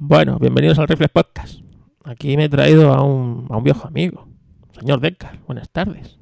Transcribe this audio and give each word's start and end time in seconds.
Bueno, 0.00 0.38
bienvenidos 0.38 0.78
al 0.78 0.86
Reflex 0.86 1.12
Podcast. 1.12 1.60
Aquí 2.04 2.36
me 2.36 2.44
he 2.44 2.48
traído 2.48 2.92
a 2.94 3.02
un, 3.02 3.46
a 3.50 3.56
un 3.56 3.64
viejo 3.64 3.88
amigo, 3.88 4.28
señor 4.78 5.00
Deckard. 5.00 5.40
Buenas 5.46 5.68
tardes. 5.70 6.18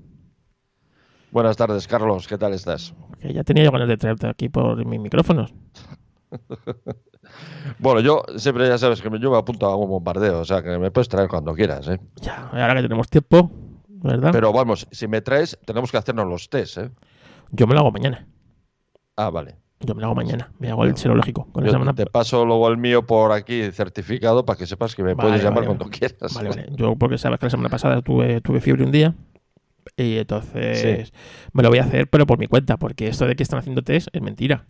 Buenas 1.30 1.58
tardes, 1.58 1.86
Carlos. 1.86 2.26
¿Qué 2.26 2.38
tal 2.38 2.54
estás? 2.54 2.94
Que 3.20 3.34
ya 3.34 3.44
tenía 3.44 3.64
yo 3.64 3.70
ganas 3.70 3.88
de 3.88 3.98
traerte 3.98 4.28
aquí 4.28 4.48
por 4.48 4.84
mis 4.84 5.00
micrófonos. 5.00 5.54
Bueno, 7.80 8.00
yo 8.00 8.22
siempre 8.36 8.68
ya 8.68 8.78
sabes 8.78 9.02
que 9.02 9.10
yo 9.18 9.30
me 9.32 9.36
apunto 9.36 9.66
a 9.66 9.74
un 9.74 9.88
bombardeo, 9.88 10.40
o 10.40 10.44
sea 10.44 10.62
que 10.62 10.78
me 10.78 10.92
puedes 10.92 11.08
traer 11.08 11.28
cuando 11.28 11.54
quieras, 11.54 11.88
¿eh? 11.88 12.00
Ya, 12.22 12.48
ahora 12.52 12.76
que 12.76 12.82
tenemos 12.82 13.08
tiempo, 13.08 13.50
¿verdad? 13.88 14.30
Pero 14.32 14.52
vamos, 14.52 14.86
si 14.92 15.08
me 15.08 15.20
traes, 15.20 15.58
tenemos 15.66 15.90
que 15.90 15.96
hacernos 15.96 16.26
los 16.26 16.48
test, 16.48 16.78
¿eh? 16.78 16.90
Yo 17.50 17.66
me 17.66 17.74
lo 17.74 17.80
hago 17.80 17.90
mañana. 17.90 18.26
Ah, 19.16 19.30
vale. 19.30 19.56
Yo 19.80 19.94
me 19.94 20.00
lo 20.00 20.06
hago 20.06 20.14
mañana. 20.14 20.50
Me 20.58 20.70
hago 20.70 20.84
el 20.84 20.96
serológico. 20.96 21.48
Con 21.52 21.64
Yo 21.64 21.70
semana... 21.70 21.94
te 21.94 22.06
paso 22.06 22.46
luego 22.46 22.68
el 22.68 22.78
mío 22.78 23.06
por 23.06 23.32
aquí 23.32 23.70
certificado 23.72 24.44
para 24.46 24.58
que 24.58 24.66
sepas 24.66 24.94
que 24.94 25.02
me 25.02 25.14
Vale, 25.14 25.28
puedes 25.28 25.42
llamar 25.44 25.64
vale, 25.64 25.76
cuando 25.76 25.90
quieras. 25.90 26.34
Vale, 26.34 26.48
vale. 26.48 26.66
Yo 26.76 26.96
porque 26.96 27.18
sabes 27.18 27.38
que 27.38 27.46
la 27.46 27.50
semana 27.50 27.68
pasada 27.68 28.00
tuve, 28.00 28.40
tuve 28.40 28.60
fiebre 28.60 28.84
un 28.84 28.90
día. 28.92 29.14
Y 29.96 30.16
entonces 30.16 31.12
me 31.52 31.62
lo 31.62 31.68
voy 31.68 31.78
a 31.78 31.84
hacer, 31.84 32.08
pero 32.08 32.26
por 32.26 32.38
mi 32.38 32.46
cuenta, 32.46 32.76
porque 32.76 33.06
esto 33.06 33.26
de 33.26 33.36
que 33.36 33.42
están 33.42 33.58
haciendo 33.58 33.82
test 33.82 34.08
es 34.12 34.22
mentira. 34.22 34.66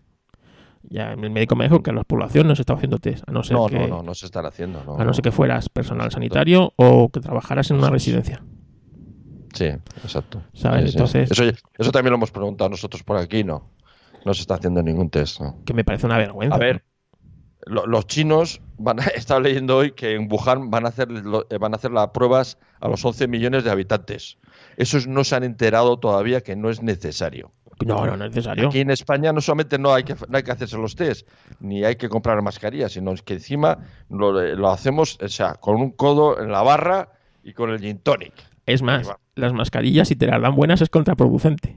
Ya 0.82 1.12
el 1.12 1.30
médico 1.30 1.56
me 1.56 1.64
dijo 1.64 1.82
que 1.82 1.90
a 1.90 1.94
la 1.94 2.04
población 2.04 2.46
no 2.46 2.54
se 2.54 2.62
estaba 2.62 2.76
haciendo 2.76 2.98
test, 2.98 3.24
a 3.28 3.32
no 3.32 3.42
ser 3.42 3.56
No, 3.56 3.66
que, 3.66 3.78
no, 3.78 3.88
no, 3.88 4.02
no 4.02 4.14
se 4.14 4.26
están 4.26 4.46
haciendo. 4.46 4.84
No, 4.84 4.98
a 4.98 5.04
no 5.04 5.14
ser 5.14 5.22
que 5.22 5.32
fueras 5.32 5.68
personal 5.68 6.10
sanitario 6.10 6.72
o 6.76 7.08
que 7.08 7.20
trabajaras 7.20 7.70
en 7.70 7.78
una 7.78 7.90
residencia. 7.90 8.42
Sí, 9.54 9.64
exacto. 9.64 10.42
¿Sabes? 10.52 10.82
Sí, 10.82 10.88
sí. 10.88 10.96
Entonces- 10.96 11.30
Eso, 11.30 11.44
eso 11.78 11.92
también 11.92 12.10
lo 12.10 12.16
hemos 12.16 12.30
preguntado 12.30 12.68
nosotros 12.68 13.02
por 13.02 13.16
aquí, 13.16 13.42
¿no? 13.42 13.70
No 14.26 14.34
se 14.34 14.40
está 14.42 14.54
haciendo 14.56 14.82
ningún 14.82 15.08
test, 15.08 15.40
¿no? 15.40 15.62
Que 15.64 15.72
me 15.72 15.84
parece 15.84 16.04
una 16.06 16.18
vergüenza. 16.18 16.56
A 16.56 16.58
ver, 16.58 16.84
lo- 17.64 17.86
los 17.86 18.06
chinos 18.08 18.60
van 18.76 18.98
a, 19.00 19.04
he 19.14 19.18
estado 19.18 19.38
leyendo 19.40 19.76
hoy 19.76 19.92
que 19.92 20.14
en 20.14 20.28
Wuhan 20.30 20.68
van 20.70 20.84
a 20.84 20.88
hacer 20.88 21.10
lo- 21.10 21.46
eh, 21.48 21.58
van 21.58 21.72
a 21.72 21.76
hacer 21.76 21.92
las 21.92 22.08
pruebas 22.08 22.58
a 22.80 22.88
los 22.88 23.04
11 23.04 23.28
millones 23.28 23.62
de 23.64 23.70
habitantes. 23.70 24.38
Esos 24.76 25.06
no 25.06 25.22
se 25.24 25.36
han 25.36 25.44
enterado 25.44 25.98
todavía 25.98 26.40
que 26.42 26.56
no 26.56 26.70
es 26.70 26.82
necesario. 26.82 27.52
No, 27.84 28.04
no, 28.06 28.16
no 28.16 28.24
es 28.24 28.30
necesario. 28.30 28.68
Aquí 28.68 28.80
en 28.80 28.90
España 28.90 29.32
no 29.32 29.40
solamente 29.40 29.78
no 29.78 29.92
hay 29.94 30.02
que 30.02 30.14
no 30.14 30.36
hay 30.36 30.42
que 30.42 30.50
hacerse 30.50 30.76
los 30.76 30.96
test, 30.96 31.28
ni 31.60 31.84
hay 31.84 31.96
que 31.96 32.08
comprar 32.08 32.40
mascarillas, 32.42 32.92
sino 32.92 33.14
que 33.24 33.34
encima 33.34 33.78
lo, 34.10 34.32
lo 34.32 34.70
hacemos, 34.70 35.18
o 35.22 35.28
sea, 35.28 35.54
con 35.54 35.76
un 35.76 35.90
codo 35.92 36.40
en 36.42 36.50
la 36.50 36.62
barra 36.62 37.10
y 37.44 37.52
con 37.52 37.70
el 37.70 37.78
gin 37.78 37.98
tonic. 37.98 38.32
Es 38.64 38.82
más, 38.82 39.06
las 39.36 39.52
mascarillas, 39.52 40.08
si 40.08 40.16
te 40.16 40.26
las 40.26 40.40
dan 40.42 40.56
buenas, 40.56 40.80
es 40.80 40.88
contraproducente. 40.90 41.76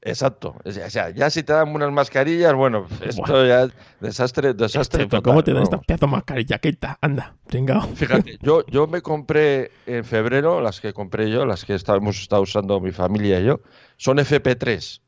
Exacto. 0.00 0.54
O 0.64 0.70
sea, 0.70 0.86
o 0.86 1.10
ya 1.10 1.28
si 1.28 1.42
te 1.42 1.52
dan 1.52 1.74
unas 1.74 1.90
mascarillas, 1.90 2.54
bueno, 2.54 2.86
esto 3.02 3.44
ya 3.46 3.64
es 3.64 3.72
desastre, 4.00 4.54
desastre. 4.54 5.02
Este, 5.02 5.16
total, 5.16 5.22
¿Cómo 5.22 5.42
te 5.44 5.50
dan 5.52 5.64
vamos. 5.64 5.74
esta 5.74 5.82
pedazo 5.84 6.06
de 6.06 6.12
mascarilla? 6.12 6.58
Quita, 6.58 6.98
anda, 7.00 7.34
chingao. 7.50 7.82
Fíjate, 7.94 8.38
yo, 8.42 8.64
yo 8.66 8.86
me 8.86 9.02
compré 9.02 9.72
en 9.86 10.04
febrero, 10.04 10.60
las 10.60 10.80
que 10.80 10.92
compré 10.92 11.30
yo, 11.30 11.44
las 11.46 11.64
que 11.64 11.74
está- 11.74 11.96
hemos 11.96 12.20
estado 12.20 12.42
usando 12.42 12.80
mi 12.80 12.92
familia 12.92 13.40
y 13.40 13.46
yo, 13.46 13.60
son 13.96 14.18
FP3. 14.18 15.00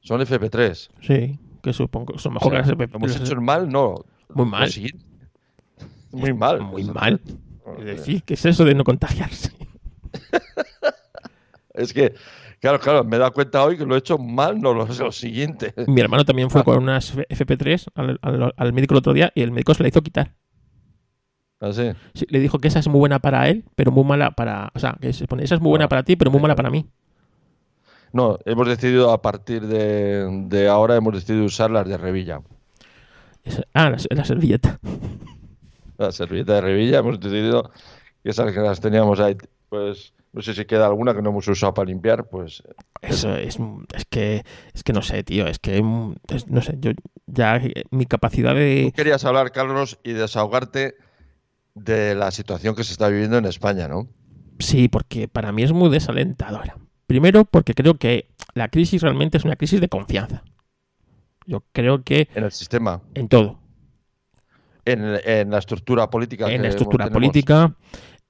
Son 0.00 0.20
FP3. 0.20 0.88
Sí, 1.02 1.38
que 1.62 1.72
supongo 1.72 2.18
son 2.18 2.32
O 2.32 2.34
mejor 2.34 2.52
sea, 2.52 2.62
que 2.62 2.68
las 2.68 2.80
EPP. 2.80 2.94
¿Hemos 2.96 3.16
hecho 3.16 3.32
el 3.34 3.40
mal? 3.42 3.68
No. 3.68 4.04
Muy 4.30 4.46
mal. 4.46 4.70
siguiente. 4.70 5.04
Muy 6.10 6.32
mal. 6.32 6.60
Muy 6.62 6.84
mal. 6.84 7.20
Es 7.78 7.84
decir, 7.84 8.22
¿qué 8.24 8.34
es 8.34 8.44
eso 8.44 8.64
de 8.64 8.74
no 8.74 8.82
contagiarse? 8.82 9.52
Es 11.72 11.92
que, 11.94 12.14
claro, 12.60 12.78
claro, 12.78 13.04
me 13.04 13.16
he 13.16 13.18
dado 13.18 13.32
cuenta 13.32 13.64
hoy 13.64 13.76
que 13.76 13.84
lo 13.86 13.94
he 13.94 13.98
hecho 13.98 14.18
mal, 14.18 14.60
no 14.60 14.72
lo, 14.74 14.86
lo 14.86 15.12
siguiente. 15.12 15.74
Mi 15.86 16.00
hermano 16.00 16.24
también 16.24 16.50
fue 16.50 16.62
con 16.64 16.78
unas 16.78 17.14
FP3 17.16 17.86
al, 17.94 18.18
al- 18.22 18.54
al 18.56 18.72
médico 18.72 18.94
el 18.94 18.98
otro 18.98 19.12
día 19.12 19.32
y 19.34 19.42
el 19.42 19.50
médico 19.50 19.74
se 19.74 19.82
la 19.82 19.88
hizo 19.88 20.02
quitar. 20.02 20.34
Así. 21.60 21.90
Sí, 22.14 22.26
le 22.30 22.40
dijo 22.40 22.58
que 22.58 22.68
esa 22.68 22.78
es 22.78 22.88
muy 22.88 22.98
buena 23.00 23.18
para 23.18 23.48
él, 23.48 23.64
pero 23.74 23.92
muy 23.92 24.04
mala 24.04 24.30
para. 24.30 24.70
O 24.74 24.78
sea, 24.78 24.96
que 25.00 25.12
se 25.12 25.26
pone, 25.26 25.44
esa 25.44 25.56
es 25.56 25.60
muy 25.60 25.68
buena 25.70 25.84
Ah, 25.84 25.88
para 25.88 26.02
ti, 26.04 26.16
pero 26.16 26.30
muy 26.30 26.40
mala 26.40 26.56
para 26.56 26.70
mí. 26.70 26.86
No, 28.12 28.38
hemos 28.44 28.66
decidido 28.66 29.12
a 29.12 29.20
partir 29.22 29.66
de, 29.66 30.26
de 30.48 30.68
ahora, 30.68 30.96
hemos 30.96 31.14
decidido 31.14 31.44
usar 31.44 31.70
las 31.70 31.86
de 31.86 31.96
Revilla. 31.98 32.40
Esa- 33.44 33.64
ah, 33.74 33.90
la, 33.90 33.98
la 34.10 34.24
servilleta. 34.24 34.80
La 35.98 36.10
servilleta 36.12 36.54
de 36.54 36.60
Revilla, 36.62 36.98
hemos 37.00 37.20
decidido 37.20 37.70
que 38.22 38.30
esas 38.30 38.52
que 38.52 38.60
las 38.60 38.80
teníamos 38.80 39.20
ahí, 39.20 39.36
pues 39.70 40.12
no 40.32 40.42
sé 40.42 40.52
si 40.54 40.64
queda 40.66 40.86
alguna 40.86 41.14
que 41.14 41.22
no 41.22 41.30
hemos 41.30 41.48
usado 41.48 41.72
para 41.74 41.86
limpiar, 41.88 42.28
pues 42.28 42.62
Eso 43.00 43.34
es, 43.34 43.58
es 43.94 44.04
que 44.04 44.44
es 44.74 44.82
que 44.84 44.92
no 44.92 45.00
sé, 45.02 45.24
tío, 45.24 45.46
es 45.46 45.58
que 45.58 45.82
mm, 45.82 46.14
es- 46.28 46.48
no 46.48 46.60
sé, 46.60 46.76
yo 46.78 46.90
ya 47.26 47.60
mi 47.90 48.04
capacidad 48.06 48.50
Tú 48.52 48.58
de 48.58 48.92
querías 48.94 49.24
hablar, 49.24 49.50
Carlos, 49.52 49.98
y 50.04 50.12
desahogarte 50.12 50.94
de 51.74 52.14
la 52.14 52.30
situación 52.30 52.74
que 52.74 52.84
se 52.84 52.92
está 52.92 53.08
viviendo 53.08 53.38
en 53.38 53.46
España, 53.46 53.88
¿no? 53.88 54.06
sí, 54.58 54.88
porque 54.88 55.26
para 55.26 55.52
mí 55.52 55.62
es 55.62 55.72
muy 55.72 55.88
desalentadora. 55.88 56.76
Primero, 57.06 57.44
porque 57.46 57.74
creo 57.74 57.94
que 57.94 58.28
la 58.54 58.68
crisis 58.68 59.00
realmente 59.02 59.38
es 59.38 59.44
una 59.44 59.56
crisis 59.56 59.80
de 59.80 59.88
confianza. 59.88 60.44
Yo 61.46 61.64
creo 61.72 62.04
que 62.04 62.28
En 62.34 62.44
el 62.44 62.52
sistema, 62.52 63.00
en 63.14 63.28
todo, 63.28 63.58
en, 64.84 65.18
en 65.24 65.50
la 65.50 65.58
estructura 65.58 66.08
política. 66.10 66.46
en 66.46 66.56
que 66.56 66.62
la 66.62 66.68
estructura 66.68 67.04
tenemos. 67.06 67.32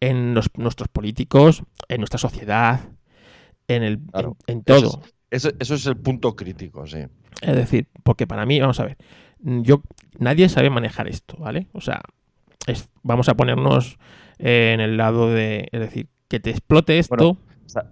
En 0.01 0.35
los- 0.35 0.51
nuestros 0.57 0.89
políticos, 0.89 1.63
en 1.89 2.01
nuestra 2.01 2.19
sociedad, 2.19 2.81
en 3.69 3.83
el 3.83 3.99
Claro. 4.01 4.37
en, 4.47 4.63
todo. 4.65 5.03
Eso, 5.31 5.51
eso 5.59 5.75
es 5.75 5.87
el 5.87 5.97
punto 5.97 6.35
crítico, 6.35 6.87
sí. 6.87 6.99
Es 7.43 7.57
decir, 7.57 7.89
porque 8.03 8.27
para 8.27 8.45
mí, 8.47 8.61
vamos 8.61 8.81
a 8.81 8.85
ver, 8.85 8.97
yo 9.41 9.83
nadie 10.19 10.49
sabe 10.49 10.71
manejar 10.71 11.09
esto, 11.09 11.37
¿vale? 11.39 11.69
O 11.73 11.81
sea, 11.81 12.03
es- 12.67 12.89
vamos 13.03 13.29
a 13.29 13.35
ponernos 13.35 13.99
eh, 14.39 14.73
en 14.75 14.81
el 14.81 14.97
lado 14.97 15.29
de, 15.31 15.69
es 15.71 15.81
decir, 15.81 16.09
que 16.29 16.41
te 16.41 16.51
explote 16.51 16.99
esto, 16.99 17.15
Bueno. 17.17 17.39
Se 17.67 17.79
ha, 17.79 17.87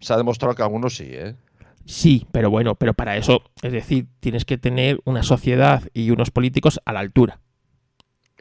se 0.00 0.12
ha 0.14 0.16
demostrado 0.16 0.54
que 0.54 0.62
algunos 0.62 0.96
sí, 0.96 1.04
¿eh? 1.08 1.36
sí, 1.84 2.26
pero 2.32 2.50
bueno, 2.50 2.74
pero 2.76 2.94
para 2.94 3.16
eso, 3.16 3.42
es 3.62 3.72
decir, 3.72 4.06
tienes 4.20 4.44
que 4.44 4.56
tener 4.58 5.00
una 5.04 5.22
sociedad 5.22 5.82
y 5.92 6.10
unos 6.10 6.30
políticos 6.30 6.80
a 6.86 6.92
la 6.94 7.00
altura. 7.00 7.40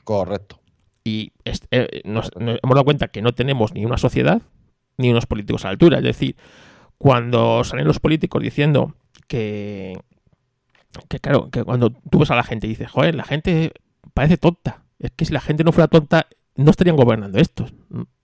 Correcto. 0.03 0.60
Y 1.03 1.31
es- 1.45 1.61
eh, 1.71 2.01
nos, 2.05 2.31
nos 2.39 2.59
hemos 2.63 2.75
dado 2.75 2.85
cuenta 2.85 3.07
que 3.07 3.21
no 3.21 3.33
tenemos 3.33 3.73
ni 3.73 3.85
una 3.85 3.97
sociedad 3.97 4.41
ni 4.97 5.09
unos 5.09 5.25
políticos 5.25 5.63
a 5.65 5.69
la 5.69 5.71
altura. 5.71 5.97
Es 5.97 6.03
decir, 6.03 6.35
cuando 6.97 7.63
salen 7.63 7.87
los 7.87 7.99
políticos 7.99 8.41
diciendo 8.43 8.93
que, 9.27 9.97
que 11.07 11.19
claro, 11.19 11.49
que 11.49 11.63
cuando 11.63 11.89
tú 11.89 12.19
ves 12.19 12.29
a 12.31 12.35
la 12.35 12.43
gente 12.43 12.67
y 12.67 12.71
dices, 12.71 12.91
joder, 12.91 13.15
la 13.15 13.23
gente 13.23 13.71
parece 14.13 14.37
tonta. 14.37 14.83
Es 14.99 15.11
que 15.11 15.25
si 15.25 15.33
la 15.33 15.41
gente 15.41 15.63
no 15.63 15.71
fuera 15.71 15.87
tonta, 15.87 16.27
no 16.55 16.69
estarían 16.69 16.95
gobernando 16.95 17.39
estos. 17.39 17.73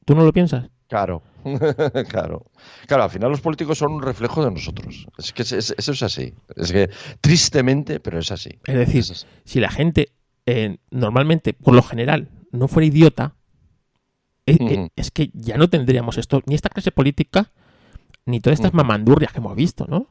¿Tú 0.05 0.15
no 0.15 0.23
lo 0.23 0.31
piensas? 0.31 0.69
Claro, 0.87 1.23
claro. 2.09 2.45
Claro, 2.85 3.03
al 3.03 3.09
final 3.09 3.31
los 3.31 3.41
políticos 3.41 3.77
son 3.79 3.93
un 3.93 4.01
reflejo 4.03 4.45
de 4.45 4.51
nosotros. 4.51 5.07
Es 5.17 5.33
que 5.33 5.41
es- 5.41 5.51
es- 5.53 5.75
eso 5.77 5.91
es 5.93 6.03
así. 6.03 6.33
Es 6.55 6.71
que 6.71 6.89
tristemente, 7.21 7.99
pero 7.99 8.19
es 8.19 8.31
así. 8.31 8.51
Es 8.65 8.75
decir, 8.75 8.99
Es 8.99 9.11
así. 9.11 9.25
si 9.45 9.59
la 9.59 9.69
gente 9.71 10.09
eh, 10.45 10.77
normalmente, 10.91 11.53
por 11.53 11.73
lo 11.73 11.81
general, 11.81 12.29
no 12.51 12.67
fuera 12.67 12.87
idiota, 12.87 13.35
es, 14.45 14.59
Ujú. 14.59 14.69
eh, 14.69 14.89
es 14.95 15.11
que 15.11 15.29
ya 15.33 15.57
no 15.57 15.69
tendríamos 15.69 16.17
esto, 16.17 16.41
ni 16.45 16.55
esta 16.55 16.69
clase 16.69 16.91
política, 16.91 17.51
ni 18.25 18.39
todas 18.39 18.59
estas 18.59 18.73
mamandurrias 18.73 19.31
que 19.31 19.39
hemos 19.39 19.55
visto, 19.55 19.85
¿no? 19.87 20.07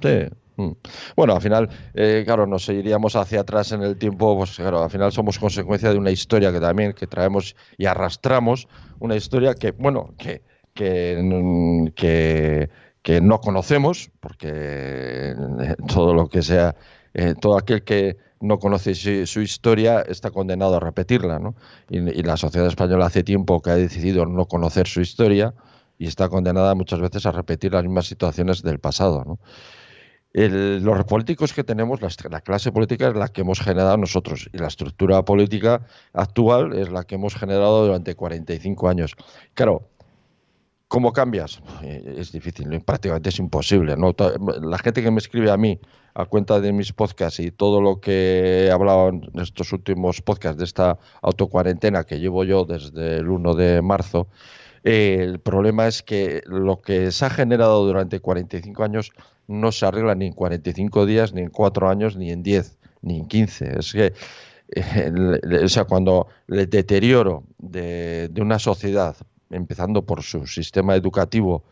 Sí. 0.00 0.28
Mm. 0.56 0.72
Bueno, 1.16 1.34
al 1.34 1.40
final, 1.40 1.68
eh, 1.94 2.22
claro, 2.24 2.46
nos 2.46 2.68
iríamos 2.68 3.16
hacia 3.16 3.40
atrás 3.40 3.72
en 3.72 3.82
el 3.82 3.96
tiempo, 3.96 4.36
pues 4.36 4.56
claro, 4.56 4.82
al 4.82 4.90
final 4.90 5.10
somos 5.12 5.38
consecuencia 5.38 5.90
de 5.90 5.98
una 5.98 6.10
historia 6.10 6.52
que 6.52 6.60
también 6.60 6.92
que 6.92 7.06
traemos 7.06 7.56
y 7.78 7.86
arrastramos, 7.86 8.68
una 8.98 9.16
historia 9.16 9.54
que, 9.54 9.72
bueno, 9.72 10.14
que, 10.18 10.42
que, 10.74 11.18
mm, 11.22 11.88
que, 11.94 12.70
que 13.02 13.20
no 13.20 13.40
conocemos, 13.40 14.10
porque 14.20 14.50
eh, 14.50 15.34
todo 15.88 16.14
lo 16.14 16.28
que 16.28 16.42
sea, 16.42 16.74
eh, 17.14 17.34
todo 17.40 17.56
aquel 17.56 17.82
que 17.82 18.16
no 18.42 18.58
conoce 18.58 18.94
su, 18.94 19.26
su 19.26 19.40
historia 19.40 20.00
está 20.00 20.30
condenado 20.30 20.76
a 20.76 20.80
repetirla, 20.80 21.38
¿no? 21.38 21.54
Y, 21.88 22.22
la 22.22 22.36
sociedad 22.36 22.66
española 22.66 23.06
hace 23.06 23.22
tiempo 23.22 23.62
que 23.62 23.70
ha 23.70 23.76
decidido 23.76 24.26
no 24.26 24.46
conocer 24.46 24.86
su 24.86 25.00
historia 25.00 25.54
y 25.98 26.06
está 26.06 26.28
condenada 26.28 26.74
muchas 26.74 27.00
veces 27.00 27.24
a 27.26 27.32
repetir 27.32 27.72
las 27.72 27.84
mismas 27.84 28.06
situaciones 28.06 28.62
del 28.62 28.80
pasado, 28.80 29.38
los 30.34 31.04
políticos 31.04 31.52
que 31.52 31.62
tenemos, 31.62 32.00
la, 32.00 32.08
la 32.30 32.40
clase 32.40 32.72
política 32.72 33.08
es 33.08 33.14
la 33.14 33.28
que 33.28 33.42
hemos 33.42 33.60
generado 33.60 33.98
nosotros 33.98 34.48
y 34.52 34.58
la 34.58 34.68
estructura 34.68 35.24
política 35.24 35.86
actual 36.14 36.72
es 36.72 36.90
la 36.90 37.04
que 37.04 37.16
hemos 37.16 37.34
generado 37.34 37.84
durante 37.84 38.14
45 38.14 38.88
años. 38.88 39.14
Claro, 39.52 39.90
¿cómo 40.92 41.10
cambias? 41.14 41.62
Eh, 41.82 42.16
Es 42.18 42.32
difícil, 42.32 42.68
prácticamente 42.82 43.30
es 43.30 43.38
imposible. 43.38 43.96
La 44.60 44.78
gente 44.78 45.02
que 45.02 45.10
me 45.10 45.20
escribe 45.20 45.50
a 45.50 45.56
mí 45.56 45.80
a 46.12 46.26
cuenta 46.26 46.60
de 46.60 46.70
mis 46.74 46.92
podcasts 46.92 47.40
y 47.40 47.50
todo 47.50 47.80
lo 47.80 47.98
que 47.98 48.66
he 48.66 48.70
hablado 48.70 49.08
en 49.08 49.30
estos 49.40 49.72
últimos 49.72 50.20
podcasts 50.20 50.58
de 50.58 50.64
esta 50.64 50.98
autocuarentena 51.22 52.04
que 52.04 52.20
llevo 52.20 52.44
yo 52.44 52.66
desde 52.66 53.16
el 53.16 53.30
1 53.30 53.54
de 53.54 53.80
marzo, 53.80 54.28
eh, 54.84 55.16
el 55.20 55.38
problema 55.40 55.88
es 55.88 56.02
que 56.02 56.42
lo 56.44 56.82
que 56.82 57.10
se 57.10 57.24
ha 57.24 57.30
generado 57.30 57.86
durante 57.86 58.20
45 58.20 58.84
años 58.84 59.12
no 59.48 59.72
se 59.72 59.86
arregla 59.86 60.14
ni 60.14 60.26
en 60.26 60.34
45 60.34 61.06
días, 61.06 61.32
ni 61.32 61.40
en 61.40 61.48
4 61.48 61.88
años, 61.88 62.18
ni 62.18 62.30
en 62.30 62.42
10, 62.42 62.76
ni 63.00 63.18
en 63.20 63.26
15. 63.28 63.78
Es 63.78 63.92
que 63.92 64.12
o 65.64 65.68
sea, 65.68 65.84
cuando 65.84 66.28
el 66.48 66.68
deterioro 66.68 67.44
de, 67.58 68.30
una 68.40 68.58
sociedad, 68.58 69.16
empezando 69.52 70.04
por 70.04 70.22
su 70.22 70.46
sistema 70.46 70.96
educativo, 70.96 71.64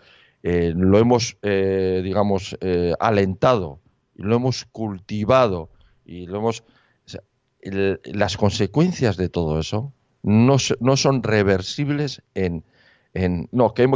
eh, 0.43 0.73
lo 0.77 0.99
hemos, 0.99 1.37
eh, 1.43 2.00
digamos, 2.05 2.56
eh, 2.61 2.93
alentado, 3.00 3.81
lo 4.15 4.37
hemos 4.37 4.65
cultivado 4.67 5.71
y 6.05 6.27
lo 6.27 6.38
hemos... 6.38 6.65
las 8.05 8.37
consecuencias 8.37 9.17
de 9.17 9.29
todo 9.29 9.59
eso 9.59 9.93
no, 10.23 10.56
no 10.81 10.97
son 10.97 11.23
reversibles 11.23 12.23
en, 12.35 12.65
en 13.15 13.49
no, 13.53 13.75
que, 13.75 13.88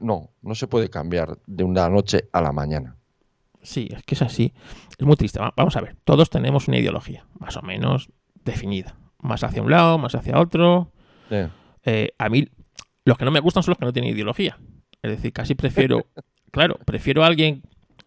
no, 0.00 0.30
no 0.42 0.54
se 0.54 0.66
puede 0.66 0.88
cambiar 0.88 1.38
de 1.46 1.64
una 1.64 1.88
noche 1.88 2.28
a 2.32 2.40
la 2.40 2.52
mañana. 2.52 2.96
Sí, 3.62 3.88
es 3.90 4.02
que 4.04 4.14
es 4.14 4.22
así. 4.22 4.52
Es 4.98 5.06
muy 5.06 5.16
triste. 5.16 5.40
Vamos 5.56 5.76
a 5.76 5.80
ver, 5.80 5.96
todos 6.04 6.30
tenemos 6.30 6.68
una 6.68 6.78
ideología, 6.78 7.26
más 7.38 7.56
o 7.56 7.62
menos 7.62 8.08
definida. 8.44 8.96
Más 9.20 9.42
hacia 9.42 9.62
un 9.62 9.70
lado, 9.70 9.98
más 9.98 10.14
hacia 10.14 10.38
otro. 10.38 10.92
Eh, 11.84 12.10
a 12.18 12.28
mí, 12.28 12.48
los 13.08 13.16
que 13.16 13.24
no 13.24 13.30
me 13.30 13.40
gustan 13.40 13.62
son 13.62 13.72
los 13.72 13.78
que 13.78 13.86
no 13.86 13.92
tienen 13.92 14.12
ideología. 14.12 14.58
Es 15.02 15.10
decir, 15.10 15.32
casi 15.32 15.54
prefiero, 15.54 16.06
claro, 16.50 16.78
prefiero 16.84 17.24
a 17.24 17.26
alguien 17.26 17.62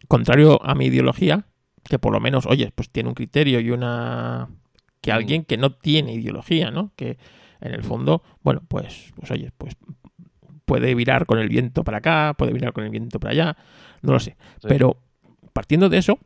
contrario 0.07 0.63
a 0.63 0.75
mi 0.75 0.85
ideología, 0.85 1.47
que 1.83 1.97
por 1.97 2.13
lo 2.13 2.19
menos, 2.19 2.45
oye, 2.45 2.71
pues 2.75 2.91
tiene 2.91 3.09
un 3.09 3.15
criterio 3.15 3.59
y 3.59 3.71
una... 3.71 4.49
que 5.01 5.11
mm. 5.11 5.15
alguien 5.15 5.43
que 5.43 5.57
no 5.57 5.73
tiene 5.73 6.13
ideología, 6.13 6.69
¿no? 6.69 6.91
Que 6.95 7.17
en 7.61 7.73
el 7.73 7.83
fondo, 7.83 8.21
bueno, 8.43 8.61
pues, 8.67 9.11
pues 9.15 9.31
oye, 9.31 9.51
pues 9.57 9.75
puede 10.65 10.93
virar 10.93 11.25
con 11.25 11.39
el 11.39 11.49
viento 11.49 11.83
para 11.83 11.97
acá, 11.97 12.35
puede 12.37 12.53
virar 12.53 12.71
con 12.71 12.83
el 12.83 12.91
viento 12.91 13.19
para 13.19 13.31
allá, 13.31 13.57
no 14.03 14.13
lo 14.13 14.19
sé. 14.19 14.37
Pero 14.61 14.97
partiendo 15.51 15.89
de 15.89 15.97
eso, 15.97 16.19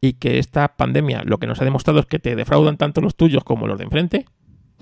y 0.00 0.14
que 0.14 0.40
esta 0.40 0.76
pandemia 0.76 1.22
lo 1.24 1.38
que 1.38 1.46
nos 1.46 1.60
ha 1.60 1.64
demostrado 1.64 2.00
es 2.00 2.06
que 2.06 2.18
te 2.18 2.34
defraudan 2.34 2.76
tanto 2.76 3.00
los 3.00 3.14
tuyos 3.14 3.44
como 3.44 3.68
los 3.68 3.78
de 3.78 3.84
enfrente, 3.84 4.26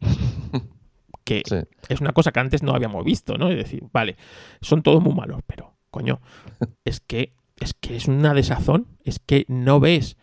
que 1.25 1.43
es 1.89 2.01
una 2.01 2.13
cosa 2.13 2.33
que 2.33 2.41
antes 2.41 2.63
no 2.63 2.73
habíamos 2.73 3.05
visto, 3.05 3.37
¿no? 3.37 3.51
Es 3.51 3.57
decir, 3.57 3.85
vale, 3.93 4.17
son 4.61 4.83
todos 4.83 5.03
muy 5.03 5.15
malos, 5.15 5.41
pero, 5.47 5.75
coño, 5.91 6.21
es 6.85 7.01
que 7.01 7.35
es 7.61 7.75
que 7.75 7.97
es 7.97 8.09
una 8.09 8.35
desazón, 8.35 8.87
es 9.05 9.19
que 9.19 9.45
no 9.49 9.81
ves. 9.81 10.17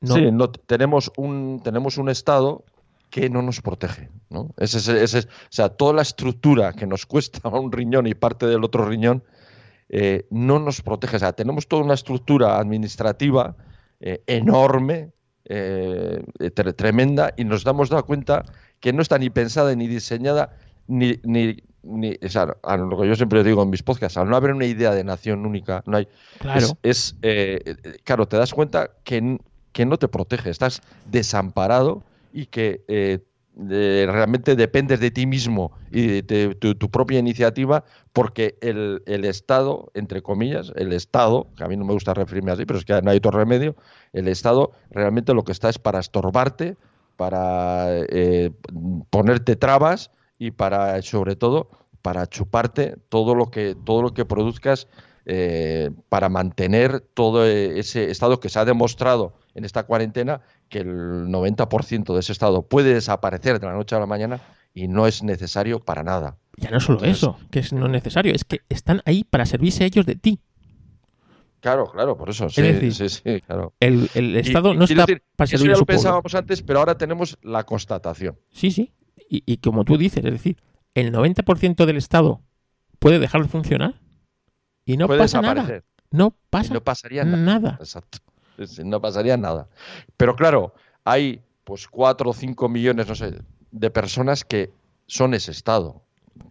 Sí, 0.00 0.30
no, 0.30 0.50
tenemos, 0.50 1.10
un, 1.16 1.60
tenemos 1.64 1.98
un 1.98 2.08
Estado 2.08 2.64
que 3.10 3.30
no 3.30 3.42
nos 3.42 3.60
protege. 3.62 4.10
¿no? 4.30 4.54
Ese, 4.56 5.02
ese, 5.02 5.18
o 5.20 5.22
sea, 5.50 5.70
toda 5.70 5.92
la 5.92 6.02
estructura 6.02 6.72
que 6.72 6.86
nos 6.86 7.06
cuesta 7.06 7.48
un 7.48 7.72
riñón 7.72 8.06
y 8.06 8.14
parte 8.14 8.46
del 8.46 8.64
otro 8.64 8.84
riñón 8.84 9.24
eh, 9.88 10.26
no 10.30 10.58
nos 10.58 10.82
protege. 10.82 11.16
O 11.16 11.18
sea, 11.18 11.32
tenemos 11.32 11.68
toda 11.68 11.82
una 11.82 11.94
estructura 11.94 12.58
administrativa 12.58 13.56
eh, 14.00 14.22
enorme, 14.26 15.12
eh, 15.46 16.22
tremenda, 16.76 17.32
y 17.36 17.44
nos 17.44 17.64
damos 17.64 17.90
cuenta 18.04 18.44
que 18.84 18.92
no 18.92 19.00
está 19.00 19.16
ni 19.16 19.30
pensada 19.30 19.74
ni 19.74 19.86
diseñada, 19.86 20.58
ni, 20.88 21.18
ni, 21.24 21.56
o 22.22 22.28
sea, 22.28 22.54
lo 22.76 23.00
que 23.00 23.08
yo 23.08 23.16
siempre 23.16 23.42
digo 23.42 23.62
en 23.62 23.70
mis 23.70 23.82
podcasts, 23.82 24.18
al 24.18 24.28
no 24.28 24.36
haber 24.36 24.52
una 24.52 24.66
idea 24.66 24.90
de 24.90 25.02
nación 25.02 25.46
única, 25.46 25.82
no 25.86 25.96
hay. 25.96 26.06
Claro. 26.38 26.76
Es, 26.82 27.16
claro, 28.04 28.28
te 28.28 28.36
das 28.36 28.52
cuenta 28.52 28.90
que, 29.02 29.38
que 29.72 29.86
no 29.86 29.96
te 29.96 30.08
protege, 30.08 30.50
estás 30.50 30.82
desamparado 31.10 32.02
y 32.30 32.44
que 32.44 33.22
realmente 33.56 34.54
dependes 34.54 35.00
de 35.00 35.10
ti 35.10 35.24
mismo 35.24 35.72
y 35.90 36.20
de, 36.20 36.54
tu, 36.54 36.90
propia 36.90 37.18
iniciativa 37.18 37.84
porque 38.12 38.58
el, 38.60 39.00
Estado, 39.24 39.92
entre 39.94 40.20
comillas, 40.20 40.74
el 40.76 40.92
Estado, 40.92 41.46
que 41.56 41.64
a 41.64 41.68
mí 41.68 41.78
no 41.78 41.86
me 41.86 41.94
gusta 41.94 42.12
referirme 42.12 42.52
así, 42.52 42.66
pero 42.66 42.78
es 42.78 42.84
que 42.84 43.00
no 43.00 43.10
hay 43.10 43.16
otro 43.16 43.30
remedio, 43.30 43.76
el 44.12 44.28
Estado 44.28 44.72
realmente 44.90 45.32
lo 45.32 45.42
que 45.42 45.52
está 45.52 45.70
es 45.70 45.78
para 45.78 46.00
estorbarte, 46.00 46.76
para 47.16 47.86
eh, 48.08 48.50
ponerte 49.10 49.56
trabas 49.56 50.10
y 50.38 50.50
para, 50.50 51.00
sobre 51.02 51.36
todo, 51.36 51.70
para 52.02 52.26
chuparte 52.26 52.96
todo 53.08 53.34
lo 53.34 53.50
que, 53.50 53.76
todo 53.84 54.02
lo 54.02 54.14
que 54.14 54.24
produzcas 54.24 54.88
eh, 55.26 55.90
para 56.10 56.28
mantener 56.28 57.00
todo 57.00 57.46
ese 57.46 58.10
estado 58.10 58.40
que 58.40 58.50
se 58.50 58.58
ha 58.58 58.66
demostrado 58.66 59.32
en 59.54 59.64
esta 59.64 59.84
cuarentena 59.84 60.42
que 60.68 60.80
el 60.80 61.28
90% 61.28 62.12
de 62.12 62.20
ese 62.20 62.32
estado 62.32 62.66
puede 62.66 62.92
desaparecer 62.92 63.58
de 63.58 63.66
la 63.66 63.72
noche 63.72 63.96
a 63.96 64.00
la 64.00 64.06
mañana 64.06 64.42
y 64.74 64.88
no 64.88 65.06
es 65.06 65.22
necesario 65.22 65.80
para 65.80 66.02
nada. 66.02 66.36
Ya 66.58 66.70
no 66.70 66.78
solo 66.78 67.02
eso, 67.04 67.38
que 67.50 67.60
es 67.60 67.72
no 67.72 67.88
necesario, 67.88 68.34
es 68.34 68.44
que 68.44 68.60
están 68.68 69.00
ahí 69.06 69.24
para 69.24 69.46
servirse 69.46 69.86
ellos 69.86 70.04
de 70.04 70.16
ti. 70.16 70.40
Claro, 71.64 71.90
claro, 71.90 72.16
por 72.16 72.28
eso. 72.28 72.48
Sí, 72.50 72.92
sí, 72.92 73.08
sí, 73.08 73.40
claro. 73.40 73.72
El, 73.80 74.08
Estado 74.36 74.74
no 74.74 74.84
está 74.84 75.06
para 75.34 75.48
servir 75.48 75.70
eso 75.70 75.76
ya 75.76 75.80
lo 75.80 75.86
pensábamos 75.86 76.34
antes, 76.34 76.62
pero 76.62 76.80
ahora 76.80 76.96
tenemos 76.96 77.38
la 77.42 77.64
constatación. 77.64 78.38
Sí, 78.50 78.70
sí. 78.70 78.92
Y, 79.28 79.56
como 79.56 79.84
tú 79.84 79.96
dices, 79.96 80.24
es 80.24 80.30
decir, 80.30 80.58
el 80.94 81.12
90% 81.12 81.86
del 81.86 81.96
Estado 81.96 82.42
puede 82.98 83.18
dejar 83.18 83.42
de 83.42 83.48
funcionar 83.48 84.00
y 84.84 84.96
no 84.96 85.08
pasa 85.08 85.40
nada. 85.40 85.82
No 86.10 86.36
pasa 86.50 86.72
no 86.72 86.84
pasaría 86.84 87.24
nada. 87.24 87.78
Exacto 87.80 88.18
no 88.84 89.00
pasaría 89.00 89.36
nada. 89.36 89.68
Pero 90.16 90.36
claro, 90.36 90.74
hay 91.04 91.42
pues 91.64 91.88
cuatro 91.88 92.30
o 92.30 92.34
cinco 92.34 92.68
millones, 92.68 93.08
no 93.08 93.14
sé, 93.14 93.38
de 93.70 93.90
personas 93.90 94.44
que 94.44 94.70
son 95.06 95.34
ese 95.34 95.50
Estado. 95.50 96.02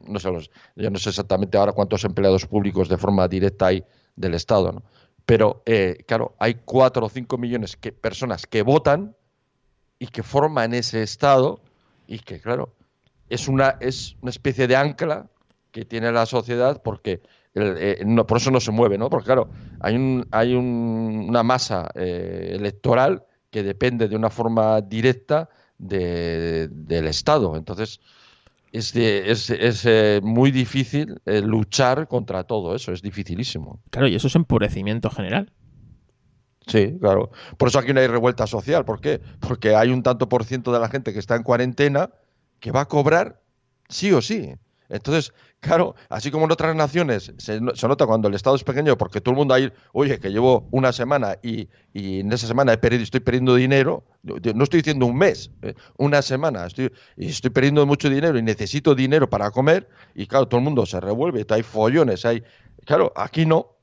No 0.07 0.19
sé, 0.19 0.29
yo 0.75 0.89
no 0.89 0.97
sé 0.97 1.09
exactamente 1.09 1.57
ahora 1.57 1.73
cuántos 1.73 2.03
empleados 2.05 2.45
públicos 2.45 2.89
de 2.89 2.97
forma 2.97 3.27
directa 3.27 3.67
hay 3.67 3.83
del 4.15 4.33
Estado, 4.33 4.71
¿no? 4.71 4.83
Pero, 5.25 5.63
eh, 5.65 6.03
claro, 6.05 6.35
hay 6.39 6.55
cuatro 6.65 7.05
o 7.05 7.09
cinco 7.09 7.37
millones 7.37 7.77
de 7.81 7.91
personas 7.91 8.45
que 8.45 8.61
votan 8.61 9.15
y 9.99 10.07
que 10.07 10.23
forman 10.23 10.73
ese 10.73 11.01
Estado 11.01 11.61
y 12.07 12.19
que, 12.19 12.41
claro, 12.41 12.75
es 13.29 13.47
una, 13.47 13.77
es 13.79 14.15
una 14.21 14.31
especie 14.31 14.67
de 14.67 14.75
ancla 14.75 15.29
que 15.71 15.85
tiene 15.85 16.11
la 16.11 16.25
sociedad 16.25 16.81
porque 16.83 17.21
eh, 17.55 18.03
no, 18.05 18.25
por 18.25 18.37
eso 18.37 18.51
no 18.51 18.59
se 18.59 18.71
mueve, 18.71 18.97
¿no? 18.97 19.09
Porque 19.09 19.25
claro, 19.25 19.49
hay, 19.79 19.95
un, 19.95 20.27
hay 20.31 20.55
una 20.55 21.43
masa 21.43 21.89
eh, 21.95 22.53
electoral 22.55 23.25
que 23.49 23.63
depende 23.63 24.07
de 24.07 24.15
una 24.15 24.29
forma 24.29 24.81
directa 24.81 25.49
del 25.77 27.07
Estado. 27.07 27.55
Entonces, 27.55 27.99
es, 28.73 28.95
es, 28.95 29.85
eh, 29.85 30.19
muy 30.23 30.51
difícil 30.51 31.21
luchar 31.25 32.07
contra 32.07 32.43
todo 32.43 32.75
eso, 32.75 32.91
es 32.91 33.01
dificilísimo. 33.01 33.81
Claro, 33.91 34.07
y 34.07 34.15
eso 34.15 34.27
es 34.27 34.35
empobrecimiento 34.35 35.09
general. 35.09 35.51
Sí, 36.67 36.97
claro. 36.99 37.31
Por 37.57 37.67
eso 37.67 37.79
aquí 37.79 37.93
no 37.93 37.99
hay 37.99 38.07
revuelta 38.07 38.47
social. 38.47 38.85
¿Por 38.85 39.01
qué? 39.01 39.21
Porque 39.39 39.75
hay 39.75 39.89
un 39.89 40.01
tanto 40.01 40.29
por 40.29 40.43
ciento 40.45 40.71
de 40.71 40.79
la 40.79 40.89
gente 40.89 41.13
que 41.13 41.19
está 41.19 41.35
en 41.35 41.43
cuarentena 41.43 42.09
que 42.59 42.71
va 42.71 42.81
a 42.81 42.87
cobrar 42.87 43.41
sí 43.89 44.11
o 44.11 44.21
sí. 44.21 44.55
Entonces, 44.93 45.33
claro, 45.59 45.95
así 46.07 46.29
como 46.29 46.45
en 46.45 46.51
otras 46.51 46.75
naciones 46.75 47.33
se, 47.37 47.59
nota 47.59 48.05
cuando 48.05 48.27
el 48.27 48.35
Estado 48.35 48.55
es 48.55 48.63
pequeño, 48.63 48.95
porque 48.95 49.21
todo 49.21 49.31
el 49.31 49.37
mundo 49.37 49.55
ahí, 49.55 49.73
oye, 49.91 50.19
que 50.19 50.29
llevo 50.29 50.67
una 50.69 50.93
semana 50.93 51.39
y, 51.41 51.67
en 51.95 52.31
esa 52.31 52.45
semana 52.45 52.73
he 52.73 52.77
perdido, 52.77 53.01
estoy 53.01 53.21
perdiendo 53.21 53.55
dinero, 53.55 54.03
no 54.21 54.63
estoy 54.63 54.81
diciendo 54.81 55.07
un 55.07 55.17
mes, 55.17 55.49
eh, 55.63 55.73
una 55.97 56.21
semana, 56.21 56.67
estoy, 56.67 56.91
y 57.17 57.29
estoy 57.29 57.49
perdiendo 57.49 57.83
mucho 57.87 58.07
dinero 58.07 58.37
y 58.37 58.43
necesito 58.43 58.93
dinero 58.93 59.27
para 59.27 59.49
comer, 59.49 59.89
y 60.13 60.27
claro, 60.27 60.47
todo 60.47 60.59
el 60.59 60.63
mundo 60.63 60.85
se 60.85 60.99
revuelve, 60.99 61.43
hay 61.49 61.63
follones, 61.63 62.23
hay... 62.25 62.43
Claro, 62.85 63.11
aquí 63.15 63.47
no, 63.47 63.75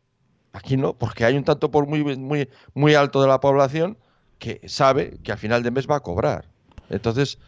aquí 0.52 0.76
no, 0.76 0.96
porque 0.96 1.24
hay 1.24 1.36
un 1.36 1.42
tanto 1.42 1.72
por 1.72 1.88
muy, 1.88 2.04
muy, 2.04 2.48
muy 2.72 2.94
alto 2.94 3.20
de 3.20 3.26
la 3.26 3.40
población 3.40 3.98
que 4.38 4.60
sabe 4.68 5.18
que 5.24 5.32
al 5.32 5.38
final 5.38 5.64
de 5.64 5.72
mes 5.72 5.90
va 5.90 5.96
a 5.96 6.00
cobrar. 6.00 6.48
Entonces, 6.88 7.38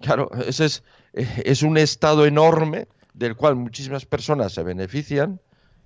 claro, 0.00 0.30
ese 0.46 0.66
es, 0.66 0.84
es 1.12 1.62
un 1.64 1.78
estado 1.78 2.24
enorme 2.24 2.86
del 3.18 3.34
cual 3.34 3.56
muchísimas 3.56 4.06
personas 4.06 4.52
se 4.52 4.62
benefician 4.62 5.40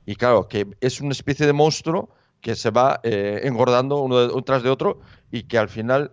y 0.04 0.16
claro, 0.16 0.48
que 0.48 0.66
es 0.80 1.00
una 1.00 1.12
especie 1.12 1.46
de 1.46 1.52
monstruo 1.52 2.10
que 2.40 2.54
se 2.54 2.70
va 2.70 3.00
eh, 3.02 3.40
engordando 3.44 4.00
uno 4.00 4.42
tras 4.42 4.62
de 4.62 4.68
otro 4.68 5.00
y 5.30 5.44
que 5.44 5.56
al 5.56 5.68
final 5.68 6.12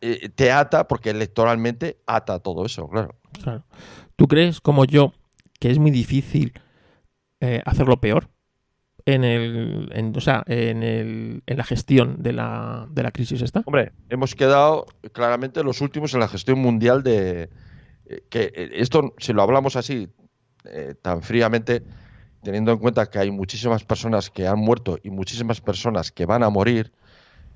eh, 0.00 0.28
te 0.34 0.50
ata 0.50 0.88
porque 0.88 1.10
electoralmente 1.10 1.98
ata 2.06 2.40
todo 2.40 2.66
eso, 2.66 2.88
claro. 2.88 3.14
claro. 3.42 3.64
¿Tú 4.16 4.26
crees, 4.26 4.60
como 4.60 4.84
yo, 4.84 5.12
que 5.60 5.70
es 5.70 5.78
muy 5.78 5.92
difícil 5.92 6.54
eh, 7.40 7.62
hacerlo 7.64 8.00
peor? 8.00 8.28
En, 9.06 9.24
el, 9.24 9.90
en, 9.92 10.14
o 10.14 10.20
sea, 10.20 10.42
en, 10.46 10.82
el, 10.82 11.42
en 11.46 11.56
la 11.56 11.64
gestión 11.64 12.22
de 12.22 12.32
la, 12.32 12.86
de 12.90 13.02
la 13.02 13.12
crisis 13.12 13.40
esta? 13.42 13.62
Hombre, 13.64 13.92
hemos 14.08 14.34
quedado 14.34 14.86
claramente 15.12 15.62
los 15.64 15.80
últimos 15.80 16.12
en 16.14 16.20
la 16.20 16.28
gestión 16.28 16.58
mundial 16.58 17.02
de, 17.02 17.48
que 18.28 18.52
eh, 18.54 18.70
esto, 18.74 19.14
si 19.18 19.32
lo 19.32 19.42
hablamos 19.42 19.76
así, 19.76 20.08
eh, 20.64 20.94
tan 21.00 21.22
fríamente, 21.22 21.82
teniendo 22.42 22.72
en 22.72 22.78
cuenta 22.78 23.10
que 23.10 23.18
hay 23.18 23.30
muchísimas 23.30 23.84
personas 23.84 24.30
que 24.30 24.46
han 24.46 24.58
muerto 24.58 24.98
y 25.02 25.10
muchísimas 25.10 25.60
personas 25.60 26.10
que 26.10 26.26
van 26.26 26.42
a 26.42 26.50
morir, 26.50 26.92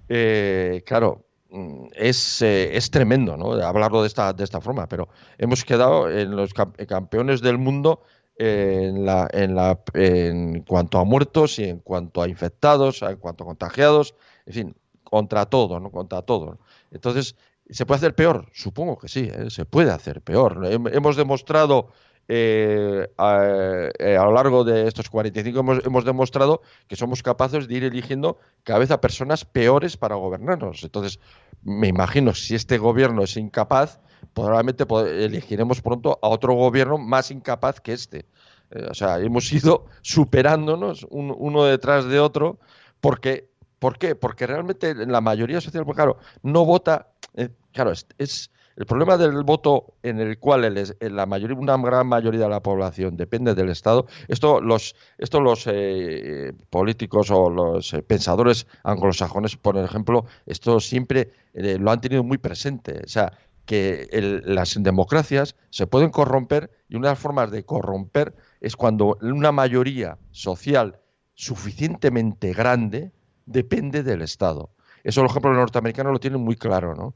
eh, 0.08 0.82
claro, 0.86 1.26
mm, 1.50 1.86
es, 1.94 2.42
es, 2.42 2.90
tremendo 2.90 3.36
¿no? 3.36 3.52
hablarlo 3.52 4.02
de 4.02 4.08
esta, 4.08 4.32
de 4.32 4.44
esta 4.44 4.60
forma, 4.60 4.88
pero 4.88 5.08
hemos 5.38 5.64
quedado 5.64 6.10
en 6.10 6.36
los 6.36 6.52
campeones 6.54 7.40
del 7.40 7.58
mundo 7.58 8.02
en, 8.36 9.06
la, 9.06 9.28
en, 9.32 9.54
la, 9.54 9.80
en 9.94 10.62
cuanto 10.62 10.98
a 10.98 11.04
muertos 11.04 11.58
y 11.58 11.64
en 11.64 11.78
cuanto 11.78 12.20
a 12.22 12.28
infectados, 12.28 13.02
en 13.02 13.16
cuanto 13.16 13.44
a 13.44 13.46
contagiados, 13.46 14.14
en 14.46 14.52
fin, 14.52 14.76
contra 15.04 15.46
todo, 15.46 15.78
¿no? 15.78 15.90
Contra 15.90 16.22
todo. 16.22 16.58
Entonces, 16.90 17.36
¿Se 17.70 17.86
puede 17.86 17.98
hacer 17.98 18.14
peor? 18.14 18.46
Supongo 18.52 18.98
que 18.98 19.08
sí, 19.08 19.30
¿eh? 19.32 19.48
se 19.48 19.64
puede 19.64 19.90
hacer 19.90 20.20
peor. 20.20 20.66
Hemos 20.92 21.16
demostrado 21.16 21.88
eh, 22.28 23.06
eh, 23.08 24.16
a, 24.16 24.24
lo 24.24 24.32
largo 24.32 24.64
de 24.64 24.86
estos 24.86 25.10
45 25.10 25.60
hemos, 25.60 25.84
hemos, 25.84 26.04
demostrado 26.04 26.62
que 26.88 26.96
somos 26.96 27.22
capaces 27.22 27.68
de 27.68 27.74
ir 27.74 27.84
eligiendo 27.84 28.38
cada 28.62 28.78
vez 28.78 28.90
a 28.90 29.00
personas 29.00 29.44
peores 29.44 29.96
para 29.96 30.14
gobernarnos. 30.16 30.84
Entonces, 30.84 31.20
me 31.62 31.88
imagino, 31.88 32.34
si 32.34 32.54
este 32.54 32.76
gobierno 32.78 33.22
es 33.22 33.36
incapaz, 33.36 34.00
probablemente 34.34 34.84
elegiremos 35.24 35.80
pronto 35.80 36.18
a 36.20 36.28
otro 36.28 36.54
gobierno 36.54 36.98
más 36.98 37.30
incapaz 37.30 37.80
que 37.80 37.92
este. 37.92 38.26
O 38.90 38.94
sea, 38.94 39.20
hemos 39.20 39.52
ido 39.52 39.86
superándonos 40.02 41.06
uno 41.10 41.64
detrás 41.64 42.06
de 42.06 42.18
otro 42.18 42.58
porque, 43.00 43.50
¿por 43.78 43.98
qué? 43.98 44.14
Porque 44.14 44.46
realmente 44.46 44.94
la 44.94 45.20
mayoría 45.20 45.60
social, 45.60 45.84
claro, 45.94 46.18
no 46.42 46.64
vota, 46.64 47.08
claro, 47.72 47.92
es 48.18 48.50
el 48.76 48.86
problema 48.86 49.16
del 49.16 49.44
voto 49.44 49.94
en 50.02 50.18
el 50.20 50.38
cual 50.38 50.74
la 51.00 51.26
mayoría, 51.26 51.56
una 51.56 51.76
gran 51.76 52.08
mayoría 52.08 52.40
de 52.40 52.48
la 52.48 52.62
población 52.62 53.16
depende 53.16 53.54
del 53.54 53.68
Estado, 53.68 54.06
esto 54.26 54.60
los, 54.60 54.96
esto 55.18 55.40
los 55.40 55.64
eh, 55.66 56.52
políticos 56.70 57.30
o 57.30 57.50
los 57.50 57.94
eh, 57.94 58.02
pensadores 58.02 58.66
anglosajones, 58.82 59.56
por 59.56 59.76
ejemplo, 59.76 60.26
esto 60.46 60.80
siempre 60.80 61.30
eh, 61.52 61.78
lo 61.78 61.90
han 61.90 62.00
tenido 62.00 62.24
muy 62.24 62.38
presente. 62.38 63.02
O 63.04 63.08
sea, 63.08 63.32
que 63.64 64.08
las 64.44 64.74
democracias 64.82 65.56
se 65.70 65.86
pueden 65.86 66.10
corromper 66.10 66.70
y 66.88 66.96
una 66.96 67.08
de 67.08 67.12
las 67.12 67.18
formas 67.18 67.50
de 67.50 67.64
corromper 67.64 68.34
es 68.60 68.76
cuando 68.76 69.16
una 69.22 69.52
mayoría 69.52 70.18
social 70.32 71.00
suficientemente 71.34 72.52
grande 72.52 73.12
depende 73.46 74.02
del 74.02 74.22
Estado. 74.22 74.70
Eso, 75.04 75.20
por 75.20 75.30
ejemplo, 75.30 75.50
los 75.50 75.60
norteamericanos 75.60 76.12
lo 76.12 76.18
tienen 76.18 76.40
muy 76.40 76.56
claro, 76.56 76.94
¿no? 76.94 77.14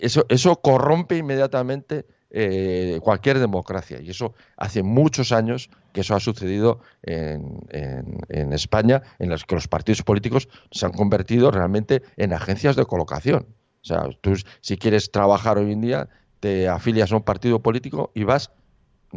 Eso, 0.00 0.56
corrompe 0.56 1.16
inmediatamente 1.16 2.04
eh, 2.28 2.98
cualquier 3.02 3.38
democracia. 3.38 4.00
Y 4.00 4.10
eso 4.10 4.34
hace 4.56 4.82
muchos 4.82 5.30
años 5.30 5.70
que 5.92 6.00
eso 6.00 6.16
ha 6.16 6.20
sucedido 6.20 6.80
en, 7.02 8.52
España, 8.52 9.02
en 9.20 9.30
los 9.30 9.44
que 9.44 9.54
los 9.54 9.68
partidos 9.68 10.02
políticos 10.02 10.48
se 10.72 10.86
han 10.86 10.92
convertido 10.92 11.52
realmente 11.52 12.02
en 12.16 12.32
agencias 12.32 12.74
de 12.74 12.84
colocación. 12.84 13.46
O 13.82 13.84
sea, 13.84 14.08
tú 14.20 14.34
si 14.60 14.76
quieres 14.76 15.12
trabajar 15.12 15.56
hoy 15.56 15.72
en 15.72 15.80
día, 15.80 16.08
te 16.40 16.68
afilias 16.68 17.12
a 17.12 17.16
un 17.16 17.22
partido 17.22 17.60
político 17.62 18.10
y 18.12 18.24
vas, 18.24 18.50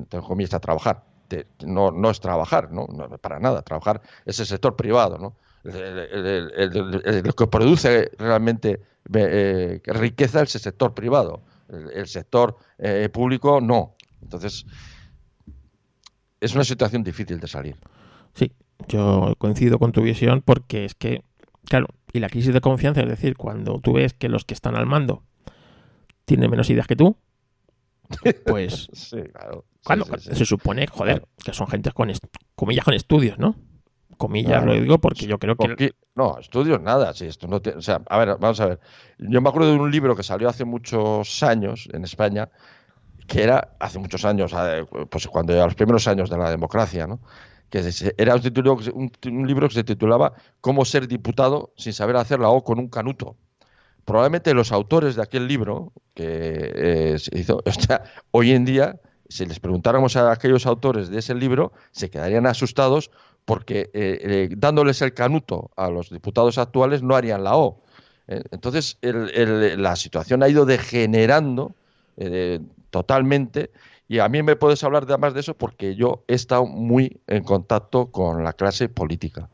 te 0.08 0.20
comienzas 0.20 0.58
a 0.58 0.60
trabajar. 0.60 1.04
no, 1.66 2.12
es 2.12 2.20
trabajar. 2.20 2.72
¿no? 2.72 2.86
Para 3.22 3.40
nada. 3.40 3.64
Trabajar 3.64 4.02
es 4.26 4.40
el 4.40 4.46
sector 4.46 4.76
privado, 4.76 5.18
¿no? 5.18 5.36
Lo 5.64 7.34
que 7.34 7.48
produce 7.48 8.12
realmente 8.18 8.82
eh, 9.14 9.82
riqueza 9.86 10.42
es 10.42 10.56
el 10.56 10.62
sector 10.62 10.94
privado, 10.94 11.42
el, 11.70 12.08
sector 12.08 12.58
eh, 12.78 13.10
público 13.10 13.62
no. 13.62 13.96
Entonces, 14.22 14.66
es 16.40 16.54
una 16.56 16.64
situación 16.64 17.04
difícil 17.04 17.40
de 17.40 17.48
salir. 17.48 17.78
Sí, 18.34 18.52
yo 18.88 19.34
coincido 19.38 19.80
con 19.80 19.92
tu 19.92 20.02
visión 20.02 20.42
porque 20.42 20.86
es 20.86 20.96
que, 20.96 21.24
claro, 21.66 21.88
y 22.12 22.20
la 22.20 22.30
crisis 22.30 22.54
de 22.54 22.62
confianza, 22.62 23.02
es 23.02 23.10
decir, 23.10 23.38
cuando 23.38 23.80
tú 23.80 23.94
ves 23.94 24.14
que 24.14 24.30
los 24.30 24.46
que 24.46 24.54
están 24.54 24.76
al 24.76 24.86
mando 24.86 25.24
tienen 26.26 26.50
menos 26.50 26.70
ideas 26.70 26.88
que 26.88 26.96
tú, 26.96 27.18
pues 28.46 28.90
sí, 28.94 29.22
claro. 29.34 29.66
cuando 29.84 30.06
se 30.18 30.46
supone, 30.46 30.88
joder, 30.88 31.26
que 31.44 31.54
son 31.54 31.68
gente 31.68 31.92
con 31.92 32.12
comillas 32.56 32.86
con 32.86 32.94
estudios, 32.94 33.40
¿no? 33.40 33.56
Comillas 34.16 34.66
lo 34.66 34.74
digo 34.74 35.00
porque 35.00 35.26
yo 35.26 35.38
creo 35.40 35.56
que... 35.56 35.94
No, 36.16 36.38
estudios 36.40 36.82
nada, 36.82 37.14
sí, 37.14 37.26
esto 37.26 37.48
no 37.48 37.58
o 37.58 37.82
sea, 37.82 38.02
a 38.08 38.18
ver, 38.20 38.38
vamos 38.40 38.60
a 38.60 38.68
ver. 38.68 38.80
Yo 39.18 39.42
me 39.42 39.50
acuerdo 39.50 39.72
de 39.72 39.78
un 39.78 39.92
libro 39.92 40.16
que 40.16 40.24
salió 40.24 40.48
hace 40.48 40.64
muchos 40.66 41.42
años 41.42 41.90
en 41.92 42.04
España, 42.04 42.50
que 43.28 43.44
era, 43.44 43.76
hace 43.80 44.00
muchos 44.00 44.26
años, 44.26 44.54
pues 45.10 45.28
cuando 45.28 45.54
a 45.62 45.66
los 45.66 45.76
primeros 45.76 46.08
años 46.08 46.30
de 46.30 46.38
la 46.38 46.50
democracia, 46.50 47.08
¿no? 47.08 47.20
que 47.74 48.14
era 48.18 48.36
un, 48.36 48.42
título, 48.42 48.78
un, 48.94 49.48
libro 49.48 49.68
que 49.68 49.74
se 49.74 49.84
titulaba 49.84 50.34
Cómo 50.62 50.86
ser 50.86 51.08
diputado 51.08 51.74
sin 51.76 51.92
saber 51.92 52.16
hacer 52.18 52.40
la 52.40 52.50
O 52.50 52.64
con 52.64 52.78
un 52.78 52.88
canuto. 52.88 53.36
Probablemente 54.06 54.54
los 54.54 54.72
autores 54.72 55.16
de 55.16 55.24
aquel 55.24 55.48
libro, 55.48 55.92
que 56.14 56.72
eh, 56.76 57.16
se 57.18 57.36
hizo, 57.36 57.62
o 57.66 57.72
sea, 57.72 58.04
hoy 58.30 58.52
en 58.52 58.66
día, 58.66 59.00
si 59.28 59.48
les 59.48 59.60
preguntáramos 59.60 60.16
a 60.18 60.32
aquellos 60.32 60.68
autores 60.68 61.10
de 61.10 61.18
ese 61.18 61.34
libro, 61.34 61.74
se 61.92 62.12
quedarían 62.12 62.46
asustados 62.46 63.10
porque 63.46 63.90
eh, 63.94 64.20
eh, 64.22 64.50
dándoles 64.58 65.02
el 65.02 65.14
canuto 65.14 65.72
a 65.76 65.90
los 65.90 66.10
diputados 66.10 66.58
actuales 66.58 67.04
no 67.04 67.16
harían 67.16 67.44
la 67.44 67.58
O. 67.58 67.82
Eh, 68.28 68.42
entonces, 68.52 68.98
la 69.02 69.96
situación 69.96 70.44
ha 70.44 70.50
ido 70.50 70.66
degenerando 70.66 71.76
totalmente 72.90 73.72
y 74.08 74.20
a 74.20 74.30
mí 74.30 74.44
me 74.44 74.56
puedes 74.56 74.84
hablar 74.84 75.06
de 75.08 75.18
más 75.18 75.34
de 75.34 75.40
eso 75.40 75.56
porque 75.56 75.96
yo 75.96 76.24
he 76.28 76.36
estado 76.36 76.66
muy 76.66 77.20
en 77.28 77.44
contacto 77.44 78.12
con 78.12 78.44
la 78.44 78.54
clase 78.54 78.88
política. 78.88 79.50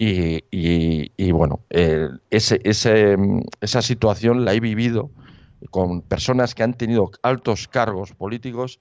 Y, 0.00 1.32
bueno, 1.32 1.60
ese, 2.30 2.60
esa 2.62 3.82
situación 3.82 4.44
la 4.44 4.54
he 4.54 4.60
vivido 4.60 5.10
con 5.70 6.02
personas 6.02 6.54
que 6.54 6.62
han 6.62 6.74
tenido 6.74 7.10
altos 7.22 7.68
cargos 7.68 8.12
políticos 8.14 8.80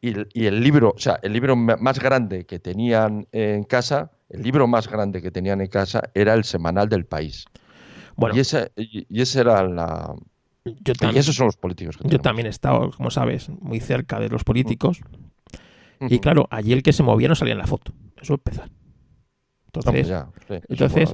y 0.00 0.46
el, 0.46 0.62
libro, 0.62 0.92
o 0.94 0.98
sea, 0.98 1.18
el 1.22 1.32
libro 1.32 1.56
más 1.56 1.98
grande 1.98 2.46
que 2.46 2.58
tenían 2.58 3.26
en 3.32 3.64
casa, 3.64 4.12
el 4.28 4.42
libro 4.42 4.66
más 4.66 4.88
grande 4.88 5.22
que 5.22 5.30
tenían 5.30 5.60
en 5.60 5.68
casa 5.68 6.10
era 6.14 6.34
el 6.34 6.44
semanal 6.44 6.88
del 6.88 7.06
país. 7.06 7.46
Bueno, 8.14 8.36
y 8.36 8.40
esa, 8.40 8.68
y, 8.76 9.06
era 9.38 9.66
la... 9.66 10.14
Yo 10.64 10.94
y 11.12 11.18
esos 11.18 11.34
son 11.36 11.46
los 11.46 11.56
políticos. 11.56 11.96
yo 12.02 12.20
también 12.20 12.46
he 12.46 12.50
estado, 12.50 12.90
como 12.90 13.10
sabes, 13.10 13.48
muy 13.48 13.78
cerca 13.78 14.18
de 14.18 14.28
los 14.28 14.42
políticos. 14.42 15.00
Y 16.00 16.18
claro, 16.18 16.48
allí 16.50 16.72
el 16.72 16.82
que 16.82 16.92
se 16.92 17.02
movía 17.02 17.28
no 17.28 17.34
salía 17.34 17.52
en 17.52 17.58
la 17.58 17.66
foto. 17.66 17.92
Eso 18.20 18.34
empezar. 18.34 18.70
Entonces, 19.66 20.12
entonces 20.68 21.12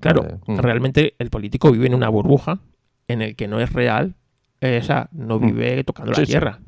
claro, 0.00 0.40
realmente 0.46 1.14
el 1.18 1.30
político 1.30 1.72
vive 1.72 1.86
en 1.86 1.94
una 1.94 2.08
burbuja 2.08 2.60
en 3.08 3.22
el 3.22 3.36
que 3.36 3.48
no 3.48 3.60
es 3.60 3.72
real, 3.72 4.14
eh, 4.60 4.78
o 4.80 4.84
sea, 4.84 5.08
no 5.12 5.38
vive 5.38 5.82
tocando 5.84 6.12
la 6.12 6.24
tierra. 6.24 6.60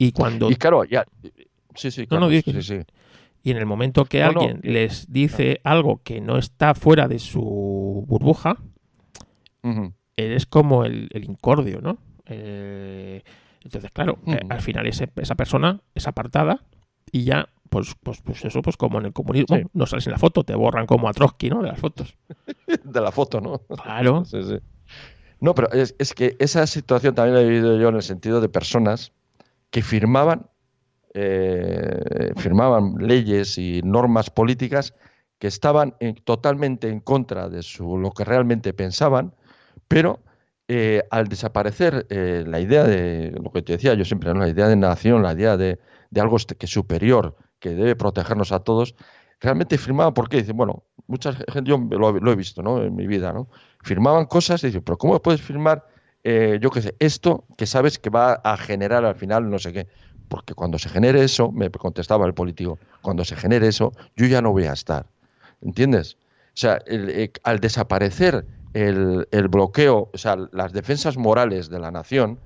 Y 0.00 0.12
cuando. 0.12 0.50
Y 0.50 0.56
claro, 0.56 0.84
ya. 0.84 1.04
Sí, 1.74 1.90
sí, 1.90 2.06
claro. 2.06 2.30
Y 2.30 3.50
en 3.50 3.56
el 3.58 3.66
momento 3.66 4.06
que 4.06 4.22
alguien 4.22 4.60
les 4.62 5.12
dice 5.12 5.60
algo 5.62 6.00
que 6.02 6.22
no 6.22 6.38
está 6.38 6.74
fuera 6.74 7.06
de 7.06 7.18
su 7.18 8.04
burbuja, 8.08 8.56
eres 10.16 10.46
como 10.46 10.86
el, 10.86 11.08
incordio, 11.12 11.82
¿no? 11.82 11.98
Eh, 12.24 13.22
entonces, 13.62 13.90
claro, 13.92 14.18
eh, 14.26 14.40
al 14.48 14.62
final 14.62 14.86
esa 14.86 15.34
persona 15.34 15.82
es 15.94 16.08
apartada 16.08 16.64
y 17.12 17.24
ya, 17.24 17.50
pues, 17.68 17.94
pues, 18.02 18.22
pues 18.22 18.42
eso, 18.46 18.62
pues 18.62 18.78
como 18.78 19.00
en 19.00 19.06
el 19.06 19.12
comunismo, 19.12 19.58
no 19.74 19.84
sales 19.84 20.06
en 20.06 20.12
la 20.12 20.18
foto, 20.18 20.44
te 20.44 20.54
borran 20.54 20.86
como 20.86 21.10
a 21.10 21.12
Trotsky, 21.12 21.50
¿no? 21.50 21.62
De 21.62 21.68
las 21.68 21.78
fotos. 21.78 22.16
de 22.84 23.00
la 23.02 23.12
foto, 23.12 23.42
¿no? 23.42 23.58
Claro. 23.82 24.24
sí, 24.26 24.42
sí. 24.44 24.58
No, 25.40 25.54
pero 25.54 25.70
es, 25.72 25.94
es, 25.98 26.14
que 26.14 26.36
esa 26.38 26.66
situación 26.66 27.14
también 27.14 27.34
la 27.34 27.42
he 27.42 27.48
vivido 27.48 27.78
yo 27.78 27.88
en 27.90 27.96
el 27.96 28.02
sentido 28.02 28.40
de 28.40 28.48
personas 28.48 29.12
que 29.70 29.82
firmaban, 29.82 30.46
eh, 31.14 32.32
firmaban 32.36 32.94
leyes 32.98 33.58
y 33.58 33.80
normas 33.82 34.30
políticas 34.30 34.94
que 35.38 35.46
estaban 35.46 35.96
totalmente 36.24 36.88
en 36.88 37.00
contra 37.00 37.48
de 37.48 37.62
su, 37.62 37.96
lo 37.96 38.10
que 38.10 38.24
realmente 38.24 38.74
pensaban, 38.74 39.34
pero 39.88 40.20
eh, 40.68 41.02
al 41.10 41.26
desaparecer 41.26 42.06
eh, 42.10 42.44
la 42.46 42.60
idea 42.60 42.84
de 42.84 43.32
lo 43.42 43.50
que 43.50 43.62
te 43.62 43.72
decía 43.72 43.94
yo 43.94 44.04
siempre, 44.04 44.32
la 44.34 44.48
idea 44.48 44.68
de 44.68 44.76
nación, 44.76 45.22
la 45.22 45.32
idea 45.32 45.56
de, 45.56 45.80
algo 46.14 46.36
este, 46.36 46.54
que 46.54 46.66
superior, 46.66 47.36
que 47.58 47.70
debe 47.70 47.96
protegernos 47.96 48.52
a 48.52 48.60
todos, 48.60 48.94
realmente 49.40 49.78
firmaban 49.78 50.14
porque 50.14 50.36
dicen, 50.36 50.56
bueno, 50.56 50.84
mucha 51.08 51.32
gente, 51.32 51.70
yo 51.70 51.78
lo, 51.78 52.32
he 52.32 52.36
visto 52.36 52.62
¿no? 52.62 52.82
en 52.82 52.94
mi 52.94 53.06
vida, 53.06 53.32
¿no? 53.32 53.48
firmaban 53.82 54.26
cosas 54.26 54.62
y 54.62 54.68
dicen, 54.68 54.82
pero 54.82 54.98
¿cómo 54.98 55.20
puedes 55.20 55.40
firmar 55.40 55.84
eh, 56.24 56.58
yo 56.60 56.70
qué 56.70 56.82
sé, 56.82 56.94
esto 56.98 57.44
que 57.56 57.66
sabes 57.66 57.98
que 57.98 58.10
va 58.10 58.34
a 58.34 58.56
generar 58.56 59.04
al 59.04 59.14
final 59.14 59.50
no 59.50 59.58
sé 59.58 59.72
qué. 59.72 59.86
Porque 60.28 60.54
cuando 60.54 60.78
se 60.78 60.88
genere 60.88 61.24
eso, 61.24 61.50
me 61.50 61.70
contestaba 61.70 62.24
el 62.26 62.34
político, 62.34 62.78
cuando 63.02 63.24
se 63.24 63.34
genere 63.34 63.66
eso, 63.66 63.92
yo 64.14 64.26
ya 64.26 64.40
no 64.40 64.52
voy 64.52 64.64
a 64.64 64.72
estar. 64.72 65.06
¿Entiendes? 65.60 66.16
O 66.54 66.60
sea, 66.60 66.80
eh, 66.86 67.32
al 67.42 67.58
desaparecer 67.58 68.46
el, 68.74 69.48
bloqueo, 69.48 70.08
o 70.12 70.18
sea, 70.18 70.36
las 70.52 70.72
defensas 70.72 71.16
morales 71.16 71.68
de 71.68 71.80
la 71.80 71.90
nación, 71.90 72.38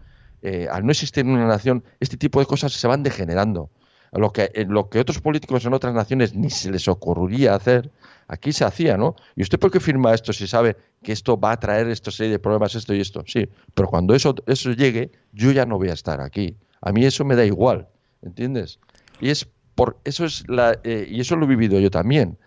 eh, 0.42 0.66
al 0.70 0.86
no 0.86 0.92
existir 0.92 1.26
una 1.26 1.46
nación, 1.46 1.84
este 2.00 2.16
tipo 2.16 2.40
de 2.40 2.46
cosas 2.46 2.72
se 2.72 2.86
van 2.86 3.02
degenerando. 3.02 3.70
Lo 4.14 4.32
que, 4.32 4.50
lo 4.68 4.88
que 4.88 5.00
otros 5.00 5.20
políticos 5.20 5.64
en 5.64 5.74
otras 5.74 5.92
naciones 5.92 6.34
ni 6.34 6.48
se 6.48 6.70
les 6.70 6.86
ocurriría 6.86 7.54
hacer, 7.54 7.90
aquí 8.28 8.52
se 8.52 8.64
hacía, 8.64 8.96
¿no? 8.96 9.16
¿Y 9.34 9.42
usted 9.42 9.58
por 9.58 9.70
qué 9.70 9.80
firma 9.80 10.14
esto 10.14 10.32
si 10.32 10.46
sabe 10.46 10.76
que 11.02 11.12
esto 11.12 11.38
va 11.38 11.52
a 11.52 11.60
traer 11.60 11.88
esta 11.88 12.10
serie 12.10 12.32
de 12.32 12.38
problemas, 12.38 12.74
esto 12.74 12.94
y 12.94 13.00
esto. 13.00 13.24
Sí, 13.26 13.48
pero 13.74 13.88
cuando 13.88 14.14
eso, 14.14 14.34
eso 14.46 14.72
llegue, 14.72 15.10
yo 15.32 15.52
ya 15.52 15.66
no 15.66 15.78
voy 15.78 15.90
a 15.90 15.92
estar 15.94 16.20
aquí. 16.20 16.56
A 16.80 16.92
mí 16.92 17.04
eso 17.04 17.24
me 17.24 17.34
da 17.36 17.44
igual, 17.44 17.88
¿entiendes? 18.22 18.78
Y 19.20 19.30
es 19.30 19.48
por 19.74 19.98
eso 20.04 20.24
es 20.24 20.44
la 20.48 20.78
eh, 20.84 21.06
y 21.08 21.20
eso 21.20 21.36
lo 21.36 21.44
he 21.46 21.48
vivido 21.48 21.78
yo 21.80 21.90
también. 21.90 22.38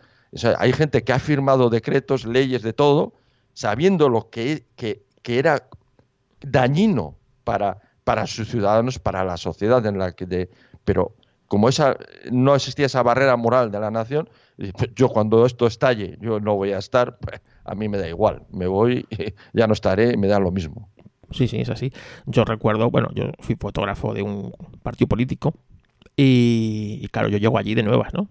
hay 0.57 0.73
gente 0.73 1.03
que 1.03 1.13
ha 1.13 1.19
firmado 1.19 1.69
decretos, 1.69 2.25
leyes 2.25 2.61
de 2.61 2.73
todo, 2.73 3.13
sabiendo 3.53 4.09
lo 4.09 4.29
que, 4.29 4.65
que, 4.75 5.03
que 5.21 5.39
era 5.39 5.67
dañino 6.41 7.17
para, 7.43 7.81
para 8.03 8.27
sus 8.27 8.49
ciudadanos, 8.49 8.99
para 8.99 9.23
la 9.23 9.37
sociedad 9.37 9.85
en 9.85 9.97
la 9.97 10.13
que... 10.13 10.25
De, 10.25 10.49
pero 10.85 11.15
como 11.47 11.69
esa 11.69 11.97
no 12.31 12.55
existía 12.55 12.85
esa 12.85 13.03
barrera 13.03 13.35
moral 13.37 13.71
de 13.71 13.79
la 13.79 13.91
nación, 13.91 14.29
pues, 14.57 14.91
yo 14.95 15.09
cuando 15.09 15.45
esto 15.45 15.67
estalle, 15.67 16.17
yo 16.21 16.39
no 16.39 16.55
voy 16.55 16.73
a 16.73 16.77
estar, 16.77 17.17
pues, 17.19 17.41
a 17.63 17.75
mí 17.75 17.89
me 17.89 17.97
da 17.97 18.07
igual, 18.07 18.43
me 18.51 18.67
voy, 18.67 19.05
ya 19.53 19.67
no 19.67 19.73
estaré, 19.73 20.17
me 20.17 20.27
da 20.27 20.39
lo 20.39 20.51
mismo. 20.51 20.89
Sí, 21.31 21.47
sí, 21.47 21.57
es 21.59 21.69
así. 21.69 21.91
Yo 22.25 22.45
recuerdo, 22.45 22.89
bueno, 22.89 23.09
yo 23.13 23.31
fui 23.39 23.55
fotógrafo 23.55 24.13
de 24.13 24.21
un 24.21 24.53
partido 24.81 25.07
político 25.07 25.53
y, 26.15 27.07
claro, 27.11 27.27
yo 27.27 27.37
llego 27.37 27.57
allí 27.57 27.75
de 27.75 27.83
nuevas, 27.83 28.13
¿no? 28.13 28.29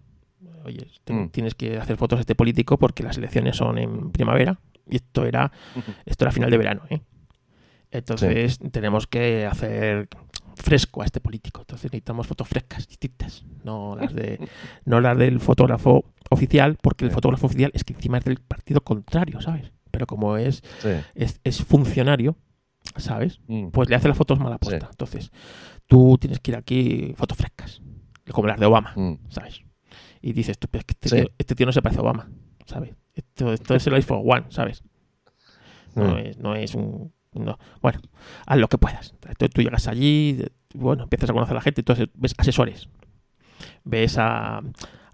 Oye, 0.65 0.89
mm. 1.07 1.27
tienes 1.27 1.55
que 1.55 1.77
hacer 1.77 1.97
fotos 1.97 2.19
de 2.19 2.23
este 2.23 2.35
político 2.35 2.79
porque 2.79 3.03
las 3.03 3.17
elecciones 3.19 3.57
son 3.57 3.79
en 3.79 4.11
primavera 4.11 4.59
y 4.89 4.97
esto 4.97 5.25
era, 5.25 5.53
esto 6.05 6.25
era 6.25 6.33
final 6.33 6.51
de 6.51 6.59
verano, 6.59 6.83
¿eh? 6.91 7.01
Entonces 7.93 8.59
tenemos 8.73 9.07
que 9.07 9.47
hacer 9.47 10.09
fresco 10.57 11.03
a 11.03 11.05
este 11.05 11.21
político. 11.21 11.61
Entonces 11.61 11.93
necesitamos 11.93 12.27
fotos 12.27 12.49
frescas, 12.49 12.89
distintas, 12.89 13.45
no 13.63 13.97
las 13.97 14.15
de, 14.15 14.41
no 14.85 15.01
las 15.01 15.17
del 15.17 15.41
fotógrafo 15.41 16.05
oficial, 16.31 16.79
porque 16.81 17.05
el 17.05 17.11
fotógrafo 17.11 17.47
oficial 17.47 17.71
es 17.75 17.85
que 17.85 17.93
encima 17.93 18.19
es 18.19 18.25
del 18.25 18.39
partido 18.39 18.81
contrario, 18.81 19.41
¿sabes? 19.41 19.71
Pero 19.91 20.07
como 20.07 20.37
es, 20.37 20.63
es, 21.15 21.65
funcionario, 21.65 22.37
¿sabes? 22.97 23.41
Mm. 23.47 23.69
Pues 23.69 23.89
le 23.89 23.97
hace 23.97 24.09
las 24.09 24.17
fotos 24.17 24.39
mala 24.39 24.59
puesta. 24.59 24.89
Entonces, 24.91 25.31
tú 25.87 26.19
tienes 26.19 26.41
que 26.41 26.51
ir 26.51 26.57
aquí 26.57 27.15
fotos 27.17 27.37
frescas, 27.37 27.83
como 28.33 28.49
las 28.49 28.59
de 28.59 28.67
Obama, 28.67 28.93
mm. 28.97 29.15
¿sabes? 29.29 29.63
Y 30.21 30.33
dices, 30.33 30.59
tú, 30.59 30.69
este, 30.73 31.31
este, 31.39 31.55
tío, 31.55 31.67
no 31.67 31.73
se 31.73 31.83
parece 31.83 32.01
a 32.01 32.03
Obama, 32.03 32.29
¿sabes? 32.65 32.95
Esto, 33.15 33.53
esto 33.53 33.75
es 33.75 33.87
el 33.87 33.95
iPhone 33.95 34.23
One, 34.25 34.47
¿sabes? 34.49 34.83
No, 35.95 36.15
mm. 36.15 36.19
es, 36.19 36.39
no 36.39 36.55
es 36.55 36.75
un 36.75 37.13
no. 37.39 37.59
Bueno, 37.81 38.01
haz 38.47 38.59
lo 38.59 38.69
que 38.69 38.79
puedas. 38.79 39.15
Tú, 39.39 39.63
llegas 39.63 39.89
allí, 39.89 40.45
bueno, 40.75 41.05
empiezas 41.05 41.31
a 41.31 41.33
conocer 41.33 41.53
a 41.53 41.57
la 41.57 41.63
gente, 41.63 41.81
entonces 41.81 42.09
ves 42.15 42.35
asesores, 42.39 42.89
ves 43.85 44.19
a, 44.19 44.63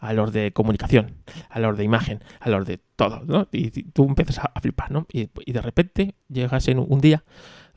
a 0.02 0.12
los 0.12 0.32
de 0.32 0.52
comunicación, 0.52 1.14
a 1.48 1.60
los 1.60 1.78
de 1.78 1.84
imagen, 1.84 2.24
a 2.40 2.50
los 2.50 2.66
de 2.66 2.78
todo, 2.96 3.22
¿no? 3.24 3.48
Y, 3.52 3.70
tú 3.70 4.04
empiezas 4.04 4.38
a, 4.38 4.60
flipar, 4.60 4.90
¿no? 4.90 5.06
Y, 5.12 5.28
de 5.52 5.62
repente 5.62 6.16
llegas 6.28 6.66
en 6.66 6.80
un 6.80 7.00
día, 7.00 7.22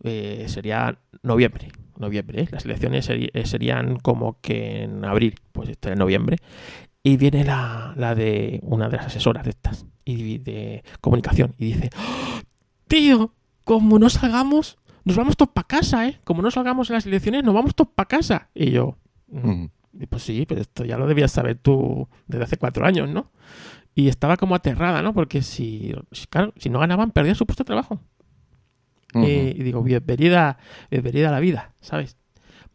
eh, 0.03 0.45
sería 0.47 0.97
noviembre, 1.21 1.69
noviembre, 1.97 2.41
¿eh? 2.41 2.47
las 2.51 2.65
elecciones 2.65 3.07
eh, 3.09 3.45
serían 3.45 3.97
como 3.97 4.41
que 4.41 4.83
en 4.83 5.05
abril, 5.05 5.35
pues 5.51 5.69
esto 5.69 5.89
es 5.89 5.97
noviembre, 5.97 6.37
y 7.03 7.17
viene 7.17 7.45
la, 7.45 7.93
la, 7.95 8.15
de 8.15 8.59
una 8.63 8.89
de 8.89 8.97
las 8.97 9.05
asesoras 9.05 9.43
de 9.43 9.51
estas, 9.51 9.85
y 10.03 10.39
de 10.39 10.83
comunicación, 11.01 11.53
y 11.59 11.73
dice, 11.73 11.91
¡Oh, 11.95 12.41
tío, 12.87 13.35
como 13.65 13.99
no 13.99 14.09
salgamos, 14.09 14.77
nos 15.03 15.17
vamos 15.17 15.35
todos 15.35 15.51
para 15.51 15.67
casa, 15.67 16.07
¿eh? 16.07 16.19
Como 16.23 16.41
no 16.41 16.51
salgamos 16.51 16.89
en 16.89 16.93
las 16.93 17.05
elecciones, 17.05 17.43
nos 17.43 17.53
vamos 17.53 17.75
todos 17.75 17.91
para 17.93 18.07
casa. 18.07 18.49
Y 18.53 18.71
yo, 18.71 18.97
mm, 19.27 19.65
pues 20.09 20.23
sí, 20.23 20.45
pero 20.47 20.61
esto 20.61 20.85
ya 20.85 20.97
lo 20.97 21.07
debías 21.07 21.31
saber 21.31 21.57
tú 21.57 22.07
desde 22.27 22.45
hace 22.45 22.57
cuatro 22.57 22.85
años, 22.85 23.09
¿no? 23.09 23.31
Y 23.95 24.07
estaba 24.07 24.37
como 24.37 24.55
aterrada, 24.55 25.01
¿no? 25.01 25.13
Porque 25.13 25.41
si, 25.41 25.93
claro, 26.29 26.53
si 26.57 26.69
no 26.69 26.79
ganaban, 26.79 27.11
perdían 27.11 27.35
su 27.35 27.45
puesto 27.45 27.63
de 27.63 27.67
trabajo. 27.67 27.99
y 29.13 29.63
digo, 29.63 29.81
bienvenida, 29.81 30.57
bienvenida 30.91 31.29
a 31.29 31.31
la 31.31 31.39
vida, 31.39 31.73
¿sabes? 31.81 32.17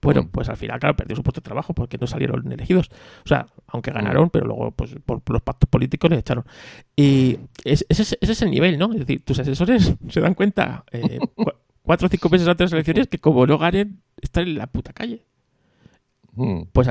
Bueno, 0.03 0.29
pues 0.31 0.49
al 0.49 0.57
final, 0.57 0.81
claro, 0.81 0.97
perdió 0.97 1.15
su 1.15 1.23
puesto 1.23 1.41
de 1.41 1.45
trabajo 1.45 1.75
porque 1.75 1.99
no 1.99 2.07
salieron 2.07 2.51
elegidos. 2.51 2.91
O 3.25 3.29
sea, 3.29 3.47
aunque 3.67 3.91
ganaron, 3.91 4.31
pero 4.31 4.47
luego, 4.47 4.71
pues 4.71 4.95
por, 5.05 5.23
los 5.29 5.43
pactos 5.43 5.69
políticos 5.69 6.11
les 6.11 6.21
echaron. 6.21 6.45
Y 6.97 7.39
ese, 7.65 7.87
es 7.89 8.43
el 8.43 8.51
nivel, 8.51 8.79
¿no? 8.79 8.93
Es 8.93 9.01
decir, 9.01 9.25
tus 9.25 9.39
asesores 9.39 9.95
se 10.09 10.21
dan 10.21 10.35
cuenta 10.35 10.85
eh, 10.91 11.19
cuatro 11.83 12.07
o 12.07 12.11
cinco 12.11 12.29
meses 12.31 12.49
antes 12.49 12.59
de 12.59 12.65
las 12.65 12.73
elecciones 12.73 13.09
que 13.09 13.19
como 13.19 13.47
no 13.47 13.59
ganen, 13.59 14.01
están 14.21 14.49
en 14.49 14.59
la 14.59 14.67
puta 14.67 14.93
calle. 14.93 15.25
Pues 16.73 16.89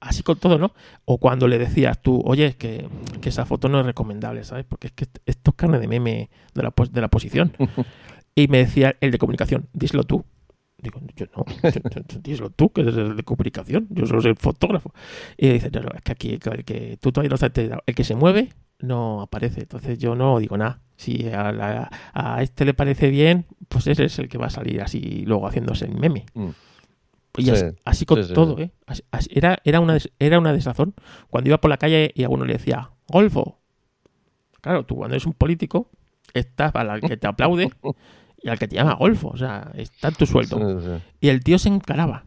así 0.00 0.22
con 0.22 0.38
todo, 0.38 0.58
¿no? 0.58 0.72
O 1.06 1.18
cuando 1.18 1.48
le 1.48 1.58
decías 1.58 2.00
tú, 2.00 2.22
oye, 2.24 2.54
que, 2.56 2.88
que 3.20 3.30
esa 3.30 3.46
foto 3.46 3.68
no 3.68 3.80
es 3.80 3.86
recomendable, 3.86 4.44
¿sabes? 4.44 4.64
Porque 4.64 4.88
es 4.88 4.92
que 4.92 5.06
esto 5.26 5.50
es 5.50 5.56
carne 5.56 5.78
de 5.78 5.88
meme 5.88 6.30
de 6.54 6.62
la, 6.62 6.72
de 6.90 7.00
la 7.00 7.08
posición. 7.08 7.56
y 8.34 8.48
me 8.48 8.58
decía 8.58 8.96
el 9.00 9.10
de 9.10 9.18
comunicación, 9.18 9.68
díselo 9.72 10.04
tú. 10.04 10.24
Digo, 10.84 11.00
yo 11.16 11.26
no, 11.34 11.44
díselo 12.22 12.50
tú, 12.50 12.70
que 12.70 12.82
eres 12.82 12.94
el 12.94 13.16
de 13.16 13.22
comunicación, 13.22 13.86
yo 13.88 14.06
solo 14.06 14.20
soy 14.20 14.32
el 14.32 14.36
fotógrafo. 14.36 14.92
Y 15.38 15.48
dice, 15.48 15.70
no, 15.70 15.80
es 15.94 16.02
que 16.02 16.12
aquí, 16.12 16.32
el 16.34 16.64
que 16.64 16.98
tú 17.00 17.10
todavía 17.10 17.30
no 17.30 17.36
estás 17.36 17.52
el 17.56 17.94
que 17.94 18.04
se 18.04 18.14
mueve 18.14 18.50
no 18.80 19.22
aparece. 19.22 19.62
Entonces 19.62 19.98
yo 19.98 20.14
no 20.14 20.38
digo 20.38 20.58
nada. 20.58 20.80
Si 20.96 21.28
a, 21.28 21.90
a, 22.12 22.42
este 22.42 22.66
le 22.66 22.74
parece 22.74 23.08
bien, 23.08 23.46
pues 23.68 23.86
ese 23.86 24.04
es 24.04 24.18
el 24.18 24.28
que 24.28 24.36
va 24.36 24.46
a 24.46 24.50
salir 24.50 24.82
así 24.82 25.24
luego 25.26 25.46
haciéndose 25.46 25.86
el 25.86 25.94
meme. 25.94 26.26
Mm. 26.34 26.50
Y 27.38 27.50
así, 27.84 28.04
con 28.04 28.28
todo, 28.28 28.58
¿eh? 28.60 28.70
era, 29.30 29.58
era, 29.64 29.80
una, 29.80 29.98
era 30.18 30.38
una 30.38 30.52
desazón. 30.52 30.94
Cuando 31.30 31.48
iba 31.48 31.60
por 31.60 31.70
la 31.70 31.78
calle 31.78 32.12
y 32.14 32.24
a 32.24 32.28
uno 32.28 32.44
le 32.44 32.52
decía, 32.52 32.90
Golfo. 33.08 33.58
Claro, 34.60 34.84
tú 34.84 34.96
cuando 34.96 35.14
eres 35.14 35.26
un 35.26 35.32
político, 35.32 35.90
estás 36.34 36.72
para 36.72 36.94
el 36.94 37.00
que 37.00 37.16
te 37.16 37.26
aplaude 37.26 37.70
y 38.44 38.50
al 38.50 38.58
que 38.58 38.68
te 38.68 38.76
llama 38.76 38.94
Golfo. 38.94 39.28
O 39.28 39.36
sea, 39.38 39.72
está 39.74 40.10
tu 40.10 40.26
sueldo. 40.26 41.00
Y 41.18 41.30
el 41.30 41.42
tío 41.42 41.58
se 41.58 41.70
encaraba. 41.70 42.24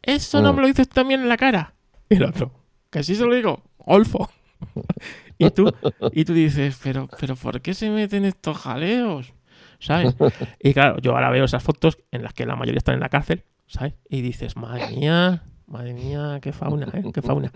Eso 0.00 0.40
no 0.40 0.52
mm. 0.52 0.56
me 0.56 0.62
lo 0.62 0.68
dices 0.68 0.88
también 0.88 1.20
en 1.22 1.28
la 1.28 1.36
cara. 1.36 1.74
Y 2.08 2.14
el 2.14 2.24
otro, 2.24 2.52
que 2.90 3.02
sí 3.02 3.16
se 3.16 3.26
lo 3.26 3.34
digo, 3.34 3.64
Golfo. 3.78 4.30
y, 5.38 5.50
tú, 5.50 5.72
y 6.12 6.24
tú 6.24 6.32
dices, 6.32 6.78
pero, 6.82 7.08
pero 7.18 7.34
¿por 7.34 7.60
qué 7.60 7.74
se 7.74 7.90
meten 7.90 8.24
estos 8.24 8.56
jaleos? 8.56 9.32
¿Sabes? 9.80 10.14
Y 10.60 10.72
claro, 10.74 10.98
yo 11.00 11.12
ahora 11.12 11.30
veo 11.30 11.44
esas 11.44 11.62
fotos 11.62 11.98
en 12.12 12.22
las 12.22 12.32
que 12.34 12.46
la 12.46 12.54
mayoría 12.54 12.78
están 12.78 12.94
en 12.94 13.00
la 13.00 13.08
cárcel, 13.08 13.42
¿sabes? 13.66 13.94
Y 14.08 14.20
dices, 14.20 14.56
madre 14.56 14.94
mía, 14.94 15.42
madre 15.72 15.94
mía, 15.94 16.38
qué 16.40 16.52
fauna, 16.52 16.86
¿eh? 16.92 17.02
Qué 17.12 17.22
fauna. 17.22 17.50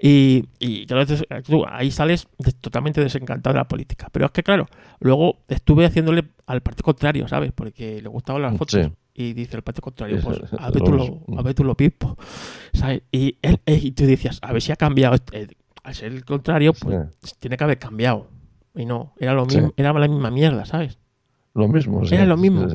Y, 0.00 0.44
y 0.58 0.86
tú 0.86 1.64
ahí 1.66 1.90
sales 1.90 2.28
totalmente 2.60 3.00
desencantado 3.00 3.54
de 3.54 3.58
la 3.58 3.66
política. 3.66 4.08
Pero 4.12 4.26
es 4.26 4.32
que, 4.32 4.42
claro, 4.42 4.66
luego 5.00 5.38
estuve 5.48 5.86
haciéndole 5.86 6.24
al 6.46 6.60
partido 6.60 6.84
contrario, 6.84 7.26
¿sabes? 7.26 7.52
Porque 7.52 8.00
le 8.02 8.08
gustaban 8.08 8.42
las 8.42 8.56
fotos. 8.56 8.90
Y 9.16 9.32
dice 9.32 9.56
el 9.56 9.62
partido 9.62 9.82
contrario, 9.82 10.18
pues 10.22 10.40
a 10.58 10.70
ver 10.70 10.82
tú 10.82 10.92
lo, 10.92 11.38
a 11.38 11.42
ver 11.42 11.54
tú 11.54 11.64
lo 11.64 11.76
pispo. 11.76 12.16
¿sabes? 12.72 13.02
Y, 13.12 13.38
él, 13.42 13.60
y 13.66 13.92
tú 13.92 14.04
decías, 14.04 14.38
a 14.42 14.52
ver 14.52 14.60
si 14.60 14.72
ha 14.72 14.76
cambiado. 14.76 15.16
Eh, 15.32 15.48
al 15.82 15.94
ser 15.94 16.12
el 16.12 16.24
contrario, 16.24 16.72
pues 16.72 17.08
tiene 17.38 17.56
que 17.56 17.64
haber 17.64 17.78
cambiado. 17.78 18.28
Y 18.74 18.86
no, 18.86 19.14
era 19.18 19.32
lo 19.34 19.46
mismo, 19.46 19.72
era 19.76 19.92
la 19.92 20.08
misma 20.08 20.30
mierda, 20.30 20.64
¿sabes? 20.64 20.98
Lo 21.54 21.68
mismo. 21.68 22.02
Era 22.10 22.26
lo 22.26 22.36
mismo. 22.36 22.66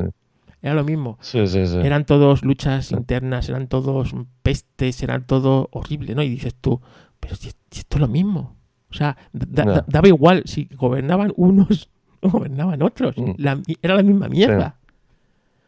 Era 0.62 0.74
lo 0.74 0.84
mismo. 0.84 1.18
Eran 1.34 2.06
todos 2.06 2.44
luchas 2.44 2.92
internas, 2.92 3.48
eran 3.48 3.68
todos 3.68 4.14
pestes, 4.44 5.02
eran 5.02 5.26
todo 5.26 5.70
horrible, 5.72 6.16
¿no? 6.16 6.22
Y 6.22 6.30
dices 6.30 6.56
tú, 6.60 6.82
pero 7.20 7.36
si, 7.36 7.50
esto 7.50 7.98
es 7.98 8.00
lo 8.00 8.08
mismo. 8.08 8.58
O 8.92 8.94
sea, 8.94 9.16
daba 9.32 10.08
igual 10.08 10.44
si 10.46 10.68
gobernaban 10.76 11.32
unos 11.38 11.90
o 12.22 12.30
gobernaban 12.30 12.82
otros. 12.82 13.16
Mm. 13.18 13.36
era 13.82 13.96
la 13.96 14.04
misma 14.04 14.28
mierda. 14.28 14.76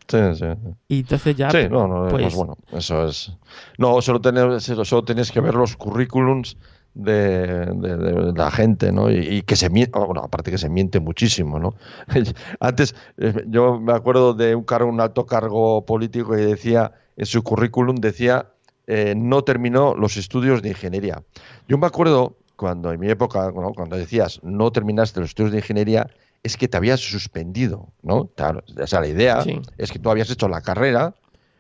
Sí, 0.08 0.18
sí. 0.34 0.46
Y 0.90 1.00
entonces 1.00 1.36
ya. 1.38 1.50
Sí, 1.52 1.70
no, 1.70 1.88
no, 1.88 2.10
pues, 2.10 2.24
pues 2.24 2.36
bueno, 2.36 2.58
eso 2.74 3.06
es. 3.06 3.32
No, 3.78 4.02
solo 4.02 4.20
tenías, 4.20 4.64
solo 4.64 5.04
tenías 5.06 5.32
que 5.32 5.40
ver 5.40 5.56
los 5.56 5.78
currículums 5.78 6.58
de, 6.94 8.34
la 8.36 8.52
gente, 8.52 8.92
¿no? 8.92 9.12
Y, 9.12 9.42
que 9.44 9.56
se 9.56 9.70
miente, 9.70 9.98
bueno, 9.98 10.22
aparte 10.22 10.52
que 10.52 10.58
se 10.58 10.70
miente 10.70 11.00
muchísimo, 11.00 11.60
¿no? 11.60 11.76
Antes, 12.60 12.96
eh, 13.18 13.46
yo 13.48 13.80
me 13.80 13.94
acuerdo 13.94 14.34
de 14.34 14.56
un 14.56 14.64
cargo, 14.64 14.90
un 14.90 15.02
alto 15.02 15.26
cargo 15.26 15.86
político 15.86 16.32
que 16.32 16.38
decía, 16.38 16.92
en 17.18 17.26
su 17.26 17.44
currículum 17.44 17.96
decía, 17.98 18.52
eh, 18.88 19.14
no 19.16 19.44
terminó 19.44 19.96
los 19.96 20.18
estudios 20.18 20.62
de 20.62 20.70
ingeniería. 20.70 21.24
Yo 21.68 21.78
me 21.78 21.88
acuerdo 21.88 22.38
cuando 22.56 22.92
en 22.92 23.00
mi 23.00 23.10
época, 23.10 23.52
cuando 23.52 23.98
decías, 23.98 24.40
no 24.44 24.72
terminaste 24.72 25.20
los 25.20 25.30
estudios 25.30 25.52
de 25.52 25.60
ingeniería, 25.60 26.08
es 26.44 26.58
que 26.58 26.68
te 26.68 26.78
habías 26.78 27.00
suspendido, 27.00 27.90
¿no? 28.02 28.30
o 28.38 28.88
sea, 28.88 29.00
la 29.00 29.08
idea 29.08 29.44
es 29.78 29.92
que 29.92 30.00
tú 30.00 30.10
habías 30.10 30.30
hecho 30.30 30.48
la 30.48 30.62
carrera, 30.62 31.16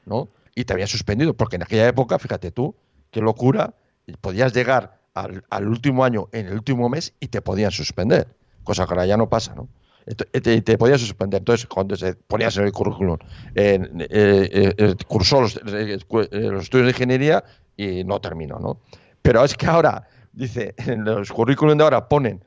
¿no? 0.05 0.29
Y 0.55 0.65
te 0.65 0.73
habías 0.73 0.89
suspendido, 0.89 1.35
porque 1.35 1.55
en 1.55 1.63
aquella 1.63 1.87
época, 1.87 2.17
fíjate 2.17 2.51
tú, 2.51 2.75
qué 3.11 3.21
locura, 3.21 3.75
podías 4.21 4.53
llegar 4.53 5.00
al, 5.13 5.67
último 5.67 6.03
año, 6.03 6.29
en 6.31 6.47
el 6.47 6.53
último 6.53 6.89
mes, 6.89 7.13
y 7.19 7.27
te 7.27 7.41
podían 7.41 7.71
suspender, 7.71 8.27
cosa 8.63 8.85
que 8.85 8.93
ahora 8.93 9.05
ya 9.05 9.17
no 9.17 9.29
pasa, 9.29 9.55
¿no? 9.55 9.67
Te, 10.15 10.61
te 10.61 10.77
podían 10.79 10.97
suspender. 10.97 11.39
Entonces, 11.39 11.67
cuando 11.67 11.95
se 11.95 12.15
ponías 12.15 12.57
en 12.57 12.65
el 12.65 12.71
currículum, 12.71 13.17
eh, 13.53 13.79
eh, 14.09 14.95
cursó 15.07 15.41
los, 15.41 15.57
eh, 15.67 15.99
estudios 15.99 16.69
de 16.71 16.89
ingeniería 16.89 17.43
y 17.77 18.03
no 18.03 18.19
terminó, 18.19 18.57
¿no? 18.57 18.79
Pero 19.21 19.43
es 19.43 19.55
que 19.55 19.67
ahora, 19.67 20.07
dice, 20.33 20.73
en 20.87 21.05
los 21.05 21.31
currículums 21.31 21.77
de 21.77 21.83
ahora 21.83 22.09
ponen, 22.09 22.43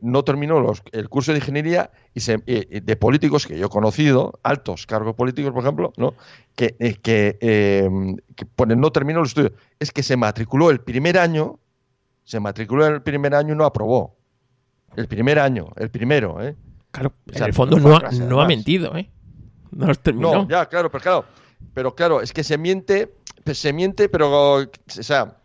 no 0.00 0.24
terminó 0.24 0.58
los, 0.58 0.82
el 0.90 1.08
curso 1.08 1.30
de 1.30 1.38
ingeniería 1.38 1.92
y 2.12 2.18
se, 2.18 2.38
de 2.38 2.96
políticos 2.96 3.46
que 3.46 3.56
yo 3.56 3.66
he 3.66 3.68
conocido, 3.68 4.40
altos 4.42 4.84
cargos 4.84 5.14
políticos, 5.14 5.52
por 5.52 5.62
ejemplo, 5.62 5.92
¿no? 5.96 6.14
que, 6.56 6.74
que, 7.00 7.38
que 7.38 8.46
ponen 8.56 8.80
no 8.80 8.90
terminó 8.90 9.20
los 9.20 9.28
estudios. 9.28 9.52
Es 9.78 9.92
que 9.92 10.02
se 10.02 10.16
matriculó 10.16 10.70
el 10.72 10.80
primer 10.80 11.18
año 11.18 11.60
se 12.30 12.38
matriculó 12.38 12.86
en 12.86 12.94
el 12.94 13.02
primer 13.02 13.34
año 13.34 13.54
y 13.54 13.56
no 13.56 13.64
aprobó. 13.64 14.16
El 14.96 15.08
primer 15.08 15.38
año, 15.40 15.66
el 15.76 15.90
primero, 15.90 16.40
¿eh? 16.42 16.54
Claro, 16.92 17.12
en 17.32 17.42
el 17.42 17.52
fondo 17.52 17.78
no 17.80 17.96
ha, 17.96 18.10
no 18.12 18.40
ha 18.40 18.46
mentido, 18.46 18.96
¿eh? 18.96 19.10
no 19.72 19.86
los 19.86 19.98
terminó. 19.98 20.32
No, 20.32 20.48
ya, 20.48 20.66
claro, 20.66 20.90
pero 20.90 21.02
claro, 21.02 21.24
pero 21.74 21.94
claro, 21.94 22.20
es 22.20 22.32
que 22.32 22.44
se 22.44 22.56
miente, 22.56 23.12
pues 23.44 23.58
se 23.58 23.72
miente, 23.72 24.08
pero, 24.08 24.54
o 24.54 24.66
sea, 24.86 25.36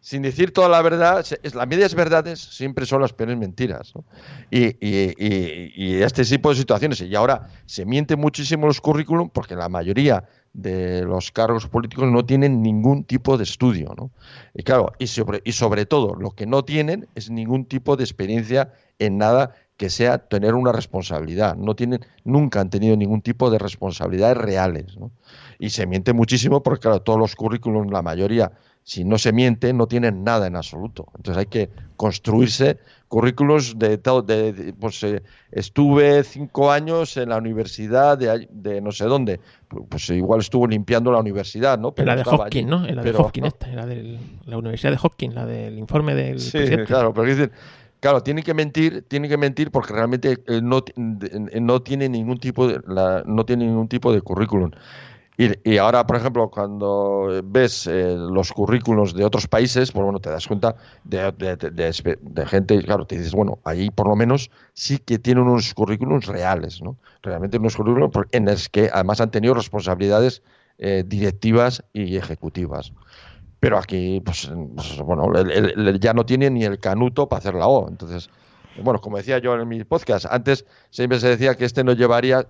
sin 0.00 0.22
decir 0.22 0.52
toda 0.52 0.68
la 0.68 0.80
verdad, 0.82 1.22
se- 1.24 1.40
es, 1.42 1.54
las 1.54 1.66
medias 1.66 1.94
verdades 1.94 2.38
siempre 2.38 2.84
son 2.86 3.00
las 3.00 3.12
peores 3.14 3.36
mentiras. 3.38 3.92
¿no? 3.94 4.04
Y, 4.50 4.66
y- 4.86 5.14
y- 5.18 5.72
y 5.74 6.02
este 6.02 6.22
tipo 6.24 6.50
de 6.50 6.56
situaciones. 6.56 7.00
Y 7.00 7.14
ahora 7.14 7.48
se 7.66 7.84
miente 7.86 8.14
muchísimo 8.16 8.66
los 8.66 8.80
currículum 8.80 9.30
porque 9.30 9.54
la 9.56 9.68
mayoría 9.68 10.24
de 10.56 11.02
los 11.02 11.32
cargos 11.32 11.68
políticos 11.68 12.10
no 12.10 12.24
tienen 12.24 12.62
ningún 12.62 13.04
tipo 13.04 13.36
de 13.36 13.44
estudio. 13.44 13.94
¿no? 13.96 14.10
Y 14.54 14.62
claro, 14.62 14.92
y 14.98 15.06
sobre, 15.06 15.42
y 15.44 15.52
sobre 15.52 15.84
todo, 15.84 16.14
lo 16.14 16.30
que 16.30 16.46
no 16.46 16.64
tienen 16.64 17.06
es 17.14 17.30
ningún 17.30 17.66
tipo 17.66 17.96
de 17.96 18.04
experiencia 18.04 18.72
en 18.98 19.18
nada 19.18 19.54
que 19.76 19.90
sea 19.90 20.16
tener 20.16 20.54
una 20.54 20.72
responsabilidad. 20.72 21.56
No 21.56 21.76
tienen, 21.76 22.00
nunca 22.24 22.60
han 22.60 22.70
tenido 22.70 22.96
ningún 22.96 23.20
tipo 23.20 23.50
de 23.50 23.58
responsabilidades 23.58 24.38
reales. 24.38 24.96
¿no? 24.96 25.10
Y 25.58 25.70
se 25.70 25.86
miente 25.86 26.14
muchísimo 26.14 26.62
porque, 26.62 26.80
claro, 26.80 27.02
todos 27.02 27.18
los 27.18 27.36
currículums, 27.36 27.92
la 27.92 28.00
mayoría, 28.00 28.52
si 28.88 29.04
no 29.04 29.18
se 29.18 29.32
miente, 29.32 29.72
no 29.72 29.88
tienen 29.88 30.22
nada 30.22 30.46
en 30.46 30.54
absoluto. 30.54 31.08
Entonces 31.16 31.40
hay 31.40 31.46
que 31.46 31.70
construirse 31.96 32.78
currículos 33.08 33.76
de, 33.80 33.98
todo- 33.98 34.22
de, 34.22 34.52
de, 34.52 34.72
pues 34.74 35.02
eh, 35.02 35.24
estuve 35.50 36.22
cinco 36.22 36.70
años 36.70 37.16
en 37.16 37.30
la 37.30 37.36
universidad 37.38 38.16
de, 38.16 38.46
de 38.48 38.80
no 38.80 38.92
sé 38.92 39.06
dónde. 39.06 39.40
Pues, 39.66 39.84
pues 39.88 40.10
igual 40.10 40.38
estuvo 40.38 40.68
limpiando 40.68 41.10
la 41.10 41.18
universidad, 41.18 41.80
¿no? 41.80 41.92
La 41.96 42.14
de 42.14 42.22
Hopkins. 42.24 42.68
¿no? 42.68 42.86
La 42.86 43.02
de 43.02 43.10
Hopkins 43.10 43.48
esta, 43.48 43.66
la 43.72 43.86
de 43.86 44.18
la 44.46 44.56
Universidad 44.56 44.92
de 44.92 44.98
Hopkins, 45.02 45.34
la 45.34 45.46
del 45.46 45.78
informe 45.80 46.14
del 46.14 46.38
Sí, 46.38 46.52
presidente. 46.52 46.84
claro, 46.84 47.12
pero 47.12 47.26
dicen, 47.28 47.50
claro, 47.98 48.22
tienen 48.22 48.44
que 48.44 48.54
mentir, 48.54 49.02
tienen 49.08 49.28
que 49.28 49.36
mentir 49.36 49.72
porque 49.72 49.94
realmente 49.94 50.38
eh, 50.46 50.60
no, 50.62 50.84
de- 50.94 51.58
no 51.60 51.82
tiene 51.82 52.08
ningún 52.08 52.38
tipo 52.38 52.68
de 52.68 52.80
la- 52.86 53.24
no 53.26 53.44
tiene 53.44 53.66
ningún 53.66 53.88
tipo 53.88 54.12
de 54.12 54.20
currículum. 54.20 54.70
Y, 55.38 55.76
ahora, 55.76 56.06
por 56.06 56.16
ejemplo, 56.16 56.50
cuando 56.50 57.42
ves 57.44 57.86
eh, 57.86 58.16
los 58.16 58.52
currículos 58.52 59.12
de 59.14 59.22
otros 59.24 59.46
países, 59.46 59.92
pues 59.92 60.02
bueno, 60.02 60.18
te 60.18 60.30
das 60.30 60.46
cuenta 60.46 60.76
de, 61.04 61.30
de- 61.32 61.56
de- 61.56 62.46
gente, 62.46 62.82
claro, 62.82 63.06
te 63.06 63.16
dices, 63.18 63.34
bueno, 63.34 63.58
ahí 63.64 63.90
por 63.90 64.08
lo 64.08 64.16
menos 64.16 64.50
sí 64.72 64.98
que 64.98 65.18
tienen 65.18 65.44
unos 65.44 65.74
currículums 65.74 66.24
reales, 66.26 66.80
¿no? 66.80 66.96
Realmente 67.22 67.58
unos 67.58 67.76
currículums 67.76 68.14
en 68.32 68.46
los 68.46 68.70
que 68.70 68.88
además 68.90 69.20
han 69.20 69.30
tenido 69.30 69.52
responsabilidades 69.52 70.42
eh, 70.78 71.04
directivas 71.06 71.84
y 71.92 72.16
ejecutivas. 72.16 72.94
Pero 73.60 73.78
aquí, 73.78 74.20
pues, 74.24 74.50
pues, 74.74 74.98
bueno, 75.00 75.32
ya 75.98 76.12
no 76.14 76.26
tiene 76.26 76.50
ni 76.50 76.64
el 76.64 76.78
canuto 76.78 77.28
para 77.28 77.38
hacer 77.38 77.54
la 77.54 77.66
O. 77.68 77.88
Entonces, 77.88 78.28
bueno, 78.82 79.00
como 79.00 79.16
decía 79.16 79.38
yo 79.38 79.54
en 79.54 79.68
mi 79.68 79.82
podcast, 79.84 80.26
antes 80.30 80.64
siempre 80.90 81.18
se 81.20 81.28
decía 81.28 81.54
que 81.54 81.64
este 81.64 81.84
no 81.84 81.92
llevaría, 81.92 82.44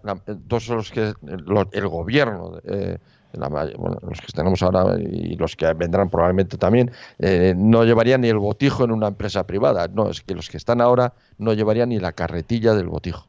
todos 0.48 0.68
los 0.68 0.90
que, 0.90 1.14
los- 1.22 1.68
el 1.72 1.88
gobierno, 1.88 2.58
eh, 2.64 2.98
los 3.34 4.20
que 4.20 4.32
tenemos 4.34 4.62
ahora 4.62 4.98
y 4.98 5.36
los 5.36 5.56
que 5.56 5.72
vendrán 5.74 6.08
probablemente 6.08 6.56
también, 6.56 6.90
eh, 7.18 7.54
no 7.56 7.84
llevaría 7.84 8.16
ni 8.18 8.28
el 8.28 8.38
botijo 8.38 8.84
en 8.84 8.92
una 8.92 9.08
empresa 9.08 9.46
privada. 9.46 9.88
No, 9.88 10.08
es 10.10 10.22
que 10.22 10.34
los 10.34 10.48
que 10.48 10.56
están 10.56 10.80
ahora 10.80 11.12
no 11.38 11.52
llevarían 11.52 11.90
ni 11.90 11.98
la 11.98 12.12
carretilla 12.12 12.72
del 12.74 12.86
botijo. 12.88 13.26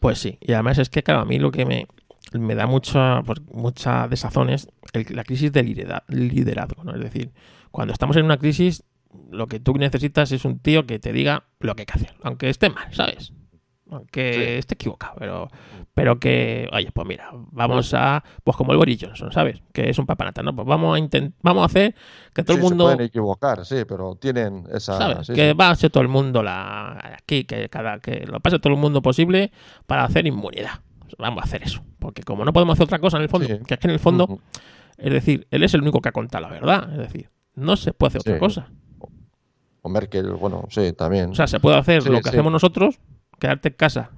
Pues 0.00 0.18
sí, 0.18 0.36
y 0.40 0.52
además 0.52 0.78
es 0.78 0.90
que, 0.90 1.02
claro, 1.02 1.20
a 1.20 1.24
mí 1.24 1.38
lo 1.38 1.50
que 1.50 1.64
me, 1.64 1.86
me 2.32 2.54
da 2.54 2.66
mucha, 2.66 3.22
pues, 3.24 3.40
mucha 3.52 4.08
desazón 4.08 4.50
es 4.50 4.68
la 5.10 5.24
crisis 5.24 5.52
de 5.52 5.62
lidera- 5.62 6.04
liderazgo, 6.08 6.84
¿no? 6.84 6.94
Es 6.94 7.00
decir, 7.00 7.30
cuando 7.70 7.92
estamos 7.92 8.16
en 8.16 8.24
una 8.24 8.36
crisis, 8.36 8.82
lo 9.30 9.46
que 9.46 9.60
tú 9.60 9.74
necesitas 9.74 10.32
es 10.32 10.44
un 10.44 10.58
tío 10.58 10.86
que 10.86 10.98
te 10.98 11.12
diga 11.12 11.44
lo 11.60 11.74
que 11.74 11.82
hay 11.82 11.86
que 11.86 11.92
hacer, 11.94 12.14
aunque 12.22 12.48
esté 12.48 12.70
mal, 12.70 12.92
¿sabes? 12.92 13.32
Aunque 13.90 14.32
Sí. 14.32 14.40
esté 14.58 14.74
equivocado, 14.74 15.14
pero, 15.18 15.50
pero 15.92 16.18
que, 16.18 16.66
oye, 16.72 16.90
pues 16.92 17.06
mira, 17.06 17.28
vamos 17.50 17.92
a, 17.92 18.24
pues 18.42 18.56
como 18.56 18.72
el 18.72 18.78
Boris 18.78 18.98
Johnson, 19.02 19.30
¿sabes? 19.32 19.60
Que 19.74 19.90
es 19.90 19.98
un 19.98 20.06
papanata, 20.06 20.42
¿no? 20.42 20.56
Pues 20.56 20.66
vamos 20.66 20.96
a 20.96 20.98
intentar, 20.98 21.38
vamos 21.42 21.62
a 21.62 21.66
hacer 21.66 21.94
que 22.32 22.42
todo 22.42 22.56
Sí, 22.56 22.62
el 22.62 22.68
mundo... 22.70 22.88
Se 22.88 22.94
pueden 22.94 23.06
equivocar, 23.08 23.66
sí, 23.66 23.84
pero 23.86 24.14
tienen 24.16 24.64
esa... 24.72 24.96
¿sabes? 24.96 25.26
sí, 25.26 25.34
que 25.34 25.52
va 25.52 25.68
a 25.68 25.74
ser 25.76 25.90
todo 25.90 26.02
el 26.02 26.08
mundo 26.08 26.42
la 26.42 27.16
aquí, 27.18 27.44
que 27.44 27.68
cada 27.68 27.98
que 27.98 28.24
lo 28.26 28.40
pase 28.40 28.58
todo 28.58 28.72
el 28.72 28.78
mundo 28.78 29.02
posible 29.02 29.52
para 29.86 30.04
hacer 30.04 30.26
inmunidad. 30.26 30.80
Vamos 31.18 31.42
a 31.42 31.44
hacer 31.44 31.62
eso. 31.62 31.84
Porque 31.98 32.22
como 32.22 32.46
no 32.46 32.54
podemos 32.54 32.72
hacer 32.72 32.84
otra 32.84 32.98
cosa 32.98 33.18
en 33.18 33.24
el 33.24 33.28
fondo, 33.28 33.46
que 33.46 33.74
es 33.74 33.78
que 33.80 33.86
en 33.86 33.90
el 33.92 34.00
fondo, 34.00 34.40
es 34.96 35.12
decir, 35.12 35.46
él 35.50 35.62
es 35.64 35.74
el 35.74 35.82
único 35.82 36.00
que 36.00 36.08
ha 36.08 36.12
contado 36.12 36.42
la 36.46 36.50
verdad. 36.50 36.90
Es 36.92 36.98
decir, 36.98 37.28
no 37.54 37.76
se 37.76 37.92
puede 37.92 38.08
hacer 38.08 38.20
otra 38.20 38.38
cosa. 38.38 38.70
O 39.82 39.88
Merkel, 39.88 40.30
bueno, 40.32 40.64
sí, 40.70 40.92
también. 40.92 41.30
O 41.30 41.34
sea, 41.34 41.46
se 41.46 41.60
puede 41.60 41.76
hacer 41.76 42.02
Sí, 42.02 42.08
lo 42.08 42.18
que 42.18 42.24
sí. 42.24 42.28
hacemos 42.30 42.52
nosotros, 42.52 42.98
quedarte 43.38 43.68
en 43.68 43.74
casa 43.74 44.10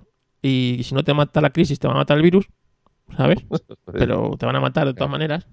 y 0.43 0.81
si 0.85 0.95
no 0.95 1.03
te 1.03 1.15
mata 1.15 1.41
la 1.41 1.51
crisis, 1.51 1.79
te 1.79 1.89
va 1.89 1.95
a 1.95 1.97
matar 1.97 2.17
el 2.19 2.23
virus, 2.23 2.47
¿sabes? 3.17 3.39
Pero 3.93 4.37
te 4.39 4.45
van 4.47 4.57
a 4.57 4.61
matar 4.61 4.87
de 4.87 4.95
todas 4.95 5.11
maneras. 5.11 5.47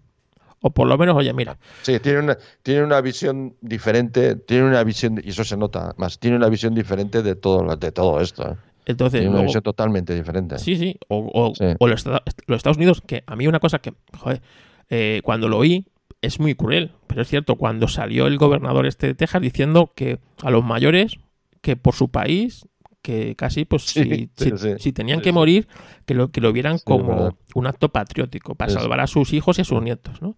O 0.63 0.69
por 0.69 0.87
lo 0.87 0.95
menos, 0.97 1.15
oye, 1.15 1.33
mira, 1.33 1.57
Sí, 1.81 1.99
tiene 1.99 2.19
una, 2.19 2.37
tiene 2.61 2.83
una 2.83 3.01
visión 3.01 3.55
diferente, 3.61 4.35
tiene 4.35 4.65
una 4.65 4.83
visión, 4.83 5.19
y 5.23 5.29
eso 5.29 5.43
se 5.43 5.57
nota 5.57 5.95
más, 5.97 6.19
tiene 6.19 6.37
una 6.37 6.49
visión 6.49 6.75
diferente 6.75 7.23
de 7.23 7.35
todo, 7.35 7.75
de 7.77 7.91
todo 7.91 8.19
esto. 8.21 8.51
¿eh? 8.51 8.55
entonces 8.85 9.19
Tiene 9.21 9.27
una 9.29 9.37
luego- 9.37 9.47
visión 9.47 9.63
totalmente 9.63 10.13
diferente. 10.13 10.59
Sí, 10.59 10.75
sí. 10.75 10.97
O, 11.07 11.29
o- 11.33 11.55
Sí. 11.55 11.65
o 11.79 11.87
los, 11.87 12.05
Esta- 12.05 12.21
los 12.47 12.57
Estados 12.57 12.77
Unidos, 12.77 13.01
que 13.01 13.23
a 13.25 13.35
mí 13.35 13.47
una 13.47 13.59
cosa 13.59 13.79
que, 13.79 13.93
joder, 14.17 14.41
eh, 14.89 15.21
cuando 15.23 15.47
lo 15.47 15.57
oí 15.57 15.87
es 16.21 16.39
muy 16.39 16.55
cruel, 16.55 16.91
pero 17.07 17.21
es 17.23 17.27
cierto, 17.27 17.55
cuando 17.55 17.87
salió 17.87 18.27
el 18.27 18.37
gobernador 18.37 18.85
este 18.85 19.07
de 19.07 19.15
Texas 19.15 19.41
diciendo 19.41 19.91
que 19.95 20.19
a 20.43 20.51
los 20.51 20.63
mayores, 20.63 21.17
que 21.61 21.75
por 21.75 21.95
su 21.95 22.09
país, 22.09 22.67
que 23.01 23.35
casi, 23.35 23.65
pues 23.65 23.83
Sí, 23.83 24.03
si, 24.03 24.09
sí, 24.09 24.29
si- 24.35 24.57
sí. 24.57 24.73
si 24.77 24.93
tenían 24.93 25.21
que 25.21 25.31
morir, 25.31 25.67
que 26.05 26.13
lo, 26.13 26.29
que 26.31 26.39
lo 26.41 26.53
vieran 26.53 26.77
como 26.83 27.35
un 27.55 27.67
acto 27.67 27.89
patriótico, 27.89 28.53
para 28.55 28.71
salvar 28.71 28.99
a 28.99 29.07
sus 29.07 29.33
hijos 29.33 29.57
y 29.57 29.61
a 29.61 29.65
sus 29.65 29.81
nietos, 29.81 30.21
¿no? 30.21 30.35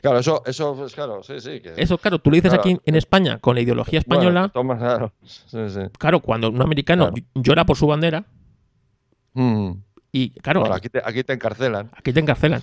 Claro, 0.00 0.18
eso, 0.20 0.42
eso, 0.46 0.74
pues 0.76 0.94
claro, 0.94 1.22
sí, 1.22 1.40
sí. 1.40 1.60
Que, 1.60 1.74
Eso, 1.76 1.98
claro, 1.98 2.18
tú 2.18 2.30
lo 2.30 2.36
dices 2.36 2.50
Claro. 2.52 2.62
aquí 2.62 2.78
en, 2.84 2.94
España 2.94 3.38
con 3.38 3.56
la 3.56 3.60
ideología 3.62 4.00
Bueno, 4.06 4.22
española, 4.22 4.48
toma, 4.54 4.78
claro, 4.78 5.12
claro, 5.98 6.20
cuando 6.20 6.48
un 6.50 6.62
americano 6.62 7.10
Claro. 7.12 7.26
llora 7.34 7.66
por 7.66 7.76
su 7.76 7.86
bandera, 7.86 8.24
Mm. 9.34 9.72
y 10.12 10.30
claro, 10.30 10.60
Bueno, 10.60 10.74
aquí, 10.74 10.88
te, 10.88 11.02
aquí 11.04 11.22
te 11.24 11.32
encarcelan. 11.34 11.90
aquí 11.94 12.12
te 12.12 12.20
encarcelan. 12.20 12.62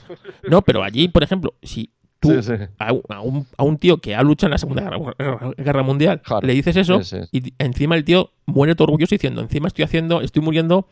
No, 0.50 0.62
pero 0.62 0.84
allí, 0.84 1.08
por 1.08 1.24
ejemplo, 1.24 1.54
si 1.62 1.92
tú 2.24 2.42
Sí, 2.42 2.58
sí. 2.58 2.64
a, 2.80 2.92
un, 2.94 3.02
a 3.10 3.22
un- 3.22 3.48
a 3.58 3.64
un 3.64 3.78
tío 3.78 3.98
que 3.98 4.16
ha 4.16 4.24
luchado 4.24 4.48
en 4.48 4.52
la 4.52 4.58
Segunda 4.58 4.82
Guerra, 4.84 5.54
Guerra 5.58 5.84
Mundial 5.84 6.22
le 6.42 6.54
dices 6.54 6.76
eso 6.76 7.04
Sí, 7.04 7.18
y 7.32 7.54
encima 7.60 7.96
el 7.96 8.04
tío 8.04 8.32
muere 8.46 8.74
todo 8.76 8.86
orgulloso 8.86 9.14
diciendo, 9.16 9.42
encima 9.42 9.68
estoy 9.68 9.84
haciendo, 9.86 10.22
estoy 10.22 10.42
muriendo 10.42 10.88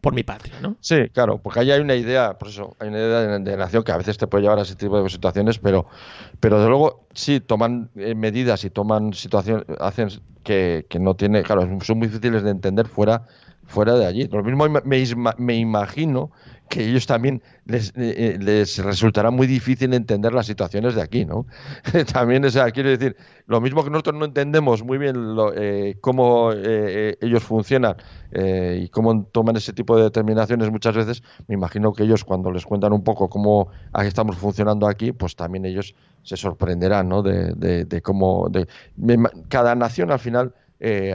por 0.00 0.14
mi 0.14 0.22
patria, 0.22 0.54
¿no? 0.62 0.76
Sí, 0.80 1.10
claro, 1.12 1.36
porque 1.38 1.60
ahí 1.60 1.70
hay 1.70 1.80
una 1.80 1.94
idea, 1.94 2.38
por 2.38 2.48
eso, 2.48 2.74
hay 2.78 2.88
una 2.88 2.96
idea 2.98 3.20
de, 3.20 3.38
de 3.38 3.56
nación 3.58 3.82
que 3.82 3.92
a 3.92 3.98
veces 3.98 4.16
te 4.16 4.26
puede 4.26 4.42
llevar 4.42 4.58
a 4.58 4.62
ese 4.62 4.74
tipo 4.74 5.00
de 5.02 5.06
situaciones, 5.10 5.58
pero, 5.58 5.84
pero 6.40 6.58
de 6.62 6.68
luego 6.68 7.04
sí 7.12 7.40
toman 7.40 7.90
eh, 7.96 8.14
medidas 8.14 8.64
y 8.64 8.70
toman 8.70 9.12
situaciones, 9.12 9.66
hacen 9.78 10.08
que, 10.42 10.86
que 10.88 10.98
no 10.98 11.16
tiene, 11.16 11.42
claro, 11.42 11.68
son 11.82 11.98
muy 11.98 12.08
difíciles 12.08 12.42
de 12.42 12.50
entender 12.50 12.88
fuera, 12.88 13.26
fuera 13.66 13.92
de 13.94 14.06
allí. 14.06 14.26
Lo 14.28 14.42
mismo 14.42 14.66
me, 14.70 14.80
me 15.36 15.54
imagino 15.56 16.30
que 16.70 16.88
ellos 16.88 17.04
también 17.04 17.42
les, 17.66 17.88
eh, 17.90 17.92
eh, 17.96 18.38
les 18.40 18.78
resultará 18.78 19.30
muy 19.30 19.48
difícil 19.48 19.92
entender 19.92 20.32
las 20.32 20.46
situaciones 20.46 20.94
de 20.94 21.02
aquí, 21.02 21.26
¿no? 21.26 21.44
también, 22.12 22.44
o 22.44 22.48
quiero 22.72 22.88
decir, 22.88 23.16
lo 23.46 23.60
mismo 23.60 23.82
que 23.82 23.90
nosotros 23.90 24.16
no 24.16 24.24
entendemos 24.24 24.84
muy 24.84 24.96
bien 24.96 25.34
lo, 25.34 25.52
eh, 25.54 25.98
cómo 26.00 26.52
eh, 26.54 27.18
ellos 27.20 27.42
funcionan 27.42 27.96
y 28.32 28.88
cómo 28.90 29.24
toman 29.24 29.56
ese 29.56 29.72
tipo 29.72 29.96
de 29.96 30.04
determinaciones 30.04 30.70
muchas 30.70 30.94
veces, 30.94 31.22
me 31.48 31.56
imagino 31.56 31.92
que 31.92 32.04
ellos 32.04 32.24
cuando 32.24 32.52
les 32.52 32.64
cuentan 32.64 32.92
un 32.92 33.02
poco 33.02 33.28
cómo 33.28 33.68
estamos 34.04 34.36
funcionando 34.36 34.86
aquí, 34.86 35.10
pues 35.10 35.34
también 35.34 35.64
ellos 35.64 35.96
se 36.22 36.36
sorprenderán, 36.36 37.08
¿no? 37.08 37.24
De, 37.24 38.00
cómo 38.04 38.48
cada 39.48 39.74
nación 39.74 40.12
al 40.12 40.20
final 40.20 40.54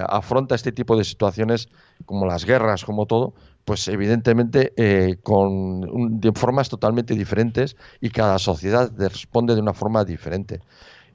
afronta 0.10 0.56
este 0.56 0.74
tipo 0.74 0.98
de 0.98 1.06
situaciones 1.06 1.70
como 2.06 2.26
las 2.26 2.44
guerras, 2.44 2.84
como 2.84 3.06
todo, 3.06 3.34
pues 3.66 3.88
evidentemente 3.90 4.74
eh, 4.78 5.18
con 5.24 5.48
un- 5.90 6.22
de 6.22 6.32
formas 6.34 6.70
totalmente 6.70 7.16
diferentes 7.16 7.76
y 8.02 8.10
cada 8.12 8.40
sociedad 8.40 8.92
responde 8.98 9.56
de 9.56 9.62
una 9.62 9.74
forma 9.74 10.06
diferente. 10.06 10.62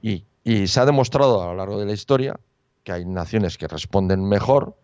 Y, 0.02 0.26
y 0.44 0.66
se 0.68 0.80
ha 0.80 0.86
demostrado 0.86 1.42
a 1.42 1.46
lo 1.48 1.54
largo 1.56 1.78
de 1.80 1.86
la 1.86 1.92
historia 1.92 2.40
que 2.84 2.92
hay 2.92 3.04
naciones 3.06 3.58
que 3.58 3.68
responden 3.68 4.24
mejor 4.28 4.76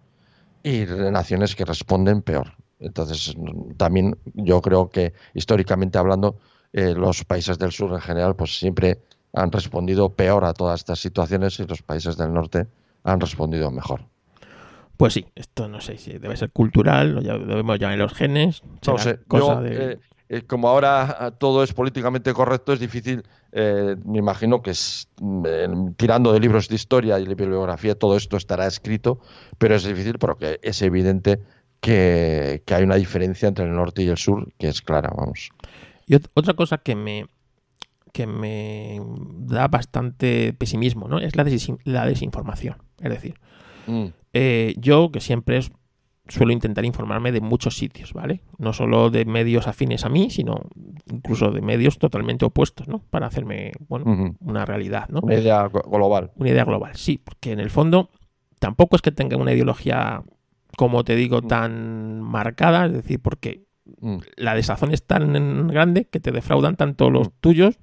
y 0.63 0.85
naciones 1.13 1.55
que 1.55 1.65
responden 1.65 2.23
peor. 2.23 2.55
Entonces, 2.79 3.35
también 3.77 4.19
yo 4.35 4.61
creo 4.61 4.91
que 4.91 5.15
históricamente 5.35 5.99
hablando, 5.99 6.39
eh, 6.73 6.95
los 6.95 7.25
países 7.25 7.59
del 7.59 7.73
sur 7.73 7.93
en 7.93 8.01
general, 8.01 8.37
pues 8.37 8.59
siempre 8.59 9.03
han 9.33 9.53
respondido 9.53 10.11
peor 10.15 10.45
a 10.45 10.53
todas 10.55 10.81
estas 10.81 10.99
situaciones 11.01 11.59
y 11.61 11.67
los 11.67 11.83
países 11.83 12.17
del 12.17 12.33
norte 12.33 12.67
han 13.05 13.21
respondido 13.21 13.71
mejor. 13.71 14.03
Pues 14.97 15.13
sí, 15.15 15.27
esto 15.35 15.69
no 15.69 15.81
sé 15.81 15.99
si 15.99 16.19
debe 16.19 16.37
ser 16.37 16.51
cultural, 16.51 17.15
lo 17.15 17.21
ya- 17.23 17.39
debemos 17.39 17.79
llamar 17.79 17.99
los 17.99 18.15
genes, 18.15 18.63
No 18.87 18.99
sé, 18.99 19.19
cosa 19.29 19.55
yo, 19.55 19.61
de... 19.63 19.93
eh, 19.93 19.99
eh, 20.29 20.43
como 20.43 20.69
ahora 20.69 21.17
ah, 21.21 21.31
todo 21.31 21.63
es 21.63 21.73
políticamente 21.73 22.33
correcto, 22.33 22.73
es 22.73 22.81
difícil, 22.81 23.23
eh, 23.53 23.95
me 24.05 24.19
imagino 24.19 24.63
que 24.63 24.71
es, 24.71 25.09
mm, 25.21 25.91
tirando 25.97 26.33
de 26.33 26.41
libros 26.41 26.69
de 26.69 26.75
historia 26.75 27.21
y 27.21 27.27
de 27.27 27.35
bibliografía, 27.35 27.95
todo 27.97 28.17
esto 28.17 28.37
estará 28.37 28.67
escrito, 28.67 29.21
pero 29.59 29.75
es 29.75 29.85
difícil 29.85 30.19
porque 30.19 30.59
es 30.63 30.83
evidente 30.83 31.41
que, 31.81 32.63
hay 32.75 32.83
una 32.83 32.97
diferencia 32.97 33.49
entre 33.49 33.67
el 33.67 33.73
norte 33.75 34.03
y 34.03 34.09
el 34.09 34.17
sur 34.17 34.53
que 34.59 34.69
es 34.69 34.83
clara, 34.83 35.11
vamos. 35.17 35.51
Y 36.07 36.15
otra 36.15 36.55
cosa 36.55 36.79
que 36.79 36.97
me, 36.97 37.27
que 38.13 38.27
me 38.27 39.01
da 39.39 39.69
bastante 39.69 40.53
pesimismo, 40.55 41.07
¿no? 41.07 41.19
Es 41.19 41.37
la, 41.37 41.45
la 41.85 42.07
desinformación. 42.07 42.79
Es 43.01 43.11
decir, 43.11 43.35
mm. 43.87 44.07
eh, 44.33 44.75
yo 44.79 45.11
que 45.11 45.20
siempre 45.20 45.61
suelo 46.29 46.53
intentar 46.53 46.85
informarme 46.85 47.33
de 47.33 47.40
muchos 47.40 47.77
sitios, 47.77 48.12
¿vale? 48.12 48.42
No 48.59 48.72
solo 48.72 49.11
de 49.11 49.25
medios 49.25 49.66
afines 49.66 50.05
a 50.05 50.09
mí, 50.09 50.31
sino 50.31 50.61
incluso 51.11 51.51
de 51.51 51.61
medios 51.61 51.99
totalmente 51.99 52.44
opuestos, 52.44 52.88
¿no? 52.88 52.99
Para 53.11 53.27
hacerme, 53.27 53.72
bueno, 53.88 54.35
una 54.40 54.64
realidad, 54.64 55.09
¿no? 55.09 55.20
Una 55.20 55.37
idea 55.37 55.68
global. 55.68 56.33
Una 56.37 56.51
idea 56.51 56.64
global, 56.64 56.96
sí, 56.96 57.18
porque 57.18 57.53
en 57.53 57.61
el 57.61 57.70
fondo 57.70 58.11
tampoco 58.59 58.96
es 58.96 59.03
que 59.03 59.12
tenga 59.12 59.37
una 59.37 59.53
ideología, 59.53 60.25
como 60.77 61.05
te 61.05 61.14
digo, 61.14 61.42
mm. 61.42 61.49
tan 61.49 62.20
marcada, 62.22 62.87
es 62.87 62.92
decir, 62.92 63.20
porque 63.20 63.64
mm. 64.01 64.16
la 64.37 64.55
desazón 64.55 64.92
es 64.92 65.05
tan 65.05 65.68
grande 65.68 66.07
que 66.07 66.20
te 66.20 66.33
defraudan 66.33 66.77
tanto 66.77 67.11
los 67.11 67.33
tuyos 67.40 67.79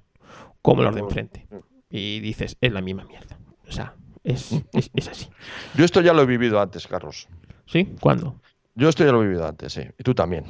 como 0.60 0.82
los 0.82 0.94
de 0.94 1.00
enfrente. 1.00 1.46
Y 1.90 2.20
dices, 2.20 2.56
es 2.60 2.72
la 2.72 2.80
misma 2.80 3.04
mierda. 3.04 3.38
O 3.68 3.72
sea, 3.72 3.94
es, 4.24 4.52
es, 4.72 5.08
así. 5.08 5.28
Yo 5.74 5.84
esto 5.84 6.00
ya 6.00 6.14
lo 6.14 6.22
he 6.22 6.26
vivido 6.26 6.60
antes, 6.60 6.86
Carlos. 6.86 7.28
¿Sí? 7.66 7.94
¿Cuándo? 8.00 8.40
Yo 8.74 8.88
esto 8.88 9.04
ya 9.04 9.12
lo 9.12 9.22
he 9.22 9.26
vivido 9.26 9.46
antes, 9.46 9.74
sí. 9.74 9.82
Y 9.98 10.02
tú 10.02 10.14
también. 10.14 10.44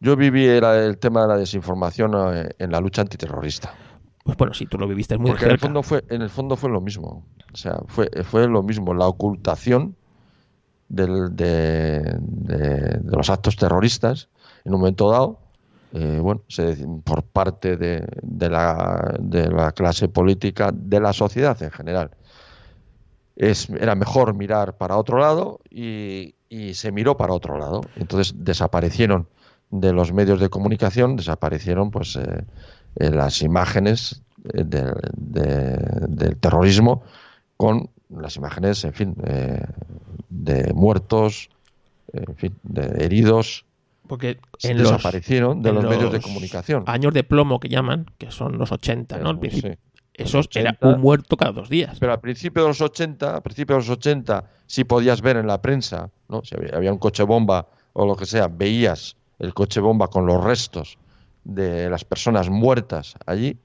Yo 0.00 0.16
viví 0.16 0.44
el, 0.44 0.98
tema 0.98 1.22
de 1.22 1.28
la 1.28 1.36
desinformación 1.38 2.12
eh, 2.34 2.50
en 2.58 2.72
la 2.72 2.80
lucha 2.80 3.02
antiterrorista. 3.02 3.72
Pues 4.24 4.36
bueno, 4.36 4.52
sí, 4.52 4.66
tú 4.66 4.76
lo 4.78 4.88
viviste 4.88 5.16
muy 5.16 5.30
Porque 5.30 5.44
En 5.44 5.52
el 5.52 5.58
fondo 5.58 5.82
fue, 5.84 6.04
en 6.10 6.20
el 6.20 6.28
fondo 6.28 6.56
fue 6.56 6.68
lo 6.68 6.80
mismo. 6.80 7.24
O 7.52 7.56
sea, 7.56 7.78
fue, 7.86 8.10
fue 8.24 8.48
lo 8.48 8.62
mismo. 8.64 8.92
La 8.92 9.06
ocultación 9.06 9.96
del, 10.88 11.34
de, 11.36 12.18
los 13.04 13.30
actos 13.30 13.56
terroristas 13.56 14.28
en 14.64 14.74
un 14.74 14.80
momento 14.80 15.08
dado, 15.08 15.38
eh, 15.92 16.18
bueno, 16.20 16.42
por 17.04 17.22
parte 17.22 17.76
de, 17.76 18.04
la, 18.50 19.14
de 19.20 19.48
la 19.48 19.70
clase 19.70 20.08
política, 20.08 20.72
de 20.74 21.00
la 21.00 21.12
sociedad 21.12 21.62
en 21.62 21.70
general 21.70 22.10
es, 23.36 23.68
era 23.68 23.94
mejor 23.94 24.34
mirar 24.34 24.76
para 24.76 24.96
otro 24.96 25.18
lado 25.18 25.60
y, 25.70 26.32
se 26.72 26.90
miró 26.90 27.16
para 27.16 27.34
otro 27.34 27.58
lado. 27.58 27.82
Entonces 27.96 28.34
desaparecieron 28.38 29.28
de 29.70 29.92
los 29.92 30.12
medios 30.12 30.40
de 30.40 30.48
comunicación, 30.48 31.16
desaparecieron 31.16 31.90
pues 31.90 32.16
eh, 32.16 32.44
eh, 32.96 33.10
las 33.10 33.42
imágenes 33.42 34.22
eh, 34.54 34.64
del 34.64 36.36
terrorismo 36.38 37.02
con 37.56 37.90
las 38.08 38.36
imágenes, 38.36 38.84
en 38.84 38.94
fin, 38.94 39.14
de 40.28 40.72
muertos, 40.72 41.50
en 42.12 42.36
fin, 42.36 42.54
de 42.62 43.04
heridos. 43.04 43.66
Porque 44.06 44.38
desaparecieron 44.62 45.62
de 45.62 45.72
los, 45.72 45.84
medios 45.84 46.12
de 46.12 46.20
comunicación. 46.20 46.84
Años 46.86 47.12
de 47.12 47.24
plomo 47.24 47.60
que 47.60 47.68
llaman, 47.68 48.06
que 48.18 48.30
son 48.30 48.56
los 48.56 48.72
80, 48.72 49.18
¿no? 49.18 49.38
Eso 50.16 50.40
era 50.54 50.76
un 50.80 51.00
muerto 51.00 51.36
cada 51.36 51.52
dos 51.52 51.68
días. 51.68 51.98
Pero 52.00 52.12
al 52.12 52.20
principio 52.20 52.62
de 52.62 52.68
los 52.68 52.80
80, 52.80 53.36
a 53.36 53.40
principio 53.42 53.76
de 53.76 53.82
los 53.82 53.90
80, 53.90 54.44
sí 54.66 54.84
podías 54.84 55.20
ver 55.20 55.36
en 55.36 55.46
la 55.46 55.60
prensa, 55.60 56.10
¿no? 56.28 56.42
Si 56.42 56.54
había, 56.56 56.90
un 56.90 56.98
coche 56.98 57.22
bomba 57.22 57.66
o 57.92 58.06
lo 58.06 58.16
que 58.16 58.24
sea, 58.24 58.48
veías 58.48 59.16
el 59.38 59.52
coche 59.52 59.78
bomba 59.80 60.08
con 60.08 60.24
los 60.24 60.42
restos 60.42 60.96
de 61.44 61.90
las 61.90 62.04
personas 62.04 62.48
muertas 62.48 63.14
allí, 63.26 63.58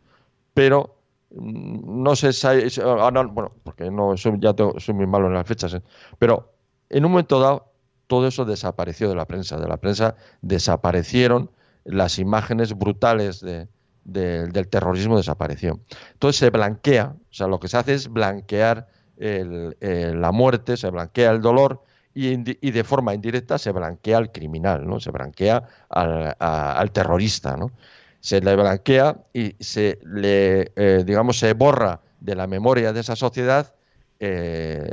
pero 0.54 0.98
mm, 1.34 2.04
no 2.04 2.16
sé 2.18 2.34
si 2.34 2.48
bueno, 2.82 3.54
porque 3.64 3.90
no 3.90 4.18
soy, 4.18 4.38
ya 4.40 4.54
soy 4.78 4.94
muy 4.94 5.08
malo 5.08 5.28
en 5.28 5.34
las 5.34 5.48
fechas, 5.48 5.74
¿eh? 5.74 5.82
pero 6.20 6.52
en 6.90 7.06
un 7.06 7.12
momento 7.12 7.40
dado 7.40 7.72
todo 8.08 8.28
eso 8.28 8.44
desapareció 8.44 9.10
de 9.10 9.16
la 9.16 9.26
prensa, 9.26 9.58
de 9.58 9.68
la 9.68 9.78
prensa 9.78 10.16
desaparecieron 10.42 11.50
las 11.86 12.20
imágenes 12.20 12.78
brutales 12.78 13.40
de, 13.40 13.68
del 14.04 14.68
terrorismo 14.68 15.18
desapareció. 15.18 15.80
Entonces 16.14 16.40
se 16.40 16.50
blanquea, 16.50 17.14
o 17.16 17.34
sea, 17.34 17.48
lo 17.48 17.60
que 17.60 17.68
se 17.68 17.78
hace 17.78 17.94
es 17.94 18.08
blanquear 18.08 18.88
la 19.18 20.32
muerte, 20.32 20.78
se 20.78 20.90
blanquea 20.90 21.32
el 21.32 21.42
dolor 21.42 21.84
y, 22.14 22.72
de 22.72 22.84
forma 22.84 23.14
indirecta 23.14 23.58
se 23.58 23.72
blanquea 23.72 24.18
al 24.18 24.32
criminal, 24.32 24.86
¿no? 24.86 25.00
Se 25.00 25.12
blanquea 25.12 25.64
al, 25.90 26.92
terrorista, 26.92 27.56
¿no? 27.56 27.72
Se 28.20 28.42
le 28.42 28.56
blanquea 28.56 29.18
y 29.34 29.56
se 29.60 30.00
le, 30.04 30.72
eh, 30.76 31.04
digamos, 31.06 31.40
se 31.40 31.54
borra 31.54 32.02
de 32.20 32.36
la 32.36 32.48
memoria 32.48 32.94
de 32.94 33.00
esa 33.00 33.16
sociedad 33.16 33.74
eh, 34.20 34.92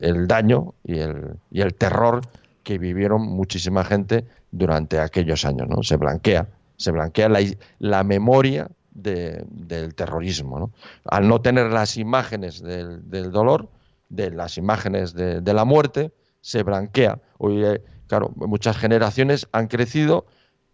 el, 0.00 0.26
daño 0.26 0.74
y 0.84 1.00
el, 1.00 1.34
y 1.50 1.60
el 1.60 1.74
terror 1.74 2.22
que 2.62 2.78
vivieron 2.78 3.22
muchísima 3.22 3.84
gente 3.84 4.24
durante 4.50 5.00
aquellos 5.00 5.44
años, 5.44 5.68
¿no? 5.68 5.82
Se 5.82 5.96
blanquea 5.96 6.46
se 6.82 6.90
blanquea 6.90 7.30
la, 7.78 8.04
memoria 8.04 8.68
del 8.90 9.94
terrorismo. 9.94 10.72
Al 11.04 11.28
no 11.28 11.40
tener 11.40 11.70
las 11.70 11.96
imágenes 11.96 12.60
del, 12.60 13.30
dolor, 13.30 13.68
de 14.08 14.30
las 14.30 14.58
imágenes 14.58 15.14
de, 15.14 15.52
la 15.54 15.64
muerte, 15.64 16.12
se 16.40 16.62
blanquea. 16.62 17.20
Hoy, 17.38 17.64
eh, 17.64 17.82
claro, 18.08 18.32
muchas 18.34 18.76
generaciones 18.76 19.46
han 19.52 19.68
crecido, 19.68 20.26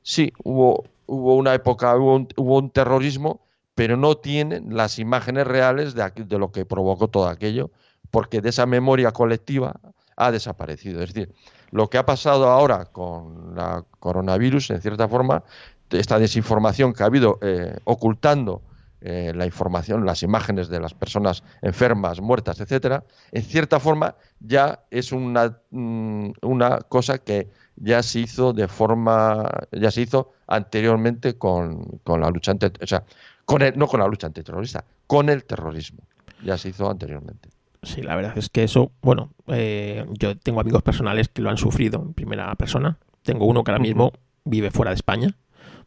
sí, 0.03 0.33
hubo, 0.43 0.85
hubo 1.07 1.37
una 1.37 1.55
época, 1.55 1.95
hubo 1.97 2.59
un, 2.59 2.71
terrorismo, 2.71 3.41
pero 3.75 3.97
no 3.97 4.17
tienen 4.17 4.75
las 4.77 4.99
imágenes 4.99 5.47
reales 5.47 5.95
de, 5.95 6.11
de 6.17 6.39
lo 6.39 6.51
que 6.51 6.65
provocó 6.65 7.09
todo 7.09 7.29
aquello, 7.29 7.71
porque 8.11 8.41
de 8.41 8.49
esa 8.49 8.67
memoria 8.67 9.13
colectiva 9.13 9.79
ha 10.17 10.33
desaparecido. 10.33 11.03
Es 11.03 11.13
decir, 11.13 11.33
lo 11.71 11.89
que 11.89 11.99
ha 11.99 12.07
pasado 12.07 12.49
ahora 12.49 12.87
con 12.87 13.55
la 13.55 13.85
coronavirus, 14.01 14.71
en 14.71 14.81
cierta 14.81 15.09
forma, 15.09 15.45
esta 15.91 16.19
desinformación 16.19 16.93
que 16.93 17.03
ha 17.03 17.07
habido 17.07 17.39
eh, 17.43 17.77
ocultando 17.85 18.63
eh, 19.01 19.33
la 19.33 19.47
información, 19.47 20.05
las 20.05 20.25
imágenes 20.25 20.69
de 20.69 20.81
las 20.81 20.93
personas 20.93 21.45
enfermas, 21.63 22.21
muertas, 22.21 22.61
etcétera, 22.61 23.05
en 23.31 23.45
cierta 23.45 23.79
forma 23.79 24.17
ya 24.41 24.81
es 24.91 25.13
una, 25.13 25.57
mm, 25.71 26.31
una 26.43 26.79
cosa 26.81 27.19
que 27.19 27.49
ya 27.77 28.03
se 28.03 28.19
hizo 28.19 28.53
de 28.53 28.67
forma, 28.67 29.49
ya 29.71 29.93
se 29.93 30.03
hizo 30.03 30.33
anteriormente 30.49 31.39
con, 31.39 32.01
la 32.07 32.29
lucha 32.29 32.51
ante, 32.51 32.73
o 32.83 32.87
sea, 32.89 33.05
con 33.45 33.63
el, 33.63 33.79
no 33.79 33.87
con 33.87 34.01
la 34.01 34.09
lucha 34.09 34.27
antiterrorista, 34.27 34.85
con 35.07 35.29
el 35.29 35.45
terrorismo. 35.45 36.01
Ya 36.45 36.59
se 36.59 36.71
hizo 36.71 36.91
anteriormente. 36.91 37.51
Sí, 37.85 38.03
la 38.03 38.17
verdad 38.17 38.37
es 38.37 38.49
que 38.49 38.65
eso, 38.65 38.91
bueno, 39.01 39.31
eh, 39.47 40.05
yo 40.19 40.37
tengo 40.37 40.61
amigos 40.61 40.83
personales 40.83 41.29
que 41.29 41.41
lo 41.41 41.51
han 41.51 41.57
sufrido 41.57 42.03
en 42.03 42.15
primera 42.15 42.53
persona. 42.57 42.99
Tengo 43.23 43.47
uno 43.47 43.63
que 43.63 43.71
ahora 43.71 43.83
mismo 43.83 44.13
vive 44.45 44.73
fuera 44.73 44.91
de 44.91 44.97
España 44.97 45.37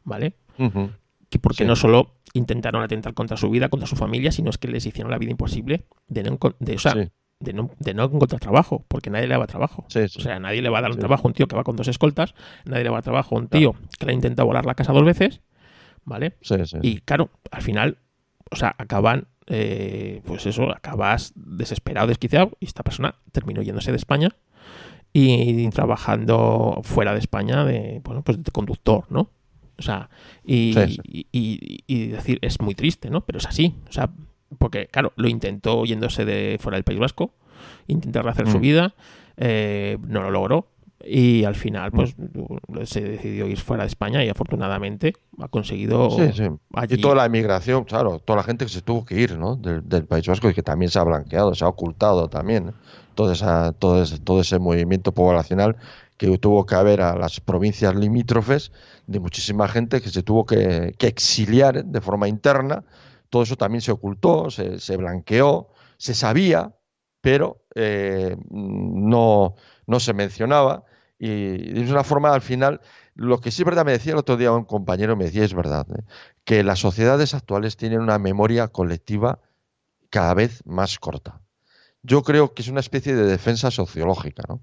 ¿vale? 0.03 0.33
Que 1.29 1.39
porque 1.39 1.65
no 1.65 1.75
solo 1.75 2.13
intentaron 2.33 2.83
atentar 2.83 3.13
contra 3.13 3.37
su 3.37 3.49
vida, 3.49 3.69
contra 3.69 3.87
su 3.87 3.95
familia, 3.95 4.31
sino 4.31 4.49
es 4.49 4.57
que 4.57 4.67
les 4.67 4.85
hicieron 4.85 5.11
la 5.11 5.17
vida 5.17 5.31
imposible 5.31 5.85
de 6.07 6.23
no, 6.23 6.37
de, 6.59 7.69
de 7.79 7.93
no, 7.93 8.03
encontrar 8.05 8.39
trabajo, 8.39 8.85
porque 8.87 9.09
nadie 9.09 9.27
le 9.27 9.37
va 9.37 9.47
trabajo. 9.47 9.85
o 9.87 10.09
sea, 10.21 10.39
nadie 10.39 10.61
le 10.61 10.69
va 10.69 10.79
a 10.79 10.81
dar 10.81 10.91
un 10.91 10.99
trabajo 10.99 11.27
a 11.27 11.29
un 11.29 11.33
tío 11.33 11.47
que 11.47 11.55
va 11.55 11.63
con 11.63 11.75
dos 11.75 11.87
escoltas, 11.87 12.35
nadie 12.65 12.83
le 12.83 12.89
va 12.89 12.97
a 12.97 12.99
dar 12.99 13.03
trabajo 13.03 13.35
a 13.35 13.39
un 13.39 13.47
tío 13.47 13.75
que 13.99 14.05
le 14.05 14.11
ha 14.11 14.15
intentado 14.15 14.47
volar 14.47 14.65
la 14.65 14.75
casa 14.75 14.93
dos 14.93 15.03
veces, 15.03 15.41
¿vale? 16.05 16.35
Y 16.81 16.99
claro, 16.99 17.29
al 17.51 17.61
final, 17.61 17.97
o 18.49 18.55
sea, 18.55 18.75
acaban, 18.77 19.27
eh, 19.47 20.21
pues 20.25 20.45
eso, 20.45 20.71
acabas 20.71 21.33
desesperado, 21.35 22.07
desquiciado, 22.07 22.51
y 22.59 22.65
esta 22.65 22.83
persona 22.83 23.15
terminó 23.31 23.61
yéndose 23.61 23.91
de 23.91 23.97
España 23.97 24.29
y 25.13 25.67
trabajando 25.71 26.79
fuera 26.83 27.13
de 27.13 27.19
España 27.19 27.65
de, 27.65 27.99
bueno, 28.03 28.23
pues 28.23 28.41
de 28.41 28.51
conductor, 28.51 29.05
¿no? 29.09 29.29
O 29.81 29.83
sea, 29.83 30.09
y, 30.45 30.75
y, 31.87 32.07
decir, 32.07 32.37
es 32.43 32.61
muy 32.61 32.75
triste, 32.75 33.09
¿no? 33.09 33.21
Pero 33.21 33.39
es 33.39 33.47
así. 33.47 33.73
O 33.89 33.91
sea, 33.91 34.11
porque, 34.59 34.85
claro, 34.87 35.11
lo 35.15 35.27
intentó 35.27 35.85
yéndose 35.85 36.23
de 36.23 36.59
fuera 36.61 36.75
del 36.75 36.83
País 36.83 36.99
Vasco, 36.99 37.33
intentar 37.87 38.27
hacer 38.27 38.47
su 38.47 38.59
mm. 38.59 38.61
vida, 38.61 38.93
eh, 39.37 39.97
no 40.07 40.21
lo 40.21 40.29
logró. 40.29 40.67
Y 41.03 41.45
al 41.45 41.55
final, 41.55 41.89
mm. 41.91 41.95
pues, 41.95 42.15
se 42.87 43.01
decidió 43.01 43.47
ir 43.47 43.59
fuera 43.59 43.83
de 43.83 43.87
España 43.87 44.23
y 44.23 44.29
afortunadamente 44.29 45.13
ha 45.39 45.47
conseguido. 45.47 46.11
Sí. 46.11 46.43
Y 46.89 46.97
toda 47.01 47.15
la 47.15 47.25
emigración, 47.25 47.85
claro, 47.85 48.19
toda 48.19 48.37
la 48.37 48.43
gente 48.43 48.65
que 48.65 48.71
se 48.71 48.83
tuvo 48.83 49.03
que 49.03 49.19
ir, 49.19 49.35
¿no? 49.35 49.55
Del, 49.55 50.05
País 50.05 50.27
Vasco 50.27 50.47
y 50.47 50.53
que 50.53 50.61
también 50.61 50.91
se 50.91 50.99
ha 50.99 51.03
blanqueado, 51.03 51.55
se 51.55 51.65
ha 51.65 51.67
ocultado 51.67 52.29
también. 52.29 52.73
Toda 53.15 53.33
esa, 53.33 53.71
todo, 53.71 54.03
ese, 54.03 54.19
todo 54.19 54.41
ese 54.41 54.59
movimiento 54.59 55.11
poblacional 55.11 55.75
que 56.21 56.37
tuvo 56.37 56.67
que 56.67 56.75
haber 56.75 57.01
a 57.01 57.15
las 57.15 57.39
provincias 57.39 57.95
limítrofes 57.95 58.71
de 59.07 59.19
muchísima 59.19 59.67
gente 59.67 60.01
que 60.01 60.11
se 60.11 60.21
tuvo 60.21 60.45
que, 60.45 60.93
exiliar 60.99 61.83
de 61.83 61.99
forma 61.99 62.27
interna. 62.27 62.83
Todo 63.31 63.41
eso 63.41 63.55
también 63.55 63.81
se 63.81 63.91
ocultó, 63.91 64.51
se, 64.51 64.97
blanqueó, 64.97 65.69
se 65.97 66.13
sabía, 66.13 66.75
pero 67.21 67.65
eh, 67.73 68.37
no, 68.51 69.55
no 69.87 69.99
se 69.99 70.13
mencionaba. 70.13 70.83
Y 71.17 71.57
de 71.57 71.91
una 71.91 72.03
forma, 72.03 72.31
al 72.31 72.41
final, 72.41 72.81
lo 73.15 73.41
que 73.41 73.49
sí 73.49 73.63
es 73.63 73.65
verdad, 73.65 73.83
me 73.83 73.93
decía 73.93 74.13
el 74.13 74.19
otro 74.19 74.37
día 74.37 74.51
un 74.51 74.65
compañero, 74.65 75.15
me 75.15 75.25
decía, 75.25 75.43
es 75.43 75.55
verdad, 75.55 75.87
¿eh? 75.89 76.03
que 76.43 76.63
las 76.63 76.77
sociedades 76.77 77.33
actuales 77.33 77.77
tienen 77.77 77.99
una 77.99 78.19
memoria 78.19 78.67
colectiva 78.67 79.39
cada 80.11 80.35
vez 80.35 80.61
más 80.67 80.99
corta. 80.99 81.41
Yo 82.03 82.21
creo 82.21 82.53
que 82.53 82.61
es 82.61 82.67
una 82.67 82.79
especie 82.79 83.15
de 83.15 83.23
defensa 83.23 83.71
sociológica, 83.71 84.43
¿no? 84.47 84.61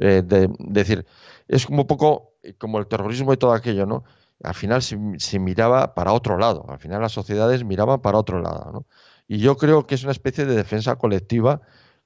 Eh, 0.00 0.22
de, 0.24 0.48
decir, 0.58 1.06
es 1.48 1.66
como 1.66 1.82
un 1.82 1.86
poco 1.86 2.34
como 2.58 2.78
el 2.78 2.86
terrorismo 2.86 3.32
y 3.32 3.36
todo 3.36 3.52
aquello, 3.52 3.86
¿no? 3.86 4.04
Al 4.42 4.54
final 4.54 4.82
se, 4.82 5.38
miraba 5.40 5.94
para 5.94 6.12
otro 6.12 6.38
lado, 6.38 6.64
al 6.68 6.78
final 6.78 7.00
las 7.02 7.12
sociedades 7.12 7.64
miraban 7.64 8.00
para 8.00 8.18
otro 8.18 8.40
lado, 8.40 8.70
¿no? 8.72 8.86
Y 9.26 9.38
yo 9.38 9.56
creo 9.56 9.86
que 9.86 9.96
es 9.96 10.04
una 10.04 10.12
especie 10.12 10.46
de 10.46 10.54
defensa 10.54 10.96
colectiva 10.96 11.60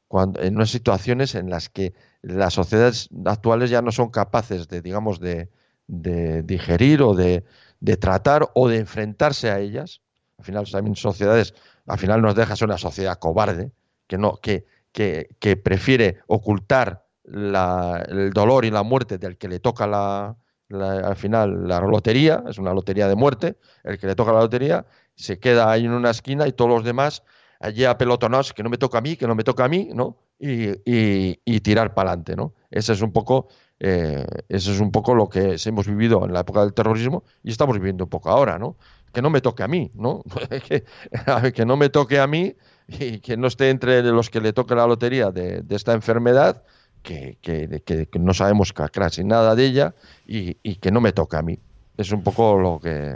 cuando, 0.08 0.40
en 0.40 0.56
unas 0.56 0.70
situaciones 0.70 1.34
en 1.34 1.50
las 1.50 1.68
que 1.68 1.94
las 2.22 2.54
sociedades 2.54 3.10
actuales 3.26 3.70
ya 3.70 3.82
no 3.82 3.92
son 3.92 4.10
capaces 4.10 4.68
de, 4.68 4.80
digamos, 4.80 5.20
de, 5.20 5.50
digerir 5.86 7.02
o 7.02 7.14
de, 7.14 7.44
de 7.80 7.96
tratar 7.96 8.50
o 8.54 8.68
de 8.68 8.78
enfrentarse 8.78 9.50
a 9.50 9.60
ellas. 9.60 10.00
Al 10.38 10.44
final 10.44 10.70
también 10.70 10.96
sociedades, 10.96 11.54
al 11.86 11.98
final 11.98 12.22
nos 12.22 12.34
deja 12.34 12.56
ser 12.56 12.66
una 12.66 12.78
sociedad 12.78 13.18
cobarde, 13.18 13.70
que 14.06 14.18
no, 14.18 14.36
que, 14.36 14.66
que, 14.92 15.56
prefiere 15.56 16.20
ocultar 16.26 17.06
el 17.24 18.30
dolor 18.32 18.64
y 18.64 18.70
la 18.70 18.82
muerte 18.82 19.18
del 19.18 19.36
que 19.38 19.48
le 19.48 19.60
toca 19.60 19.86
la, 19.86 20.36
al 20.70 21.16
final 21.16 21.68
la 21.68 21.80
lotería, 21.80 22.42
es 22.48 22.58
una 22.58 22.72
lotería 22.72 23.08
de 23.08 23.14
muerte, 23.14 23.58
el 23.84 23.98
que 23.98 24.06
le 24.06 24.14
toca 24.14 24.32
la 24.32 24.40
lotería 24.40 24.86
se 25.14 25.38
queda 25.38 25.70
ahí 25.70 25.84
en 25.84 25.92
una 25.92 26.10
esquina 26.10 26.48
y 26.48 26.52
todos 26.52 26.70
los 26.70 26.84
demás 26.84 27.22
allí 27.60 27.84
a 27.84 27.96
pelotonados, 27.96 28.52
que 28.52 28.62
no 28.62 28.70
me 28.70 28.78
toca 28.78 28.98
a 28.98 29.00
mí, 29.00 29.16
que 29.16 29.26
no 29.26 29.34
me 29.34 29.44
toca 29.44 29.64
a 29.64 29.68
mí, 29.68 29.90
¿no? 29.94 30.16
Y, 30.38 30.72
y, 30.84 31.60
tirar 31.60 31.94
para 31.94 32.10
adelante, 32.10 32.34
¿no? 32.34 32.54
Ese 32.70 32.92
es 32.94 33.02
un 33.02 33.12
poco 33.12 33.46
eh, 33.84 34.24
eso 34.48 34.70
es 34.70 34.78
un 34.78 34.92
poco 34.92 35.12
lo 35.12 35.28
que 35.28 35.56
hemos 35.64 35.88
vivido 35.88 36.24
en 36.24 36.32
la 36.32 36.40
época 36.40 36.60
del 36.60 36.72
terrorismo 36.72 37.24
y 37.42 37.50
estamos 37.50 37.76
viviendo 37.76 38.04
un 38.04 38.10
poco 38.10 38.30
ahora, 38.30 38.56
¿no? 38.56 38.76
Que 39.12 39.20
no 39.20 39.28
me 39.28 39.40
toque 39.40 39.64
a 39.64 39.68
mí, 39.68 39.90
¿no? 39.94 40.22
que, 41.54 41.64
no 41.66 41.76
me 41.76 41.88
toque 41.88 42.20
a 42.20 42.28
mí 42.28 42.54
y 42.86 43.18
que 43.18 43.36
no 43.36 43.48
esté 43.48 43.70
entre 43.70 44.02
los 44.02 44.30
que 44.30 44.40
le 44.40 44.52
toque 44.52 44.76
la 44.76 44.86
lotería 44.86 45.32
de, 45.32 45.64
esta 45.70 45.94
enfermedad, 45.94 46.62
que, 47.02 48.08
no 48.18 48.34
sabemos 48.34 48.72
casi 48.72 49.24
nada 49.24 49.54
de 49.54 49.66
ella 49.66 49.94
y, 50.26 50.54
que 50.76 50.90
no 50.90 51.00
me 51.00 51.12
toque 51.12 51.36
a 51.36 51.42
mí. 51.42 51.58
Es 51.96 52.12
un 52.12 52.22
poco 52.22 52.58
lo 52.58 52.80
que... 52.80 53.14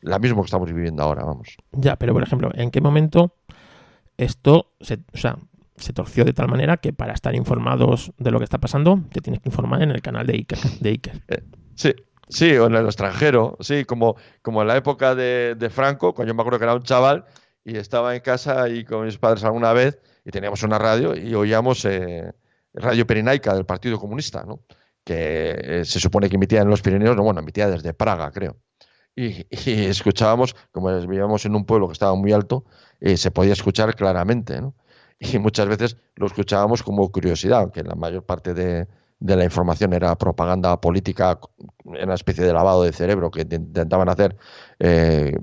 La 0.00 0.18
mismo 0.18 0.42
que 0.42 0.46
estamos 0.46 0.72
viviendo 0.72 1.02
ahora, 1.02 1.24
vamos. 1.24 1.56
Ya, 1.70 1.94
pero 1.96 2.12
por 2.12 2.24
ejemplo, 2.24 2.50
¿en 2.54 2.72
qué 2.72 2.80
momento 2.80 3.36
esto, 4.16 4.72
se, 4.80 4.98
o 5.14 5.16
sea, 5.16 5.38
se 5.76 5.92
torció 5.92 6.24
de 6.24 6.32
tal 6.32 6.48
manera 6.48 6.76
que 6.78 6.92
para 6.92 7.12
estar 7.12 7.34
informados 7.34 8.12
de 8.18 8.30
lo 8.30 8.38
que 8.38 8.44
está 8.44 8.58
pasando, 8.58 9.00
te 9.12 9.20
tienes 9.20 9.40
que 9.40 9.48
informar 9.48 9.82
en 9.82 9.90
el 9.90 10.02
canal 10.02 10.26
de 10.26 10.34
Iker. 10.34 10.58
De 10.80 10.90
eh, 11.28 11.42
sí, 11.74 11.94
sí, 12.28 12.56
o 12.56 12.66
en 12.66 12.74
el 12.74 12.86
extranjero, 12.86 13.56
sí, 13.60 13.84
como, 13.84 14.16
como 14.40 14.62
en 14.62 14.68
la 14.68 14.76
época 14.76 15.14
de, 15.14 15.70
Franco, 15.70 16.14
cuando 16.14 16.32
yo 16.32 16.34
me 16.34 16.42
acuerdo 16.42 16.58
que 16.58 16.64
era 16.64 16.74
un 16.74 16.82
chaval 16.82 17.24
y 17.64 17.76
estaba 17.76 18.14
en 18.14 18.22
casa 18.22 18.68
y 18.68 18.84
con 18.84 19.04
mis 19.04 19.18
padres 19.18 19.44
alguna 19.44 19.72
vez 19.72 19.98
y 20.24 20.30
teníamos 20.30 20.62
una 20.62 20.78
radio 20.78 21.16
y 21.16 21.34
oíamos 21.34 21.84
eh, 21.84 22.32
Radio 22.74 23.06
Perinaica 23.06 23.54
del 23.54 23.66
Partido 23.66 23.98
Comunista, 23.98 24.44
¿no? 24.44 24.60
que 25.04 25.80
eh, 25.80 25.84
se 25.84 26.00
supone 26.00 26.28
que 26.28 26.36
emitía 26.36 26.62
en 26.62 26.68
los 26.68 26.80
Pirineos, 26.80 27.16
no, 27.16 27.24
bueno, 27.24 27.40
emitía 27.40 27.68
desde 27.68 27.92
Praga, 27.92 28.30
creo. 28.30 28.56
Y, 29.14 29.46
escuchábamos, 29.50 30.54
como 30.70 30.96
vivíamos 31.00 31.44
en 31.44 31.56
un 31.56 31.64
pueblo 31.64 31.88
que 31.88 31.92
estaba 31.92 32.14
muy 32.14 32.32
alto, 32.32 32.64
se 33.16 33.30
podía 33.32 33.52
escuchar 33.52 33.94
claramente, 33.96 34.60
¿no? 34.60 34.74
y 35.18 35.38
muchas 35.38 35.68
veces 35.68 35.96
lo 36.16 36.26
escuchábamos 36.26 36.82
como 36.82 37.10
curiosidad, 37.10 37.60
aunque 37.60 37.82
la 37.82 37.94
mayor 37.94 38.24
parte 38.24 38.54
de, 38.54 38.88
de 39.22 39.36
la 39.36 39.44
información 39.44 39.92
era 39.92 40.18
propaganda 40.18 40.80
política, 40.80 41.38
una 41.84 42.14
especie 42.14 42.44
de 42.44 42.52
lavado 42.52 42.82
de 42.82 42.92
cerebro 42.92 43.30
que 43.30 43.42
intentaban 43.42 44.08
hacer, 44.08 44.36
eh, 44.80 45.36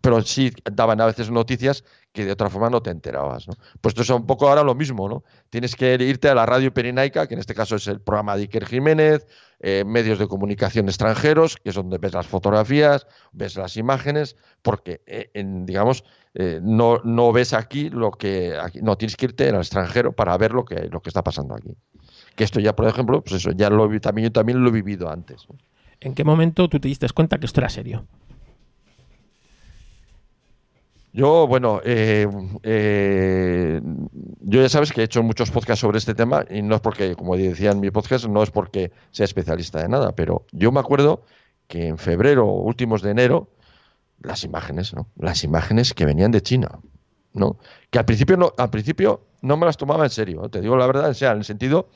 pero 0.00 0.20
sí 0.22 0.52
daban 0.64 1.00
a 1.00 1.06
veces 1.06 1.30
noticias 1.30 1.84
que 2.12 2.24
de 2.24 2.32
otra 2.32 2.50
forma 2.50 2.70
no 2.70 2.82
te 2.82 2.90
enterabas. 2.90 3.46
¿no? 3.46 3.54
Pues 3.80 3.92
esto 3.92 4.02
es 4.02 4.10
un 4.10 4.26
poco 4.26 4.48
ahora 4.48 4.64
lo 4.64 4.74
mismo, 4.74 5.08
¿no? 5.08 5.22
Tienes 5.48 5.76
que 5.76 5.94
irte 5.94 6.28
a 6.28 6.34
la 6.34 6.44
radio 6.44 6.74
perinaica, 6.74 7.28
que 7.28 7.34
en 7.34 7.40
este 7.40 7.54
caso 7.54 7.76
es 7.76 7.86
el 7.86 8.00
programa 8.00 8.34
de 8.34 8.42
Iker 8.42 8.66
Jiménez, 8.66 9.24
eh, 9.60 9.84
medios 9.86 10.18
de 10.18 10.26
comunicación 10.26 10.88
extranjeros, 10.88 11.56
que 11.56 11.68
es 11.68 11.76
donde 11.76 11.98
ves 11.98 12.14
las 12.14 12.26
fotografías, 12.26 13.06
ves 13.30 13.54
las 13.54 13.76
imágenes, 13.76 14.34
porque, 14.60 15.02
eh, 15.06 15.30
en, 15.34 15.66
digamos, 15.66 16.02
no, 16.62 17.00
no 17.02 17.32
ves 17.32 17.52
aquí 17.52 17.90
lo 17.90 18.12
que... 18.12 18.56
no, 18.82 18.96
tienes 18.96 19.16
que 19.16 19.26
irte 19.26 19.48
al 19.48 19.56
extranjero 19.56 20.12
para 20.12 20.36
ver 20.38 20.52
lo 20.52 20.64
que, 20.64 20.88
lo 20.88 21.00
que 21.00 21.10
está 21.10 21.24
pasando 21.24 21.54
aquí. 21.54 21.76
Que 22.36 22.44
esto 22.44 22.60
ya, 22.60 22.74
por 22.74 22.86
ejemplo, 22.86 23.22
pues 23.22 23.36
eso, 23.36 23.52
ya 23.52 23.70
lo 23.70 23.88
también 24.00 24.28
yo 24.28 24.32
también 24.32 24.62
lo 24.62 24.68
he 24.70 24.72
vivido 24.72 25.10
antes. 25.10 25.46
¿En 26.00 26.14
qué 26.14 26.24
momento 26.24 26.68
tú 26.68 26.80
te 26.80 26.88
diste 26.88 27.06
cuenta 27.10 27.38
que 27.38 27.46
esto 27.46 27.60
era 27.60 27.68
serio? 27.68 28.06
Yo, 31.12 31.48
bueno, 31.48 31.80
eh, 31.84 32.28
eh, 32.62 33.80
yo 34.40 34.62
ya 34.62 34.68
sabes 34.68 34.92
que 34.92 35.00
he 35.00 35.04
hecho 35.04 35.24
muchos 35.24 35.50
podcasts 35.50 35.80
sobre 35.80 35.98
este 35.98 36.14
tema 36.14 36.44
y 36.48 36.62
no 36.62 36.76
es 36.76 36.80
porque, 36.80 37.16
como 37.16 37.36
decía 37.36 37.72
en 37.72 37.80
mi 37.80 37.90
podcast, 37.90 38.26
no 38.26 38.42
es 38.44 38.50
porque 38.50 38.92
sea 39.10 39.24
especialista 39.24 39.82
de 39.82 39.88
nada, 39.88 40.14
pero 40.14 40.46
yo 40.52 40.70
me 40.70 40.78
acuerdo 40.78 41.24
que 41.66 41.88
en 41.88 41.98
febrero, 41.98 42.46
últimos 42.46 43.02
de 43.02 43.10
enero, 43.10 43.48
las 44.20 44.44
imágenes, 44.44 44.94
¿no? 44.94 45.08
Las 45.16 45.42
imágenes 45.42 45.94
que 45.94 46.06
venían 46.06 46.30
de 46.30 46.42
China, 46.42 46.78
¿no? 47.32 47.58
Que 47.90 47.98
al 47.98 48.04
principio 48.04 48.36
no, 48.36 48.52
al 48.56 48.70
principio 48.70 49.22
no 49.42 49.56
me 49.56 49.66
las 49.66 49.76
tomaba 49.76 50.04
en 50.04 50.10
serio, 50.10 50.48
te 50.48 50.60
digo 50.60 50.76
la 50.76 50.86
verdad, 50.86 51.10
o 51.10 51.14
sea, 51.14 51.32
en 51.32 51.38
el 51.38 51.44
sentido 51.44 51.88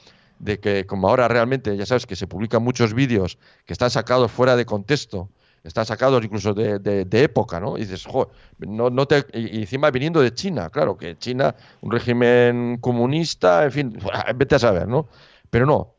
de 0.44 0.60
que 0.60 0.84
como 0.84 1.08
ahora 1.08 1.26
realmente 1.26 1.74
ya 1.74 1.86
sabes 1.86 2.04
que 2.04 2.16
se 2.16 2.26
publican 2.26 2.62
muchos 2.62 2.92
vídeos 2.92 3.38
que 3.64 3.72
están 3.72 3.90
sacados 3.90 4.30
fuera 4.30 4.56
de 4.56 4.66
contexto, 4.66 5.30
están 5.62 5.86
sacados 5.86 6.22
incluso 6.22 6.52
de, 6.52 6.78
de, 6.78 7.22
época, 7.22 7.58
¿no? 7.60 7.78
Y 7.78 7.80
dices, 7.80 8.04
joder, 8.04 8.28
no, 8.58 8.90
no 8.90 9.06
te, 9.06 9.24
y 9.32 9.62
encima 9.62 9.90
viniendo 9.90 10.20
de 10.20 10.34
China, 10.34 10.68
claro, 10.68 10.98
que 10.98 11.16
China, 11.16 11.56
un 11.80 11.90
régimen 11.90 12.76
comunista, 12.76 13.64
en 13.64 13.72
fin, 13.72 13.98
vete 14.36 14.56
a 14.56 14.58
saber, 14.58 14.86
¿no? 14.86 15.08
Pero 15.48 15.64
no, 15.64 15.94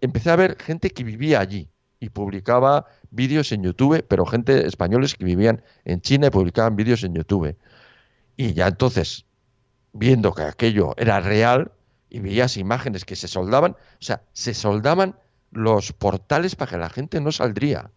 empecé 0.00 0.30
a 0.30 0.36
ver 0.36 0.56
gente 0.58 0.88
que 0.88 1.04
vivía 1.04 1.40
allí 1.40 1.68
y 1.98 2.08
publicaba 2.08 2.86
vídeos 3.10 3.52
en 3.52 3.62
YouTube, 3.62 4.02
pero 4.08 4.24
gente 4.24 4.66
españoles 4.66 5.14
que 5.14 5.26
vivían 5.26 5.62
en 5.84 6.00
China 6.00 6.28
y 6.28 6.30
publicaban 6.30 6.74
vídeos 6.74 7.04
en 7.04 7.12
YouTube. 7.12 7.54
Y 8.38 8.54
ya 8.54 8.68
entonces, 8.68 9.26
viendo 9.92 10.32
que 10.32 10.44
aquello 10.44 10.94
era 10.96 11.20
real, 11.20 11.72
y 12.10 12.18
veías 12.18 12.56
imágenes 12.56 13.04
que 13.04 13.16
se 13.16 13.28
soldaban, 13.28 13.72
o 13.72 14.02
sea, 14.02 14.22
se 14.32 14.52
soldaban 14.52 15.16
los 15.52 15.92
portales 15.92 16.56
para 16.56 16.72
que 16.72 16.78
la 16.78 16.90
gente 16.90 17.20
no 17.20 17.32
saldría. 17.32 17.90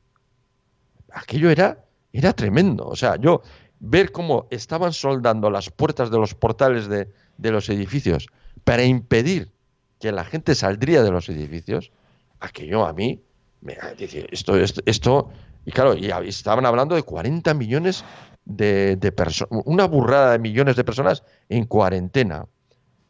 Aquello 1.12 1.49
era, 1.49 1.84
era 2.12 2.34
tremendo. 2.34 2.88
O 2.88 2.95
sea, 2.95 3.17
yo 3.17 3.41
ver 3.80 4.12
cómo 4.12 4.47
estaban 4.49 4.93
soldando 4.93 5.49
las 5.49 5.69
puertas 5.69 6.10
de 6.10 6.17
los 6.17 6.34
portales 6.36 6.88
de, 6.88 7.08
los 7.38 7.67
edificios 7.69 8.28
para 8.63 8.84
impedir 8.84 9.52
que 9.99 10.12
la 10.12 10.23
gente 10.23 10.56
saldría 10.56 11.04
de 11.04 11.12
los 11.12 11.28
edificios, 11.30 11.91
aquello 12.39 12.86
a 12.86 12.93
mí 12.93 13.21
me 13.62 13.78
dice, 13.97 14.28
esto, 14.32 14.58
esto, 14.58 14.82
esto, 14.86 15.30
y 15.65 15.71
claro, 15.71 15.95
y 15.95 16.12
estaban 16.28 16.65
hablando 16.65 16.95
de 16.95 17.04
40 17.04 17.54
millones 17.54 18.04
de, 18.45 18.95
de 18.97 19.12
personas, 19.12 19.63
una 19.65 19.86
burrada 19.86 20.34
de 20.34 20.39
millones 20.39 20.76
de 20.76 20.84
personas 20.84 21.23
en 21.49 21.65
cuarentena. 21.65 22.45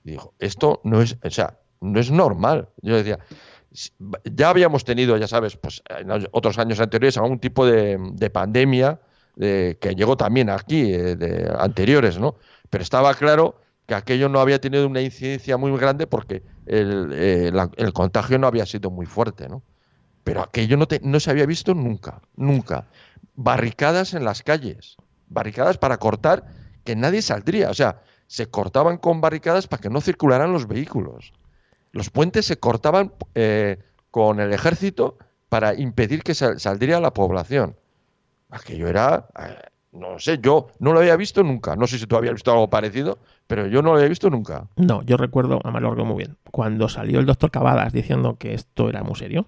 Dijo, 0.04 0.34
esto 0.40 0.82
no 0.84 1.02
es, 1.02 1.18
o 1.24 1.30
sea, 1.30 1.60
no 1.82 2.00
es 2.00 2.12
normal. 2.12 2.70
Yo 2.82 2.96
decía, 2.96 3.20
ya 4.24 4.50
habíamos 4.50 4.84
tenido, 4.84 5.18
ya 5.18 5.28
sabes, 5.28 5.56
pues 5.58 5.82
en 5.90 6.10
otros 6.32 6.58
años 6.60 6.80
anteriores 6.80 7.18
algún 7.18 7.40
tipo 7.40 7.66
de, 7.66 8.30
pandemia 8.32 9.00
que 9.36 9.96
llegó 9.96 10.16
también 10.16 10.50
aquí, 10.50 10.94
eh, 10.94 11.16
de 11.16 11.52
anteriores, 11.58 12.20
¿no? 12.20 12.36
Pero 12.70 12.84
estaba 12.84 13.14
claro 13.16 13.60
que 13.88 13.96
aquello 13.96 14.30
no 14.30 14.40
había 14.40 14.62
tenido 14.62 14.88
una 14.88 15.02
incidencia 15.02 15.58
muy 15.58 15.76
grande 15.78 16.06
porque 16.06 16.44
el, 16.66 17.10
eh, 17.14 17.52
el 17.78 17.94
contagio 17.94 18.38
no 18.38 18.48
había 18.48 18.66
sido 18.66 18.92
muy 18.92 19.06
fuerte, 19.06 19.50
¿no? 19.50 19.64
Pero 20.24 20.42
aquello 20.42 20.78
no, 20.78 20.88
no 21.02 21.20
se 21.20 21.32
había 21.32 21.46
visto 21.46 21.74
nunca, 21.74 22.22
nunca. 22.36 22.88
Barricadas 23.36 24.14
en 24.14 24.24
las 24.24 24.44
calles, 24.44 24.98
barricadas 25.28 25.78
para 25.78 25.98
cortar 25.98 26.46
que 26.84 26.96
nadie 26.96 27.22
saldría. 27.22 27.70
O 27.70 27.74
sea, 27.74 28.02
se 28.34 28.48
cortaban 28.48 28.98
con 28.98 29.22
barricadas 29.22 29.68
para 29.68 29.80
que 29.80 29.92
no 29.92 30.02
circularan 30.02 30.52
los 30.52 30.68
vehículos. 30.68 31.34
Los 31.92 32.10
puentes 32.10 32.48
se 32.48 32.58
cortaban 32.58 33.14
eh, 33.36 33.78
con 34.10 34.40
el 34.40 34.52
ejército 34.52 35.20
para 35.50 35.76
impedir 35.76 36.24
que 36.24 36.34
saldría 36.34 37.00
la 37.00 37.14
población. 37.14 37.76
Aquello 38.50 38.88
era, 38.88 39.28
eh, 39.40 39.68
no 39.92 40.18
sé, 40.18 40.40
yo 40.42 40.70
no 40.80 40.94
lo 40.94 41.02
había 41.02 41.16
visto 41.16 41.44
nunca. 41.44 41.76
No 41.76 41.86
sé 41.86 42.00
si 42.00 42.08
tú 42.08 42.16
habías 42.16 42.34
visto 42.34 42.52
algo 42.52 42.72
parecido, 42.72 43.20
pero 43.46 43.68
yo 43.68 43.84
no 43.84 43.92
lo 43.92 43.98
había 43.98 44.10
visto 44.10 44.32
nunca. 44.32 44.68
No, 44.78 45.04
yo 45.04 45.16
recuerdo, 45.16 45.60
a 45.64 45.80
lo 45.80 46.04
muy 46.04 46.18
bien, 46.18 46.36
cuando 46.50 46.90
salió 46.90 47.20
el 47.20 47.28
doctor 47.28 47.52
Cavadas 47.52 47.94
diciendo 47.94 48.38
que 48.40 48.56
esto 48.56 48.90
era 48.90 49.04
muy 49.04 49.14
serio. 49.14 49.46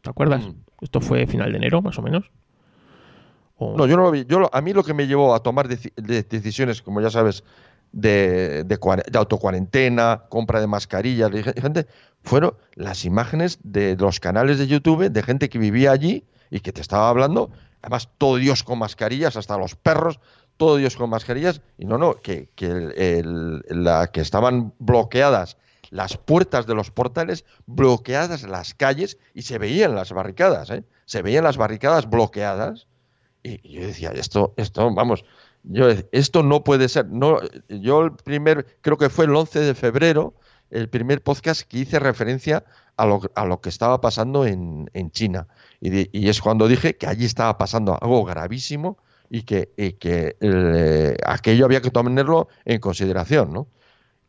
¿Te 0.00 0.10
acuerdas? 0.10 0.44
Mm. 0.44 0.54
Esto 0.80 1.00
fue 1.00 1.28
final 1.28 1.52
de 1.52 1.58
enero, 1.58 1.80
más 1.82 1.96
o 2.00 2.02
menos. 2.02 2.32
No, 3.60 3.86
yo 3.86 3.96
no 3.96 4.02
lo 4.02 4.10
vi. 4.10 4.24
Yo 4.26 4.50
a 4.52 4.60
mí 4.60 4.72
lo 4.72 4.82
que 4.82 4.92
me 4.92 5.06
llevó 5.06 5.36
a 5.36 5.42
tomar 5.44 5.68
decisiones, 5.68 6.82
como 6.82 7.00
ya 7.00 7.10
sabes, 7.10 7.44
de, 7.92 8.64
de, 8.64 8.78
de 9.10 9.18
autocuarentena, 9.18 10.24
compra 10.28 10.60
de 10.60 10.66
mascarillas, 10.66 11.30
gente, 11.60 11.86
fueron 12.22 12.54
las 12.74 13.04
imágenes 13.04 13.58
de 13.62 13.96
los 13.96 14.20
canales 14.20 14.58
de 14.58 14.66
YouTube 14.66 15.10
de 15.10 15.22
gente 15.22 15.48
que 15.48 15.58
vivía 15.58 15.92
allí 15.92 16.24
y 16.50 16.60
que 16.60 16.72
te 16.72 16.80
estaba 16.80 17.08
hablando, 17.08 17.50
además 17.80 18.08
todo 18.18 18.36
Dios 18.36 18.62
con 18.62 18.78
mascarillas, 18.78 19.36
hasta 19.36 19.56
los 19.58 19.74
perros, 19.74 20.20
todo 20.56 20.76
Dios 20.76 20.96
con 20.96 21.10
mascarillas, 21.10 21.62
y 21.78 21.86
no, 21.86 21.98
no, 21.98 22.14
que, 22.14 22.48
que, 22.54 23.22
la, 23.68 24.08
que 24.08 24.20
estaban 24.20 24.72
bloqueadas 24.78 25.56
las 25.92 26.16
puertas 26.16 26.66
de 26.66 26.74
los 26.74 26.90
portales 26.90 27.44
bloqueadas 27.66 28.44
las 28.44 28.72
calles 28.72 29.18
y 29.34 29.42
se 29.42 29.58
veían 29.58 29.94
las 29.94 30.10
barricadas, 30.12 30.70
¿eh? 30.70 30.84
se 31.04 31.20
veían 31.20 31.44
las 31.44 31.58
barricadas 31.58 32.08
bloqueadas. 32.08 32.88
Y, 33.42 33.60
yo 33.68 33.86
decía, 33.86 34.10
esto, 34.14 34.54
esto, 34.56 34.92
vamos, 34.94 35.24
yo, 35.64 35.88
esto 36.12 36.42
no 36.42 36.64
puede 36.64 36.88
ser. 36.88 37.08
No, 37.08 37.38
yo 37.68 38.04
el 38.04 38.12
primer, 38.12 38.78
creo 38.80 38.96
que 38.98 39.08
fue 39.10 39.26
el 39.26 39.34
11 39.34 39.60
de 39.60 39.74
febrero, 39.74 40.34
el 40.70 40.88
primer 40.88 41.22
podcast 41.22 41.62
que 41.62 41.78
hice 41.78 41.98
referencia 41.98 42.64
a 42.96 43.06
lo, 43.06 43.20
a 43.34 43.44
lo 43.44 43.60
que 43.60 43.68
estaba 43.68 44.00
pasando 44.00 44.46
en, 44.46 44.90
en 44.94 45.10
China. 45.10 45.48
Y, 45.80 46.18
y, 46.18 46.28
es 46.28 46.40
cuando 46.40 46.68
dije 46.68 46.96
que 46.96 47.06
allí 47.06 47.24
estaba 47.24 47.58
pasando 47.58 47.98
algo 48.00 48.24
gravísimo 48.24 48.98
y 49.30 49.42
que, 49.42 49.72
y 49.76 49.94
que 49.94 50.36
el, 50.40 51.16
aquello 51.26 51.64
había 51.64 51.80
que 51.80 51.90
tomarlo 51.90 52.48
en 52.64 52.80
consideración, 52.80 53.52
¿no? 53.52 53.68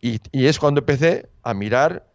Y, 0.01 0.19
y 0.31 0.47
es 0.47 0.59
cuando 0.59 0.79
empecé 0.81 1.29
a 1.43 1.53
mirar 1.53 2.05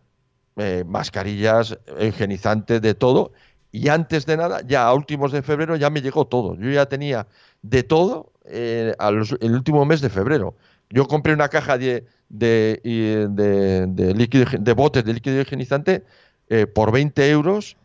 eh, 0.56 0.84
mascarillas, 0.86 1.78
higienizantes, 2.00 2.82
de 2.82 2.94
todo. 2.94 3.32
Y 3.70 3.88
antes 3.88 4.26
de 4.26 4.36
nada, 4.36 4.60
ya 4.66 4.86
a 4.86 4.94
últimos 4.94 5.32
de 5.32 5.42
febrero 5.42 5.76
ya 5.76 5.88
me 5.88 6.02
llegó 6.02 6.26
todo. 6.26 6.54
Yo 6.56 6.70
ya 6.70 6.86
tenía 6.86 7.26
de 7.62 7.82
todo 7.82 8.32
eh, 8.50 8.94
el 9.40 9.54
último 9.54 9.84
mes 9.84 10.00
de 10.00 10.08
febrero. 10.08 10.54
Yo 10.90 11.06
compré 11.06 11.32
una 11.34 11.48
caja 11.48 11.76
de, 11.78 12.06
de, 12.28 12.80
de, 12.82 13.86
de 13.86 14.14
líquido, 14.14 14.46
de 14.58 14.72
botes 14.72 15.04
de 15.04 15.12
líquido 15.12 15.40
higienizante 15.40 16.04
eh, 16.48 16.66
por 16.66 16.92
20 16.92 17.30
euros, 17.30 17.76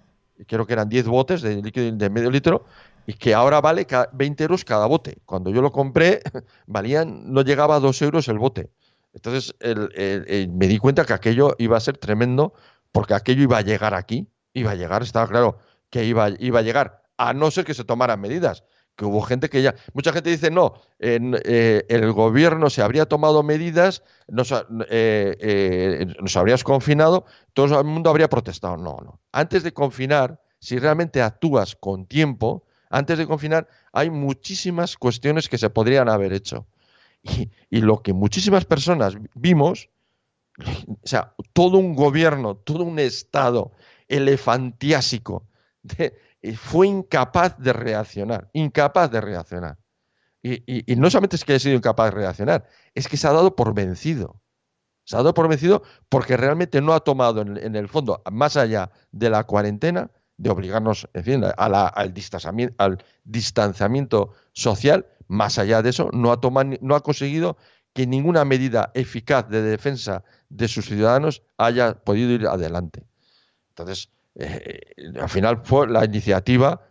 creo 0.47 0.65
que 0.65 0.73
eran 0.73 0.89
10 0.89 1.07
botes 1.07 1.41
de 1.41 1.61
líquido 1.61 1.91
de 1.91 2.09
medio 2.09 2.31
litro, 2.31 2.65
y 3.05 3.13
que 3.13 3.33
ahora 3.33 3.59
vale 3.59 3.85
20 4.13 4.43
euros 4.43 4.63
cada 4.63 4.85
bote. 4.85 5.17
Cuando 5.25 5.49
yo 5.49 5.61
lo 5.61 5.71
compré, 5.71 6.21
valían, 6.67 7.33
no 7.33 7.41
llegaba 7.41 7.75
a 7.75 7.79
2 7.79 8.01
euros 8.03 8.27
el 8.29 8.39
bote. 8.39 8.69
Entonces 9.13 9.53
el, 9.59 9.89
el, 9.95 10.49
me 10.49 10.67
di 10.67 10.79
cuenta 10.79 11.05
que 11.05 11.13
aquello 11.13 11.55
iba 11.59 11.77
a 11.77 11.81
ser 11.81 11.97
tremendo 11.97 12.53
porque 12.91 13.13
aquello 13.13 13.43
iba 13.43 13.57
a 13.57 13.61
llegar 13.61 13.93
aquí, 13.93 14.27
iba 14.53 14.71
a 14.71 14.75
llegar, 14.75 15.03
estaba 15.03 15.27
claro 15.27 15.57
que 15.89 16.05
iba, 16.05 16.29
iba 16.39 16.59
a 16.59 16.63
llegar, 16.63 17.03
a 17.17 17.33
no 17.33 17.51
ser 17.51 17.65
que 17.65 17.73
se 17.73 17.83
tomaran 17.83 18.19
medidas. 18.19 18.63
Que 18.95 19.05
hubo 19.05 19.21
gente 19.21 19.49
que 19.49 19.61
ya. 19.61 19.73
Mucha 19.93 20.13
gente 20.13 20.29
dice, 20.29 20.51
no, 20.51 20.73
eh, 20.99 21.83
el 21.89 22.11
gobierno 22.11 22.69
se 22.69 22.83
habría 22.83 23.05
tomado 23.05 23.41
medidas, 23.41 24.03
nos, 24.27 24.51
eh, 24.51 25.35
eh, 25.39 26.05
nos 26.21 26.37
habrías 26.37 26.63
confinado, 26.63 27.25
todo 27.53 27.79
el 27.79 27.85
mundo 27.85 28.09
habría 28.11 28.29
protestado. 28.29 28.77
No, 28.77 28.99
no. 29.03 29.19
Antes 29.31 29.63
de 29.63 29.73
confinar, 29.73 30.39
si 30.59 30.77
realmente 30.77 31.21
actúas 31.21 31.75
con 31.75 32.05
tiempo, 32.05 32.65
antes 32.89 33.17
de 33.17 33.25
confinar, 33.25 33.67
hay 33.91 34.11
muchísimas 34.11 34.95
cuestiones 34.95 35.49
que 35.49 35.57
se 35.57 35.71
podrían 35.71 36.07
haber 36.07 36.31
hecho. 36.31 36.67
Y, 37.23 37.49
y, 37.69 37.81
lo 37.81 38.01
que 38.03 38.13
muchísimas 38.13 38.65
personas 38.65 39.15
vimos, 39.33 39.89
o 40.59 40.97
sea, 41.03 41.33
todo 41.53 41.77
un 41.77 41.95
gobierno, 41.95 42.55
todo 42.55 42.83
un 42.83 42.99
Estado 42.99 43.71
elefantiásico, 44.07 45.47
de, 45.83 46.15
fue 46.51 46.87
incapaz 46.87 47.57
de 47.57 47.73
reaccionar, 47.73 48.49
incapaz 48.53 49.09
de 49.09 49.21
reaccionar. 49.21 49.77
Y, 50.41 50.83
no 50.97 51.09
solamente 51.09 51.37
es 51.37 51.45
que 51.45 51.53
haya 51.53 51.59
sido 51.59 51.75
incapaz 51.75 52.11
de 52.11 52.19
reaccionar, 52.19 52.67
es 52.93 53.07
que 53.07 53.15
se 53.15 53.27
ha 53.27 53.31
dado 53.31 53.55
por 53.55 53.73
vencido. 53.73 54.41
Se 55.05 55.15
ha 55.15 55.19
dado 55.19 55.33
por 55.33 55.47
vencido 55.47 55.83
porque 56.09 56.35
realmente 56.35 56.81
no 56.81 56.93
ha 56.93 56.99
tomado 56.99 57.41
en, 57.41 57.57
en 57.57 57.75
el 57.75 57.87
fondo, 57.87 58.21
más 58.29 58.57
allá 58.57 58.91
de 59.11 59.29
la 59.29 59.45
cuarentena, 59.45 60.11
de 60.37 60.49
obligarnos, 60.49 61.07
en 61.13 61.23
fin, 61.23 61.43
a 61.45 61.69
la, 61.69 61.87
al, 61.87 62.13
distanciamiento, 62.13 62.75
al 62.77 63.03
distanciamiento 63.23 64.33
social, 64.51 65.07
más 65.27 65.57
allá 65.57 65.81
de 65.81 65.89
eso, 65.89 66.09
no 66.11 66.31
ha, 66.31 66.41
tomado, 66.41 66.71
no 66.81 66.95
ha 66.95 67.01
conseguido 67.01 67.57
que 67.93 68.07
ninguna 68.07 68.43
medida 68.43 68.91
eficaz 68.95 69.47
de 69.49 69.61
defensa 69.61 70.23
de 70.49 70.67
sus 70.67 70.85
ciudadanos 70.85 71.43
haya 71.57 71.93
podido 72.03 72.31
ir 72.31 72.47
adelante. 72.47 73.05
Entonces, 73.69 74.09
eh, 74.35 74.81
al 75.19 75.29
final 75.29 75.61
fue 75.63 75.87
la 75.87 76.05
iniciativa, 76.05 76.81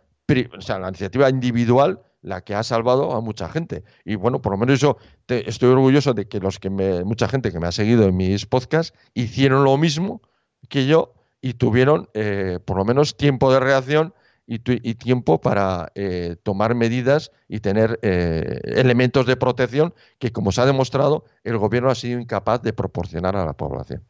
o 0.57 0.61
sea, 0.61 0.79
la 0.79 0.89
iniciativa 0.89 1.29
individual 1.29 2.01
la 2.23 2.41
que 2.41 2.55
ha 2.55 2.63
salvado 2.63 3.13
a 3.13 3.21
mucha 3.21 3.49
gente. 3.49 3.83
Y 4.05 4.15
bueno, 4.15 4.41
por 4.41 4.53
lo 4.53 4.57
menos 4.57 4.79
yo 4.79 4.97
te, 5.25 5.47
estoy 5.49 5.69
orgulloso 5.69 6.13
de 6.13 6.27
que 6.27 6.39
los 6.39 6.57
que 6.57 6.69
me, 6.69 7.03
mucha 7.03 7.27
gente 7.27 7.51
que 7.51 7.59
me 7.59 7.67
ha 7.67 7.71
seguido 7.71 8.07
en 8.07 8.17
mis 8.17 8.45
podcasts 8.45 8.97
hicieron 9.13 9.63
lo 9.63 9.77
mismo 9.77 10.21
que 10.69 10.87
yo 10.87 11.13
y 11.41 11.55
tuvieron 11.55 12.09
eh, 12.13 12.59
por 12.63 12.77
lo 12.77 12.85
menos 12.85 13.17
tiempo 13.17 13.51
de 13.53 13.59
reacción 13.59 14.13
y, 14.47 14.61
y 14.89 14.95
tiempo 14.95 15.41
para 15.41 15.91
eh, 15.95 16.37
tomar 16.43 16.75
medidas 16.75 17.31
y 17.47 17.59
tener 17.59 17.99
eh, 18.01 18.59
elementos 18.65 19.25
de 19.25 19.35
protección 19.35 19.93
que, 20.19 20.31
como 20.31 20.51
se 20.51 20.61
ha 20.61 20.65
demostrado, 20.65 21.25
el 21.43 21.57
gobierno 21.57 21.89
ha 21.89 21.95
sido 21.95 22.19
incapaz 22.19 22.61
de 22.61 22.73
proporcionar 22.73 23.35
a 23.35 23.45
la 23.45 23.53
población. 23.53 24.03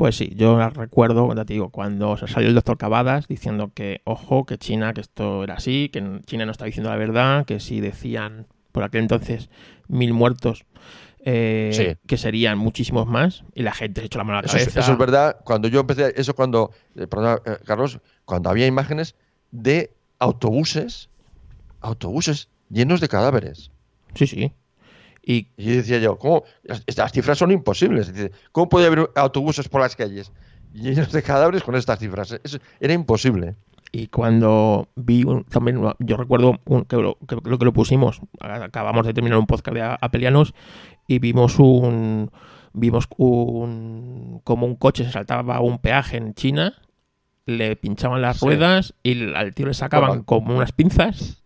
Pues 0.00 0.16
sí, 0.16 0.32
yo 0.34 0.58
recuerdo, 0.70 1.26
cuando 1.26 1.44
te 1.44 1.52
digo, 1.52 1.68
cuando 1.68 2.16
salió 2.16 2.48
el 2.48 2.54
doctor 2.54 2.78
Cavadas 2.78 3.28
diciendo 3.28 3.70
que, 3.74 4.00
ojo, 4.04 4.46
que 4.46 4.56
China, 4.56 4.94
que 4.94 5.02
esto 5.02 5.44
era 5.44 5.56
así, 5.56 5.90
que 5.92 6.22
China 6.24 6.46
no 6.46 6.52
estaba 6.52 6.68
diciendo 6.68 6.88
la 6.88 6.96
verdad, 6.96 7.44
que 7.44 7.60
si 7.60 7.82
decían 7.82 8.46
por 8.72 8.82
aquel 8.82 9.02
entonces 9.02 9.50
mil 9.88 10.14
muertos, 10.14 10.64
eh, 11.18 11.70
sí. 11.74 11.98
que 12.06 12.16
serían 12.16 12.56
muchísimos 12.56 13.06
más, 13.06 13.44
y 13.54 13.62
la 13.62 13.72
gente 13.72 14.00
se 14.00 14.06
echó 14.06 14.16
la 14.16 14.24
mano 14.24 14.38
a 14.38 14.40
la 14.40 14.48
cabeza. 14.48 14.70
Es, 14.70 14.74
eso 14.74 14.92
es 14.92 14.98
verdad. 14.98 15.36
Cuando 15.44 15.68
yo 15.68 15.80
empecé, 15.80 16.14
eso 16.16 16.34
cuando, 16.34 16.70
eh, 16.96 17.06
perdón, 17.06 17.40
eh, 17.44 17.58
Carlos, 17.66 18.00
cuando 18.24 18.48
había 18.48 18.66
imágenes 18.66 19.16
de 19.50 19.92
autobuses, 20.18 21.10
autobuses 21.82 22.48
llenos 22.70 23.02
de 23.02 23.08
cadáveres. 23.08 23.70
Sí, 24.14 24.26
sí. 24.26 24.50
Y, 25.22 25.48
y 25.56 25.76
decía 25.76 25.98
yo, 25.98 26.16
¿cómo? 26.16 26.44
Estas 26.86 27.12
cifras 27.12 27.38
son 27.38 27.50
imposibles. 27.50 28.12
¿Cómo 28.52 28.68
puede 28.68 28.86
haber 28.86 29.10
autobuses 29.14 29.68
por 29.68 29.80
las 29.80 29.96
calles 29.96 30.32
llenos 30.72 31.12
de 31.12 31.22
cadáveres 31.22 31.62
con 31.62 31.74
estas 31.74 31.98
cifras? 31.98 32.38
Eso 32.42 32.58
era 32.80 32.92
imposible. 32.92 33.56
Y 33.92 34.06
cuando 34.06 34.88
vi 34.94 35.24
un, 35.24 35.44
también, 35.44 35.82
yo 35.98 36.16
recuerdo 36.16 36.60
un, 36.64 36.84
que, 36.84 36.96
lo, 36.96 37.18
que, 37.26 37.36
lo, 37.42 37.58
que 37.58 37.64
lo 37.64 37.72
pusimos, 37.72 38.20
acabamos 38.38 39.04
de 39.04 39.14
terminar 39.14 39.38
un 39.38 39.46
podcast 39.46 39.74
de 39.74 39.96
Apelianos 40.00 40.54
y 41.08 41.18
vimos 41.18 41.58
un 41.58 42.30
vimos 42.72 43.08
un 43.16 44.40
como 44.44 44.66
un 44.66 44.76
coche 44.76 45.04
se 45.04 45.10
saltaba 45.10 45.58
un 45.60 45.80
peaje 45.80 46.18
en 46.18 46.34
China, 46.34 46.74
le 47.46 47.74
pinchaban 47.74 48.22
las 48.22 48.38
sí. 48.38 48.46
ruedas 48.46 48.94
y 49.02 49.34
al 49.34 49.54
tío 49.54 49.66
le 49.66 49.74
sacaban 49.74 50.22
como 50.22 50.54
unas 50.54 50.70
pinzas 50.70 51.39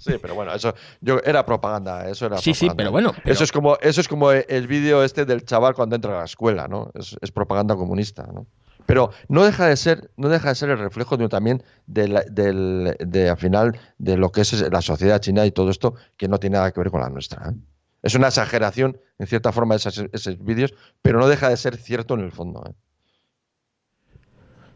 Sí, 0.00 0.14
pero 0.20 0.34
bueno, 0.34 0.52
eso 0.54 0.74
yo 1.00 1.18
era 1.24 1.44
propaganda, 1.44 2.08
eso 2.08 2.26
era 2.26 2.38
Sí, 2.38 2.52
propaganda. 2.52 2.72
sí, 2.72 2.76
pero 2.76 2.90
bueno. 2.92 3.12
Pero... 3.22 3.32
Eso 3.32 3.44
es 3.44 3.52
como 3.52 3.76
eso 3.80 4.00
es 4.00 4.08
como 4.08 4.30
el 4.32 4.66
vídeo 4.66 5.02
este 5.02 5.24
del 5.24 5.44
chaval 5.44 5.74
cuando 5.74 5.96
entra 5.96 6.14
a 6.14 6.18
la 6.20 6.24
escuela, 6.24 6.68
¿no? 6.68 6.90
Es, 6.94 7.16
es, 7.20 7.30
propaganda 7.32 7.74
comunista, 7.76 8.26
¿no? 8.32 8.46
Pero 8.86 9.10
no 9.28 9.44
deja 9.44 9.66
de 9.66 9.76
ser, 9.76 10.10
no 10.16 10.28
deja 10.28 10.50
de 10.50 10.54
ser 10.54 10.70
el 10.70 10.78
reflejo 10.78 11.16
de, 11.16 11.28
también 11.28 11.62
de, 11.86 12.06
la, 12.08 12.20
de, 12.22 12.96
de, 13.00 13.28
al 13.30 13.36
final 13.36 13.78
de 13.98 14.16
lo 14.16 14.30
que 14.30 14.42
es 14.42 14.70
la 14.70 14.80
sociedad 14.80 15.20
china 15.20 15.44
y 15.44 15.50
todo 15.50 15.70
esto 15.70 15.94
que 16.16 16.28
no 16.28 16.38
tiene 16.38 16.56
nada 16.56 16.70
que 16.70 16.78
ver 16.80 16.90
con 16.92 17.00
la 17.00 17.08
nuestra. 17.08 17.50
¿eh? 17.50 17.54
Es 18.02 18.14
una 18.14 18.28
exageración, 18.28 19.00
en 19.18 19.26
cierta 19.26 19.50
forma, 19.50 19.74
esos, 19.74 20.04
esos 20.12 20.38
vídeos, 20.44 20.72
pero 21.02 21.18
no 21.18 21.26
deja 21.26 21.48
de 21.48 21.56
ser 21.56 21.76
cierto 21.76 22.14
en 22.14 22.20
el 22.20 22.30
fondo. 22.30 22.62
¿eh? 22.68 22.74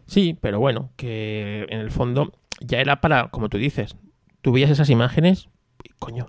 Sí, 0.07 0.37
pero 0.41 0.59
bueno, 0.59 0.91
que 0.97 1.66
en 1.71 1.79
el 1.79 1.93
fondo 1.93 2.33
ya 2.59 2.81
era 2.81 3.01
para, 3.01 3.29
como 3.29 3.49
tú 3.49 3.59
dices, 3.59 3.95
tú 4.41 4.53
veías 4.53 4.70
esas 4.70 4.91
imágenes 4.91 5.49
y 5.84 5.91
coño. 5.99 6.28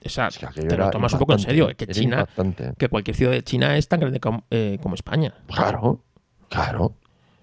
Esa, 0.00 0.28
es 0.28 0.38
que 0.38 0.46
te 0.46 0.76
lo 0.76 0.90
tomas 0.90 1.14
un 1.14 1.18
poco 1.18 1.32
en 1.32 1.38
serio. 1.38 1.68
Que 1.76 1.86
China, 1.86 2.20
impactante. 2.20 2.74
que 2.76 2.88
cualquier 2.88 3.16
ciudad 3.16 3.32
de 3.32 3.42
China 3.42 3.76
es 3.76 3.88
tan 3.88 4.00
grande 4.00 4.20
como, 4.20 4.44
eh, 4.50 4.78
como 4.82 4.94
España. 4.94 5.34
Claro, 5.46 6.04
claro. 6.50 6.94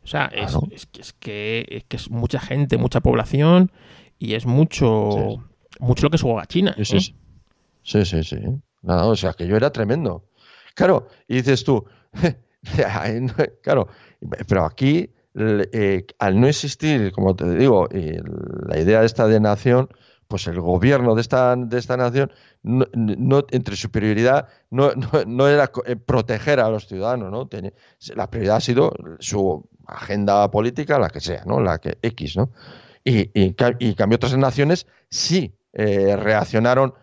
O 0.04 0.08
sea, 0.08 0.30
claro. 0.30 0.62
Es, 0.72 0.82
es, 0.82 0.86
que, 0.86 1.02
es, 1.02 1.14
que, 1.14 1.66
es, 1.70 1.84
que, 1.86 1.98
es 1.98 2.12
mucha 2.12 2.40
gente, 2.40 2.78
mucha 2.78 3.00
población 3.00 3.72
y 4.20 4.36
es 4.36 4.46
mucho, 4.46 5.10
sí. 5.12 5.78
mucho 5.80 6.04
lo 6.04 6.10
que 6.12 6.20
juega 6.20 6.46
China. 6.46 6.76
Sí, 6.78 6.86
sí, 6.86 7.16
sí. 7.84 8.06
sí, 8.06 8.24
sí. 8.24 8.38
Nada, 8.84 9.06
o 9.08 9.16
sea, 9.16 9.34
que 9.34 9.48
yo 9.48 9.56
era 9.56 9.72
tremendo. 9.72 10.26
Claro, 10.76 11.08
y 11.28 11.36
dices 11.36 11.64
tú, 11.64 11.86
claro, 13.62 13.88
pero 14.48 14.66
aquí, 14.66 15.10
eh, 15.34 16.06
al 16.20 16.42
no 16.42 16.48
existir, 16.48 17.12
como 17.14 17.36
te 17.36 17.56
digo, 17.56 17.88
la 18.68 18.80
idea 18.80 19.04
esta 19.04 19.28
de 19.28 19.40
nación, 19.40 19.90
pues 20.28 20.48
el 20.48 20.60
gobierno 20.60 21.16
de 21.16 21.22
esta, 21.22 21.56
de 21.56 21.78
esta 21.78 21.98
nación, 21.98 22.32
no, 22.64 23.46
entre 23.52 23.76
su 23.76 23.92
prioridad 23.92 24.48
no, 24.70 24.92
era 25.48 25.72
eh, 25.86 25.96
proteger 25.96 26.60
a 26.60 26.70
los 26.70 26.88
ciudadanos, 26.88 27.32
¿no? 27.32 27.50
La 28.16 28.30
prioridad 28.30 28.58
ha 28.58 28.62
sido 28.62 28.94
su 29.20 29.68
agenda 29.88 30.50
política, 30.52 31.00
la 31.00 31.10
que 31.10 31.22
sea, 31.22 31.44
¿no? 31.46 31.62
La 31.62 31.80
que 31.80 31.98
X, 32.02 32.38
¿no? 32.38 32.52
Y, 33.04 33.30
y, 33.34 33.56
y 33.80 33.96
cambio 33.96 34.18
otras 34.18 34.38
naciones 34.38 34.86
sí 35.10 35.56
eh, 35.74 36.16
reaccionaron 36.16 36.94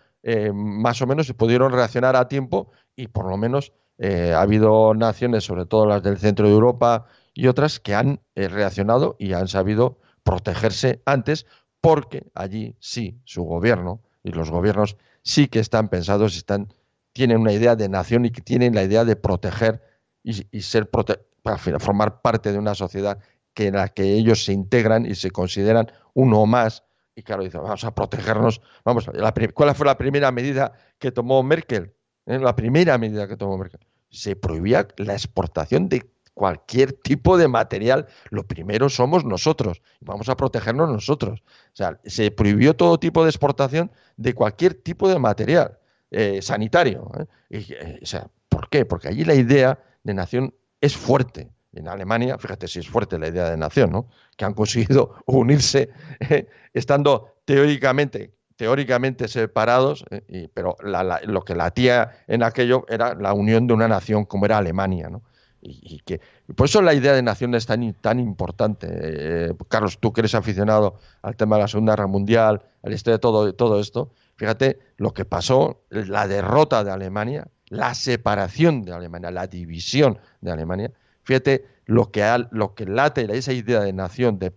más 0.52 1.00
o 1.00 1.06
menos, 1.06 1.32
pudieron 1.32 1.72
reaccionar 1.72 2.14
a 2.14 2.28
tiempo 2.28 2.70
y 2.94 3.08
por 3.08 3.30
lo 3.30 3.38
menos 3.38 3.72
ha 3.98 4.42
habido 4.42 4.92
naciones, 4.92 5.44
sobre 5.44 5.64
todo 5.64 5.86
las 5.86 6.02
del 6.02 6.18
centro 6.18 6.46
de 6.46 6.52
Europa 6.52 7.06
y 7.38 7.46
otras, 7.46 7.78
que 7.78 7.94
han 7.94 8.20
reaccionado 8.34 9.14
y 9.16 9.32
han 9.32 9.46
sabido 9.46 10.00
protegerse 10.24 11.02
antes 11.06 11.46
porque 11.80 12.26
allí 12.34 12.74
sí 12.80 13.20
su 13.24 13.44
gobierno 13.44 14.02
y 14.24 14.32
los 14.32 14.50
gobiernos 14.50 14.96
sí 15.22 15.46
que 15.46 15.60
están 15.60 15.88
pensados, 15.88 16.36
están, 16.36 16.72
tienen 17.12 17.38
una 17.38 17.52
idea 17.52 17.76
de 17.76 17.88
nación 17.88 18.24
y 18.24 18.32
que 18.32 18.40
tienen 18.40 18.74
la 18.74 18.82
idea 18.82 19.04
de 19.04 19.14
proteger 19.14 19.80
y, 20.24 20.62
ser 20.62 20.90
para 20.90 21.58
formar 21.78 22.22
parte 22.22 22.50
de 22.50 22.58
una 22.58 22.74
sociedad 22.74 23.20
que 23.54 23.68
en 23.68 23.76
la 23.76 23.86
que 23.86 24.14
ellos 24.14 24.44
se 24.44 24.52
integran 24.52 25.06
y 25.06 25.14
se 25.14 25.30
consideran 25.30 25.92
uno 26.14 26.44
más. 26.44 26.82
Y 27.14 27.22
claro, 27.22 27.44
dice, 27.44 27.58
vamos 27.58 27.84
a 27.84 27.94
protegernos. 27.94 28.60
Vamos, 28.84 29.08
¿cuál 29.54 29.74
fue 29.76 29.86
la 29.86 29.96
primera 29.96 30.32
medida 30.32 30.72
que 30.98 31.12
tomó 31.12 31.44
Merkel? 31.44 31.94
¿Eh? 32.26 32.40
La 32.40 32.56
primera 32.56 32.98
medida 32.98 33.28
que 33.28 33.36
tomó 33.36 33.56
Merkel. 33.56 33.78
Se 34.10 34.34
prohibía 34.34 34.88
la 34.96 35.12
exportación 35.12 35.88
de 35.88 36.17
cualquier 36.38 36.94
tipo 36.94 37.36
de 37.36 37.48
material. 37.48 38.06
Lo 38.30 38.46
primero 38.46 38.88
somos 38.88 39.26
nosotros. 39.26 39.82
Vamos 40.00 40.30
a 40.30 40.36
protegernos 40.36 40.88
nosotros. 40.88 41.40
O 41.40 41.76
sea, 41.76 42.00
se 42.04 42.30
prohibió 42.30 42.74
todo 42.74 42.98
tipo 42.98 43.24
de 43.24 43.30
exportación 43.30 43.90
de 44.16 44.32
cualquier 44.32 44.72
tipo 44.72 45.08
de 45.08 45.18
material 45.18 45.78
eh, 46.10 46.40
sanitario. 46.40 47.10
¿eh? 47.50 47.98
o 48.02 48.06
sea, 48.06 48.30
¿Por 48.48 48.68
qué? 48.70 48.84
Porque 48.84 49.08
allí 49.08 49.24
la 49.24 49.34
idea 49.34 49.78
de 50.02 50.14
nación 50.14 50.54
es 50.80 50.96
fuerte 50.96 51.50
en 51.72 51.86
Alemania, 51.86 52.38
fíjate 52.38 52.66
si 52.66 52.80
es 52.80 52.88
fuerte 52.88 53.18
la 53.18 53.28
idea 53.28 53.50
de 53.50 53.56
nación, 53.56 53.92
¿no? 53.92 54.08
que 54.36 54.44
han 54.44 54.54
conseguido 54.54 55.14
unirse 55.26 55.90
eh, 56.20 56.48
estando 56.72 57.36
teóricamente, 57.44 58.34
teóricamente 58.56 59.28
separados, 59.28 60.04
eh, 60.10 60.48
pero 60.52 60.76
lo 60.82 61.42
que 61.44 61.54
latía 61.54 62.24
en 62.26 62.42
aquello 62.42 62.84
era 62.88 63.14
la 63.14 63.32
unión 63.32 63.66
de 63.66 63.74
una 63.74 63.86
nación 63.86 64.24
como 64.24 64.46
era 64.46 64.58
Alemania. 64.58 65.08
¿no? 65.08 65.22
Y, 65.60 66.00
que 66.04 66.20
por 66.54 66.66
eso 66.66 66.80
la 66.82 66.94
idea 66.94 67.12
de 67.12 67.22
nación 67.22 67.54
es 67.54 67.66
tan, 67.66 67.92
tan 67.94 68.20
importante. 68.20 68.86
Eh, 68.90 69.54
Carlos, 69.68 69.98
tú 69.98 70.12
que 70.12 70.20
eres 70.20 70.34
aficionado 70.34 71.00
al 71.22 71.36
tema 71.36 71.56
de 71.56 71.62
la 71.62 71.68
Segunda 71.68 71.92
Guerra 71.92 72.06
Mundial, 72.06 72.62
a 72.82 72.88
la 72.88 72.94
historia 72.94 73.16
de 73.16 73.20
todo, 73.20 73.52
todo 73.54 73.80
esto, 73.80 74.12
fíjate 74.36 74.78
lo 74.96 75.12
que 75.12 75.24
pasó, 75.24 75.82
la 75.90 76.28
derrota 76.28 76.84
de 76.84 76.92
Alemania, 76.92 77.48
la 77.68 77.94
separación 77.94 78.82
de 78.82 78.92
Alemania, 78.92 79.30
la 79.30 79.46
división 79.46 80.18
de 80.40 80.52
Alemania, 80.52 80.92
Fíjate 81.28 81.66
lo 81.84 82.10
que, 82.10 82.24
lo 82.52 82.74
que 82.74 82.86
late 82.86 83.28
esa 83.36 83.52
idea 83.52 83.80
de 83.80 83.92
nación, 83.92 84.38
de, 84.38 84.50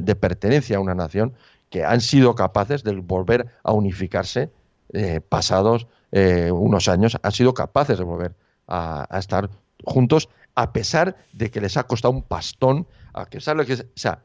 de 0.00 0.16
pertenencia 0.16 0.76
a 0.76 0.80
una 0.80 0.96
nación, 0.96 1.34
que 1.70 1.84
han 1.84 2.00
sido 2.00 2.34
capaces 2.34 2.82
de 2.82 2.96
volver 2.96 3.46
a 3.62 3.72
unificarse 3.72 4.50
eh, 4.92 5.20
pasados 5.20 5.86
eh, 6.10 6.50
unos 6.50 6.88
años, 6.88 7.16
han 7.22 7.30
sido 7.30 7.54
capaces 7.54 7.98
de 7.98 8.02
volver 8.02 8.34
a, 8.66 9.06
estar 9.16 9.50
juntos, 9.84 10.28
a 10.56 10.72
pesar 10.72 11.16
de 11.32 11.50
que 11.50 11.60
les 11.60 11.76
ha 11.76 11.84
costado 11.84 12.12
un 12.12 12.22
pastón, 12.22 12.88
a 13.14 13.26
que, 13.26 13.38
que 13.38 13.74
o 13.74 13.86
sea, 13.94 14.24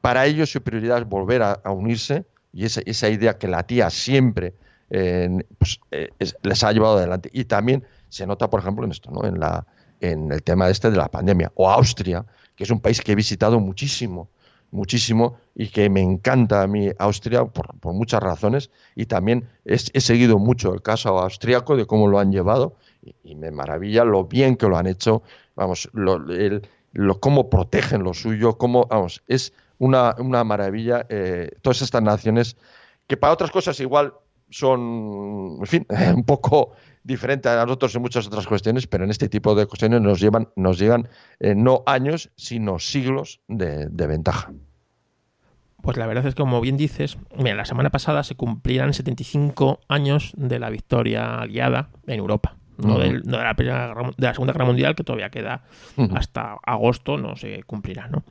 para 0.00 0.24
ellos 0.24 0.50
su 0.50 0.62
prioridad 0.62 0.98
es 0.98 1.04
volver 1.06 1.42
a, 1.42 1.60
unirse 1.66 2.24
y 2.52 2.64
esa, 2.64 3.08
idea 3.08 3.36
que 3.36 3.48
latía 3.48 3.90
siempre 3.90 4.54
pues, 4.88 5.80
eh, 5.90 6.08
les 6.42 6.64
ha 6.64 6.72
llevado 6.72 6.96
adelante. 6.96 7.28
Y 7.32 7.44
también 7.44 7.84
se 8.08 8.26
nota, 8.26 8.48
por 8.48 8.60
ejemplo, 8.60 8.84
en 8.84 8.92
esto, 8.92 9.10
¿no? 9.10 9.24
en 9.26 9.38
la 9.38 9.66
en 10.02 10.30
el 10.32 10.42
tema 10.42 10.68
este 10.68 10.90
de 10.90 10.98
la 10.98 11.08
pandemia. 11.08 11.50
O 11.54 11.70
Austria, 11.70 12.26
que 12.54 12.64
es 12.64 12.70
un 12.70 12.80
país 12.80 13.00
que 13.00 13.12
he 13.12 13.14
visitado 13.14 13.58
muchísimo, 13.60 14.28
muchísimo 14.70 15.38
y 15.54 15.68
que 15.68 15.88
me 15.88 16.00
encanta 16.00 16.62
a 16.62 16.66
mí 16.66 16.90
Austria 16.98 17.44
por, 17.44 17.74
muchas 17.94 18.22
razones 18.22 18.70
y 18.96 19.06
también 19.06 19.48
he, 19.64 19.78
seguido 19.78 20.38
mucho 20.38 20.74
el 20.74 20.82
caso 20.82 21.18
austriaco 21.18 21.76
de 21.76 21.86
cómo 21.86 22.08
lo 22.08 22.18
han 22.18 22.32
llevado 22.32 22.76
y, 23.22 23.34
me 23.36 23.50
maravilla 23.50 24.04
lo 24.04 24.24
bien 24.24 24.56
que 24.56 24.68
lo 24.68 24.76
han 24.76 24.86
hecho, 24.86 25.22
vamos, 25.54 25.88
lo, 25.92 26.18
lo 26.92 27.20
cómo 27.20 27.50
protegen 27.50 28.02
lo 28.02 28.14
suyo, 28.14 28.58
cómo, 28.58 28.86
vamos, 28.86 29.22
es 29.26 29.52
una, 29.78 30.14
una 30.18 30.44
maravilla 30.44 31.06
eh, 31.08 31.50
todas 31.60 31.82
estas 31.82 32.02
naciones 32.02 32.56
que 33.06 33.16
para 33.16 33.32
otras 33.32 33.50
cosas 33.50 33.78
igual 33.80 34.14
son, 34.52 35.56
en 35.60 35.66
fin, 35.66 35.86
un 36.14 36.24
poco 36.24 36.72
diferente 37.02 37.48
a 37.48 37.64
nosotros 37.64 37.94
en 37.94 38.02
muchas 38.02 38.26
otras 38.26 38.46
cuestiones, 38.46 38.86
pero 38.86 39.04
en 39.04 39.10
este 39.10 39.28
tipo 39.28 39.54
de 39.54 39.66
cuestiones 39.66 40.00
nos 40.00 40.20
llevan, 40.20 40.48
nos 40.56 40.78
llegan 40.78 41.08
eh, 41.40 41.54
no 41.54 41.82
años, 41.86 42.30
sino 42.36 42.78
siglos 42.78 43.40
de, 43.48 43.88
ventaja. 44.06 44.52
Pues 45.82 45.96
la 45.96 46.06
verdad 46.06 46.24
es 46.26 46.34
que, 46.34 46.42
como 46.42 46.60
bien 46.60 46.76
dices, 46.76 47.18
mira, 47.36 47.56
la 47.56 47.64
semana 47.64 47.90
pasada 47.90 48.22
se 48.22 48.36
cumplirán 48.36 48.94
75 48.94 49.80
años 49.88 50.32
de 50.36 50.60
la 50.60 50.70
victoria 50.70 51.40
aliada 51.40 51.90
en 52.06 52.20
Europa. 52.20 52.56
No, 52.78 52.98
de, 52.98 53.20
la 53.24 53.54
de, 53.54 53.64
la 54.16 54.32
Segunda 54.32 54.52
Guerra 54.52 54.64
Mundial, 54.64 54.94
que 54.94 55.04
todavía 55.04 55.30
queda 55.30 55.62
hasta 56.14 56.56
agosto, 56.64 57.18
no 57.18 57.36
se 57.36 57.62
cumplirá, 57.64 58.08
¿no? 58.08 58.22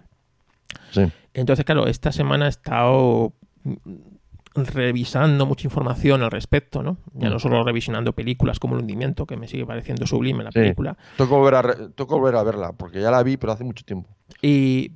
Sí. 0.91 1.03
Entonces, 1.33 1.65
claro, 1.65 1.87
esta 1.87 2.11
semana 2.11 2.47
he 2.47 2.49
estado 2.49 3.33
revisando 4.53 5.45
mucha 5.45 5.65
información 5.65 6.23
al 6.23 6.31
respecto, 6.31 6.83
¿no? 6.83 6.97
Ya 7.13 7.29
no 7.29 7.39
solo 7.39 7.63
revisionando 7.63 8.13
películas 8.13 8.59
como 8.59 8.75
El 8.75 8.81
hundimiento, 8.81 9.25
que 9.25 9.37
me 9.37 9.47
sigue 9.47 9.65
pareciendo 9.65 10.05
sublime 10.05 10.43
la 10.43 10.51
película. 10.51 10.97
Tengo 11.17 11.37
volver, 11.37 11.55
a 11.55 11.61
volver 12.05 12.35
a 12.35 12.43
verla, 12.43 12.73
porque 12.73 13.01
ya 13.01 13.11
la 13.11 13.23
vi, 13.23 13.37
pero 13.37 13.53
hace 13.53 13.63
mucho 13.63 13.85
tiempo. 13.85 14.09
Y, 14.41 14.93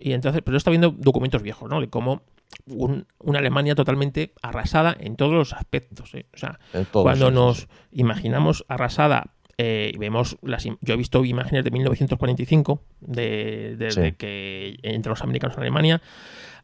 entonces, 0.00 0.42
pero 0.44 0.56
está 0.56 0.70
viendo 0.70 0.90
documentos 0.90 1.42
viejos, 1.42 1.70
¿no? 1.70 1.80
De 1.80 1.88
cómo 1.88 2.22
una 2.66 3.38
Alemania 3.38 3.74
totalmente 3.74 4.32
arrasada 4.42 4.96
en 4.98 5.16
todos 5.16 5.32
los 5.32 5.52
aspectos. 5.52 6.14
¿eh? 6.14 6.26
O 6.34 6.38
sea, 6.38 6.58
cuando 6.92 7.30
nos 7.30 7.68
imaginamos 7.92 8.64
arrasada 8.68 9.34
eh, 9.62 9.92
vemos 9.98 10.38
las 10.40 10.64
yo 10.64 10.94
he 10.94 10.96
visto 10.96 11.22
imágenes 11.22 11.64
de 11.64 11.70
1945 11.70 12.82
de, 13.00 13.76
de, 13.76 14.14
que 14.16 14.78
entre 14.82 15.10
los 15.10 15.20
americanos 15.22 15.54
en 15.56 15.60
Alemania 15.60 16.02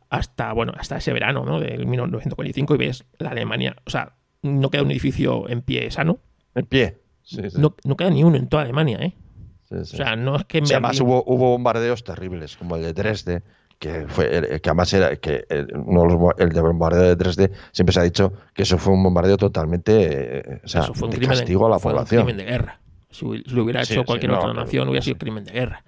hasta, 0.09 0.53
bueno, 0.55 0.73
hasta 0.79 0.97
ese 0.97 1.13
verano, 1.13 1.45
¿no? 1.45 1.61
Del 1.61 1.87
1945 1.87 2.75
y 2.75 2.79
ves 2.79 3.05
la 3.19 3.31
Alemania, 3.31 3.77
o 3.85 3.91
sea, 3.91 4.15
no 4.41 4.71
queda 4.71 4.83
un 4.83 4.91
edificio 4.91 5.47
en 5.51 5.61
pie 5.61 5.91
sano. 5.91 6.21
En 6.55 6.65
pie. 6.65 7.03
No, 7.59 7.77
queda 7.97 8.09
ni 8.09 8.25
uno 8.25 8.37
en 8.37 8.49
toda 8.49 8.63
Alemania, 8.63 8.99
¿eh? 9.03 9.13
o 9.71 9.85
sea, 9.85 10.17
no 10.17 10.37
es 10.37 10.45
que... 10.45 10.59
además 10.59 10.99
hubo, 11.01 11.23
hubo 11.27 11.51
bombardeos 11.51 12.03
terribles, 12.03 12.57
como 12.57 12.77
el 12.77 12.83
de 12.83 12.95
Dresde, 12.95 13.43
que 13.79 14.07
fue 14.09 14.61
que 14.61 14.71
además 14.71 14.93
era 14.93 15.17
que 15.17 15.45
el, 15.49 15.67
de 15.67 16.61
bombardeo 16.61 17.03
de 17.03 17.17
Dresde 17.17 17.51
siempre 17.73 17.93
se 17.93 18.01
ha 18.01 18.03
dicho 18.03 18.33
que 18.55 18.63
eso 18.63 18.79
fue 18.79 18.95
un 18.95 19.03
bombardeo 19.03 19.37
totalmente 19.37 20.39
eh, 20.39 20.61
o 20.65 20.69
sea, 20.69 20.85
fue 20.85 21.09
un 21.09 21.15
de 21.15 21.27
castigo 21.27 21.67
a 21.67 21.71
la 21.71 21.79
población. 21.79 22.23
Un 22.23 22.27
crimen 22.27 22.47
de 22.47 22.51
guerra. 22.51 22.81
Si, 23.11 23.25
lo 23.25 23.65
hubiera 23.65 23.83
hecho 23.83 24.05
cualquier 24.05 24.33
otra 24.33 24.53
nación, 24.53 24.89
hubiera 24.89 25.03
sido 25.03 25.19
crimen 25.19 25.45
de 25.45 25.53
guerra. 25.53 25.85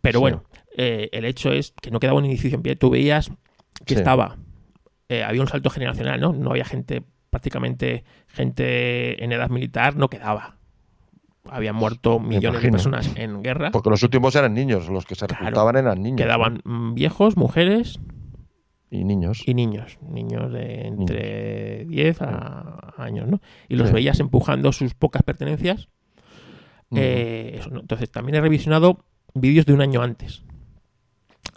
Pero 0.00 0.20
bueno, 0.20 0.44
eh, 0.76 1.08
el 1.12 1.24
hecho 1.24 1.52
es 1.52 1.72
que 1.80 1.90
no 1.90 2.00
quedaba 2.00 2.18
un 2.18 2.24
edificio 2.26 2.56
en 2.56 2.62
pie. 2.62 2.76
Tú 2.76 2.90
veías 2.90 3.30
que 3.84 3.94
estaba, 3.94 4.36
eh, 5.08 5.22
había 5.22 5.40
un 5.40 5.48
salto 5.48 5.70
generacional, 5.70 6.20
¿no? 6.20 6.32
No 6.32 6.50
había 6.50 6.64
gente, 6.64 7.02
prácticamente 7.30 8.04
gente 8.28 9.22
en 9.22 9.32
edad 9.32 9.50
militar, 9.50 9.96
no 9.96 10.08
quedaba. 10.08 10.58
Habían 11.50 11.76
muerto 11.76 12.18
millones 12.18 12.62
de 12.62 12.70
personas 12.70 13.12
en 13.16 13.42
guerra. 13.42 13.70
Porque 13.70 13.90
los 13.90 14.02
últimos 14.02 14.34
eran 14.34 14.54
niños, 14.54 14.88
los 14.88 15.06
que 15.06 15.14
se 15.14 15.26
reclutaban 15.26 15.76
eran 15.76 16.02
niños. 16.02 16.20
Quedaban 16.20 16.62
viejos, 16.94 17.36
mujeres. 17.36 17.98
Y 18.90 19.04
niños. 19.04 19.42
Y 19.46 19.54
niños. 19.54 19.98
Niños 20.00 20.52
de 20.52 20.86
entre 20.86 21.84
10 21.86 22.22
a 22.22 22.94
años, 22.96 23.28
¿no? 23.28 23.40
Y 23.68 23.76
los 23.76 23.92
veías 23.92 24.20
empujando 24.20 24.72
sus 24.72 24.94
pocas 24.94 25.22
pertenencias. 25.22 25.88
Eh, 26.94 27.60
Entonces, 27.70 28.10
también 28.10 28.36
he 28.36 28.40
revisionado 28.40 29.04
vídeos 29.34 29.66
de 29.66 29.72
un 29.72 29.80
año 29.80 30.02
antes 30.02 30.44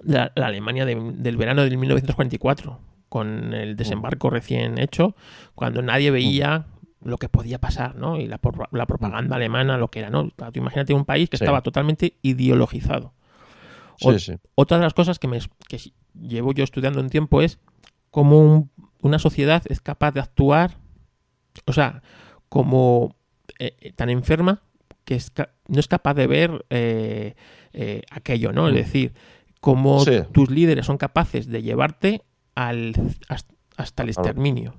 la, 0.03 0.31
Alemania 0.35 0.85
del 0.85 1.37
verano 1.37 1.63
de 1.63 1.75
1944, 1.75 2.79
con 3.09 3.53
el 3.53 3.75
desembarco 3.75 4.29
recién 4.29 4.77
hecho, 4.79 5.15
cuando 5.55 5.81
nadie 5.81 6.11
veía 6.11 6.67
lo 7.01 7.17
que 7.17 7.29
podía 7.29 7.59
pasar, 7.59 7.95
¿no? 7.95 8.17
Y 8.17 8.27
la, 8.27 8.39
la 8.71 8.85
propaganda 8.85 9.35
alemana, 9.35 9.77
lo 9.77 9.89
que 9.89 9.99
era, 9.99 10.09
¿no? 10.09 10.29
imagínate 10.53 10.93
un 10.93 11.05
país 11.05 11.29
que 11.29 11.37
estaba 11.37 11.61
totalmente 11.61 12.17
ideologizado. 12.21 13.13
Otra 14.55 14.77
de 14.77 14.83
las 14.83 14.93
cosas 14.93 15.19
que, 15.19 15.27
me, 15.27 15.39
que 15.67 15.79
llevo 16.13 16.53
yo 16.53 16.63
estudiando 16.63 16.99
un 16.99 17.09
tiempo 17.09 17.41
es 17.41 17.59
cómo 18.11 18.69
una 19.01 19.19
sociedad 19.19 19.63
es 19.67 19.81
capaz 19.81 20.11
de 20.11 20.21
actuar, 20.21 20.77
o 21.65 21.73
sea, 21.73 22.01
como 22.47 23.15
eh, 23.59 23.75
eh, 23.81 23.93
tan 23.93 24.09
enferma 24.09 24.61
que 25.05 25.21
no 25.67 25.79
es 25.79 25.87
capaz 25.87 26.13
de 26.13 26.27
ver 26.27 26.65
eh, 26.69 27.35
aquello, 28.11 28.53
¿no? 28.53 28.67
Es 28.69 28.75
decir, 28.75 29.13
cómo 29.59 30.03
tus 30.31 30.49
líderes 30.49 30.85
son 30.85 30.97
capaces 30.97 31.47
de 31.47 31.61
llevarte 31.61 32.23
al, 32.55 32.93
hasta 33.77 34.03
el 34.03 34.09
exterminio. 34.09 34.75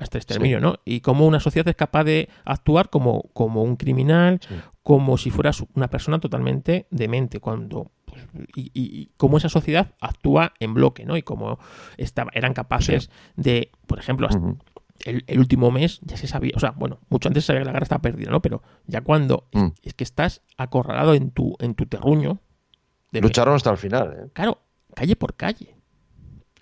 Hasta 0.00 0.18
el 0.18 0.22
exterminio, 0.22 0.60
¿no? 0.60 0.76
Y 0.84 1.00
cómo 1.00 1.26
una 1.26 1.40
sociedad 1.40 1.68
es 1.68 1.76
capaz 1.76 2.04
de 2.04 2.28
actuar 2.44 2.90
como, 2.90 3.30
como 3.32 3.62
un 3.62 3.76
criminal, 3.76 4.40
como 4.82 5.18
si 5.18 5.30
fueras 5.30 5.62
una 5.74 5.88
persona 5.88 6.18
totalmente 6.20 6.86
demente, 6.90 7.38
cuando 7.38 7.90
pues, 8.06 8.26
y, 8.56 8.70
y, 8.74 9.10
cómo 9.16 9.36
esa 9.38 9.48
sociedad 9.48 9.94
actúa 10.00 10.54
en 10.58 10.74
bloque, 10.74 11.04
¿no? 11.04 11.16
Y 11.16 11.22
cómo 11.22 11.58
estaba, 11.98 12.30
eran 12.34 12.54
capaces 12.54 13.10
de, 13.36 13.70
por 13.86 13.98
ejemplo, 13.98 14.28
el, 15.04 15.38
último 15.38 15.70
mes 15.70 16.00
ya 16.02 16.16
se 16.16 16.26
sabía, 16.26 16.52
o 16.56 16.60
sea, 16.60 16.72
bueno, 16.72 16.98
mucho 17.08 17.28
antes 17.28 17.44
se 17.44 17.48
sabía 17.48 17.60
que 17.60 17.66
la 17.66 17.72
guerra 17.72 17.84
estaba 17.84 18.02
perdida, 18.02 18.30
¿no? 18.30 18.40
Pero 18.40 18.62
ya 18.86 19.02
cuando 19.02 19.48
es, 19.52 19.62
mm. 19.62 19.72
es, 19.82 19.94
que 19.94 20.04
estás 20.04 20.42
acorralado 20.56 21.14
en 21.14 21.30
tu, 21.30 21.56
en 21.60 21.74
tu 21.74 21.86
terruño, 21.86 22.40
Lucharon 23.12 23.54
hasta 23.54 23.70
el 23.70 23.76
final. 23.76 24.12
¿eh? 24.12 24.30
Claro, 24.32 24.62
calle 24.94 25.16
por 25.16 25.34
calle. 25.34 25.74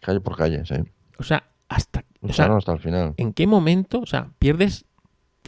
Calle 0.01 0.21
por 0.21 0.37
calle, 0.37 0.65
sí. 0.65 0.77
O 1.19 1.23
sea, 1.23 1.45
hasta. 1.69 2.05
Lucharon 2.21 2.57
hasta 2.57 2.73
el 2.73 2.81
final. 2.81 3.15
¿En 3.17 3.33
qué 3.33 3.47
momento, 3.47 4.01
o 4.01 4.07
sea, 4.07 4.31
pierdes 4.39 4.87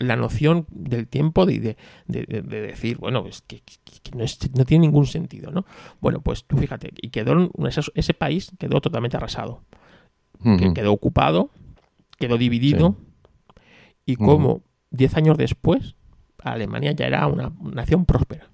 la 0.00 0.16
noción 0.16 0.66
del 0.70 1.06
tiempo 1.06 1.44
de, 1.44 1.76
de, 2.06 2.24
de, 2.24 2.60
decir, 2.62 2.96
bueno, 2.96 3.26
es 3.26 3.42
que, 3.42 3.62
no, 4.14 4.24
no, 4.56 4.64
tiene 4.64 4.86
ningún 4.86 5.06
sentido, 5.06 5.50
¿no? 5.50 5.66
Bueno, 6.00 6.20
pues 6.22 6.44
tú 6.44 6.56
fíjate, 6.56 6.90
y 7.02 7.10
quedó 7.10 7.50
ese, 7.68 7.82
ese 7.94 8.14
país 8.14 8.50
quedó 8.58 8.80
totalmente 8.80 9.18
arrasado, 9.18 9.62
que 10.42 10.72
quedó 10.72 10.92
ocupado, 10.92 11.50
quedó 12.18 12.38
dividido, 12.38 12.96
y 14.06 14.16
como 14.16 14.62
diez 14.90 15.14
años 15.16 15.36
después, 15.36 15.96
Alemania 16.38 16.92
ya 16.92 17.06
era 17.06 17.26
una 17.26 17.52
nación 17.60 18.06
próspera. 18.06 18.48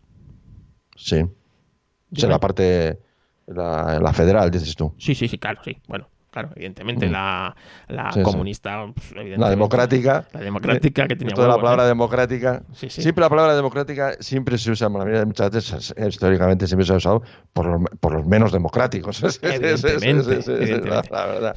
Sí. 0.96 1.20
O 1.20 2.16
sea, 2.16 2.28
la 2.28 2.40
parte, 2.40 2.98
la, 3.46 4.00
la 4.00 4.12
federal, 4.12 4.50
dices 4.50 4.74
tú. 4.74 4.94
Sí, 4.98 5.14
sí, 5.14 5.28
sí, 5.28 5.38
claro, 5.38 5.60
sí. 5.64 5.76
Bueno, 5.86 6.08
Claro, 6.36 6.50
evidentemente 6.54 7.08
mm. 7.08 7.12
la, 7.12 7.56
la 7.88 8.10
comunista. 8.22 8.92
Pues, 8.94 9.38
la 9.38 9.48
democrática. 9.48 10.28
La 10.34 10.40
democrática 10.40 11.08
que 11.08 11.16
tenía. 11.16 11.34
Toda 11.34 11.48
la 11.48 11.56
palabra 11.56 11.86
democrática. 11.86 12.62
Siempre 12.74 13.22
la 13.22 13.30
palabra 13.30 13.56
democrática 13.56 14.16
siempre 14.20 14.58
se 14.58 14.70
usa, 14.70 14.90
muchas 14.90 15.50
veces 15.50 15.94
históricamente 16.06 16.66
siempre 16.66 16.84
se 16.84 16.92
ha 16.92 16.96
usado 16.96 17.22
por 17.54 17.64
los, 17.64 17.90
por 18.00 18.12
los 18.12 18.26
menos 18.26 18.52
democráticos. 18.52 19.22
Evidentemente. 19.42 20.80
La, 21.10 21.24
verdad. 21.24 21.56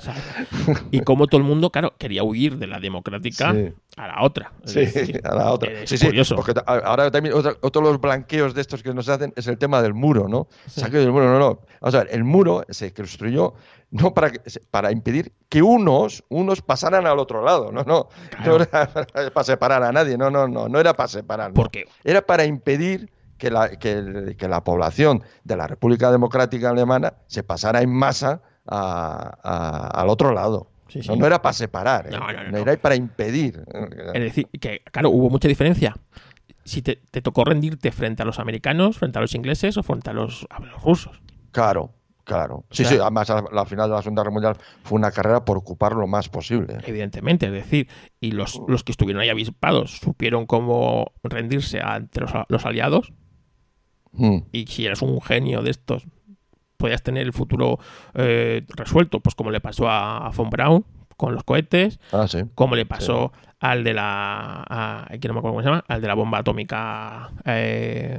y 0.92 1.02
como 1.02 1.28
todo 1.28 1.42
el 1.42 1.48
mundo, 1.48 1.72
claro, 1.72 1.96
quería 1.98 2.24
huir 2.24 2.58
de 2.58 2.68
la 2.68 2.80
democrática 2.80 3.54
a 3.98 4.08
la 4.08 4.22
otra. 4.22 4.54
Sí, 4.64 4.86
a 5.26 5.36
la 5.36 5.52
otra. 5.52 5.72
sí, 5.84 5.98
curioso. 5.98 6.38
Porque 6.38 6.54
ahora 6.66 7.12
también 7.12 7.36
otro, 7.36 7.82
de 7.82 7.82
los 7.82 8.00
blanqueos 8.00 8.54
de 8.54 8.62
estos 8.62 8.82
que 8.82 8.94
nos 8.94 9.10
hacen 9.10 9.34
es 9.36 9.46
el 9.48 9.58
tema 9.58 9.82
del 9.82 9.94
muro, 9.94 10.30
¿no? 10.30 10.48
Saque 10.68 11.00
del 11.00 11.12
muro, 11.12 11.26
no, 11.26 11.38
no. 11.38 11.60
Vamos 11.82 11.96
a 11.96 12.04
ver, 12.06 12.08
el 12.12 12.24
muro 12.24 12.64
se 12.70 12.94
construyó 12.94 13.56
no 13.92 14.14
para, 14.14 14.32
para 14.72 14.92
impedir 14.92 15.34
que 15.50 15.62
unos, 15.62 16.24
unos 16.30 16.62
pasaran 16.62 17.08
al 17.08 17.20
otro 17.20 17.44
lado, 17.44 17.72
no, 17.72 17.84
no, 17.84 18.10
no 18.46 18.56
era 18.56 18.90
para 19.34 19.44
separar 19.44 19.84
a 19.84 19.92
nadie, 19.92 20.18
no, 20.18 20.30
no, 20.30 20.48
no, 20.48 20.70
no 20.70 20.80
era 20.80 20.94
para 20.94 21.08
separar. 21.08 21.54
¿Por 21.54 21.72
qué? 21.72 21.86
Era 22.04 22.22
para 22.22 22.46
impedir 22.46 23.12
que 23.38 23.50
la, 23.50 23.70
que, 23.70 24.48
la 24.48 24.64
población 24.64 25.24
de 25.44 25.56
la 25.56 25.66
República 25.66 26.12
Democrática 26.12 26.70
Alemana 26.70 27.14
se 27.28 27.42
pasara 27.42 27.82
en 27.82 27.90
masa 27.90 28.42
al 28.66 30.10
otro 30.10 30.34
lado. 30.34 30.70
No, 31.18 31.26
era 31.26 31.42
para 31.42 31.54
separar, 31.54 32.08
¿eh? 32.08 32.18
no, 32.52 32.58
era 32.58 32.76
para 32.78 32.96
impedir. 32.96 33.64
Es 34.14 34.22
decir, 34.22 34.48
que 34.60 34.82
claro, 34.92 35.10
hubo 35.10 35.30
mucha 35.30 35.48
diferencia. 35.48 35.96
Si 36.66 36.82
te, 36.82 36.98
tocó 37.22 37.46
rendirte 37.46 37.92
frente 37.92 38.22
a 38.22 38.26
los 38.26 38.38
americanos, 38.38 38.98
frente 38.98 39.18
a 39.18 39.22
los 39.22 39.34
ingleses 39.34 39.78
o 39.78 39.84
frente 39.84 40.12
a 40.12 40.14
los, 40.14 40.46
a 40.50 40.60
los 40.60 40.82
rusos. 40.84 41.22
Claro, 41.52 41.94
Claro, 42.30 42.64
sí, 42.70 42.86
sí, 42.86 42.94
además 42.94 43.28
la, 43.52 43.66
final 43.66 43.90
de 43.90 43.96
la 43.96 44.04
Segunda 44.04 44.22
Guerra 44.22 44.32
Mundial 44.32 44.58
fue 44.84 45.00
una 45.00 45.10
carrera 45.10 45.46
por 45.46 45.58
ocupar 45.58 45.94
lo 45.94 46.06
más 46.06 46.30
posible. 46.30 46.78
Evidentemente, 46.86 47.48
es 47.48 47.52
decir, 47.52 47.88
y 48.22 48.34
los, 48.34 48.62
los 48.68 48.84
que 48.84 48.92
estuvieron 48.92 49.24
ahí 49.24 49.30
avispados 49.30 49.98
supieron 49.98 50.46
cómo 50.46 51.12
rendirse 51.24 51.82
ante 51.82 52.22
los, 52.22 52.66
aliados. 52.68 53.14
Mm. 54.12 54.42
Y 54.52 54.68
si 54.68 54.86
eres 54.86 55.02
un 55.02 55.20
genio 55.22 55.64
de 55.64 55.72
estos, 55.72 56.06
podías 56.78 57.02
tener 57.02 57.24
el 57.24 57.34
futuro 57.34 57.80
eh, 58.14 58.64
resuelto, 58.76 59.22
pues 59.22 59.34
como 59.34 59.50
le 59.50 59.60
pasó 59.60 59.90
a, 59.90 60.30
Von 60.30 60.52
Braun 60.52 60.86
con 61.20 61.34
los 61.34 61.44
cohetes, 61.44 62.00
ah, 62.14 62.28
como 62.56 62.78
le 62.78 62.86
pasó 62.86 63.34
al 63.60 63.84
de 63.84 63.94
la 63.94 65.06
no 65.12 65.34
me 65.34 65.40
acuerdo 65.40 65.42
cómo 65.42 65.62
se 65.62 65.68
llama 65.68 65.84
al 65.86 66.00
de 66.00 66.08
la 66.08 66.14
bomba 66.14 66.38
atómica 66.38 67.32
eh, 67.44 68.18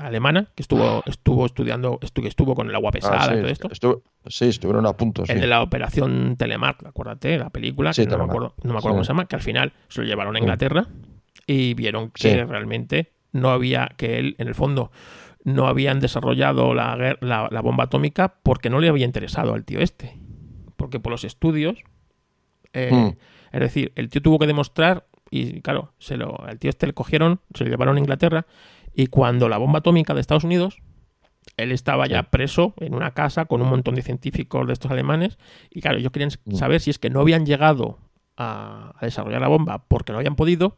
alemana 0.00 0.46
que 0.54 0.62
estuvo 0.62 1.02
estuvo 1.04 1.44
estudiando 1.44 1.98
estuvo, 2.00 2.26
estuvo 2.26 2.54
con 2.54 2.70
el 2.70 2.74
agua 2.74 2.88
ah, 2.88 2.92
pesada 2.92 3.34
y 3.34 3.40
todo 3.42 3.50
esto. 3.50 4.02
sí 4.28 4.46
estuvieron 4.46 4.86
a 4.86 4.94
punto 4.94 5.24
el 5.28 5.40
de 5.42 5.46
la 5.46 5.60
operación 5.60 6.36
Telemark 6.38 6.86
acuérdate 6.86 7.36
la 7.36 7.50
película 7.50 7.92
que 7.92 8.06
no, 8.06 8.16
me 8.16 8.24
acuerdo, 8.24 8.54
no 8.62 8.72
me 8.72 8.78
acuerdo 8.78 8.94
cómo 8.94 9.04
se 9.04 9.08
llama 9.08 9.26
que 9.26 9.36
al 9.36 9.42
final 9.42 9.74
se 9.88 10.00
lo 10.00 10.06
llevaron 10.06 10.34
a 10.34 10.38
Inglaterra 10.38 10.86
y 11.46 11.74
vieron 11.74 12.10
que 12.12 12.46
realmente 12.46 13.12
no 13.32 13.50
había 13.50 13.90
que 13.98 14.18
él 14.18 14.36
en 14.38 14.48
el 14.48 14.54
fondo 14.54 14.90
no 15.44 15.66
habían 15.66 16.00
desarrollado 16.00 16.72
la, 16.72 16.96
la 17.20 17.60
bomba 17.60 17.84
atómica 17.84 18.36
porque 18.42 18.70
no 18.70 18.80
le 18.80 18.88
había 18.88 19.04
interesado 19.04 19.52
al 19.54 19.64
tío 19.64 19.80
este. 19.80 20.18
Porque 20.76 21.00
por 21.00 21.10
los 21.10 21.24
estudios 21.24 21.78
eh, 22.86 22.90
hmm. 22.92 23.16
Es 23.52 23.60
decir, 23.60 23.92
el 23.96 24.08
tío 24.08 24.22
tuvo 24.22 24.38
que 24.38 24.46
demostrar, 24.46 25.06
y 25.30 25.60
claro, 25.60 25.92
se 25.98 26.16
lo, 26.16 26.46
el 26.48 26.58
tío 26.58 26.70
este 26.70 26.86
le 26.86 26.92
cogieron, 26.92 27.40
se 27.54 27.64
lo 27.64 27.70
llevaron 27.70 27.96
a 27.96 28.00
Inglaterra, 28.00 28.46
y 28.94 29.06
cuando 29.06 29.48
la 29.48 29.58
bomba 29.58 29.80
atómica 29.80 30.14
de 30.14 30.20
Estados 30.20 30.44
Unidos, 30.44 30.82
él 31.56 31.72
estaba 31.72 32.06
ya 32.06 32.24
preso 32.24 32.74
en 32.78 32.94
una 32.94 33.12
casa 33.12 33.46
con 33.46 33.62
un 33.62 33.68
montón 33.68 33.94
de 33.94 34.02
científicos 34.02 34.66
de 34.66 34.72
estos 34.72 34.90
alemanes, 34.90 35.38
y 35.70 35.80
claro, 35.80 35.98
ellos 35.98 36.12
querían 36.12 36.30
hmm. 36.44 36.54
saber 36.54 36.80
si 36.80 36.90
es 36.90 36.98
que 36.98 37.10
no 37.10 37.20
habían 37.20 37.46
llegado 37.46 37.98
a, 38.36 38.94
desarrollar 39.00 39.40
la 39.40 39.48
bomba 39.48 39.84
porque 39.88 40.12
no 40.12 40.18
habían 40.18 40.36
podido, 40.36 40.76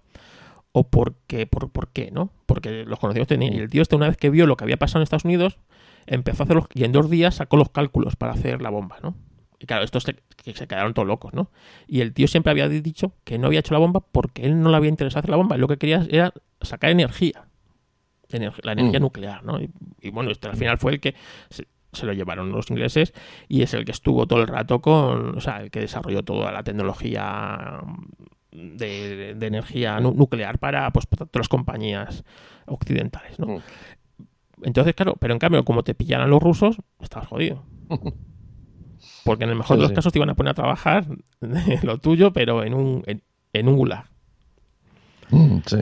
o 0.72 0.88
porque, 0.88 1.46
por, 1.46 1.70
por 1.70 1.88
qué, 1.88 2.10
¿no? 2.12 2.30
Porque 2.46 2.84
los 2.84 3.00
conocidos 3.00 3.26
tenían. 3.26 3.52
Y 3.54 3.58
el 3.58 3.68
tío 3.68 3.82
este, 3.82 3.96
una 3.96 4.06
vez 4.06 4.16
que 4.16 4.30
vio 4.30 4.46
lo 4.46 4.56
que 4.56 4.62
había 4.62 4.76
pasado 4.76 5.00
en 5.00 5.02
Estados 5.02 5.24
Unidos, 5.24 5.58
empezó 6.06 6.42
a 6.42 6.44
hacerlo, 6.44 6.68
y 6.72 6.84
en 6.84 6.92
dos 6.92 7.10
días 7.10 7.34
sacó 7.34 7.56
los 7.56 7.70
cálculos 7.70 8.14
para 8.14 8.32
hacer 8.32 8.62
la 8.62 8.70
bomba, 8.70 8.98
¿no? 9.02 9.16
Y 9.60 9.66
claro, 9.66 9.84
estos 9.84 10.04
se, 10.04 10.16
se 10.54 10.66
quedaron 10.66 10.94
todos 10.94 11.06
locos, 11.06 11.34
¿no? 11.34 11.50
Y 11.86 12.00
el 12.00 12.14
tío 12.14 12.26
siempre 12.26 12.50
había 12.50 12.66
dicho 12.68 13.12
que 13.24 13.38
no 13.38 13.46
había 13.46 13.60
hecho 13.60 13.74
la 13.74 13.78
bomba 13.78 14.00
porque 14.00 14.46
él 14.46 14.60
no 14.60 14.70
le 14.70 14.76
había 14.76 14.88
interesado 14.88 15.20
hacer 15.20 15.30
la 15.30 15.36
bomba. 15.36 15.54
Él 15.54 15.60
lo 15.60 15.68
que 15.68 15.76
quería 15.76 16.06
era 16.10 16.32
sacar 16.62 16.90
energía. 16.90 17.44
la 18.30 18.72
energía 18.72 18.98
mm. 18.98 19.02
nuclear, 19.02 19.44
¿no? 19.44 19.60
Y, 19.60 20.10
bueno, 20.10 20.30
este 20.30 20.48
al 20.48 20.56
final 20.56 20.78
fue 20.78 20.92
el 20.92 21.00
que 21.00 21.14
se, 21.50 22.06
lo 22.06 22.14
llevaron 22.14 22.50
los 22.52 22.70
ingleses 22.70 23.12
y 23.48 23.60
es 23.60 23.74
el 23.74 23.84
que 23.84 23.92
estuvo 23.92 24.26
todo 24.26 24.40
el 24.40 24.48
rato 24.48 24.80
con, 24.80 25.36
o 25.36 25.40
sea, 25.42 25.60
el 25.60 25.70
que 25.70 25.80
desarrolló 25.80 26.22
toda 26.22 26.52
la 26.52 26.62
tecnología 26.62 27.82
de, 28.50 29.36
energía 29.42 30.00
nuclear 30.00 30.58
para, 30.58 30.90
pues, 30.90 31.04
para 31.04 31.26
todas 31.26 31.42
las 31.42 31.48
compañías 31.48 32.24
occidentales, 32.64 33.38
¿no? 33.38 33.46
Mm. 33.46 33.62
Entonces, 34.62 34.94
claro, 34.94 35.16
pero 35.18 35.34
en 35.34 35.38
cambio, 35.38 35.64
como 35.66 35.82
te 35.82 35.94
pillaran 35.94 36.30
los 36.30 36.42
rusos, 36.42 36.78
estabas 36.98 37.28
jodido. 37.28 37.62
Porque 39.24 39.44
en 39.44 39.50
el 39.50 39.56
mejor 39.56 39.76
de 39.76 39.82
los 39.82 39.92
casos 39.92 40.12
te 40.12 40.18
iban 40.18 40.30
a 40.30 40.34
poner 40.34 40.52
a 40.52 40.54
trabajar 40.54 41.06
lo 41.82 41.98
tuyo, 41.98 42.32
pero 42.32 42.64
en 42.64 42.74
un, 42.74 43.04
en, 43.52 43.68
un 43.68 43.76
gulag. 43.76 44.04
Mm, 45.30 45.58
sí. 45.66 45.78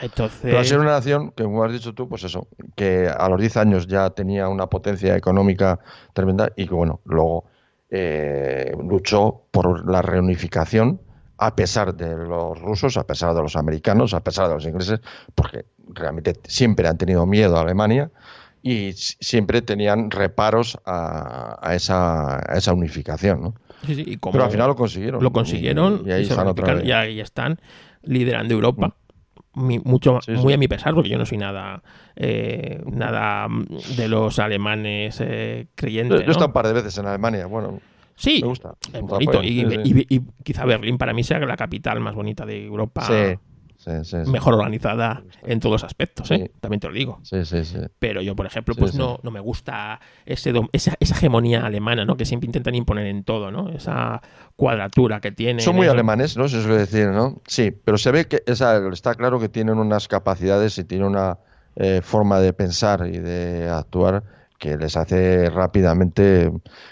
Entonces... 0.00 0.40
Pero 0.42 0.64
ser 0.64 0.78
una 0.78 0.92
nación, 0.92 1.32
que 1.32 1.44
como 1.44 1.64
has 1.64 1.72
dicho 1.72 1.92
tú, 1.92 2.08
pues 2.08 2.24
eso, 2.24 2.46
que 2.76 3.08
a 3.08 3.28
los 3.28 3.40
10 3.40 3.56
años 3.56 3.86
ya 3.86 4.10
tenía 4.10 4.48
una 4.48 4.66
potencia 4.66 5.16
económica 5.16 5.80
tremenda 6.12 6.52
y 6.56 6.66
que 6.66 6.74
bueno, 6.74 7.00
luego 7.04 7.44
eh, 7.90 8.76
luchó 8.82 9.42
por 9.50 9.90
la 9.90 10.02
reunificación 10.02 11.00
a 11.38 11.54
pesar 11.54 11.94
de 11.94 12.16
los 12.16 12.60
rusos, 12.60 12.96
a 12.96 13.04
pesar 13.04 13.34
de 13.34 13.42
los 13.42 13.56
americanos, 13.56 14.12
a 14.12 14.20
pesar 14.20 14.48
de 14.48 14.54
los 14.54 14.66
ingleses, 14.66 15.00
porque 15.34 15.66
realmente 15.88 16.34
siempre 16.44 16.88
han 16.88 16.98
tenido 16.98 17.24
miedo 17.26 17.56
a 17.56 17.60
Alemania 17.60 18.10
y 18.62 18.92
siempre 18.92 19.62
tenían 19.62 20.10
reparos 20.10 20.78
a, 20.84 21.72
esa, 21.74 22.40
esa, 22.54 22.72
unificación. 22.72 23.40
¿no? 23.40 23.54
Pero 24.32 24.44
al 24.44 24.50
final 24.50 24.68
lo 24.68 24.76
consiguieron. 24.76 25.22
Lo 25.22 25.32
consiguieron 25.32 26.02
y, 26.06 26.10
ahí, 26.92 27.20
están, 27.20 27.60
liderando 28.02 28.54
Europa. 28.54 28.94
Mm. 29.54 29.78
mucho 29.84 30.20
muy 30.28 30.52
a 30.52 30.58
mi 30.58 30.68
pesar 30.68 30.94
porque 30.94 31.08
yo 31.08 31.18
no 31.18 31.26
soy 31.26 31.38
nada 31.38 31.82
eh, 32.14 32.80
nada 32.86 33.48
de 33.96 34.06
los 34.06 34.38
alemanes 34.38 35.20
eh, 35.20 35.66
creyentes 35.74 36.20
yo, 36.20 36.26
he 36.26 36.30
estado 36.30 36.48
un 36.48 36.52
par 36.52 36.68
de 36.68 36.74
veces 36.74 36.96
en 36.98 37.06
Alemania 37.06 37.46
bueno 37.46 37.80
sí 38.14 38.40
me 38.42 38.48
gusta 38.48 38.74
es 38.92 39.00
bonito 39.00 39.42
y, 39.42 39.62
y, 40.08 40.22
quizá 40.44 40.64
Berlín 40.64 40.96
para 40.96 41.12
mí 41.12 41.24
sea 41.24 41.40
la 41.40 41.56
capital 41.56 41.98
más 41.98 42.14
bonita 42.14 42.46
de 42.46 42.66
Europa 42.66 43.02
sí 43.02 43.38
mejor 44.26 44.54
organizada 44.54 45.22
en 45.44 45.60
todos 45.60 45.84
aspectos, 45.84 46.30
¿eh? 46.30 46.50
también 46.60 46.80
te 46.80 46.88
lo 46.88 46.94
digo. 46.94 47.20
Pero 47.98 48.20
yo, 48.22 48.34
por 48.34 48.46
ejemplo, 48.46 48.74
pues 48.74 48.94
no, 48.94 49.18
no 49.22 49.30
me 49.30 49.40
gusta 49.40 50.00
ese 50.26 50.52
esa, 50.72 50.94
esa, 51.00 51.14
hegemonía 51.14 51.64
alemana, 51.64 52.04
¿no? 52.04 52.16
Que 52.16 52.24
siempre 52.24 52.46
intentan 52.46 52.74
imponer 52.74 53.06
en 53.06 53.24
todo, 53.24 53.50
¿no? 53.50 53.68
Esa 53.70 54.20
cuadratura 54.56 55.20
que 55.20 55.32
tiene. 55.32 55.62
Son 55.62 55.76
muy 55.76 55.86
alemanes, 55.86 56.36
¿no? 56.36 56.48
Se 56.48 56.60
suele 56.62 56.78
decir, 56.78 57.08
¿no? 57.08 57.40
Sí, 57.46 57.70
pero 57.70 57.98
se 57.98 58.10
ve 58.10 58.26
que 58.26 58.42
está 58.46 59.14
claro 59.14 59.38
que 59.38 59.48
tienen 59.48 59.78
unas 59.78 60.08
capacidades 60.08 60.76
y 60.78 60.84
tienen 60.84 61.06
una 61.06 61.38
eh, 61.76 62.00
forma 62.02 62.40
de 62.40 62.52
pensar 62.52 63.06
y 63.06 63.18
de 63.18 63.68
actuar 63.68 64.24
que 64.58 64.76
les 64.76 64.96
hace 64.96 65.48
rápidamente, 65.50 66.46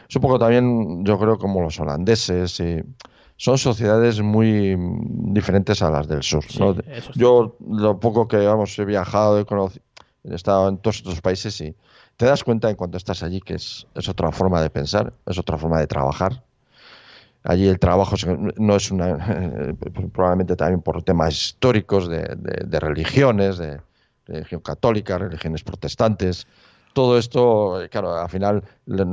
es 0.09 0.16
un 0.16 0.22
poco 0.22 0.39
también, 0.39 1.05
yo 1.05 1.18
creo, 1.18 1.37
como 1.39 1.61
los 1.61 1.78
holandeses 1.80 2.61
y 2.61 2.80
son 3.37 3.59
sociedades 3.59 4.20
muy 4.20 4.76
diferentes 4.78 5.82
a 5.82 5.91
las 5.91 6.09
del 6.09 6.22
sur. 6.22 6.45
Yo 7.14 7.57
lo 7.68 8.01
poco 8.01 8.28
que 8.28 8.39
vamos, 8.39 8.78
he 8.78 8.84
viajado, 8.84 9.39
he 9.39 9.45
conocido, 9.45 9.84
he 10.24 10.34
estado 10.34 10.68
en 10.68 10.78
todos 10.78 10.97
estos 10.97 11.20
países 11.20 11.61
y 11.61 11.74
te 12.16 12.26
das 12.26 12.43
cuenta 12.43 12.70
en 12.70 12.76
cuanto 12.76 12.97
estás 12.97 13.22
allí 13.22 13.41
que 13.41 13.55
es, 13.55 13.87
es 13.95 14.09
otra 14.09 14.32
forma 14.32 14.61
de 14.62 14.70
pensar, 14.70 15.12
es 15.26 15.39
otra 15.39 15.59
forma 15.59 15.78
de 15.78 15.87
trabajar. 15.87 16.43
Allí 17.45 17.68
el 17.68 17.78
trabajo 17.78 18.16
no 18.57 18.74
es 18.74 18.91
una, 18.91 19.74
probablemente 20.12 20.57
también 20.57 20.80
por 20.80 21.03
temas 21.03 21.34
históricos 21.34 22.09
de, 22.09 22.22
de 22.26 22.80
religiones, 22.80 23.59
de 23.59 23.80
religión 24.26 24.61
católica, 24.62 25.18
religiones 25.18 25.62
protestantes, 25.62 26.47
todo 26.97 27.19
esto, 27.19 27.83
eh, 27.83 27.91
claro, 27.91 28.17
al 28.17 28.31
final 28.31 28.65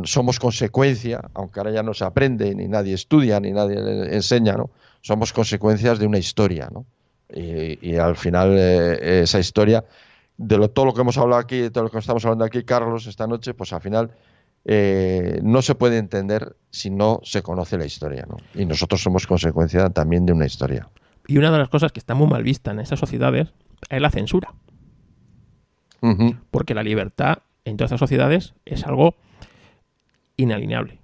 somos 0.06 0.40
consecuencia, 0.40 1.20
aunque 1.34 1.60
ahora 1.60 1.72
ya 1.72 1.84
no 1.84 1.94
se 1.94 2.06
aprende, 2.06 2.56
ni 2.56 2.70
nadie 2.70 2.94
estudia, 2.94 3.42
ni 3.42 3.52
nadie 3.52 3.76
enseña, 4.16 4.54
¿no? 4.54 4.70
Somos 5.02 5.34
consecuencias 5.34 6.00
de 6.00 6.08
una 6.08 6.18
historia, 6.18 6.70
¿no? 6.72 6.86
y, 7.36 7.98
al 7.98 8.16
final 8.16 8.58
esa 8.58 9.38
historia 9.40 9.84
de 10.38 10.58
lo, 10.58 10.70
todo 10.70 10.86
lo 10.86 10.94
que 10.94 11.02
hemos 11.02 11.18
hablado 11.18 11.42
aquí, 11.42 11.60
de 11.60 11.72
todo 11.72 11.84
lo 11.84 11.90
que 11.90 11.98
estamos 11.98 12.24
hablando 12.24 12.46
aquí, 12.46 12.64
Carlos, 12.64 13.06
esta 13.06 13.28
noche, 13.28 13.54
pues 13.54 13.74
al 13.74 13.82
final 13.82 14.12
eh, 14.64 15.42
no 15.44 15.62
se 15.62 15.76
puede 15.76 15.98
entender 15.98 16.56
si 16.70 16.90
no 16.90 17.20
se 17.24 17.42
conoce 17.42 17.78
la 17.78 17.86
historia. 17.86 18.26
¿no? 18.30 18.38
Y 18.56 18.66
nosotros 18.66 19.02
somos 19.02 19.28
consecuencia 19.28 19.90
también 19.90 20.26
de 20.26 20.32
una 20.32 20.46
historia. 20.46 20.88
Y 21.28 21.38
una 21.38 21.52
de 21.52 21.58
las 21.58 21.68
cosas 21.68 21.92
que 21.92 22.00
está 22.00 22.16
muy 22.16 22.28
mal 22.28 22.44
vista 22.44 22.72
en 22.72 22.80
esas 22.80 22.98
sociedades 22.98 23.50
es 23.90 24.02
la 24.02 24.10
censura. 24.10 24.54
Porque 26.52 26.74
la 26.74 26.84
libertad 26.84 27.40
en 27.66 27.78
todas 27.78 27.90
estas 27.90 28.00
sociedades 28.00 28.54
es 28.66 28.86
algo 28.86 29.16
inalineable. 30.38 31.00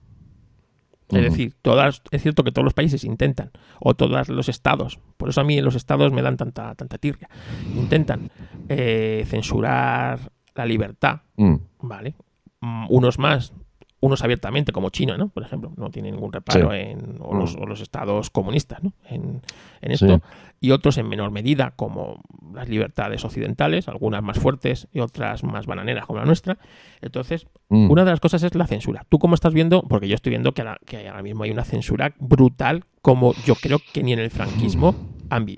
Es 1.11 1.23
decir, 1.23 1.55
todas, 1.63 2.03
es 2.11 2.21
cierto 2.21 2.43
que 2.43 2.51
todos 2.51 2.63
los 2.63 2.75
países 2.75 3.03
intentan, 3.03 3.51
o 3.79 3.95
todos 3.95 4.29
los 4.29 4.47
estados, 4.47 4.99
por 5.17 5.29
eso 5.29 5.41
a 5.41 5.43
mí 5.43 5.59
los 5.59 5.73
estados 5.73 6.11
me 6.11 6.21
dan 6.21 6.37
tanta, 6.37 6.75
tanta 6.75 6.99
tirria, 6.99 7.29
intentan 7.75 8.29
eh, 8.67 9.25
censurar 9.27 10.31
la 10.53 10.65
libertad, 10.67 11.21
mm. 11.37 11.55
¿vale? 11.81 12.13
Mm, 12.61 12.85
unos 12.89 13.17
más, 13.17 13.53
unos 14.01 14.23
abiertamente, 14.23 14.71
como 14.71 14.91
China, 14.91 15.17
¿no? 15.17 15.29
Por 15.29 15.41
ejemplo, 15.41 15.71
no 15.77 15.89
tiene 15.89 16.11
ningún 16.11 16.31
reparo 16.31 16.73
en 16.73 17.17
o 17.19 17.33
los, 17.33 17.57
mm. 17.57 17.63
los, 17.63 17.81
estados 17.81 18.29
comunistas, 18.29 18.83
¿no? 18.83 18.93
En, 19.09 19.41
esto. 19.81 20.21
Y 20.61 20.71
otros 20.71 20.97
en 20.97 21.07
menor 21.07 21.31
medida, 21.31 21.73
como 21.75 22.21
las 22.53 22.67
libertades 22.67 23.23
occidentales, 23.23 23.87
algunas 23.87 24.21
más 24.21 24.39
fuertes 24.39 24.87
y 24.91 24.99
otras 24.99 25.43
más 25.43 25.65
bananeras, 25.65 26.05
como 26.05 26.19
la 26.19 26.25
nuestra. 26.25 26.57
Entonces, 27.01 27.47
mm. 27.69 27.89
una 27.89 28.03
de 28.03 28.11
las 28.11 28.19
cosas 28.19 28.43
es 28.43 28.55
la 28.55 28.67
censura. 28.67 29.05
¿Tú 29.07 29.19
cómo 29.19 29.35
estás 29.35 29.53
viendo? 29.53 29.83
Porque 29.83 30.07
yo 30.07 30.15
estoy 30.15 30.31
viendo 30.31 30.53
que, 30.53 30.61
ahora 30.61 31.23
mismo 31.23 31.43
hay 31.43 31.51
una 31.51 31.63
censura 31.63 32.13
brutal, 32.19 32.83
como 33.01 33.33
yo 33.45 33.55
creo 33.55 33.79
que 33.93 34.03
ni 34.03 34.13
en 34.13 34.19
el 34.19 34.31
franquismo 34.31 34.95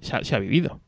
se 0.01 0.35
ha 0.35 0.39
vivido. 0.39 0.79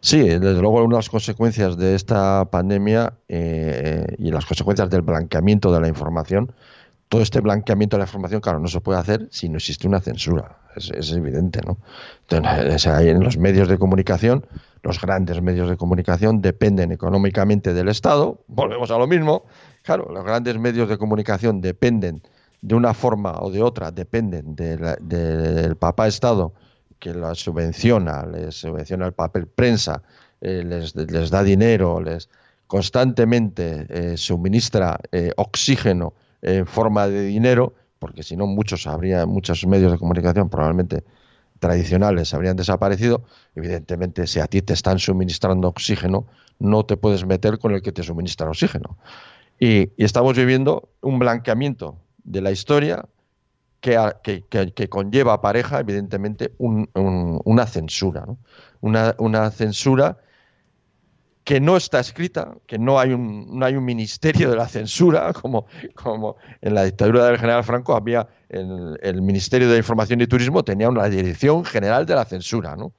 Sí, 0.00 0.20
desde 0.20 0.60
luego 0.60 0.82
una 0.84 0.96
de 0.96 0.98
las 0.98 1.08
consecuencias 1.08 1.76
de 1.76 1.94
esta 1.94 2.50
pandemia 2.50 3.14
eh, 3.28 4.04
y 4.18 4.30
las 4.30 4.46
consecuencias 4.46 4.90
del 4.90 5.02
blanqueamiento 5.02 5.72
de 5.72 5.80
la 5.80 5.88
información, 5.88 6.52
todo 7.08 7.22
este 7.22 7.40
blanqueamiento 7.40 7.96
de 7.96 8.00
la 8.00 8.06
información, 8.06 8.40
claro, 8.40 8.58
no 8.58 8.68
se 8.68 8.80
puede 8.80 8.98
hacer 8.98 9.28
si 9.30 9.48
no 9.48 9.56
existe 9.56 9.86
una 9.86 10.00
censura, 10.00 10.58
es, 10.76 11.12
evidente, 11.12 11.60
¿no? 11.66 11.78
Entonces, 12.28 12.86
en 12.86 13.22
los 13.22 13.36
medios 13.36 13.68
de 13.68 13.78
comunicación, 13.78 14.46
los 14.82 15.00
grandes 15.00 15.40
medios 15.42 15.68
de 15.68 15.76
comunicación 15.76 16.40
dependen 16.40 16.92
económicamente 16.92 17.74
del 17.74 17.88
Estado, 17.88 18.42
volvemos 18.48 18.90
a 18.90 18.98
lo 18.98 19.06
mismo, 19.06 19.44
claro, 19.82 20.10
los 20.12 20.24
grandes 20.24 20.58
medios 20.58 20.88
de 20.88 20.98
comunicación 20.98 21.60
dependen 21.60 22.22
de 22.60 22.74
una 22.74 22.94
forma 22.94 23.38
o 23.40 23.50
de 23.50 23.62
otra, 23.62 23.90
dependen 23.90 24.54
del 24.54 25.76
papá 25.76 26.06
Estado 26.06 26.52
que 26.98 27.12
la 27.12 27.34
subvenciona, 27.34 28.24
les 28.24 28.54
subvenciona 28.54 29.06
el 29.06 29.12
papel 29.12 29.48
prensa, 29.48 30.02
eh, 30.40 30.62
les, 30.64 31.30
da 31.30 31.42
dinero, 31.42 32.00
les 32.00 32.28
constantemente 32.68 33.86
eh, 33.88 34.16
suministra 34.16 34.98
eh, 35.10 35.32
oxígeno 35.36 36.14
en 36.40 36.64
forma 36.66 37.08
de 37.08 37.22
dinero, 37.22 37.74
porque 38.02 38.24
si 38.24 38.36
no 38.36 38.48
muchos 38.48 38.88
habría, 38.88 39.26
muchos 39.26 39.64
medios 39.64 39.92
de 39.92 39.98
comunicación 39.98 40.50
probablemente 40.50 41.04
tradicionales 41.60 42.34
habrían 42.34 42.56
desaparecido. 42.56 43.22
Evidentemente, 43.54 44.26
si 44.26 44.40
a 44.40 44.48
ti 44.48 44.60
te 44.60 44.72
están 44.72 44.98
suministrando 44.98 45.68
oxígeno, 45.68 46.26
no 46.58 46.84
te 46.84 46.96
puedes 46.96 47.24
meter 47.24 47.60
con 47.60 47.70
el 47.70 47.80
que 47.80 47.92
te 47.92 48.02
suministra 48.02 48.50
oxígeno. 48.50 48.98
y 49.60 49.92
estamos 50.02 50.36
viviendo 50.36 50.88
un 51.00 51.20
blanqueamiento 51.20 51.96
de 52.24 52.40
la 52.40 52.50
historia 52.50 53.06
que, 53.80 54.42
que, 54.74 54.88
conlleva 54.88 55.40
pareja, 55.40 55.78
evidentemente, 55.78 56.52
una 56.58 57.66
censura. 57.68 58.26
Una, 58.80 59.50
censura 59.52 60.18
que 61.44 61.60
no 61.60 61.76
está 61.76 62.00
escrita, 62.00 62.54
que 62.66 62.78
no 62.78 62.98
hay 62.98 63.12
un, 63.12 63.58
no 63.58 63.66
hay 63.66 63.74
un 63.74 63.84
ministerio 63.84 64.50
de 64.50 64.56
la 64.56 64.68
censura, 64.68 65.32
como, 65.40 65.66
como 65.94 66.36
en 66.60 66.74
la 66.74 66.84
dictadura 66.84 67.26
del 67.26 67.38
general 67.38 67.64
Franco 67.64 67.96
había 67.96 68.28
el, 68.48 68.98
el 69.02 69.22
Ministerio 69.22 69.68
de 69.68 69.78
Información 69.78 70.20
y 70.20 70.26
Turismo, 70.26 70.62
tenía 70.62 70.88
una 70.88 71.08
dirección 71.08 71.64
general 71.64 72.06
de 72.06 72.14
la 72.14 72.24
censura. 72.24 72.76
¿no? 72.76 72.92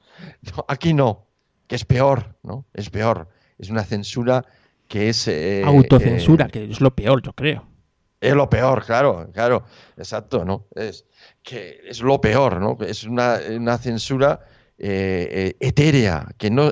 Aquí 0.68 0.94
no, 0.94 1.28
que 1.68 1.76
es 1.76 1.86
peor, 1.86 2.36
¿no? 2.44 2.66
Es 2.74 2.90
peor. 2.90 3.30
Es 3.58 3.70
una 3.70 3.84
censura 3.84 4.44
que 4.88 5.10
es... 5.10 5.28
Eh, 5.28 5.64
Autocensura, 5.66 6.46
eh, 6.46 6.52
que 6.52 6.66
es 6.66 6.82
lo 6.82 6.94
peor, 6.94 7.22
yo 7.22 7.34
creo 7.34 7.74
es 8.24 8.34
lo 8.34 8.50
peor, 8.50 8.86
claro, 8.86 9.30
claro, 9.34 9.66
exacto, 9.98 10.46
¿no? 10.46 10.68
Es 10.76 11.06
que 11.44 11.82
es 11.86 12.02
lo 12.02 12.22
peor, 12.22 12.62
¿no? 12.62 12.78
Es 12.86 13.04
una, 13.04 13.38
censura 13.78 14.40
eh, 14.78 15.28
eh, 15.30 15.56
etérea, 15.60 16.30
que 16.38 16.50
no, 16.50 16.72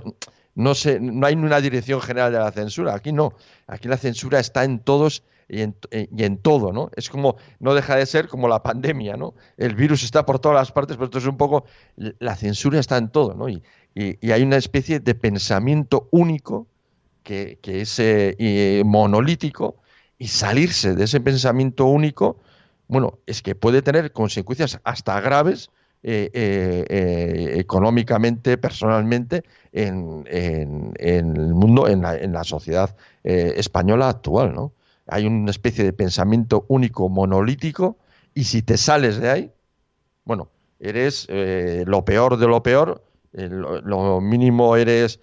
no, 0.56 0.74
no 1.00 1.28
hay 1.28 1.36
una 1.36 1.62
dirección 1.62 2.02
general 2.02 2.32
de 2.32 2.40
la 2.40 2.52
censura, 2.52 2.94
aquí 2.96 3.12
no, 3.12 3.34
aquí 3.68 3.88
la 3.88 3.98
censura 3.98 4.40
está 4.40 4.64
en 4.64 4.80
todos 4.80 5.24
y 5.48 5.62
en, 5.62 5.76
y 5.92 6.24
en, 6.24 6.38
todo, 6.38 6.72
¿no? 6.72 6.90
Es 6.96 7.10
como, 7.10 7.36
no 7.60 7.74
deja 7.74 7.98
de 7.98 8.06
ser 8.06 8.30
como 8.30 8.48
la 8.48 8.64
pandemia, 8.64 9.18
¿no? 9.18 9.34
El 9.58 9.76
virus 9.76 10.04
está 10.04 10.26
por 10.26 10.40
todas 10.40 10.56
las 10.56 10.72
partes, 10.72 10.96
pero 10.96 11.06
esto 11.06 11.18
es 11.18 11.26
un 11.26 11.36
poco, 11.36 11.66
la 11.96 12.36
censura 12.38 12.80
está 12.80 12.98
en 12.98 13.10
todo. 13.10 13.36
Y, 13.50 13.62
hay 14.32 14.44
una 14.44 14.56
especie 14.56 15.02
de 15.02 15.14
pensamiento 15.14 16.08
único 16.12 16.68
que, 17.24 17.60
es 17.64 18.00
eh, 18.00 18.82
monolítico, 18.86 19.82
y 20.22 20.28
salirse 20.28 20.94
de 20.94 21.06
ese 21.06 21.20
pensamiento 21.20 21.88
único, 21.88 22.38
bueno, 22.88 23.18
es 23.26 23.42
que 23.42 23.56
puede 23.56 23.82
tener 23.82 24.12
consecuencias 24.12 24.80
hasta 24.84 25.20
graves 25.20 25.72
eh, 26.04 26.32
eh, 26.34 26.86
eh, 26.90 27.60
económicamente, 27.60 28.58
personalmente, 28.58 29.44
en, 29.72 30.26
el 30.28 31.54
mundo, 31.54 31.88
en 31.88 32.02
la, 32.02 32.44
sociedad 32.44 32.96
española 33.24 34.10
actual, 34.10 34.56
¿no? 34.56 34.74
Hay 35.06 35.28
una 35.28 35.52
especie 35.52 35.84
de 35.84 35.94
pensamiento 35.94 36.66
único 36.70 37.08
monolítico 37.08 37.98
y 38.34 38.46
si 38.46 38.64
te 38.64 38.78
sales 38.78 39.18
de 39.20 39.30
ahí, 39.30 39.52
bueno, 40.26 40.50
eres 40.80 41.28
lo 41.86 42.04
peor 42.04 42.38
de 42.38 42.48
lo 42.48 42.64
peor, 42.64 43.04
lo 43.34 44.22
mínimo 44.22 44.76
eres 44.76 45.20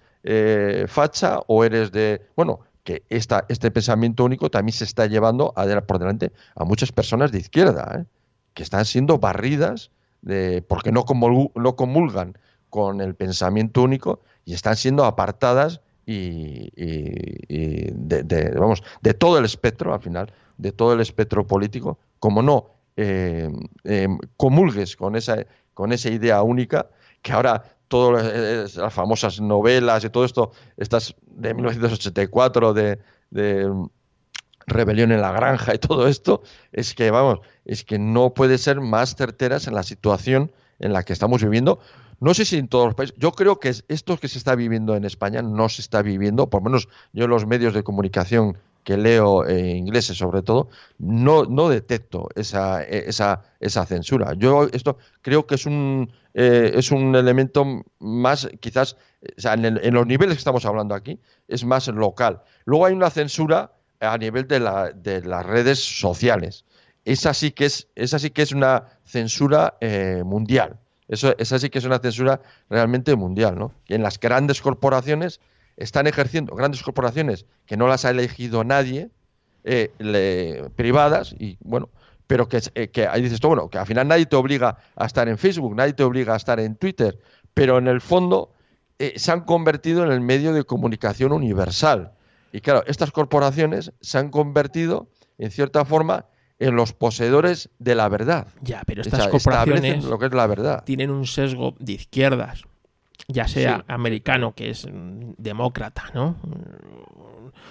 facha 0.87 1.39
o 1.47 1.65
eres 1.65 1.91
de, 1.91 2.21
bueno, 2.37 2.61
que 2.85 3.03
este 3.09 3.69
pensamiento 3.69 4.23
único 4.23 4.49
también 4.49 4.73
se 4.73 4.85
está 4.85 5.07
llevando 5.07 5.53
a, 5.57 5.65
por 5.81 5.99
delante 5.99 6.31
a 6.55 6.63
muchas 6.63 6.93
personas 6.93 7.33
de 7.33 7.39
izquierda, 7.39 8.05
que 8.53 8.63
están 8.63 8.85
siendo 8.85 9.19
barridas 9.19 9.91
de, 10.21 10.61
porque 10.61 10.91
no, 10.91 11.05
no 11.55 11.75
comulgan 11.75 12.37
con 12.69 13.01
el 13.01 13.15
pensamiento 13.15 13.81
único 13.81 14.21
y 14.45 14.53
están 14.53 14.75
siendo 14.75 15.05
apartadas 15.05 15.81
y, 16.05 16.71
de, 16.75 18.53
vamos, 18.57 18.83
de 19.01 19.13
todo 19.13 19.37
el 19.37 19.45
espectro, 19.45 19.93
al 19.93 20.01
final, 20.01 20.33
de 20.57 20.71
todo 20.71 20.93
el 20.93 21.01
espectro 21.01 21.45
político, 21.45 21.99
como 22.19 22.41
no 22.41 22.71
eh, 22.97 23.49
comulgues 24.35 24.95
con 24.95 25.15
esa, 25.15 25.45
con 25.73 25.91
esa 25.91 26.09
idea 26.09 26.41
única, 26.41 26.89
que 27.21 27.31
ahora 27.31 27.63
todas 27.87 28.75
las 28.75 28.93
famosas 28.93 29.39
novelas 29.39 30.03
y 30.03 30.09
todo 30.09 30.25
esto, 30.25 30.51
estas 30.77 31.15
de 31.27 31.53
1984 31.53 32.73
de, 32.73 32.99
de 33.29 33.71
Rebelión 34.67 35.11
en 35.11 35.21
la 35.21 35.31
Granja 35.31 35.73
y 35.73 35.79
todo 35.79 36.07
esto, 36.07 36.41
es 36.71 36.93
que, 36.93 37.11
vamos, 37.11 37.39
es 37.65 37.83
que 37.83 37.99
no 37.99 38.33
puede 38.33 38.57
ser 38.57 38.81
más 38.81 39.15
certeras 39.15 39.67
en 39.67 39.75
la 39.75 39.83
situación 39.83 40.51
en 40.79 40.93
la 40.93 41.03
que 41.03 41.13
estamos 41.13 41.43
viviendo. 41.43 41.79
No 42.19 42.33
sé 42.33 42.45
si 42.45 42.57
en 42.57 42.67
todos 42.67 42.87
los 42.87 42.95
países, 42.95 43.15
yo 43.17 43.31
creo 43.31 43.59
que 43.59 43.73
esto 43.87 44.17
que 44.17 44.27
se 44.27 44.37
está 44.37 44.55
viviendo 44.55 44.95
en 44.95 45.05
España 45.05 45.41
no 45.41 45.69
se 45.69 45.81
está 45.81 46.01
viviendo, 46.01 46.49
por 46.49 46.61
lo 46.61 46.65
menos 46.69 46.89
yo 47.13 47.25
en 47.25 47.29
los 47.29 47.45
medios 47.45 47.73
de 47.73 47.83
comunicación 47.83 48.57
que 48.83 48.97
leo 48.97 49.47
en 49.47 49.77
ingleses 49.77 50.17
sobre 50.17 50.41
todo, 50.41 50.69
no, 50.97 51.45
no 51.45 51.69
detecto 51.69 52.27
esa, 52.35 52.83
esa, 52.83 53.43
esa 53.59 53.85
censura. 53.85 54.33
Yo 54.35 54.67
esto 54.71 54.97
creo 55.21 55.45
que 55.45 55.55
es 55.55 55.65
un, 55.65 56.11
eh, 56.33 56.71
es 56.75 56.91
un 56.91 57.15
elemento 57.15 57.83
más, 57.99 58.49
quizás, 58.59 58.97
en, 59.37 59.93
los 59.93 60.07
niveles 60.07 60.35
que 60.35 60.39
estamos 60.39 60.65
hablando 60.65 60.95
aquí, 60.95 61.19
es 61.47 61.65
más 61.65 61.87
local. 61.87 62.41
Luego 62.65 62.85
hay 62.85 62.93
una 62.93 63.09
censura 63.09 63.73
a 63.99 64.17
nivel 64.17 64.47
de, 64.47 64.59
la, 64.59 64.91
de 64.91 65.21
las 65.21 65.45
redes 65.45 65.79
sociales. 65.79 66.65
Esa 67.05 67.33
sí 67.33 67.51
que 67.51 67.65
es, 67.65 67.87
esa 67.95 68.19
sí 68.19 68.29
que 68.29 68.41
es 68.41 68.51
una 68.51 68.85
censura 69.03 69.77
eh, 69.81 70.23
mundial. 70.25 70.77
Eso, 71.07 71.35
esa 71.37 71.57
sí 71.57 71.69
que 71.69 71.79
es 71.79 71.85
una 71.85 71.99
censura 71.99 72.41
realmente 72.69 73.15
mundial, 73.15 73.57
¿no? 73.57 73.73
en 73.87 74.03
las 74.03 74.19
grandes 74.19 74.61
corporaciones 74.61 75.39
están 75.75 76.05
ejerciendo 76.07 76.55
grandes 76.55 76.83
corporaciones 76.83 77.45
que 77.65 77.77
no 77.77 77.87
las 77.87 78.05
ha 78.05 78.11
elegido 78.11 78.63
nadie, 78.63 79.09
eh, 79.63 80.69
privadas, 80.75 81.33
y 81.37 81.57
bueno, 81.61 81.89
pero 82.27 82.47
que, 82.47 82.61
eh, 82.75 82.89
que 82.89 83.07
ahí 83.07 83.23
dices 83.23 83.39
tú, 83.39 83.47
bueno, 83.47 83.69
que 83.69 83.79
al 83.79 83.87
final 83.87 84.07
nadie 84.07 84.25
te 84.25 84.35
obliga 84.35 84.77
a 84.95 85.05
estar 85.05 85.27
en 85.27 85.37
Facebook, 85.37 85.75
nadie 85.75 85.93
te 85.93 86.03
obliga 86.03 86.33
a 86.33 86.37
estar 86.37 86.59
en 86.59 86.75
Twitter, 86.75 87.17
pero 87.55 87.77
en 87.77 87.87
el 87.87 88.01
fondo 88.01 88.53
eh, 88.99 89.13
se 89.15 89.31
han 89.31 89.41
convertido 89.41 90.05
en 90.05 90.11
el 90.11 90.21
medio 90.21 90.53
de 90.53 90.63
comunicación 90.63 91.31
universal. 91.31 92.11
Y 92.51 92.61
claro, 92.61 92.83
estas 92.87 93.11
corporaciones 93.11 93.91
se 94.01 94.17
han 94.17 94.29
convertido, 94.29 95.07
en 95.37 95.51
cierta 95.51 95.85
forma, 95.85 96.25
en 96.59 96.75
los 96.75 96.93
poseedores 96.93 97.69
de 97.79 97.95
la 97.95 98.09
verdad. 98.09 98.47
Ya, 98.61 98.83
pero 98.85 99.01
estas 99.01 99.27
corporaciones 99.27 100.03
lo 100.03 100.19
que 100.19 100.25
es 100.25 100.33
la 100.33 100.47
verdad. 100.47 100.83
tienen 100.83 101.09
un 101.09 101.25
sesgo 101.25 101.75
de 101.79 101.93
izquierdas 101.93 102.63
ya 103.29 103.47
sea 103.47 103.85
americano, 103.87 104.53
que 104.55 104.71
es 104.71 104.87
demócrata, 104.89 106.05
¿no? 106.13 106.35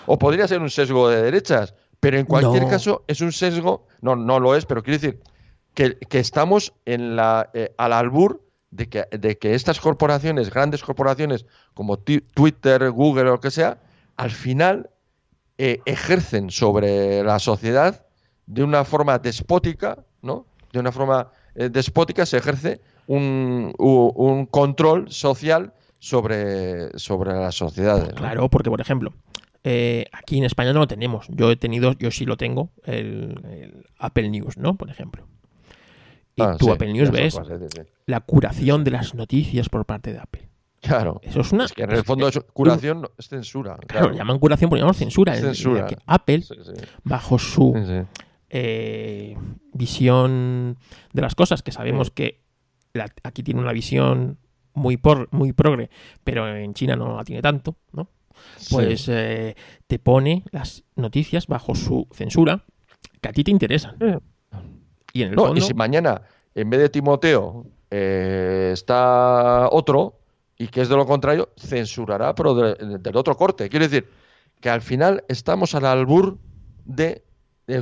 O 0.07 0.19
podría 0.19 0.47
ser 0.47 0.61
un 0.61 0.71
sesgo 0.71 1.09
de 1.09 1.23
derechas, 1.23 1.75
pero 2.01 2.19
en 2.19 2.27
cualquier 2.27 2.69
caso 2.69 3.05
es 3.09 3.21
un 3.21 3.33
sesgo, 3.33 3.87
no, 4.01 4.15
no 4.15 4.39
lo 4.39 4.55
es, 4.55 4.67
pero 4.67 4.83
quiero 4.83 5.01
decir 5.01 5.21
que, 5.75 5.99
estamos 6.13 6.73
en 6.85 7.17
la, 7.17 7.51
eh, 7.55 7.75
al 7.77 7.93
albur 7.93 8.43
de 8.71 8.89
que, 8.89 9.07
de 9.11 9.37
que 9.39 9.55
estas 9.55 9.81
corporaciones, 9.81 10.51
grandes 10.51 10.83
corporaciones 10.83 11.45
como 11.75 11.99
Twitter, 11.99 12.91
Google 12.91 13.23
o 13.23 13.33
lo 13.33 13.41
que 13.41 13.51
sea, 13.51 13.81
al 14.19 14.31
final 14.31 14.91
eh, 15.57 15.81
ejercen 15.87 16.51
sobre 16.51 17.23
la 17.23 17.39
sociedad 17.39 18.05
de 18.47 18.65
una 18.65 18.85
forma 18.85 19.19
despótica, 19.19 20.05
¿no? 20.23 20.47
De 20.73 20.81
una 20.81 20.93
forma 20.93 21.31
eh, 21.55 21.71
despótica 21.71 22.27
se 22.27 22.37
ejerce 22.37 22.81
un, 23.07 23.73
un, 23.79 24.47
control 24.47 25.11
social 25.11 25.73
sobre, 25.99 26.99
sobre 26.99 27.33
las 27.33 27.55
sociedades. 27.55 28.13
Claro, 28.15 28.51
porque 28.51 28.71
por 28.71 28.81
ejemplo, 28.81 29.15
eh, 29.65 30.07
aquí 30.13 30.39
en 30.39 30.45
España 30.45 30.73
no 30.73 30.81
lo 30.81 30.89
tenemos. 30.89 31.27
Yo 31.29 31.51
he 31.51 31.57
tenido, 31.57 31.93
yo 31.93 32.11
sí 32.11 32.25
lo 32.25 32.37
tengo, 32.37 32.71
el, 32.85 33.87
Apple 33.99 34.29
News, 34.31 34.59
¿no? 34.59 34.77
Por 34.77 34.91
ejemplo. 34.91 35.27
Y 36.35 36.43
ah, 36.43 36.57
tu 36.59 36.73
Apple 36.73 36.93
News 36.93 37.11
ves 37.11 37.41
la 38.07 38.21
curación 38.21 38.85
de 38.85 38.91
las 38.91 39.15
noticias 39.15 39.69
por 39.69 39.85
parte 39.87 40.13
de 40.13 40.19
Apple. 40.19 40.48
Claro. 40.81 41.21
Eso 41.23 41.41
es 41.41 41.53
una. 41.53 41.65
Es 41.65 41.73
que 41.73 41.83
en 41.83 41.91
el 41.93 42.05
fondo 42.05 42.31
curación 42.53 43.09
es 43.17 43.29
censura. 43.29 43.77
Claro, 43.87 44.13
llaman 44.13 44.39
curación 44.39 44.71
porque 44.71 44.81
llamamos 44.81 44.97
censura. 44.97 45.35
censura. 45.35 45.89
Apple, 46.07 46.45
bajo 47.05 47.39
su 47.39 48.07
eh, 48.51 49.37
visión 49.73 50.79
de 51.13 51.23
las 51.23 51.35
cosas, 51.35 51.63
que 51.63 51.73
sabemos 51.73 52.11
que 52.11 52.43
aquí 53.23 53.43
tiene 53.43 53.61
una 53.61 53.73
visión 53.73 54.39
muy, 54.75 54.97
por, 54.97 55.29
muy 55.33 55.53
progre, 55.53 55.91
pero 56.25 56.49
en 56.49 56.75
China 56.75 56.97
no 56.97 57.17
la 57.17 57.25
tiene 57.25 57.43
tanto, 57.43 57.77
¿no? 57.93 58.09
Pues 58.71 59.09
eh, 59.09 59.57
te 59.87 59.99
pone 59.99 60.45
las 60.53 60.85
noticias 60.95 61.49
bajo 61.49 61.75
su 61.75 62.07
censura 62.13 62.65
que 63.21 63.29
a 63.29 63.33
ti 63.33 63.43
te 63.45 63.51
interesan. 63.51 63.97
Y 65.13 65.23
en 65.23 65.31
el 65.31 65.35
no, 65.35 65.57
y 65.57 65.61
si 65.61 65.75
mañana, 65.75 66.23
en 66.55 66.71
vez 66.71 66.81
de 66.81 66.89
Timoteo, 66.89 67.67
eh, 67.91 68.71
está 68.73 69.69
otro, 69.71 70.18
y 70.59 70.69
que 70.69 70.81
es 70.81 70.89
de 70.89 70.97
lo 70.97 71.07
contrario, 71.07 71.51
censurará, 71.57 72.35
pero 72.35 72.55
del 72.55 73.17
otro 73.17 73.37
corte. 73.37 73.69
Quiero 73.69 73.87
decir 73.87 74.11
que 74.61 74.69
al 74.69 74.83
final 74.83 75.25
estamos 75.29 75.75
al 75.75 75.87
albur 75.87 76.39
de 76.85 77.23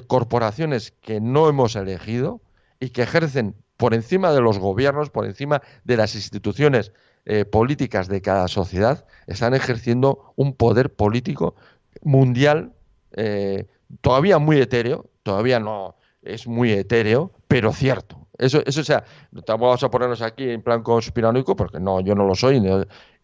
corporaciones 0.07 0.93
que 1.01 1.20
no 1.20 1.49
hemos 1.49 1.74
elegido 1.74 2.43
y 2.79 2.91
que 2.91 3.03
ejercen 3.03 3.55
por 3.77 3.95
encima 3.95 4.33
de 4.33 4.41
los 4.41 4.59
gobiernos, 4.59 5.11
por 5.11 5.27
encima 5.27 5.62
de 5.85 5.97
las 5.97 6.14
instituciones 6.14 6.93
eh, 7.24 7.45
políticas 7.45 8.09
de 8.09 8.20
cada 8.20 8.49
sociedad, 8.49 9.07
están 9.27 9.55
ejerciendo 9.55 10.33
un 10.37 10.55
poder 10.55 10.95
político 10.95 11.55
mundial 12.03 12.72
eh, 13.12 13.66
todavía 14.01 14.39
muy 14.39 14.59
etéreo, 14.59 15.07
todavía 15.22 15.61
no 15.61 15.97
es 16.22 16.47
muy 16.47 16.72
etéreo, 16.72 17.33
pero 17.49 17.72
cierto. 17.72 18.26
Eso, 18.39 18.62
eso 18.66 18.80
o 18.80 18.84
sea, 18.84 19.05
no 19.32 19.43
vamos 19.47 19.82
a 19.82 19.91
ponernos 19.91 20.22
aquí 20.22 20.51
en 20.51 20.62
plan 20.62 20.82
conspiranoico, 20.82 21.57
porque 21.57 21.80
no, 21.80 22.01
yo 22.01 22.14
no 22.14 22.26
lo 22.26 22.34
soy. 22.34 22.62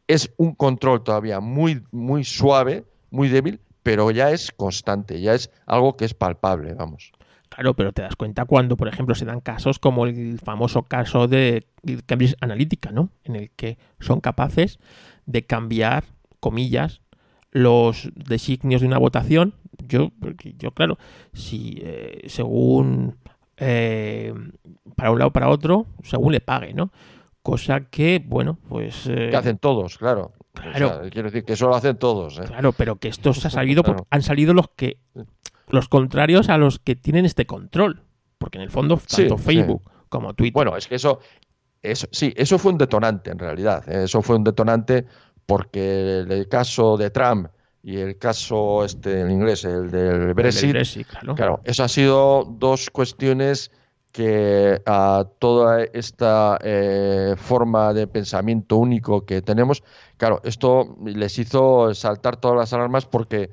es 0.06 0.32
un 0.36 0.54
control 0.54 1.02
todavía 1.02 1.40
muy, 1.40 1.82
muy 1.90 2.24
suave, 2.24 2.84
muy 3.10 3.28
débil, 3.28 3.60
pero 3.82 4.10
ya 4.10 4.30
es 4.30 4.52
constante, 4.52 5.20
ya 5.20 5.34
es 5.34 5.50
algo 5.66 5.96
que 5.96 6.04
es 6.04 6.14
palpable, 6.14 6.74
vamos. 6.74 7.12
Claro, 7.48 7.74
pero 7.74 7.92
te 7.92 8.00
das 8.00 8.16
cuenta 8.16 8.46
cuando, 8.46 8.76
por 8.78 8.88
ejemplo, 8.88 9.14
se 9.14 9.26
dan 9.26 9.40
casos 9.40 9.78
como 9.78 10.06
el 10.06 10.38
famoso 10.38 10.84
caso 10.84 11.28
de 11.28 11.66
Cambridge 12.06 12.34
Analytica, 12.40 12.92
¿no? 12.92 13.10
En 13.24 13.36
el 13.36 13.50
que 13.50 13.76
son 14.00 14.20
capaces 14.20 14.78
de 15.26 15.44
cambiar, 15.44 16.04
comillas, 16.40 17.02
los 17.50 18.10
designios 18.14 18.80
de 18.80 18.86
una 18.86 18.96
votación. 18.96 19.54
Yo, 19.86 20.12
yo 20.58 20.70
claro, 20.70 20.98
si 21.34 21.78
eh, 21.82 22.22
según 22.28 23.18
eh, 23.64 24.34
para 24.96 25.12
un 25.12 25.18
lado 25.18 25.28
o 25.28 25.32
para 25.32 25.48
otro, 25.48 25.86
según 26.02 26.32
le 26.32 26.40
pague, 26.40 26.74
¿no? 26.74 26.90
Cosa 27.42 27.88
que, 27.90 28.22
bueno, 28.24 28.58
pues... 28.68 29.06
Eh, 29.06 29.28
que 29.30 29.36
hacen 29.36 29.58
todos, 29.58 29.98
claro. 29.98 30.32
Claro. 30.52 31.02
quiero 31.10 31.30
decir 31.30 31.44
que 31.44 31.54
eso 31.54 31.68
lo 31.68 31.74
hacen 31.74 31.96
todos. 31.96 32.40
Claro, 32.40 32.72
pero 32.72 32.96
que 32.96 33.08
estos 33.08 33.44
ha 33.46 33.50
salido, 33.50 33.82
han 34.10 34.22
salido 34.22 34.52
los 34.52 34.68
que 34.76 34.98
los 35.68 35.88
contrarios 35.88 36.48
a 36.50 36.58
los 36.58 36.78
que 36.78 36.96
tienen 36.96 37.24
este 37.24 37.46
control. 37.46 38.02
Porque 38.38 38.58
en 38.58 38.62
el 38.62 38.70
fondo, 38.70 38.98
tanto 38.98 39.38
Facebook 39.38 39.82
como 40.08 40.34
Twitter. 40.34 40.52
Bueno, 40.52 40.76
es 40.76 40.88
que 40.88 40.96
eso, 40.96 41.20
eso, 41.80 42.08
sí, 42.10 42.34
eso 42.36 42.58
fue 42.58 42.72
un 42.72 42.78
detonante 42.78 43.30
en 43.30 43.38
realidad. 43.38 43.88
¿eh? 43.88 44.04
Eso 44.04 44.20
fue 44.22 44.36
un 44.36 44.44
detonante 44.44 45.06
porque 45.46 46.18
el 46.28 46.48
caso 46.48 46.96
de 46.96 47.10
Trump 47.10 47.48
y 47.82 47.98
el 47.98 48.18
caso 48.18 48.84
este 48.84 49.20
en 49.20 49.30
inglés, 49.30 49.64
el 49.64 49.90
del 49.90 50.34
Brexit, 50.34 51.06
claro. 51.36 51.60
eso 51.64 51.82
ha 51.82 51.88
sido 51.88 52.44
dos 52.44 52.90
cuestiones 52.90 53.70
que 54.12 54.80
a 54.84 55.26
toda 55.38 55.84
esta 55.84 56.58
eh, 56.62 57.34
forma 57.36 57.94
de 57.94 58.06
pensamiento 58.06 58.76
único 58.76 59.24
que 59.24 59.40
tenemos, 59.42 59.82
claro, 60.16 60.40
esto 60.44 60.96
les 61.02 61.38
hizo 61.38 61.94
saltar 61.94 62.36
todas 62.36 62.56
las 62.56 62.72
alarmas 62.72 63.06
porque 63.06 63.50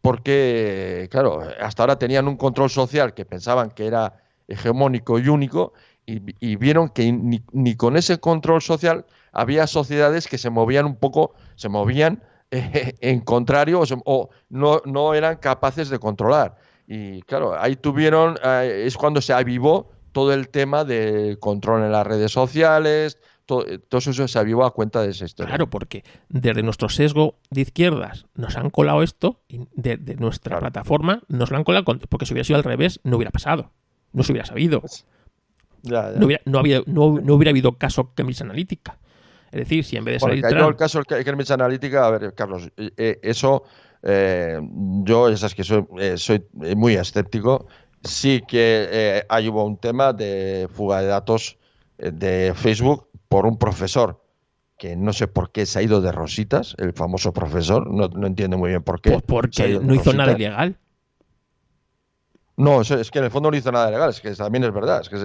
porque, 0.00 1.08
claro, 1.10 1.42
hasta 1.60 1.82
ahora 1.82 1.98
tenían 1.98 2.26
un 2.26 2.36
control 2.36 2.70
social 2.70 3.12
que 3.12 3.24
pensaban 3.24 3.70
que 3.70 3.86
era 3.86 4.22
hegemónico 4.48 5.18
y 5.18 5.28
único 5.28 5.74
y, 6.06 6.56
vieron 6.56 6.88
que 6.88 7.12
ni, 7.12 7.76
con 7.76 7.96
ese 7.96 8.18
control 8.18 8.62
social 8.62 9.04
había 9.30 9.68
sociedades 9.68 10.26
que 10.26 10.38
se 10.38 10.50
movían 10.50 10.86
un 10.86 10.96
poco, 10.96 11.34
se 11.54 11.68
movían 11.68 12.24
eh, 12.50 12.94
en 13.00 13.20
contrario 13.20 13.82
o, 14.04 14.30
no, 14.48 14.82
no, 14.84 15.14
eran 15.14 15.36
capaces 15.36 15.88
de 15.88 15.98
controlar. 15.98 16.56
Y 16.86 17.22
claro, 17.22 17.54
ahí 17.58 17.76
tuvieron, 17.76 18.36
eh, 18.42 18.84
es 18.86 18.96
cuando 18.96 19.20
se 19.20 19.32
avivó 19.32 19.90
todo 20.12 20.32
el 20.32 20.48
tema 20.48 20.84
del 20.84 21.38
control 21.38 21.84
en 21.84 21.92
las 21.92 22.06
redes 22.06 22.32
sociales, 22.32 23.18
eh, 23.66 23.78
todo, 23.88 23.98
eso 23.98 24.28
se 24.28 24.38
avivó 24.38 24.64
a 24.64 24.72
cuenta 24.72 25.02
de 25.02 25.10
esa 25.10 25.24
historia. 25.24 25.50
Claro, 25.50 25.68
porque 25.68 26.04
desde 26.28 26.62
nuestro 26.62 26.88
sesgo 26.88 27.36
de 27.50 27.62
izquierdas 27.62 28.26
nos 28.34 28.56
han 28.56 28.70
colado 28.70 29.02
esto, 29.02 29.40
y 29.48 29.60
de, 29.74 29.98
nuestra 30.18 30.58
plataforma 30.60 31.22
nos 31.28 31.50
lo 31.50 31.56
han 31.56 31.64
colado, 31.64 31.84
porque 32.08 32.26
si 32.26 32.32
hubiera 32.32 32.44
sido 32.44 32.56
al 32.58 32.64
revés, 32.64 33.00
no 33.02 33.16
hubiera 33.16 33.30
pasado, 33.30 33.72
no 34.12 34.22
se 34.22 34.32
hubiera 34.32 34.46
sabido. 34.46 34.80
Pues, 34.80 35.06
no, 35.82 36.26
hubiera, 36.26 36.42
no, 36.44 36.58
había, 36.58 36.82
no, 36.86 37.06
hubiera 37.06 37.50
habido 37.50 37.76
caso 37.76 38.12
Cambridge 38.14 38.42
Analytica. 38.42 38.98
Es 39.52 39.60
decir, 39.60 39.84
si 39.84 39.96
en 39.96 40.04
vez 40.04 40.14
de 40.14 40.20
salir 40.20 40.42
bueno, 40.42 40.68
el 40.68 40.76
caso 40.76 41.02
de 41.06 41.24
Cambridge 41.24 41.50
Analytica, 41.50 42.06
a 42.06 42.10
ver, 42.10 42.34
Carlos, 42.34 42.70
eh, 42.76 42.90
eh, 42.96 43.18
eso, 43.22 43.64
yo, 44.02 45.28
esas 45.28 45.54
que 45.54 45.64
soy, 45.64 45.84
soy 46.16 46.44
muy 46.76 46.94
escéptico, 46.94 47.66
sí 48.02 48.42
que 48.48 49.24
hay 49.28 49.48
hubo 49.48 49.64
un 49.64 49.76
tema 49.76 50.12
de 50.12 50.68
fuga 50.72 51.02
de 51.02 51.08
datos 51.08 51.58
de 51.98 52.52
Facebook 52.54 53.08
por 53.28 53.44
un 53.44 53.58
profesor 53.58 54.22
que 54.80 54.96
no 54.96 55.12
sé 55.12 55.28
por 55.28 55.52
qué 55.52 55.66
se 55.66 55.78
ha 55.78 55.82
ido 55.82 56.00
de 56.00 56.10
rositas, 56.10 56.74
el 56.78 56.94
famoso 56.94 57.34
profesor, 57.34 57.86
no, 57.86 58.08
no 58.08 58.26
entiendo 58.26 58.56
muy 58.56 58.70
bien 58.70 58.82
por 58.82 59.02
qué. 59.02 59.10
Pues 59.10 59.22
porque 59.22 59.78
no 59.78 59.94
hizo 59.94 60.14
nada 60.14 60.32
ilegal. 60.32 60.78
No, 62.56 62.80
es 62.80 63.10
que 63.10 63.18
en 63.18 63.26
el 63.26 63.30
fondo 63.30 63.50
no 63.50 63.56
hizo 63.56 63.70
nada 63.70 63.88
ilegal, 63.88 64.10
es 64.10 64.20
que 64.20 64.30
también 64.32 64.64
es 64.64 64.72
verdad, 64.72 65.02
es 65.02 65.08
que 65.08 65.16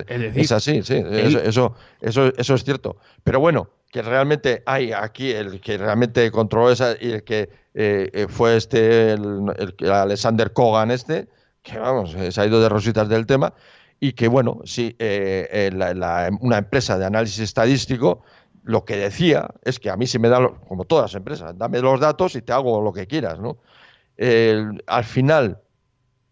es, 0.41 0.51
así, 0.51 0.83
sí, 0.83 1.01
eso, 1.05 1.73
eso, 2.01 2.33
eso, 2.37 2.53
es 2.55 2.63
cierto. 2.63 2.97
Pero 3.23 3.39
bueno, 3.39 3.69
que 3.95 4.01
realmente 4.01 4.61
hay 4.65 4.91
aquí 4.91 5.31
el 5.31 5.61
que 5.61 5.77
realmente 5.77 6.29
controló 6.29 6.69
esa 6.69 6.97
y 6.99 7.13
el 7.13 7.23
que 7.23 7.49
eh, 7.73 8.09
eh, 8.11 8.27
fue 8.27 8.57
este, 8.57 9.13
el, 9.13 9.55
Alexander 9.89 10.51
Kogan 10.51 10.91
este, 10.91 11.29
que 11.63 11.79
vamos, 11.79 12.11
se 12.11 12.41
ha 12.41 12.45
ido 12.45 12.59
de 12.59 12.67
rositas 12.67 13.07
del 13.07 13.25
tema, 13.25 13.53
y 14.01 14.11
que, 14.11 14.27
bueno, 14.27 14.59
sí, 14.65 14.97
eh, 14.99 15.47
eh, 15.49 16.29
una 16.41 16.57
empresa 16.57 16.99
de 16.99 17.05
análisis 17.05 17.39
estadístico 17.39 18.23
lo 18.63 18.83
que 18.83 18.97
decía 18.97 19.47
es 19.63 19.79
que 19.79 19.89
a 19.89 19.95
mí 19.95 20.07
si 20.07 20.19
me 20.19 20.27
da, 20.27 20.45
como 20.67 20.83
todas 20.83 21.13
las 21.13 21.15
empresas, 21.15 21.57
dame 21.57 21.79
los 21.79 21.97
datos 22.01 22.35
y 22.35 22.41
te 22.41 22.51
hago 22.51 22.81
lo 22.81 22.91
que 22.91 23.07
quieras, 23.07 23.39
¿no? 23.39 23.59
al 24.17 25.03
final, 25.05 25.61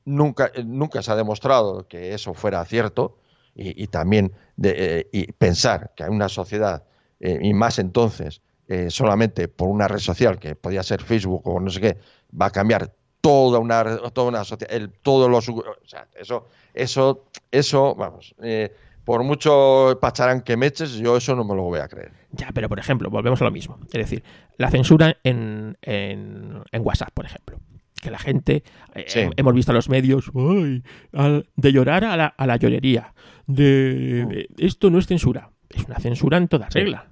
nunca, 0.04 0.52
nunca 0.66 1.02
se 1.02 1.14
ha 1.14 1.16
demostrado 1.16 1.88
que 1.88 2.14
eso 2.14 2.34
fuera 2.34 2.66
cierto 2.66 3.20
y, 3.56 3.88
también 3.88 4.34
de, 4.58 5.08
y 5.14 5.32
pensar 5.32 5.94
que 5.96 6.04
hay 6.04 6.10
una 6.10 6.28
sociedad, 6.28 6.84
eh, 7.24 7.40
y 7.42 7.54
más 7.54 7.80
entonces, 7.80 8.42
solamente 8.88 9.48
por 9.48 9.70
una 9.70 9.88
red 9.88 10.00
social 10.00 10.40
que 10.40 10.56
podía 10.56 10.82
ser 10.82 11.04
Facebook 11.04 11.48
o 11.48 11.60
no 11.60 11.70
sé 11.70 11.80
qué, 11.80 11.98
va 12.40 12.48
a 12.48 12.50
cambiar 12.50 12.92
toda 13.24 13.58
una, 13.60 13.98
toda 14.12 14.28
una 14.28 14.44
sociedad, 14.44 14.76
el, 14.76 14.90
todos 14.90 15.32
los... 15.32 15.48
O 15.48 15.64
sea, 15.86 16.10
eso, 16.14 16.50
eso, 16.74 17.24
eso, 17.52 17.96
vamos, 17.96 18.36
eh, 18.44 18.70
por 19.06 19.24
mucho 19.24 19.98
pacharán 20.02 20.42
que 20.42 20.58
me 20.58 20.66
eches, 20.66 20.96
yo 20.96 21.16
eso 21.16 21.34
no 21.34 21.46
me 21.46 21.56
lo 21.56 21.64
voy 21.64 21.80
a 21.80 21.88
creer. 21.88 22.12
Ya, 22.32 22.50
pero 22.54 22.68
por 22.68 22.80
ejemplo, 22.80 23.10
volvemos 23.10 23.42
a 23.42 23.46
lo 23.46 23.52
mismo. 23.52 23.80
Es 23.86 23.92
decir, 23.94 24.24
la 24.58 24.70
censura 24.70 25.16
en, 25.24 25.78
en, 25.82 26.64
WhatsApp, 26.82 27.12
por 27.14 27.26
ejemplo. 27.26 27.60
Que 28.02 28.12
la 28.12 28.20
gente, 28.20 28.64
eh, 28.94 29.30
hemos 29.38 29.54
visto 29.54 29.72
a 29.72 29.76
los 29.76 29.88
medios, 29.88 30.30
de 30.34 31.72
llorar 31.72 32.04
a 32.04 32.18
la, 32.18 32.28
a 32.28 32.46
la 32.46 32.58
llorería, 32.58 33.14
de, 33.48 34.48
mm. 34.50 34.66
esto 34.66 34.90
no 34.90 35.00
es 35.00 35.08
censura, 35.08 35.50
es 35.70 35.86
una 35.86 36.00
censura 36.00 36.38
en 36.38 36.50
toda 36.50 36.68
regla. 36.70 37.08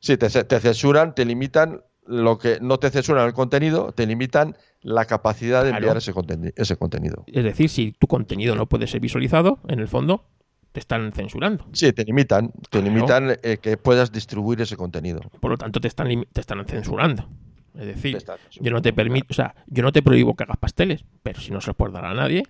Sí, 0.00 0.16
te, 0.16 0.28
te 0.28 0.60
censuran, 0.60 1.14
te 1.14 1.24
limitan 1.24 1.82
lo 2.06 2.38
que 2.38 2.58
no 2.60 2.78
te 2.78 2.90
censuran 2.90 3.26
el 3.26 3.34
contenido, 3.34 3.92
te 3.92 4.06
limitan 4.06 4.56
la 4.82 5.04
capacidad 5.04 5.62
de 5.62 5.70
Claro. 5.70 5.82
enviar 5.84 5.96
ese, 5.98 6.12
conteni- 6.14 6.52
ese 6.56 6.76
contenido. 6.76 7.24
Es 7.26 7.44
decir, 7.44 7.68
si 7.68 7.92
tu 7.92 8.06
contenido 8.06 8.54
no 8.56 8.66
puede 8.66 8.86
ser 8.86 9.00
visualizado, 9.00 9.58
en 9.68 9.78
el 9.78 9.86
fondo 9.88 10.24
te 10.72 10.80
están 10.80 11.12
censurando. 11.12 11.66
Sí, 11.72 11.92
te 11.92 12.04
limitan, 12.04 12.50
te 12.70 12.80
Claro. 12.80 12.86
limitan 12.86 13.36
eh, 13.42 13.58
que 13.60 13.76
puedas 13.76 14.10
distribuir 14.10 14.60
ese 14.62 14.76
contenido. 14.76 15.20
Por 15.40 15.50
lo 15.50 15.58
tanto, 15.58 15.80
te 15.80 15.88
están, 15.88 16.08
te 16.32 16.40
están 16.40 16.64
censurando. 16.66 17.28
Es 17.74 17.86
decir, 17.86 18.18
yo 18.60 18.70
no 18.72 18.82
te 18.82 18.92
permito, 18.92 19.26
o 19.30 19.34
sea, 19.34 19.54
yo 19.68 19.82
no 19.84 19.92
te 19.92 20.02
prohíbo 20.02 20.34
que 20.34 20.42
hagas 20.44 20.56
pasteles, 20.56 21.04
pero 21.22 21.40
si 21.40 21.52
no 21.52 21.60
se 21.60 21.68
los 21.68 21.76
puedes 21.76 21.92
dar 21.94 22.04
a 22.04 22.14
nadie, 22.14 22.42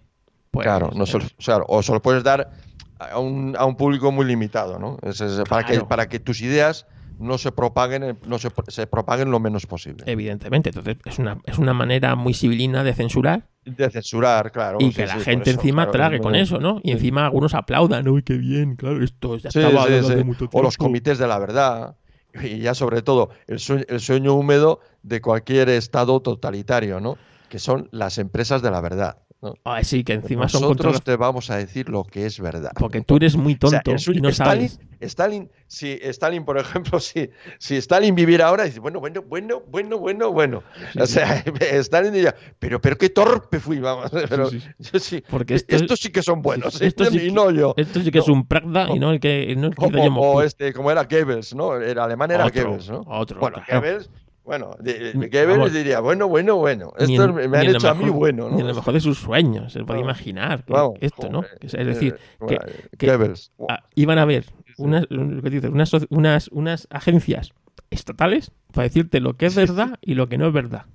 pues. 0.51 0.64
Claro, 0.64 0.90
no 0.94 1.05
se 1.05 1.18
lo- 1.18 1.64
o, 1.68 1.82
se 1.82 1.92
lo 1.92 2.01
puedes 2.01 2.22
dar 2.24 2.51
a 2.98 3.18
un, 3.18 3.55
a 3.59 3.64
un 3.66 3.76
público 3.76 4.11
muy 4.12 4.24
limitado, 4.24 4.78
¿no? 4.78 4.96
Es- 5.03 5.20
es 5.20 5.40
para, 5.48 5.66
que, 5.66 5.80
para 5.80 6.09
que 6.09 6.20
tus 6.20 6.40
ideas 6.40 6.86
no 7.21 7.39
se 7.39 7.53
propaguen, 7.53 8.03
en- 8.03 8.18
no 8.27 8.39
se, 8.39 8.51
se 8.68 8.87
propaguen 8.87 9.31
lo 9.31 9.39
menos 9.41 9.66
posible. 9.66 10.05
Evidentemente, 10.07 10.71
entonces 10.71 10.97
es 11.05 11.18
una, 11.18 11.39
es 11.47 11.59
una 11.59 11.73
manera 11.75 12.14
muy 12.16 12.35
civilina 12.35 12.83
de 12.83 12.93
censurar 12.95 13.47
De 13.64 13.91
censurar, 13.91 14.51
claro. 14.53 14.79
y 14.81 14.87
sí, 14.91 14.95
que 14.97 15.07
la 15.07 15.18
gente 15.21 15.51
eso, 15.51 15.61
encima 15.61 15.83
claro, 15.85 15.93
trague 15.93 16.18
con 16.21 16.35
eso, 16.35 16.59
¿no? 16.59 16.81
Y 16.83 16.93
encima 16.93 17.27
algunos 17.27 17.55
aplaudan, 17.55 18.09
uy, 18.09 18.23
qué 18.23 18.35
bien, 18.35 18.75
claro, 18.77 19.03
esto 19.05 19.37
ya 19.37 19.49
estaba 19.51 19.87
mucho 20.25 20.49
O 20.53 20.62
los 20.62 20.77
tiempo. 20.77 20.85
comités 20.85 21.18
de 21.18 21.27
la 21.29 21.39
verdad. 21.39 21.97
Y 22.43 22.59
ya 22.61 22.75
sobre 22.75 23.03
todo 23.03 23.31
el 23.49 23.59
sueño, 23.59 23.85
el 23.89 23.99
sueño 24.01 24.35
húmedo 24.35 24.81
de 25.03 25.21
cualquier 25.21 25.68
estado 25.68 26.21
totalitario, 26.21 27.01
¿no? 27.01 27.18
Que 27.49 27.59
son 27.59 27.89
las 27.91 28.18
empresas 28.18 28.62
de 28.62 28.71
la 28.71 28.81
verdad. 28.81 29.18
¿No? 29.43 29.55
Ah, 29.64 29.82
sí, 29.82 30.05
que 30.05 30.12
encima 30.12 30.49
son 30.49 30.62
Nosotros 30.62 31.03
te 31.03 31.16
vamos 31.16 31.51
a 31.51 31.57
decir 31.57 31.88
lo 31.88 32.05
que 32.05 32.26
es 32.26 32.38
verdad. 32.41 32.72
Porque 32.78 33.01
tú 33.01 33.16
eres 33.16 33.36
muy 33.36 33.57
O 33.62 33.68
sea, 33.68 33.80
tonto 33.80 34.12
y 34.12 34.20
no 34.20 34.28
Stalin, 34.28 34.68
sabes. 34.68 34.86
Stalin, 35.01 35.51
si 35.66 35.99
Stalin, 36.03 36.45
por 36.45 36.59
ejemplo, 36.59 37.01
si, 37.01 37.30
si 37.59 37.76
Stalin 37.76 38.14
viviera 38.14 38.49
ahora, 38.49 38.64
dice, 38.64 38.80
bueno, 38.80 39.01
bueno, 39.01 39.22
bueno, 39.22 39.62
bueno, 39.66 39.99
bueno, 39.99 40.30
bueno. 40.32 40.62
o 41.01 41.07
sea, 41.07 41.43
Stalin 41.72 42.12
diría, 42.12 42.34
pero, 42.59 42.80
pero 42.80 42.97
qué 42.99 43.09
torpe 43.09 43.61
fui, 43.61 43.78
vamos. 43.78 44.11
Pero, 44.28 44.51
sí, 44.51 44.61
yo 44.78 45.22
Porque 45.30 45.55
esto- 45.55 45.76
estos 45.76 46.01
sí 46.01 46.11
que 46.11 46.22
son 46.22 46.43
buenos, 46.43 46.80
esto 46.80 47.07
sí 47.07 47.16
y 47.16 47.20
que- 47.28 47.32
no 47.32 47.51
yo. 47.51 47.72
Esto 47.76 48.01
sí 48.03 48.11
que 48.11 48.18
es 48.18 48.28
un 48.28 48.47
Pragda 48.47 48.88
y 48.95 48.99
no 48.99 49.11
el 49.12 49.20
que, 49.20 49.55
no 49.57 49.68
el 49.68 49.74
que 49.74 50.09
o 50.16 50.43
este, 50.43 50.72
como 50.74 50.91
era 50.91 51.05
Goebbels, 51.05 51.55
¿no? 51.55 51.76
El 51.76 51.99
alemán 51.99 52.30
era 52.30 52.45
Otro, 52.47 52.62
Goebbels, 52.64 52.91
¿no? 52.91 53.01
otro, 53.07 53.41
bueno, 53.41 53.62
claro. 53.64 53.80
Goebbels, 53.80 54.11
bueno, 54.51 54.70
de- 54.80 54.98
de- 54.98 55.14
Ni- 55.14 55.28
Goebbels 55.28 55.46
vamos, 55.59 55.72
diría, 55.72 56.01
bueno, 56.01 56.26
bueno, 56.26 56.57
bueno, 56.57 56.92
esto 56.98 57.24
en- 57.24 57.34
me 57.51 57.59
han 57.59 57.62
hecho 57.76 57.88
a 57.88 57.94
mí 57.94 58.11
bueno, 58.11 58.48
¿no? 58.48 58.55
Ni 58.57 58.61
en 58.62 58.66
lo 58.66 58.74
mejor 58.74 58.94
de 58.94 59.01
sus 59.01 59.18
sueños, 59.18 59.72
se 59.72 59.84
puede 59.84 60.01
imaginar 60.01 60.64
que 60.64 60.72
esto, 61.01 61.28
¿no? 61.30 61.42
Es 61.61 61.86
decir, 61.86 62.14
eh, 62.14 62.36
que, 62.48 62.57
bueno, 62.59 62.61
que- 62.98 63.07
Goebbels. 63.07 63.53
ah, 63.68 63.84
iban 63.94 64.18
a 64.18 64.22
haber 64.22 64.46
unas, 64.76 65.07
unas, 65.11 65.92
unas, 66.11 66.48
unas 66.48 66.88
agencias 66.90 67.53
estatales 67.90 68.51
para 68.72 68.88
decirte 68.88 69.20
lo 69.20 69.34
que 69.36 69.46
es 69.46 69.55
verdad 69.55 69.98
y 70.01 70.14
lo 70.14 70.28
que 70.28 70.36
no 70.36 70.48
es 70.48 70.53
verdad. 70.53 70.86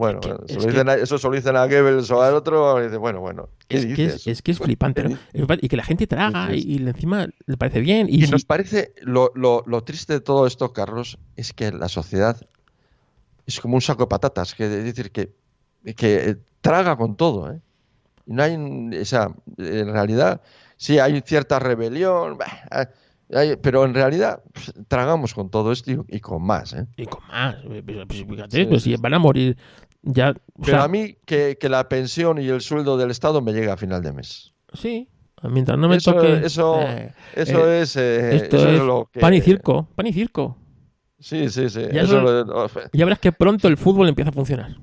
Bueno, 0.00 0.20
que- 0.20 0.30
es 0.54 0.56
que- 0.66 0.80
a- 0.80 0.94
eso 0.94 1.18
se 1.18 1.28
lo 1.28 1.34
dicen 1.34 1.56
a 1.56 1.66
Goebbels 1.66 2.10
o 2.10 2.22
al 2.22 2.32
otro, 2.34 2.82
y 2.82 2.96
bueno, 2.96 3.20
bueno, 3.20 3.50
¿qué 3.68 3.76
Es 3.76 3.82
que 3.84 3.88
dices? 3.90 4.14
es, 4.14 4.26
es 4.28 4.40
que 4.42 4.52
es 4.52 4.58
flipante, 4.58 5.02
verdad, 5.02 5.58
Y 5.60 5.68
que 5.68 5.76
la 5.76 5.84
gente 5.84 6.06
traga 6.06 6.54
y, 6.54 6.76
encima 6.78 7.26
le 7.44 7.56
parece 7.58 7.80
bien. 7.80 8.08
Y, 8.08 8.22
Y 8.22 8.24
si- 8.24 8.32
nos 8.32 8.46
parece, 8.46 8.94
lo, 9.02 9.30
lo- 9.34 9.62
lo 9.66 9.84
triste 9.84 10.14
de 10.14 10.20
todo 10.20 10.46
esto, 10.46 10.72
Carlos, 10.72 11.18
es 11.36 11.52
que 11.52 11.70
la 11.70 11.90
sociedad 11.90 12.40
es 13.46 13.60
como 13.60 13.74
un 13.74 13.82
saco 13.82 14.04
de 14.04 14.06
patatas, 14.06 14.54
que 14.54 14.64
es 14.64 14.84
decir, 14.84 15.10
que, 15.12 15.34
que 15.94 16.38
traga 16.62 16.96
con 16.96 17.14
todo, 17.16 17.52
¿eh? 17.52 17.60
Y 18.24 18.32
no 18.32 18.42
hay, 18.42 18.56
o 18.56 19.04
sea, 19.04 19.34
en 19.58 19.92
realidad, 19.92 20.40
sí 20.78 20.98
hay 20.98 21.20
cierta 21.26 21.58
rebelión, 21.58 22.38
bah, 22.38 22.88
pero 23.62 23.84
en 23.84 23.92
realidad 23.94 24.42
pues, 24.52 24.72
tragamos 24.88 25.34
con 25.34 25.50
todo 25.50 25.72
esto 25.72 25.90
y, 25.92 25.98
y 26.08 26.20
con 26.20 26.42
más, 26.42 26.72
¿eh? 26.72 26.86
y 26.96 27.04
con 27.06 27.20
más. 27.28 27.56
eh, 27.64 27.82
pues, 27.84 27.98
pues, 28.08 28.24
fíjate, 28.28 28.56
Sí, 28.56 28.64
pues 28.64 28.82
sí, 28.82 28.96
si 28.96 29.00
van 29.00 29.14
a 29.14 29.18
morir 29.20 29.56
ya. 30.02 30.30
o 30.54 30.62
Pero 30.62 30.78
sea, 30.78 30.84
a 30.84 30.88
mí 30.88 31.16
que, 31.26 31.56
que 31.60 31.68
la 31.68 31.88
pensión 31.88 32.38
y 32.40 32.48
el 32.48 32.60
sueldo 32.60 32.96
del 32.96 33.10
Estado 33.10 33.40
me 33.42 33.52
llega 33.52 33.74
a 33.74 33.76
final 33.76 34.02
de 34.02 34.12
mes. 34.12 34.52
Sí, 34.72 35.08
mientras 35.42 35.78
no 35.78 35.88
me 35.88 35.96
Eso- 35.96 36.14
toque. 36.14 36.32
eso- 36.44 36.80
eh, 36.80 37.12
Eso 37.34 37.70
eh, 37.70 37.80
es, 37.82 37.96
eh, 37.96 38.36
esto 38.36 38.56
eso 38.56 38.68
es 38.70 38.80
lo 38.80 39.08
que... 39.12 39.20
pan 39.20 39.34
y 39.34 39.40
circo, 39.40 39.88
pan 39.94 40.06
y 40.06 40.12
circo. 40.12 40.56
Sí, 41.18 41.48
sí, 41.50 41.68
sí. 41.68 41.82
Ya 41.92 42.02
eso 42.02 42.18
eso- 42.18 42.44
lo- 42.44 42.70
Ya 42.92 43.04
verás 43.04 43.18
que 43.18 43.32
pronto 43.32 43.68
el 43.68 43.76
fútbol 43.76 44.08
empieza 44.08 44.30
a 44.30 44.32
funcionar. 44.32 44.76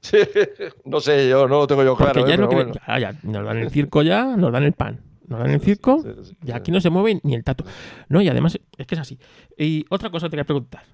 Sí, 0.00 0.18
no 0.84 1.00
sé, 1.00 1.28
yo 1.28 1.48
no 1.48 1.58
lo 1.60 1.66
tengo 1.66 1.82
yo 1.82 1.96
Porque 1.96 2.12
claro. 2.12 2.28
ya, 2.28 2.36
no 2.36 2.46
bueno. 2.46 2.72
ya, 2.86 2.98
ya, 2.98 3.12
nos 3.22 3.44
dan 3.44 3.56
el 3.58 3.70
circo 3.70 4.02
ya, 4.02 4.36
nos 4.36 4.52
dan 4.52 4.62
el 4.64 4.72
pan. 4.72 5.00
Nos 5.26 5.40
dan 5.40 5.50
el 5.50 5.60
circo 5.60 6.00
Sí, 6.02 6.08
sí, 6.22 6.36
y 6.44 6.52
aquí 6.52 6.70
no 6.70 6.80
se 6.80 6.88
mueve 6.90 7.18
ni 7.24 7.34
el 7.34 7.42
tato. 7.42 7.64
No, 8.08 8.20
y 8.22 8.28
además 8.28 8.58
es 8.76 8.86
que 8.86 8.94
es 8.94 9.00
así. 9.00 9.18
Y 9.58 9.84
otra 9.90 10.10
cosa 10.10 10.26
te 10.26 10.30
quería 10.30 10.44
preguntar. 10.44 10.84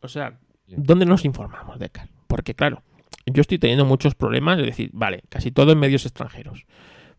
O 0.00 0.08
sea. 0.08 0.38
¿dónde 0.66 1.04
nos 1.04 1.26
informamos, 1.26 1.78
Decar? 1.78 2.08
Porque 2.26 2.54
claro, 2.54 2.82
yo 3.26 3.40
estoy 3.40 3.58
teniendo 3.58 3.84
muchos 3.84 4.14
problemas, 4.14 4.58
es 4.58 4.66
decir, 4.66 4.90
vale, 4.92 5.22
casi 5.28 5.50
todo 5.50 5.72
en 5.72 5.78
medios 5.78 6.04
extranjeros. 6.04 6.66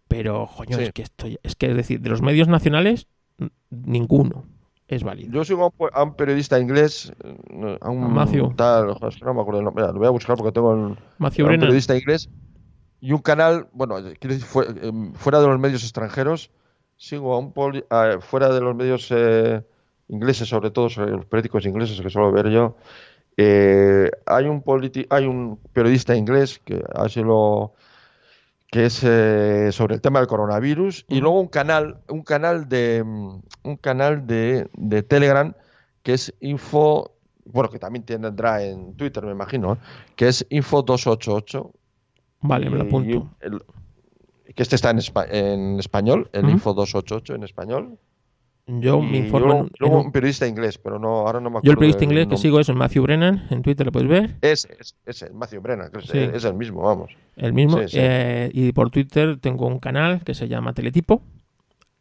Pero, 0.07 0.47
coño, 0.55 0.77
Sí. 0.77 0.83
es 0.83 0.93
que 0.93 1.01
estoy, 1.01 1.39
es 1.43 1.55
que 1.55 1.67
es 1.71 1.75
decir, 1.75 1.99
de 2.01 2.09
los 2.09 2.21
medios 2.21 2.47
nacionales, 2.47 3.07
ninguno 3.69 4.45
es 4.87 5.03
válido. 5.03 5.31
Yo 5.31 5.43
sigo 5.43 5.63
a 5.63 5.65
un, 5.67 5.71
pu- 5.71 5.89
a 5.91 6.03
un 6.03 6.15
periodista 6.15 6.59
inglés, 6.59 7.11
eh, 7.23 7.77
a 7.81 7.89
un 7.89 8.13
Matthew. 8.13 8.53
tal, 8.55 8.87
no 8.87 9.33
me 9.33 9.41
acuerdo 9.41 9.59
el 9.59 9.65
nombre, 9.65 9.83
lo 9.85 9.93
voy 9.93 10.07
a 10.07 10.11
buscar 10.11 10.37
porque 10.37 10.51
tengo 10.51 10.69
un 10.71 10.97
periodista 11.17 11.97
inglés 11.97 12.29
y 13.01 13.11
un 13.11 13.19
canal, 13.21 13.67
bueno, 13.73 13.95
quiero 14.19 14.35
decir, 14.35 14.45
fue- 14.45 14.67
em, 14.83 15.13
fuera 15.13 15.39
de 15.41 15.47
los 15.47 15.59
medios 15.59 15.83
extranjeros, 15.83 16.51
sigo 16.97 17.33
a 17.33 17.39
un 17.39 17.51
poli- 17.51 17.83
a- 17.89 18.19
fuera 18.21 18.49
de 18.53 18.61
los 18.61 18.75
medios 18.75 19.07
eh, 19.11 19.63
ingleses, 20.07 20.47
sobre 20.47 20.69
todo 20.69 20.89
sobre 20.89 21.11
los 21.11 21.25
periódicos 21.25 21.65
ingleses 21.65 21.99
que 21.99 22.09
suelo 22.11 22.31
ver 22.31 22.49
yo, 22.51 22.77
eh, 23.37 24.09
hay 24.25 24.45
un 24.45 24.63
politi- 24.63 25.07
hay 25.09 25.25
un 25.25 25.57
periodista 25.73 26.15
inglés 26.15 26.59
que 26.63 26.83
así 26.95 27.21
lo 27.21 27.73
que 28.71 28.85
es 28.85 29.01
eh, 29.03 29.69
sobre 29.71 29.95
el 29.95 30.01
tema 30.01 30.19
del 30.19 30.27
coronavirus 30.27 31.05
y 31.09 31.19
luego 31.21 31.39
un 31.39 31.47
canal 31.47 31.99
un 32.09 32.23
canal 32.23 32.67
de 32.69 33.03
mm, 33.05 33.41
un 33.63 33.77
canal 33.77 34.25
de, 34.27 34.69
de 34.73 35.03
Telegram 35.03 35.53
que 36.03 36.13
es 36.13 36.33
info 36.39 37.11
bueno 37.45 37.69
que 37.69 37.79
también 37.79 38.03
tendrá 38.05 38.63
en 38.63 38.95
Twitter 38.95 39.23
me 39.25 39.31
imagino 39.31 39.73
¿eh? 39.73 39.77
que 40.15 40.27
es 40.29 40.45
info 40.49 40.81
288 40.81 41.71
Vale, 42.41 42.69
me 42.69 42.77
lo 42.77 42.83
apunto. 42.83 43.29
el- 43.41 43.61
que 44.55 44.63
este 44.63 44.75
está 44.75 44.91
en, 44.91 44.97
espa- 44.99 45.27
en 45.29 45.79
español 45.79 46.29
el 46.31 46.43
Ujú. 46.45 46.51
info 46.53 46.73
288 46.73 47.35
en 47.35 47.43
español 47.43 47.97
Yo 48.67 48.97
y 48.99 49.05
me 49.05 49.17
informo 49.19 49.67
luego, 49.77 49.99
un- 49.99 50.05
un 50.07 50.11
periodista 50.11 50.47
inglés 50.47 50.79
pero 50.79 50.97
no 50.97 51.19
ahora 51.27 51.39
no 51.39 51.49
me 51.51 51.57
acuerdo 51.59 51.65
Yo 51.65 51.71
el 51.71 51.77
periodista 51.77 51.99
del 51.99 52.09
inglés 52.09 52.27
que 52.27 52.37
sigo 52.37 52.59
es 52.59 52.67
el 52.69 52.75
Matthew 52.75 53.03
Brennan, 53.03 53.45
en 53.51 53.61
Twitter 53.61 53.85
lo 53.85 53.91
puedes 53.91 54.09
ver, 54.09 54.35
Ese, 54.41 54.75
es, 54.79 54.95
ese, 55.05 55.29
Matthew 55.31 55.61
Brennan, 55.61 55.91
que 55.91 55.99
es, 55.99 56.05
Sí. 56.05 56.17
es 56.17 56.43
el 56.45 56.55
mismo, 56.55 56.81
vamos. 56.81 57.11
el 57.35 57.53
mismo. 57.53 57.77
Sí, 57.83 57.89
sí. 57.89 57.97
eh, 58.01 58.49
y 58.53 58.71
por 58.71 58.89
Twitter 58.89 59.37
tengo 59.39 59.67
un 59.67 59.77
canal 59.79 60.23
que 60.23 60.33
se 60.33 60.47
llama 60.47 60.73
Teletipo, 60.73 61.21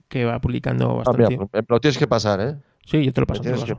que 0.09 0.25
va 0.25 0.39
publicando 0.41 0.91
Ah, 0.91 0.95
bastante. 1.05 1.23
mira, 1.37 1.47
pues 1.51 1.51
me 1.53 1.67
lo 1.69 1.81
tienes 1.81 1.99
que 1.99 2.07
pasar, 2.07 2.41
¿eh? 2.41 2.55
sí, 2.87 3.05
yo 3.05 3.13
te 3.13 3.21
lo 3.21 3.27
paso. 3.27 3.43
te 3.43 3.51
lo 3.51 3.59
paso. 3.61 3.79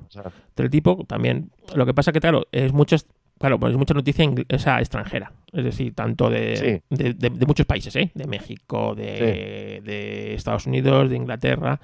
Teletipo 0.54 1.06
también. 1.08 1.50
Lo 1.76 1.86
que 1.88 1.94
pasa 1.96 2.12
que, 2.12 2.20
claro, 2.20 2.44
es 2.52 2.72
muchas, 2.72 3.08
claro, 3.40 3.60
pues 3.60 3.72
es 3.72 3.78
mucha 3.78 3.94
noticia 3.94 4.26
o 4.54 4.60
sea, 4.60 4.80
extranjera. 4.80 5.32
Es 5.52 5.64
decir, 5.64 5.94
tanto 5.94 6.30
de, 6.30 6.56
Sí. 6.90 6.96
de, 6.96 7.14
de- 7.14 7.30
de 7.30 7.46
muchos 7.46 7.66
países, 7.66 7.96
¿eh? 7.96 8.12
De 8.14 8.28
México, 8.28 8.94
de, 8.96 9.82
de 9.84 10.34
Estados 10.34 10.66
Unidos, 10.68 11.10
de 11.10 11.16
Inglaterra, 11.16 11.80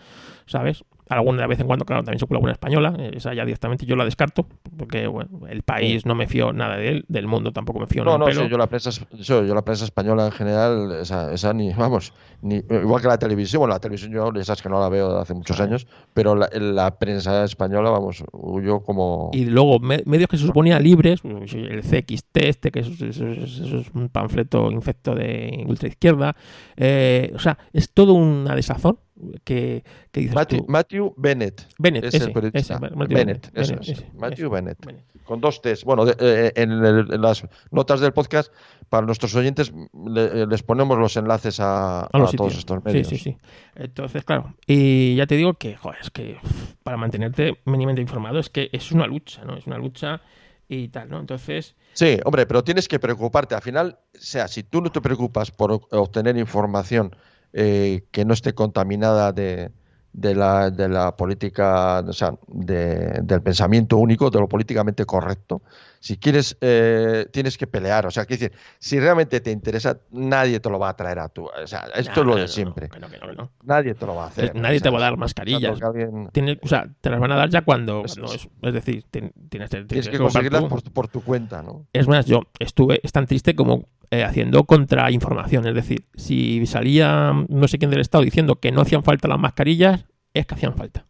¿sabes? 0.45 0.84
Alguna 1.12 1.41
de 1.41 1.47
vez 1.47 1.59
en 1.59 1.68
cuando, 1.68 1.84
claro, 1.86 2.03
también 2.03 2.20
se 2.20 2.26
cuela 2.26 2.38
alguna 2.38 2.53
española. 2.53 2.93
Esa 3.14 3.34
ya 3.34 3.43
directamente 3.45 3.86
yo 3.86 3.95
la 3.95 4.05
descarto, 4.05 4.47
porque 4.78 5.07
bueno, 5.07 5.41
el 5.49 5.62
país 5.64 6.05
no 6.05 6.16
me 6.16 6.28
fío 6.28 6.53
nada 6.53 6.78
de 6.78 6.89
él, 6.89 7.05
del 7.07 7.28
mundo 7.28 7.51
tampoco 7.51 7.80
me 7.80 7.88
fío 7.88 8.03
No, 8.05 8.18
nada. 8.18 8.32
no, 8.34 8.41
sí, 8.43 8.49
yo 8.49 8.57
la 8.57 8.68
prensa, 8.68 8.91
yo, 9.14 9.43
yo 9.45 9.53
la 9.53 9.62
prensa 9.64 9.84
española 9.86 10.26
en 10.28 10.32
general, 10.32 10.91
esa, 11.01 11.34
esa 11.34 11.53
ni, 11.53 11.74
vamos, 11.74 12.14
ni, 12.41 12.55
igual 12.70 13.01
que 13.01 13.07
la 13.09 13.18
televisión, 13.18 13.59
bueno, 13.59 13.74
la 13.74 13.80
televisión 13.80 14.12
yo, 14.12 14.32
sabes 14.43 14.62
que 14.62 14.70
no 14.70 14.80
la 14.80 14.89
veo 14.89 15.14
de 15.16 15.22
hace 15.22 15.34
muchos 15.34 15.59
años, 15.59 15.86
pero 16.14 16.34
la, 16.36 16.49
la 16.53 16.97
prensa 16.97 17.43
española, 17.43 17.89
vamos, 17.89 18.24
yo 18.64 18.80
como... 18.82 19.30
Y 19.34 19.45
luego 19.45 19.80
me- 19.80 20.03
medios 20.05 20.30
que 20.30 20.38
se 20.38 20.45
suponían 20.45 20.82
libres, 20.82 21.20
pues, 21.22 21.53
el 21.53 21.82
CXT, 21.84 22.38
este, 22.38 22.72
que 22.72 22.80
es, 22.80 22.88
es- 23.01 23.20
es- 23.20 23.59
es 23.59 23.91
un 23.93 24.07
panfleto 24.09 24.72
infecto 24.72 25.14
de 25.14 25.66
ultraizquierda. 25.68 26.36
eh, 26.78 27.32
o 27.36 27.39
sea, 27.39 27.57
es 27.74 27.91
todo 27.91 28.14
una 28.14 28.55
desazón 28.55 28.97
que, 29.43 29.84
que 30.11 30.19
dices 30.22 30.36
Matthew, 30.36 30.59
tú, 30.59 30.65
Matthew 30.67 31.13
Bennett, 31.17 31.67
Bennett, 31.78 32.03
es 32.05 32.13
ese, 32.15 32.26
el 32.26 32.32
periodista. 32.34 32.59
ese, 32.76 32.80
Matthew 32.95 33.15
Bennett, 33.17 33.45
eso 33.53 33.72
Bennett, 33.74 33.82
es, 33.82 33.89
ese, 33.99 34.11
Matthew 34.13 34.49
Bennett. 34.49 34.78
Con 35.24 35.39
dos 35.39 35.61
T's. 35.61 35.84
Bueno, 35.86 36.05
de- 36.05 36.15
eh, 36.19 36.51
en, 36.55 36.72
el- 36.72 37.13
en 37.13 37.22
las 37.22 37.45
notas 37.72 37.99
del 37.99 38.11
podcast, 38.11 38.51
para 38.89 39.05
nuestros 39.05 39.34
oyentes, 39.36 39.72
le- 39.93 40.45
les 40.47 40.63
ponemos 40.63 40.97
los 40.97 41.15
enlaces 41.15 41.59
a, 41.59 42.01
A 42.01 42.17
los 42.17 42.32
todos 42.36 42.57
estos 42.57 42.78
Sí, 42.78 42.84
medios. 42.86 43.07
sí, 43.07 43.17
sí. 43.17 43.38
Entonces, 43.76 44.24
claro. 44.26 44.55
Y 44.67 45.15
ya 45.15 45.28
te 45.28 45.36
digo 45.38 45.53
que, 45.53 45.76
joder, 45.78 45.99
es 46.01 46.09
que 46.09 46.38
para 46.84 46.97
mantenerte 46.97 47.59
mínimamente 47.65 48.01
informado 48.01 48.39
es 48.39 48.49
que 48.49 48.69
es 48.74 48.91
una 48.91 49.07
lucha, 49.07 49.45
¿no? 49.45 49.55
Es 49.55 49.67
una 49.67 49.78
lucha 49.78 50.22
y 50.67 50.88
tal, 50.89 51.09
¿no? 51.09 51.19
Entonces, 51.19 51.76
Sí, 51.93 52.17
hombre, 52.24 52.45
pero 52.45 52.63
tienes 52.63 52.88
que 52.88 52.99
preocuparte. 52.99 53.53
Al 53.55 53.61
final, 53.61 53.99
o 54.15 54.17
sea, 54.17 54.47
si 54.47 54.63
tú 54.63 54.82
no 54.82 54.89
te 54.91 55.01
preocupas 55.01 55.51
por 55.51 55.72
obtener 55.91 56.38
información 56.38 57.13
eh, 57.54 58.04
que 58.12 58.26
no 58.26 58.34
esté 58.34 58.54
contaminada 58.54 59.32
de, 59.32 59.72
de 60.14 60.36
la, 60.36 60.70
de 60.72 60.89
la 60.89 61.16
política, 61.16 61.99
o 61.99 62.14
sea, 62.14 62.34
de- 62.47 63.20
del 63.24 63.41
pensamiento 63.41 63.97
único, 63.97 64.30
de 64.30 64.39
lo 64.39 64.47
políticamente 64.49 65.06
correcto. 65.06 65.62
Si 66.02 66.18
quieres, 66.18 66.58
eh, 66.62 67.28
tienes 67.32 67.58
que 67.60 67.68
pelear. 67.68 68.08
O 68.08 68.12
sea, 68.12 68.26
quiero 68.26 68.41
decir, 68.41 68.58
si 68.80 68.99
realmente 68.99 69.39
te 69.39 69.52
interesa, 69.52 69.99
nadie 70.10 70.60
te 70.60 70.68
lo 70.70 70.80
va 70.80 70.89
a 70.89 70.95
traer 70.95 71.20
a 71.20 71.30
tu. 71.30 71.45
O 71.45 71.68
sea, 71.68 71.86
esto 71.95 72.22
es 72.22 72.26
lo 72.26 72.34
no, 72.34 72.36
de 72.38 72.47
siempre. 72.47 72.89
que 72.89 72.99
no, 72.99 73.08
que 73.08 73.20
no, 73.20 73.28
que. 73.30 73.49
Nadie 73.64 73.93
te 73.93 74.06
lo 74.08 74.16
va 74.16 74.24
a 74.24 74.28
hacer. 74.28 74.45
Eh, 74.45 74.52
Nadie 74.56 74.80
te 74.82 74.89
va 74.89 74.97
a 74.97 75.02
dar 75.02 75.18
mascarillas. 75.18 75.80
Que 75.80 75.86
alguien- 75.86 76.60
o 76.64 76.68
sea, 76.68 76.89
te 77.02 77.10
las 77.12 77.20
van 77.20 77.32
a 77.32 77.36
dar 77.36 77.49
ya 77.49 77.62
cuando. 77.62 78.04
Es. 78.04 78.18
es, 78.18 78.49
es 78.64 78.74
decir, 78.74 79.06
tienes, 79.12 79.32
tienes 79.49 79.70
Tienes 79.70 79.88
que 80.10 80.18
comprar 80.18 80.20
conseguirlas 80.43 80.62
tú. 80.64 80.70
por, 80.70 80.82
tu- 80.82 80.91
por 80.91 81.08
tu 81.08 81.22
cuenta, 81.24 81.62
¿no? 81.62 81.86
Es 81.93 82.08
más, 82.08 82.26
yo 82.26 82.41
estuve, 82.58 82.99
es 83.04 83.12
tan 83.12 83.28
triste 83.28 83.56
como 83.56 83.86
eh, 84.12 84.24
haciendo 84.24 84.66
contrainformación. 84.66 85.66
Es 85.68 85.74
decir, 85.76 86.05
si 86.16 86.66
salía 86.68 87.34
no 87.49 87.68
sé 87.68 87.80
quién 87.80 87.89
del 87.91 88.01
Estado 88.01 88.24
diciendo 88.24 88.57
que 88.59 88.72
no 88.72 88.82
hacían 88.82 89.03
falta 89.03 89.28
las 89.28 89.39
mascarillas, 89.39 90.05
es 90.34 90.45
que 90.45 90.55
hacían 90.55 90.76
falta. 90.76 91.05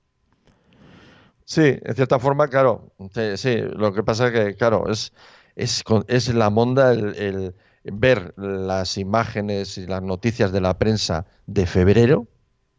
Sí, 1.46 1.78
en 1.82 1.96
cierta 1.96 2.20
forma, 2.20 2.48
claro. 2.48 2.94
Sí, 3.14 3.36
sí, 3.38 3.58
lo 3.76 3.94
que 3.94 4.04
pasa 4.04 4.28
es 4.28 4.32
que, 4.32 4.56
claro, 4.56 4.90
es, 4.90 5.12
es, 5.56 5.84
es 6.08 6.34
la 6.34 6.50
monda 6.50 6.92
el, 6.94 7.16
el 7.16 7.56
ver 7.84 8.34
las 8.38 8.98
imágenes 8.98 9.78
y 9.78 9.88
las 9.88 10.02
noticias 10.02 10.52
de 10.52 10.62
la 10.62 10.78
prensa 10.78 11.26
de 11.48 11.66
febrero, 11.66 12.28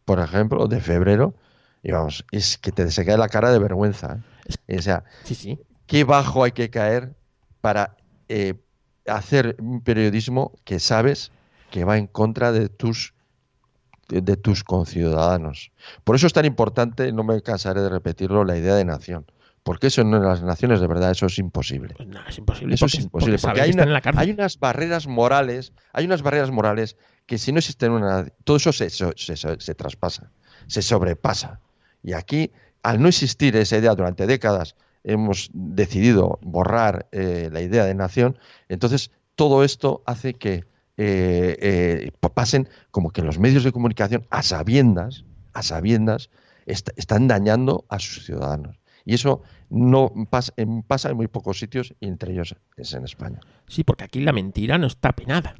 por 0.05 0.19
ejemplo, 0.19 0.67
de 0.67 0.79
febrero, 0.79 1.35
y 1.83 1.91
vamos, 1.91 2.25
es 2.31 2.57
que 2.57 2.71
te 2.71 2.89
se 2.89 3.05
cae 3.05 3.17
la 3.17 3.27
cara 3.29 3.51
de 3.51 3.59
vergüenza. 3.59 4.19
¿eh? 4.67 4.77
O 4.77 4.81
sea, 4.81 5.03
Sí, 5.23 5.35
sí. 5.35 5.59
qué 5.85 6.03
bajo 6.03 6.43
hay 6.43 6.53
que 6.53 6.69
caer 6.69 7.13
para 7.61 7.97
eh, 8.29 8.55
hacer 9.07 9.55
un 9.59 9.81
periodismo 9.81 10.53
que 10.63 10.79
sabes 10.79 11.31
que 11.71 11.83
va 11.85 11.97
en 11.97 12.07
contra 12.07 12.51
de 12.51 12.69
tus 12.69 13.13
de, 14.09 14.37
tus 14.37 14.63
conciudadanos. 14.63 15.71
Por 16.03 16.15
eso 16.15 16.27
es 16.27 16.33
tan 16.33 16.45
importante, 16.45 17.11
no 17.13 17.23
me 17.23 17.41
cansaré 17.41 17.81
de 17.81 17.89
repetirlo, 17.89 18.43
la 18.43 18.57
idea 18.57 18.75
de 18.75 18.85
nación. 18.85 19.25
Porque 19.63 19.87
eso 19.87 20.03
no 20.03 20.17
en 20.17 20.23
las 20.25 20.43
naciones 20.43 20.81
de 20.81 20.87
verdad, 20.87 21.11
eso 21.11 21.25
es 21.25 21.39
imposible. 21.39 21.93
Pues 21.95 22.09
nada, 22.09 22.25
es 22.29 22.37
imposible. 22.37 22.75
Eso 22.75 22.85
porque, 22.85 22.97
es 22.97 23.03
imposible. 23.05 23.37
Porque, 23.37 23.41
Porque 23.41 23.59
saben 23.59 23.61
hay, 23.61 23.67
que 23.67 23.71
están 23.71 23.83
una- 23.83 23.89
en 23.89 23.93
la 23.93 24.01
cárcel. 24.01 24.21
hay 24.21 24.31
unas 24.31 24.59
barreras 24.59 25.07
morales, 25.07 25.71
hay 25.93 26.05
unas 26.05 26.21
barreras 26.21 26.51
morales 26.51 26.97
que 27.25 27.37
si 27.37 27.53
no 27.53 27.59
existen 27.59 27.91
una, 27.93 28.25
todo 28.43 28.57
eso 28.57 28.73
se, 28.73 28.89
se, 28.89 29.13
se 29.15 29.75
traspasa, 29.75 30.29
se 30.67 30.81
sobrepasa. 30.81 31.61
Y 32.03 32.11
aquí, 32.11 32.51
al 32.83 33.01
no 33.01 33.07
existir 33.07 33.55
esa 33.55 33.77
idea 33.77 33.95
durante 33.95 34.27
décadas, 34.27 34.75
hemos 35.03 35.49
decidido 35.53 36.39
borrar 36.41 37.07
eh, 37.11 37.49
la 37.51 37.61
idea 37.61 37.85
de 37.85 37.95
nación, 37.95 38.37
entonces 38.69 39.11
todo 39.35 39.63
esto 39.63 40.03
hace 40.05 40.33
que 40.33 40.65
eh, 40.97 41.57
eh, 41.59 42.11
pa- 42.19 42.33
pasen 42.33 42.69
como 42.91 43.09
que 43.11 43.21
los 43.23 43.39
medios 43.39 43.63
de 43.63 43.71
comunicación 43.71 44.25
a 44.29 44.43
sabiendas, 44.43 45.25
a 45.53 45.63
sabiendas, 45.63 46.29
est- 46.65 46.91
están 46.97 47.27
dañando 47.27 47.85
a 47.89 47.97
sus 47.99 48.25
ciudadanos. 48.25 48.77
Y 49.05 49.15
eso 49.15 49.41
no 49.69 50.13
pasa 50.29 50.53
en, 50.55 50.81
pasa 50.83 51.09
en 51.09 51.17
muy 51.17 51.27
pocos 51.27 51.59
sitios 51.59 51.93
y 51.99 52.07
entre 52.07 52.31
ellos 52.33 52.55
es 52.77 52.93
en 52.93 53.03
España. 53.03 53.39
Sí, 53.67 53.83
porque 53.83 54.03
aquí 54.05 54.21
la 54.21 54.31
mentira 54.31 54.77
no 54.77 54.87
está 54.87 55.11
penada. 55.11 55.55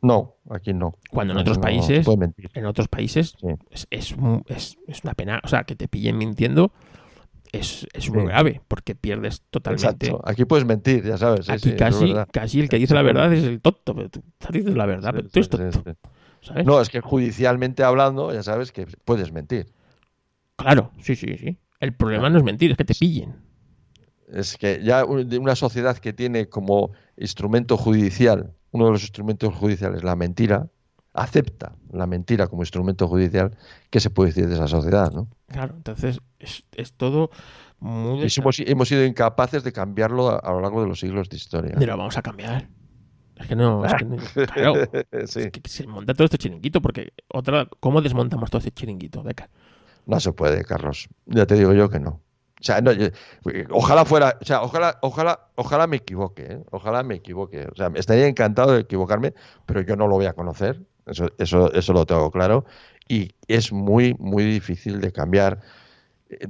No, 0.00 0.36
aquí 0.50 0.72
no. 0.74 0.94
Cuando 1.10 1.32
en 1.32 1.40
otros 1.40 1.58
no 1.58 1.62
países, 1.62 2.06
en 2.54 2.66
otros 2.66 2.88
países 2.88 3.34
Sí. 3.40 3.46
es, 3.70 3.86
es, 3.90 4.12
un- 4.12 4.44
es- 4.48 4.76
es 4.86 5.02
una 5.02 5.14
pena. 5.14 5.40
O 5.42 5.48
sea, 5.48 5.64
que 5.64 5.74
te 5.74 5.88
pillen 5.88 6.16
mintiendo 6.18 6.72
es, 7.52 7.86
es 7.92 8.10
muy 8.10 8.22
Sí. 8.22 8.26
grave, 8.28 8.60
porque 8.68 8.94
pierdes 8.94 9.42
totalmente. 9.50 10.06
Exacto. 10.06 10.22
Aquí 10.24 10.44
puedes 10.44 10.64
mentir, 10.66 11.04
ya 11.04 11.16
sabes. 11.18 11.48
Aquí 11.48 11.70
sí, 11.70 11.76
casi, 11.76 12.14
casi 12.32 12.60
el 12.60 12.68
que 12.68 12.76
dice 12.78 12.94
la 12.94 13.02
verdad 13.02 13.32
es 13.32 13.44
el 13.44 13.60
tonto. 13.60 13.94
Pero 13.94 14.08
tú 14.10 14.22
diciendo 14.50 14.76
la 14.76 14.86
verdad, 14.86 15.10
pero 15.14 15.28
tú 15.28 15.38
eres 15.38 15.48
tonto. 15.48 15.94
No, 16.64 16.80
es 16.80 16.88
que 16.88 17.00
judicialmente 17.00 17.82
hablando, 17.82 18.32
ya 18.32 18.42
sabes 18.42 18.72
que 18.72 18.86
puedes 19.04 19.32
mentir. 19.32 19.66
Claro, 20.56 20.92
sí, 21.00 21.14
sí, 21.16 21.36
sí. 21.38 21.58
El 21.80 21.94
problema 21.94 22.30
no 22.30 22.38
es 22.38 22.44
mentir, 22.44 22.70
es 22.72 22.76
que 22.76 22.84
te 22.84 22.94
pillen. 22.94 23.36
Es 24.32 24.56
que 24.56 24.80
ya 24.82 25.04
una 25.04 25.56
sociedad 25.56 25.96
que 25.98 26.12
tiene 26.12 26.48
como 26.48 26.90
instrumento 27.16 27.76
judicial, 27.76 28.52
uno 28.72 28.86
de 28.86 28.92
los 28.92 29.02
instrumentos 29.02 29.54
judiciales, 29.54 30.04
la 30.04 30.16
mentira, 30.16 30.68
acepta 31.22 31.72
la 31.92 32.06
mentira 32.06 32.46
como 32.46 32.62
instrumento 32.62 33.08
judicial, 33.08 33.56
¿qué 33.90 34.00
se 34.00 34.10
puede 34.10 34.30
decir 34.30 34.48
de 34.48 34.54
esa 34.54 34.68
sociedad? 34.68 35.12
¿no? 35.12 35.28
Claro, 35.48 35.74
entonces 35.76 36.20
es, 36.38 36.64
es 36.72 36.92
todo 36.92 37.30
muy... 37.80 38.26
Hemos, 38.36 38.58
hemos 38.60 38.88
sido 38.88 39.04
incapaces 39.04 39.62
de 39.64 39.72
cambiarlo 39.72 40.28
a, 40.30 40.38
a 40.38 40.52
lo 40.52 40.60
largo 40.60 40.82
de 40.82 40.88
los 40.88 41.00
siglos 41.00 41.28
de 41.28 41.36
historia. 41.36 41.74
Lo 41.78 41.96
vamos 41.96 42.16
a 42.16 42.22
cambiar. 42.22 42.68
Es 43.36 43.46
que 43.46 43.54
no, 43.54 43.84
es 43.84 43.94
que 43.94 44.04
no- 44.04 44.16
claro, 44.52 44.74
Sí, 45.26 45.40
es 45.40 45.50
que 45.52 45.60
se 45.68 45.86
monta 45.86 46.12
todo 46.14 46.24
este 46.24 46.38
chiringuito, 46.38 46.80
porque 46.82 47.12
otra, 47.32 47.68
¿cómo 47.78 48.02
desmontamos 48.02 48.50
todo 48.50 48.58
este 48.58 48.72
chiringuito? 48.72 49.22
Beca? 49.22 49.48
no 50.06 50.18
se 50.20 50.32
puede, 50.32 50.64
Carlos. 50.64 51.08
Ya 51.26 51.44
te 51.46 51.54
digo 51.54 51.72
yo 51.74 51.88
que 51.90 52.00
no. 52.00 52.10
O 52.60 52.64
sea, 52.64 52.80
no, 52.80 52.90
yo- 52.92 53.08
ojalá 53.70 54.04
fuera, 54.04 54.36
o 54.40 54.44
sea, 54.44 54.62
ojalá, 54.62 54.98
ojalá, 55.02 55.48
ojalá 55.54 55.86
me 55.86 55.98
equivoque, 55.98 56.42
¿eh? 56.54 56.64
ojalá 56.72 57.04
me 57.04 57.14
equivoque. 57.14 57.66
O 57.70 57.74
sea, 57.76 57.92
estaría 57.94 58.26
encantado 58.26 58.72
de 58.72 58.80
equivocarme, 58.80 59.34
pero 59.66 59.82
yo 59.82 59.94
no 59.94 60.08
lo 60.08 60.16
voy 60.16 60.26
a 60.26 60.32
conocer, 60.32 60.82
eso, 61.08 61.30
eso, 61.38 61.72
eso 61.72 61.92
lo 61.92 62.06
tengo 62.06 62.30
claro, 62.30 62.64
y 63.08 63.32
es 63.46 63.72
muy, 63.72 64.14
muy 64.18 64.44
difícil 64.44 65.00
de 65.00 65.12
cambiar. 65.12 65.60
Eh, 66.28 66.46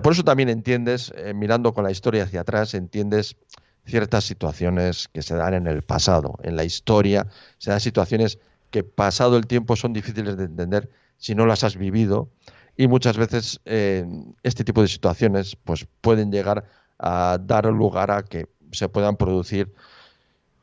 Por 0.00 0.12
eso 0.12 0.24
también 0.24 0.48
entiendes, 0.48 1.12
eh, 1.16 1.34
mirando 1.34 1.72
con 1.74 1.84
la 1.84 1.90
historia 1.90 2.24
hacia 2.24 2.42
atrás, 2.42 2.74
entiendes 2.74 3.36
ciertas 3.84 4.24
situaciones 4.24 5.08
que 5.12 5.22
se 5.22 5.34
dan 5.34 5.54
en 5.54 5.66
el 5.66 5.82
pasado, 5.82 6.38
en 6.42 6.56
la 6.56 6.64
historia, 6.64 7.28
se 7.58 7.70
dan 7.70 7.80
situaciones 7.80 8.38
que 8.70 8.82
pasado 8.82 9.36
el 9.36 9.46
tiempo 9.46 9.76
son 9.76 9.92
difíciles 9.92 10.36
de 10.36 10.44
entender 10.44 10.90
si 11.18 11.34
no 11.34 11.46
las 11.46 11.64
has 11.64 11.76
vivido. 11.76 12.30
Y 12.76 12.88
muchas 12.88 13.16
veces 13.16 13.60
eh, 13.64 14.04
este 14.42 14.64
tipo 14.64 14.82
de 14.82 14.88
situaciones 14.88 15.56
pues 15.56 15.86
pueden 16.00 16.30
llegar 16.30 16.64
a 16.98 17.38
dar 17.40 17.64
lugar 17.66 18.10
a 18.10 18.22
que 18.22 18.48
se 18.72 18.88
puedan 18.88 19.16
producir 19.16 19.72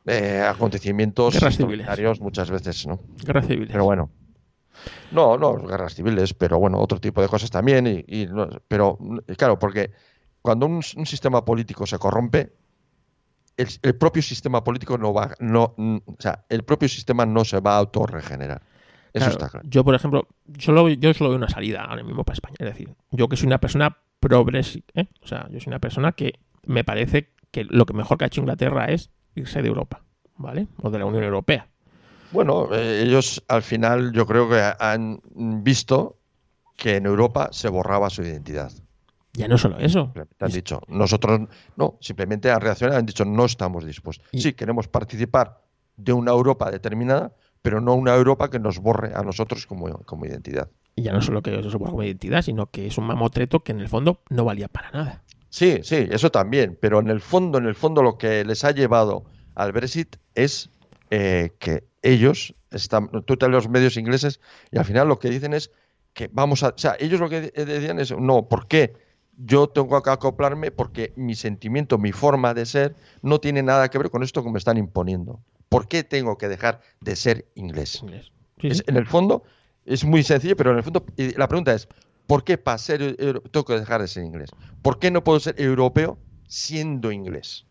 eh, 0.06 0.42
acontecimientos 0.46 1.34
Guerras 1.34 1.56
civiles. 1.56 1.80
extraordinarios 1.80 2.20
muchas 2.20 2.50
veces, 2.50 2.86
¿no? 2.86 3.00
Guerra 3.24 3.42
civil. 3.42 3.68
Pero 3.70 3.84
bueno. 3.84 4.10
No, 5.12 5.38
no, 5.38 5.54
guerras 5.66 5.94
civiles, 5.94 6.34
pero 6.34 6.58
bueno, 6.58 6.78
otro 6.78 7.00
tipo 7.00 7.22
de 7.22 7.28
cosas 7.28 7.50
también. 7.50 7.86
Y, 7.86 8.04
y 8.22 8.26
no- 8.26 8.48
pero 8.68 8.96
mm, 9.00 9.18
claro, 9.36 9.58
porque 9.58 9.92
cuando 10.42 10.66
un, 10.66 10.82
un 10.96 11.06
sistema 11.06 11.44
político 11.44 11.86
se 11.86 11.98
corrompe, 11.98 12.52
el, 13.56 13.68
el 13.82 13.94
propio 13.94 14.20
sistema 14.22 14.64
político 14.64 14.98
no 14.98 15.12
va, 15.14 15.34
no, 15.38 15.74
mm, 15.76 15.96
o 16.06 16.16
sea, 16.18 16.44
el 16.48 16.64
propio 16.64 16.88
sistema 16.88 17.24
no 17.24 17.44
se 17.44 17.60
va 17.60 17.74
a 17.74 17.78
autorregenerar. 17.78 18.62
Eso 19.12 19.26
Claro, 19.26 19.32
está 19.32 19.48
claro. 19.48 19.68
Yo, 19.68 19.84
por 19.84 19.94
ejemplo, 19.94 20.26
solo, 20.58 20.88
yo 20.88 21.14
solo 21.14 21.30
veo 21.30 21.38
una 21.38 21.48
salida 21.48 21.84
ahora 21.84 22.02
mismo 22.02 22.24
para 22.24 22.34
España. 22.34 22.56
Es 22.58 22.66
decir, 22.66 22.92
yo 23.12 23.28
que 23.28 23.36
soy 23.36 23.46
una 23.46 23.58
persona 23.60 23.96
progresiva, 24.18 24.84
¿eh? 24.94 25.06
o 25.22 25.26
sea, 25.28 25.46
yo 25.50 25.60
soy 25.60 25.70
una 25.70 25.78
persona 25.78 26.12
que 26.12 26.40
me 26.64 26.82
parece 26.82 27.30
que 27.52 27.62
lo 27.62 27.86
que 27.86 27.92
mejor 27.94 28.18
que 28.18 28.24
ha 28.24 28.26
hecho 28.26 28.40
Inglaterra 28.40 28.86
es 28.86 29.10
irse 29.34 29.62
de 29.62 29.68
Europa, 29.68 30.02
¿vale? 30.36 30.68
O 30.82 30.90
de 30.90 30.98
la 30.98 31.06
Unión 31.06 31.24
Europea. 31.24 31.68
Bueno, 32.32 32.68
eh, 32.74 33.02
ellos 33.02 33.42
al 33.48 33.62
final 33.62 34.12
yo 34.12 34.26
creo 34.26 34.48
que 34.48 34.60
han 34.78 35.20
visto 35.62 36.18
que 36.76 36.96
en 36.96 37.06
Europa 37.06 37.48
se 37.52 37.68
borraba 37.68 38.10
su 38.10 38.22
identidad. 38.22 38.72
Ya 39.34 39.48
no 39.48 39.58
solo 39.58 39.78
eso. 39.78 40.12
Te 40.14 40.44
han 40.44 40.50
dicho, 40.52 40.80
nosotros 40.88 41.40
no, 41.76 41.98
simplemente 42.00 42.50
han 42.50 42.60
reaccionado 42.60 42.98
han 43.00 43.06
dicho 43.06 43.24
no 43.24 43.44
estamos 43.44 43.84
dispuestos. 43.84 44.26
Y- 44.32 44.40
Sí, 44.40 44.52
queremos 44.52 44.86
participar 44.88 45.60
de 45.96 46.12
una 46.12 46.30
Europa 46.32 46.70
determinada, 46.70 47.32
pero 47.62 47.80
no 47.80 47.94
una 47.94 48.14
Europa 48.14 48.48
que 48.50 48.58
nos 48.60 48.78
borre 48.78 49.12
a 49.14 49.22
nosotros 49.22 49.66
como, 49.66 49.88
como 50.04 50.26
identidad. 50.26 50.68
Y 50.96 51.02
ya 51.02 51.12
no 51.12 51.20
solo 51.20 51.42
que 51.42 51.58
eso 51.58 51.70
se 51.70 51.76
borra 51.76 51.90
como 51.90 52.04
identidad, 52.04 52.42
sino 52.42 52.66
que 52.70 52.86
es 52.86 52.96
un 52.98 53.06
mamotreto 53.06 53.60
que 53.64 53.72
en 53.72 53.80
el 53.80 53.88
fondo 53.88 54.20
no 54.30 54.44
valía 54.44 54.68
para 54.68 54.92
nada. 54.92 55.23
Sí, 55.54 55.78
sí, 55.84 56.08
eso 56.10 56.30
también, 56.30 56.76
pero 56.80 56.98
en 56.98 57.08
el 57.10 57.20
fondo, 57.20 57.58
en 57.58 57.66
el 57.66 57.76
fondo 57.76 58.02
lo 58.02 58.18
que 58.18 58.44
les 58.44 58.64
ha 58.64 58.72
llevado 58.72 59.24
al 59.54 59.70
Brexit 59.70 60.16
es 60.34 60.68
eh, 61.10 61.52
que 61.60 61.84
ellos 62.02 62.56
están, 62.72 63.08
tú 63.24 63.36
te 63.36 63.46
los 63.46 63.68
medios 63.68 63.96
ingleses 63.96 64.40
y 64.72 64.78
al 64.78 64.84
final 64.84 65.06
lo 65.06 65.20
que 65.20 65.30
dicen 65.30 65.54
es 65.54 65.70
que 66.12 66.28
vamos 66.32 66.64
a, 66.64 66.70
o 66.70 66.74
sea, 66.78 66.96
ellos 66.98 67.20
lo 67.20 67.28
que 67.28 67.52
de- 67.52 67.64
decían 67.66 68.00
es, 68.00 68.10
no, 68.10 68.48
¿por 68.48 68.66
qué? 68.66 68.94
Yo 69.36 69.68
tengo 69.68 70.02
que 70.02 70.10
acoplarme 70.10 70.72
porque 70.72 71.12
mi 71.14 71.36
sentimiento, 71.36 71.98
mi 71.98 72.10
forma 72.10 72.52
de 72.52 72.66
ser 72.66 72.96
no 73.22 73.38
tiene 73.38 73.62
nada 73.62 73.88
que 73.90 73.98
ver 73.98 74.10
con 74.10 74.24
esto 74.24 74.42
que 74.42 74.50
me 74.50 74.58
están 74.58 74.76
imponiendo. 74.76 75.38
¿Por 75.68 75.86
qué 75.86 76.02
tengo 76.02 76.36
que 76.36 76.48
dejar 76.48 76.80
de 77.00 77.14
ser 77.14 77.46
inglés? 77.54 78.00
Inglés. 78.02 78.32
Sí, 78.60 78.66
Es- 78.68 78.78
sí. 78.78 78.84
en 78.88 78.96
el 78.96 79.06
fondo 79.06 79.44
es 79.84 80.04
muy 80.04 80.24
sencillo, 80.24 80.56
pero 80.56 80.72
en 80.72 80.78
el 80.78 80.82
fondo 80.82 81.04
y 81.16 81.32
la 81.38 81.46
pregunta 81.46 81.72
es, 81.74 81.86
¿por 82.26 82.44
qué 82.44 82.58
para 82.58 82.78
ser 82.78 83.16
tengo 83.50 83.64
que 83.64 83.74
dejar 83.78 84.00
de 84.00 84.08
ser 84.08 84.24
inglés? 84.24 84.50
¿Por 84.82 84.98
qué 84.98 85.10
no 85.10 85.24
puedo 85.24 85.40
ser 85.40 85.54
europeo 85.60 86.18
siendo 86.46 87.12
inglés? 87.12 87.66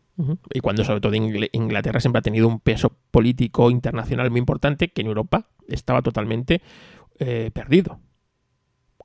Y 0.53 0.59
cuando 0.59 0.84
sobre 0.84 1.01
todo 1.01 1.13
Inglaterra 1.15 1.99
siempre 1.99 2.19
ha 2.19 2.21
tenido 2.21 2.47
un 2.47 2.59
peso 2.59 2.95
político 3.09 3.71
internacional 3.71 4.30
muy 4.30 4.39
importante 4.39 4.89
que 4.89 5.01
en 5.01 5.07
Europa 5.07 5.47
estaba 5.67 6.01
totalmente 6.03 6.61
eh, 7.19 7.49
perdido. 7.51 7.99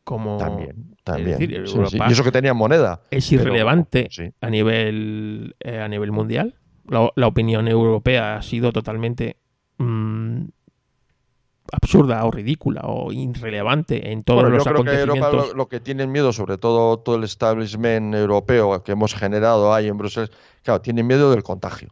Como 0.04 0.38
También, 0.38 0.96
también. 1.04 1.38
decir, 1.38 1.50
Sí, 1.66 1.72
sí. 1.72 1.76
Europa- 1.78 2.06
Y 2.08 2.12
eso 2.12 2.24
que 2.24 2.32
tenía 2.32 2.54
moneda. 2.54 3.02
es 3.10 3.28
pero- 3.28 3.42
irrelevante 3.42 4.08
sí. 4.10 4.32
a 4.40 4.48
nivel 4.50 5.54
eh, 5.60 5.80
a 5.80 5.88
nivel 5.88 6.12
mundial. 6.12 6.56
La, 6.86 7.10
la 7.14 7.26
opinión 7.26 7.68
europea 7.68 8.36
ha 8.36 8.42
sido 8.42 8.72
totalmente 8.72 9.36
mm, 9.78 10.44
absurda 11.72 12.24
o 12.24 12.30
ridícula 12.30 12.82
o 12.84 13.12
irrelevante 13.12 14.10
en 14.12 14.24
todos 14.24 14.42
Bueno, 14.42 14.56
los 14.56 14.64
yo 14.64 14.72
creo 14.72 14.84
que 14.84 14.90
acontecimientos. 14.90 15.32
Europa 15.32 15.48
lo, 15.52 15.54
lo 15.56 15.68
que 15.68 15.80
tienen 15.80 16.10
miedo, 16.12 16.32
sobre 16.32 16.58
todo 16.58 16.98
todo 16.98 17.16
el 17.16 17.24
establishment 17.24 18.14
europeo 18.14 18.82
que 18.82 18.92
hemos 18.92 19.14
generado 19.14 19.74
ahí 19.74 19.88
en 19.88 19.96
Bruselas, 19.98 20.30
claro, 20.62 20.80
tienen 20.80 21.06
miedo 21.06 21.30
del 21.30 21.42
contagio. 21.42 21.88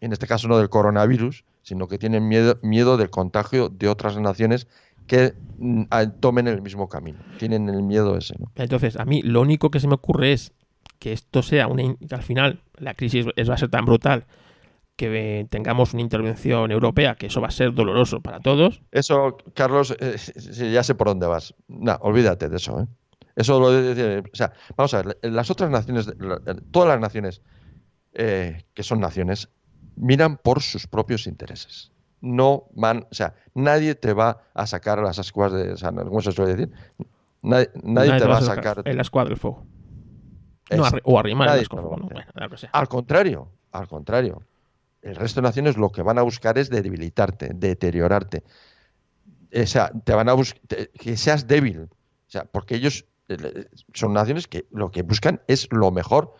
En 0.00 0.12
este 0.12 0.26
caso 0.26 0.48
no 0.48 0.58
del 0.58 0.68
coronavirus, 0.70 1.44
sino 1.62 1.86
que 1.88 1.98
tienen 1.98 2.26
miedo, 2.26 2.58
miedo 2.62 2.96
del 2.96 3.10
contagio 3.10 3.68
de 3.68 3.88
otras 3.88 4.16
naciones 4.18 4.66
que 5.06 5.34
mm, 5.58 5.82
tomen 6.20 6.48
el 6.48 6.62
mismo 6.62 6.88
camino. 6.88 7.18
Tienen 7.38 7.68
el 7.68 7.82
miedo 7.82 8.16
ese, 8.16 8.34
¿no? 8.38 8.50
Entonces, 8.54 8.96
a 8.96 9.04
mí 9.04 9.22
lo 9.22 9.40
único 9.42 9.70
que 9.70 9.80
se 9.80 9.88
me 9.88 9.94
ocurre 9.94 10.32
es 10.32 10.52
que 10.98 11.12
esto 11.12 11.42
sea 11.42 11.66
una 11.66 11.82
que 11.96 12.14
al 12.14 12.22
final 12.22 12.60
la 12.78 12.94
crisis 12.94 13.26
es- 13.36 13.50
va 13.50 13.54
a 13.54 13.58
ser 13.58 13.68
tan 13.70 13.84
brutal 13.84 14.24
que 15.00 15.40
eh, 15.40 15.46
tengamos 15.48 15.94
una 15.94 16.02
intervención 16.02 16.70
europea, 16.70 17.14
que 17.14 17.26
eso 17.28 17.40
va 17.40 17.48
a 17.48 17.50
ser 17.50 17.72
doloroso 17.72 18.20
para 18.20 18.38
todos. 18.40 18.82
Eso, 18.92 19.38
Carlos, 19.54 19.96
eh, 19.98 20.16
ya 20.70 20.82
sé 20.82 20.94
por 20.94 21.06
dónde 21.08 21.26
vas. 21.26 21.54
No, 21.68 21.96
olvídate 22.02 22.50
de 22.50 22.56
eso. 22.58 22.80
¿eh? 22.82 22.86
Eso 23.34 23.58
lo 23.58 23.68
o 23.68 24.22
sea, 24.34 24.52
vamos 24.76 24.92
a 24.92 25.02
ver, 25.02 25.18
las 25.22 25.50
otras 25.50 25.70
naciones, 25.70 26.12
la- 26.18 26.38
todas 26.70 26.86
las 26.90 27.00
naciones 27.00 27.40
eh, 28.12 28.64
que 28.74 28.82
son 28.82 29.00
naciones, 29.00 29.48
miran 29.96 30.36
por 30.36 30.60
sus 30.60 30.86
propios 30.86 31.26
intereses. 31.26 31.92
No 32.20 32.64
van, 32.74 33.06
o 33.10 33.14
sea, 33.14 33.32
nadie 33.54 33.94
te 33.94 34.12
va 34.12 34.42
a 34.52 34.66
sacar 34.66 34.98
las 34.98 35.18
ascuas 35.18 35.50
de, 35.52 35.72
o 35.72 35.76
sea, 35.78 35.92
¿cómo 35.92 36.20
se 36.20 36.32
suele 36.32 36.56
decir? 36.56 36.70
Nadie, 37.40 37.70
nadie 37.82 38.18
te 38.18 38.26
va 38.26 38.36
a 38.36 38.42
sacar. 38.42 38.82
en 38.84 38.96
la 38.96 39.02
escuadra 39.02 39.30
del 39.30 39.38
fuego. 39.38 39.64
No, 40.70 40.84
o 41.04 41.18
arrimar 41.18 41.48
el 41.58 41.66
lo 41.70 41.80
fuego. 41.80 42.08
Al 42.72 42.88
contrario, 42.88 43.48
al 43.72 43.88
contrario. 43.88 44.42
El 45.02 45.16
resto 45.16 45.40
de 45.40 45.48
naciones 45.48 45.76
lo 45.76 45.90
que 45.90 46.02
van 46.02 46.18
a 46.18 46.22
buscar 46.22 46.58
es 46.58 46.70
debilitarte, 46.70 47.50
deteriorarte. 47.54 48.44
O 49.54 49.66
sea, 49.66 49.90
te 50.04 50.14
van 50.14 50.28
a 50.28 50.34
que 50.98 51.16
seas 51.16 51.46
débil. 51.46 51.80
O 51.80 51.88
sea, 52.30 52.44
porque 52.44 52.76
ellos 52.76 53.06
eh, 53.28 53.66
son 53.94 54.12
naciones 54.12 54.46
que 54.46 54.66
lo 54.70 54.90
que 54.90 55.02
buscan 55.02 55.40
es 55.48 55.68
lo 55.70 55.90
mejor 55.90 56.34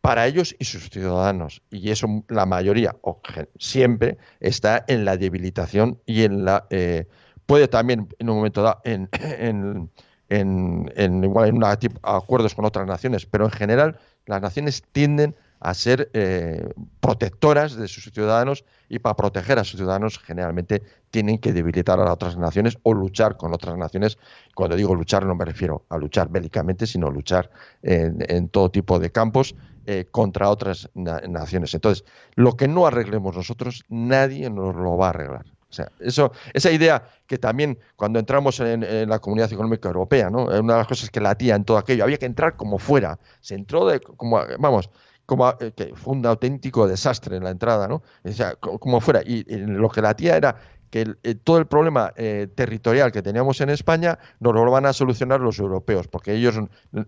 para 0.00 0.26
ellos 0.26 0.54
y 0.58 0.64
sus 0.64 0.90
ciudadanos. 0.90 1.62
Y 1.70 1.90
eso 1.90 2.24
la 2.28 2.46
mayoría, 2.46 2.96
o 3.02 3.20
siempre, 3.58 4.18
está 4.40 4.84
en 4.88 5.04
la 5.04 5.16
debilitación 5.16 6.00
y 6.06 6.24
en 6.24 6.44
la... 6.44 6.66
eh, 6.70 7.06
puede 7.46 7.68
también 7.68 8.08
en 8.18 8.30
un 8.30 8.36
momento 8.36 8.62
dado 8.62 8.80
en, 8.84 9.08
en, 9.38 9.90
en, 10.28 11.24
igual 11.24 11.48
en 11.48 11.56
una 11.56 11.78
acuerdos 12.02 12.54
con 12.54 12.64
otras 12.64 12.86
naciones, 12.86 13.26
pero 13.26 13.44
en 13.44 13.50
general 13.50 13.98
las 14.26 14.40
naciones 14.40 14.82
tienden 14.92 15.36
a 15.62 15.74
ser 15.74 16.10
eh, 16.12 16.68
protectoras 17.00 17.76
de 17.76 17.86
sus 17.86 18.04
ciudadanos 18.12 18.64
y 18.88 18.98
para 18.98 19.14
proteger 19.14 19.60
a 19.60 19.64
sus 19.64 19.78
ciudadanos 19.78 20.18
generalmente 20.18 20.82
tienen 21.10 21.38
que 21.38 21.52
debilitar 21.52 22.00
a 22.00 22.12
otras 22.12 22.36
naciones 22.36 22.78
o 22.82 22.92
luchar 22.92 23.36
con 23.36 23.54
otras 23.54 23.76
naciones. 23.76 24.18
Cuando 24.54 24.74
digo 24.76 24.94
luchar 24.94 25.24
no 25.24 25.36
me 25.36 25.44
refiero 25.44 25.84
a 25.88 25.98
luchar 25.98 26.28
bélicamente, 26.28 26.86
sino 26.86 27.10
luchar 27.10 27.50
en, 27.82 28.48
todo 28.48 28.70
tipo 28.70 28.98
de 28.98 29.12
campos 29.12 29.54
eh, 29.86 30.06
contra 30.10 30.50
otras 30.50 30.90
na- 30.94 31.20
naciones. 31.28 31.72
Entonces, 31.74 32.04
lo 32.34 32.56
que 32.56 32.66
no 32.66 32.86
arreglemos 32.86 33.36
nosotros, 33.36 33.84
nadie 33.88 34.50
nos 34.50 34.74
lo 34.74 34.96
va 34.96 35.06
a 35.06 35.10
arreglar. 35.10 35.46
O 35.70 35.74
sea, 35.74 35.90
eso, 36.00 36.32
esa 36.52 36.70
idea 36.70 37.08
que 37.26 37.38
también 37.38 37.78
cuando 37.96 38.18
entramos 38.18 38.60
en, 38.60 39.08
la 39.08 39.18
Comunidad 39.20 39.50
Económica 39.50 39.88
Europea, 39.88 40.28
¿no? 40.28 40.44
Una 40.44 40.74
de 40.74 40.78
las 40.80 40.86
cosas 40.86 41.08
que 41.08 41.18
latía 41.18 41.54
en 41.54 41.64
todo 41.64 41.78
aquello, 41.78 42.04
había 42.04 42.18
que 42.18 42.26
entrar 42.26 42.56
como 42.56 42.78
fuera. 42.78 43.18
Se 43.40 43.54
entró 43.54 43.86
de 43.86 44.00
como 44.00 44.38
vamos, 44.58 44.90
como 45.26 45.48
eh, 45.60 45.72
que 45.76 45.92
fue 45.94 46.14
un 46.14 46.26
auténtico 46.26 46.86
desastre 46.88 47.36
en 47.36 47.44
la 47.44 47.50
entrada, 47.50 47.88
¿no? 47.88 48.02
O 48.24 48.32
sea, 48.32 48.54
co- 48.56 48.78
como 48.78 49.00
fuera. 49.00 49.20
Y, 49.24 49.44
lo 49.66 49.88
que 49.88 50.02
latía 50.02 50.36
era 50.36 50.56
que 50.90 51.02
el- 51.02 51.18
eh, 51.22 51.34
todo 51.34 51.58
el 51.58 51.66
problema 51.66 52.12
eh, 52.16 52.48
territorial 52.54 53.12
que 53.12 53.22
teníamos 53.22 53.60
en 53.60 53.70
España 53.70 54.18
nos 54.40 54.54
lo 54.54 54.70
van 54.70 54.86
a 54.86 54.92
solucionar 54.92 55.40
los 55.40 55.58
europeos, 55.58 56.08
porque 56.08 56.34
ellos 56.34 56.58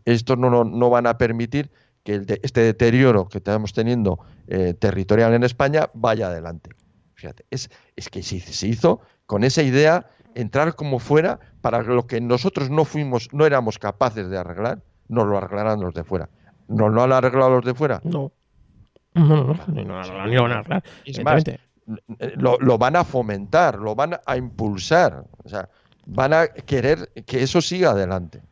estos 0.05 0.39
no, 0.39 0.49
no, 0.51 0.65
no 0.65 0.91
van 0.91 1.07
a 1.07 1.19
permitir 1.19 1.71
que 2.03 2.15
el 2.15 2.27
de- 2.27 2.41
este 2.43 2.61
deterioro 2.61 3.29
que 3.29 3.39
estamos 3.39 3.73
teniendo 3.73 4.19
eh, 4.47 4.75
territorial 4.75 5.35
en 5.35 5.43
España 5.43 5.91
vaya 5.95 6.29
adelante. 6.29 6.71
Fíjate, 7.15 7.45
es, 7.51 7.71
es 7.97 8.09
que 8.09 8.23
se, 8.23 8.41
se 8.41 8.67
hizo 8.67 9.01
con 9.27 9.45
esa 9.45 9.63
idea 9.63 10.07
entrar 10.35 10.75
como 10.75 10.99
fuera 10.99 11.39
para 11.61 11.83
lo 11.83 12.07
que 12.07 12.21
nosotros 12.21 12.69
no 12.71 12.85
fuimos, 12.85 13.29
no 13.33 13.47
éramos 13.47 13.79
capaces 13.79 14.29
de 14.29 14.37
arreglar, 14.37 14.83
nos 15.09 15.27
lo 15.27 15.39
arreglaran 15.39 15.81
los 15.81 15.95
de 15.95 16.05
fuera. 16.05 16.29
¿Nos 16.69 16.93
lo 16.93 17.03
han 17.03 17.13
arreglado 17.13 17.51
los 17.57 17.65
de 17.65 17.75
fuera? 17.75 18.01
No. 18.05 18.33
No, 19.15 19.25
no, 19.27 19.45
no, 19.45 19.59
ni, 19.69 19.85
no, 19.85 20.03
no, 20.03 20.27
ni 20.27 20.35
lo 20.35 20.43
van 20.43 20.53
a 20.53 20.59
arreglar. 20.59 20.83
Es 21.05 21.23
más, 21.23 21.45
evidentemente. 21.47 22.41
lo, 22.43 22.59
lo 22.59 22.79
van 22.79 22.97
a 22.97 23.05
fomentar, 23.05 23.79
lo 23.79 23.95
van 23.95 24.19
a 24.27 24.37
impulsar. 24.37 25.25
O 25.45 25.49
sea, 25.49 25.69
van 26.07 26.33
a 26.33 26.49
querer 26.49 27.11
que 27.27 27.43
eso 27.43 27.61
siga 27.61 27.91
adelante. 27.91 28.43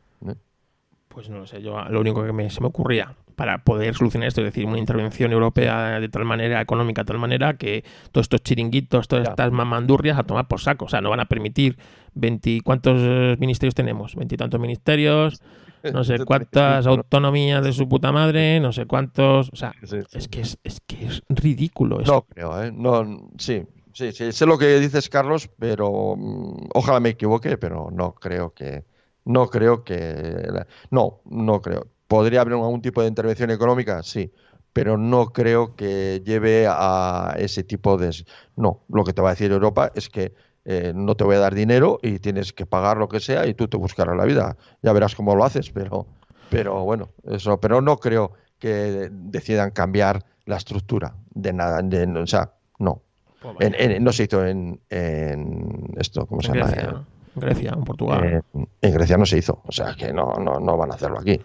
Pues 1.09 1.29
no 1.29 1.41
lo 1.41 1.47
sé, 1.47 1.61
yo 1.61 1.79
lo 1.91 2.01
único 2.01 2.25
que 2.25 2.33
me- 2.33 2.49
se 2.49 2.61
me 2.63 2.69
ocurría 2.69 3.15
para 3.37 3.59
poder 3.65 3.95
solucionar 3.95 4.29
esto, 4.29 4.41
es 4.41 4.47
decir, 4.47 4.65
una 4.67 4.79
intervención 4.79 5.31
europea 5.33 6.01
de 6.01 6.09
tal 6.09 6.25
manera, 6.25 6.61
económica 6.61 7.03
de 7.03 7.07
tal 7.07 7.19
manera, 7.19 7.55
que 7.55 7.85
todos 8.13 8.25
estos 8.27 8.43
chiringuitos, 8.43 9.09
todas 9.09 9.25
Ya. 9.27 9.31
estas 9.33 9.53
mamandurrias 9.53 10.19
a 10.19 10.23
tomar 10.23 10.49
por 10.49 10.61
saco. 10.61 10.87
O 10.87 10.89
sea, 10.89 11.01
no 11.03 11.11
van 11.11 11.21
a 11.21 11.27
permitir 11.27 11.77
20, 12.15 12.61
¿cuántos 12.63 13.01
eh, 13.05 13.37
ministerios 13.41 13.75
tenemos? 13.75 14.15
Veintitantos 14.17 14.59
ministerios, 14.61 15.43
no 15.93 16.05
sé 16.05 16.25
cuántas 16.25 16.87
autonomías 16.87 17.63
de 17.65 17.73
su 17.73 17.89
puta 17.89 18.13
madre, 18.13 18.61
no 18.61 18.73
sé 18.73 18.87
cuántos. 18.87 19.51
O 19.53 19.57
sea, 19.57 19.73
Sí, 19.83 20.01
sí. 20.09 20.19
es 20.19 20.29
que 20.29 20.41
es, 20.41 20.59
es 20.63 20.81
que 20.87 21.07
es 21.07 21.23
ridículo 21.29 22.01
eso. 22.01 22.13
No 22.13 22.23
creo, 22.23 22.63
¿eh? 22.63 22.73
No, 22.73 23.29
sí, 23.39 23.63
sí, 23.93 24.13
sí, 24.13 24.33
sé 24.33 24.47
lo 24.47 24.59
que 24.59 24.79
dices, 24.81 25.09
Carlos, 25.09 25.49
pero 25.59 26.15
mm, 26.17 26.69
ojalá 26.75 27.01
me 27.01 27.11
equivoque, 27.11 27.57
pero 27.59 27.91
no 27.93 28.15
creo 28.15 28.53
que, 28.55 28.85
no 29.25 29.49
creo 29.49 29.85
que, 29.85 30.65
no, 30.91 31.21
no 31.25 31.61
creo. 31.61 31.87
¿Podría 32.07 32.43
haber 32.43 32.55
algún 32.55 32.83
tipo 32.83 33.01
de 33.03 33.09
intervención 33.09 33.51
económica? 33.51 34.03
Sí, 34.03 34.31
pero 34.75 34.99
no 34.99 35.27
creo 35.33 35.77
que 35.77 36.23
lleve 36.25 36.67
a 36.69 37.35
ese 37.39 37.63
tipo 37.63 37.97
de... 37.97 38.11
No, 38.57 38.83
lo 38.89 39.05
que 39.05 39.13
te 39.13 39.23
va 39.23 39.31
a 39.31 39.33
decir 39.33 39.51
Europa 39.51 39.91
es 39.95 40.09
que 40.09 40.35
eh, 40.65 40.93
no 40.95 41.15
te 41.17 41.25
voy 41.25 41.37
a 41.37 41.41
dar 41.41 41.55
dinero 41.55 41.99
y 42.03 42.19
tienes 42.19 42.53
que 42.53 42.67
pagar 42.67 42.97
lo 42.97 43.09
que 43.09 43.21
sea 43.21 43.47
y 43.47 43.55
tú 43.55 43.69
te 43.69 43.77
buscarás 43.77 44.17
la 44.17 44.25
vida. 44.25 44.57
Ya 44.83 44.93
verás 44.93 45.15
cómo 45.15 45.35
lo 45.35 45.45
haces, 45.45 45.71
pero, 45.71 46.07
pero 46.49 46.85
bueno, 46.85 47.11
eso, 47.25 47.59
pero 47.61 47.81
no 47.81 47.97
creo 47.99 48.33
que 48.59 49.09
decidan 49.11 49.71
cambiar 49.73 50.25
la 50.45 50.57
estructura 50.57 51.15
de 51.35 51.53
nada, 51.53 51.81
de- 51.83 52.07
o 52.07 52.27
sea, 52.27 52.53
no. 52.79 53.03
Pues 53.41 53.57
En- 53.61 53.73
vaya. 53.73 53.85
en- 53.97 54.05
no 54.05 54.13
se 54.13 54.25
hizo 54.25 54.47
en, 54.47 54.81
en 54.89 55.87
esto, 55.99 56.27
¿cómo 56.27 56.41
se 56.43 56.49
en 56.49 56.55
llama? 56.55 56.71
Grecia, 56.71 56.91
¿no? 56.93 57.07
En 57.35 57.41
Grecia, 57.41 57.73
en 57.77 57.85
Portugal. 57.85 58.25
Eh, 58.25 58.43
en 58.83 58.93
Grecia 58.95 59.17
no 59.17 59.27
se 59.27 59.39
hizo, 59.39 59.63
o 59.67 59.73
sea 59.73 59.95
que 59.97 60.13
no, 60.13 60.35
no, 60.35 60.61
no 60.61 60.77
van 60.77 60.93
a 60.93 60.95
hacerlo 60.95 61.19
aquí. 61.19 61.41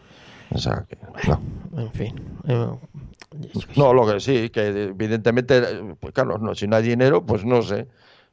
O 0.50 0.58
sea 0.60 0.86
que 0.88 0.98
no. 1.28 1.42
En 1.82 1.92
fin. 1.92 2.14
eh, 2.48 2.68
No, 3.76 3.94
lo 3.94 4.06
que 4.12 4.20
sí, 4.20 4.50
que 4.50 4.68
evidentemente, 4.68 5.62
pues 6.00 6.14
claro, 6.14 6.38
no, 6.38 6.56
si 6.56 6.68
no 6.68 6.76
hay 6.76 6.84
dinero, 6.84 7.26
pues 7.26 7.44
no 7.46 7.62
sé, 7.62 7.88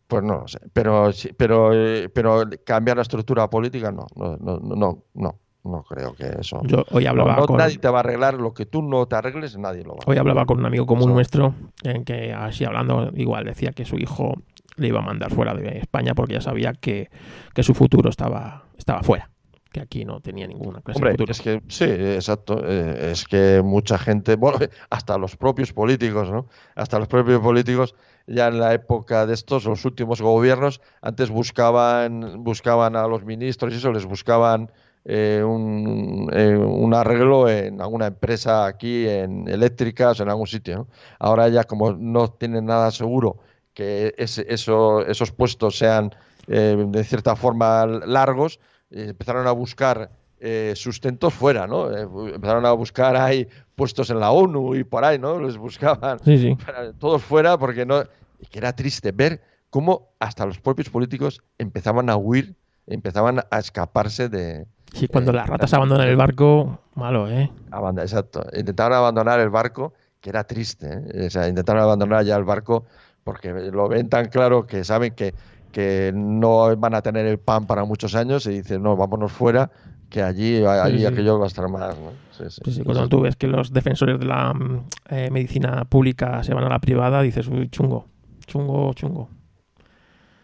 pues 0.07 0.23
no 0.23 0.41
lo 0.41 0.49
sé. 0.49 0.61
Pero, 0.73 1.11
pero, 1.37 1.71
eh, 1.73 2.09
pero 2.09 2.45
cambiar 2.65 2.97
la 2.97 3.03
estructura 3.03 3.49
política, 3.49 3.91
no, 3.91 4.07
no, 4.17 4.37
no, 4.37 4.59
no, 4.61 5.05
no, 5.15 5.39
no 5.65 5.83
creo 5.85 6.15
que 6.15 6.27
eso. 6.41 6.61
Yo 6.65 6.85
hoy 6.91 7.05
No, 7.05 7.11
hablaba 7.11 7.37
no, 7.37 7.47
con. 7.47 7.57
Nadie 7.57 7.79
te 7.79 7.89
va 7.89 7.99
a 7.99 8.01
arreglar 8.01 8.35
lo 8.35 8.53
que 8.53 8.67
tú 8.67 8.83
no 8.83 9.07
te 9.07 9.17
arregles, 9.17 9.57
nadie 9.57 9.83
lo 9.83 9.95
va 9.97 10.05
a 10.07 10.11
Hoy 10.11 10.19
hablaba 10.19 10.45
con 10.47 10.59
un 10.59 10.67
amigo 10.67 10.87
común 10.87 11.05
Eso. 11.09 11.15
nuestro 11.15 11.55
en 11.83 12.05
que 12.05 12.33
así 12.33 12.65
hablando 12.65 13.11
igual 13.15 13.45
decía 13.45 13.73
que 13.73 13.85
su 13.85 13.97
hijo 13.97 14.35
le 14.77 14.89
iba 14.89 14.99
a 14.99 15.03
mandar 15.03 15.33
fuera 15.33 15.55
de 15.55 15.79
España 15.79 16.15
porque 16.15 16.35
ya 16.35 16.41
sabía 16.41 16.73
que, 16.75 17.09
que 17.55 17.63
su 17.63 17.75
futuro 17.75 18.11
estaba, 18.11 18.65
estaba 18.77 19.03
fuera, 19.03 19.31
que 19.75 19.81
aquí 19.81 20.05
no 20.05 20.21
tenía 20.21 20.47
ninguna 20.47 20.81
clase 20.81 21.01
de 21.05 21.11
futuro. 21.11 21.33
es 21.33 21.41
que 21.41 21.61
sí, 21.69 21.85
exacto. 21.85 22.63
eh, 22.65 23.11
es 23.11 23.25
que 23.25 23.61
mucha 23.65 23.99
gente, 23.99 24.37
bueno, 24.45 24.59
hasta 24.89 25.19
los 25.19 25.37
propios 25.37 25.73
políticos, 25.73 26.31
¿no? 26.31 26.47
Hasta 26.77 27.01
los 27.01 27.09
propios 27.09 27.41
políticos, 27.41 27.97
ya 28.29 28.47
en 28.47 28.61
la 28.61 28.73
época 28.73 29.27
de 29.27 29.35
estos, 29.35 29.65
los 29.65 29.85
últimos 29.85 30.23
gobiernos, 30.23 30.81
antes 31.03 31.29
buscaban, 31.31 32.45
buscaban 32.45 32.95
a 32.95 33.09
los 33.09 33.25
ministros 33.25 33.75
y 33.75 33.79
eso, 33.79 33.91
les 33.93 34.05
buscaban 34.07 34.71
eh, 35.05 35.43
un, 35.45 36.31
eh, 36.33 36.57
un 36.57 36.95
arreglo 36.95 37.49
en 37.51 37.81
alguna 37.81 38.07
empresa 38.07 38.67
aquí, 38.67 39.09
en 39.09 39.49
eléctricas, 39.49 40.21
en 40.21 40.29
algún 40.29 40.47
sitio, 40.47 40.77
¿no? 40.77 40.87
Ahora 41.19 41.49
ya 41.49 41.65
como 41.65 41.93
no 41.95 42.29
tienen 42.29 42.67
nada 42.67 42.93
seguro 42.93 43.39
que 43.75 44.15
ese- 44.19 44.47
eso, 44.49 45.05
esos 45.05 45.33
puestos 45.33 45.77
sean 45.79 46.15
eh, 46.47 46.77
de 46.89 47.05
cierta 47.05 47.35
forma 47.37 47.87
largos, 47.87 48.61
empezaron 49.03 49.47
a 49.47 49.53
buscar 49.53 50.11
eh, 50.41 50.73
sustentos 50.77 51.33
fuera, 51.33 51.67
¿no? 51.67 51.91
Eh, 51.91 52.03
empezaron 52.35 52.67
a 52.67 52.73
buscar 52.73 53.17
ahí 53.17 53.47
puestos 53.75 54.11
en 54.11 54.21
la 54.21 54.31
ONU 54.31 54.75
y 54.75 54.85
por 54.85 55.05
ahí, 55.05 55.19
¿no? 55.19 55.41
Les 55.41 55.57
buscaban 55.57 56.19
Sí, 56.25 56.39
sí. 56.39 56.55
para- 56.65 56.93
todos 56.93 57.23
fuera 57.23 57.57
porque 57.59 57.87
no... 57.87 58.03
y 58.41 58.47
que 58.47 58.59
era 58.59 58.75
triste 58.75 59.13
ver 59.13 59.41
cómo 59.71 60.11
hasta 60.21 60.45
los 60.47 60.59
propios 60.61 60.91
políticos 60.91 61.41
empezaban 61.59 62.11
a 62.11 62.17
huir, 62.17 62.55
empezaban 62.87 63.41
a 63.51 63.59
escaparse 63.59 64.29
de... 64.29 64.67
Sí, 64.93 65.09
cuando 65.09 65.31
eh, 65.33 65.35
las 65.35 65.49
ratas 65.49 65.73
abandonan 65.75 66.09
el 66.09 66.17
barco, 66.17 66.79
malo, 66.95 67.29
¿eh? 67.29 67.51
aband- 67.71 68.01
exacto, 68.03 68.45
intentaron 68.57 68.97
abandonar 68.99 69.41
el 69.41 69.51
barco, 69.51 69.95
que 70.21 70.31
era 70.31 70.45
triste, 70.45 70.89
¿eh? 71.13 71.27
O 71.27 71.31
sea, 71.31 71.49
intentaron 71.49 71.83
abandonar 71.83 72.25
ya 72.25 72.37
el 72.37 72.45
barco 72.45 72.85
porque 73.25 73.51
lo 73.53 73.89
ven 73.89 74.09
tan 74.11 74.27
claro 74.29 74.67
que 74.67 74.85
saben 74.85 75.15
que, 75.15 75.35
que 75.75 76.13
no 76.15 76.75
van 76.77 76.95
a 76.95 77.03
tener 77.03 77.27
el 77.27 77.39
pan 77.39 77.67
para 77.67 77.85
muchos 77.85 78.15
años 78.15 78.47
y 78.47 78.51
dicen, 78.51 78.83
no, 78.83 78.97
vámonos 78.97 79.33
fuera, 79.33 79.71
que 80.09 80.23
allí, 80.23 80.65
allí 80.65 81.01
sí. 81.01 81.07
aquello 81.07 81.39
va 81.39 81.47
a 81.47 81.49
estar 81.49 81.69
más. 81.69 81.99
¿no? 81.99 82.13
Sí, 82.31 82.71
sí, 82.71 82.83
cuando 82.85 83.09
tú 83.09 83.21
ves 83.21 83.35
que 83.37 83.49
los 83.49 83.73
defensores 83.73 84.19
de 84.21 84.27
la 84.27 84.55
mm, 84.55 84.85
eh, 85.11 85.31
medicina 85.31 85.85
pública 85.85 86.43
se 86.45 86.55
van 86.55 86.65
a 86.65 86.69
la 86.69 86.79
privada, 86.79 87.21
dices, 87.23 87.49
uy, 87.49 87.69
chungo, 87.69 88.07
chungo, 88.47 88.95
chungo. 88.95 89.29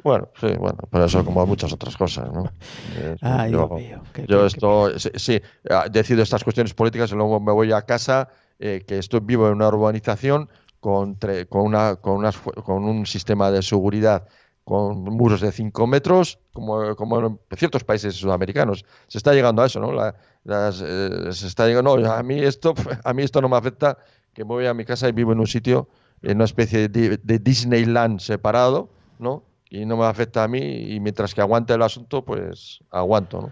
Bueno, 0.03 0.29
sí, 0.41 0.47
bueno, 0.59 0.79
pero 0.91 1.05
eso 1.05 1.23
como 1.25 1.47
muchas 1.47 1.73
otras 1.73 1.97
cosas, 1.97 2.33
¿no? 2.33 2.45
Eh, 2.97 3.17
Ay, 3.21 3.53
yo, 3.53 3.69
Dios 3.69 3.71
mío, 3.73 4.03
qué- 4.13 4.27
yo 4.27 4.41
qué- 4.41 4.47
esto, 4.47 4.99
sí, 4.99 5.11
sí, 5.15 5.41
ah, 5.71 5.87
decido 5.91 6.23
estas 6.23 6.43
cuestiones 6.43 6.75
políticas 6.75 7.13
y 7.13 7.15
luego 7.15 7.39
me 7.39 7.53
voy 7.53 7.71
a 7.73 7.83
casa, 7.83 8.29
eh, 8.59 8.83
que 8.87 8.99
estoy 8.99 9.21
vivo 9.21 9.47
en 9.47 9.55
una 9.55 9.69
urbanización 9.69 10.49
con, 10.81 11.19
tre- 11.19 11.47
con, 11.49 11.63
una, 11.63 11.97
con, 11.97 12.17
unas 12.17 12.39
con 12.39 12.85
un 12.85 13.05
sistema 13.07 13.51
de 13.51 13.63
seguridad 13.63 14.27
con 14.65 15.03
muros 15.05 15.41
de 15.41 15.51
5 15.53 15.87
metros, 15.87 16.39
como, 16.53 16.95
como 16.97 17.19
en 17.27 17.39
ciertos 17.57 17.83
países 17.85 18.15
sudamericanos. 18.15 18.85
Se 19.09 19.19
está 19.19 19.33
llegando 19.35 19.63
a 19.63 19.67
eso, 19.67 19.81
¿no? 19.81 19.93
La- 19.93 20.15
las, 20.45 20.83
eh, 20.87 21.33
se 21.33 21.47
está 21.49 21.67
llegando, 21.67 21.97
no, 21.99 22.11
a 22.13 22.23
mí 22.23 22.39
esto, 22.39 22.75
a 23.05 23.13
mí 23.13 23.23
esto 23.23 23.41
no 23.43 23.49
me 23.49 23.57
afecta, 23.57 23.99
que 24.33 24.45
me 24.45 24.49
voy 24.49 24.67
a 24.67 24.75
mi 24.75 24.85
casa 24.85 25.09
y 25.09 25.13
vivo 25.13 25.33
en 25.33 25.41
un 25.41 25.47
sitio, 25.47 25.89
en 26.23 26.37
una 26.37 26.45
especie 26.45 26.89
de, 26.89 27.17
de 27.19 27.39
Disneyland 27.39 28.21
separado, 28.21 28.91
¿no? 29.19 29.43
Y 29.69 29.87
no 29.87 29.97
me 29.97 30.05
afecta 30.05 30.45
a 30.45 30.49
mí 30.49 30.59
y 30.59 31.01
mientras 31.01 31.35
que 31.35 31.41
aguante 31.41 31.75
el 31.75 31.83
asunto, 31.83 32.25
pues 32.25 32.81
aguanto, 32.91 33.41
¿no? 33.43 33.51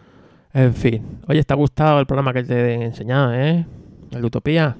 En 0.54 0.72
fin. 0.74 1.20
Oye, 1.28 1.44
¿te 1.44 1.52
ha 1.52 1.56
gustado 1.56 2.00
el 2.00 2.06
programa 2.06 2.32
que 2.32 2.42
te 2.42 2.54
he 2.74 2.84
enseñado, 2.84 3.34
eh? 3.34 3.66
El 4.10 4.20
de 4.20 4.26
Utopía. 4.26 4.76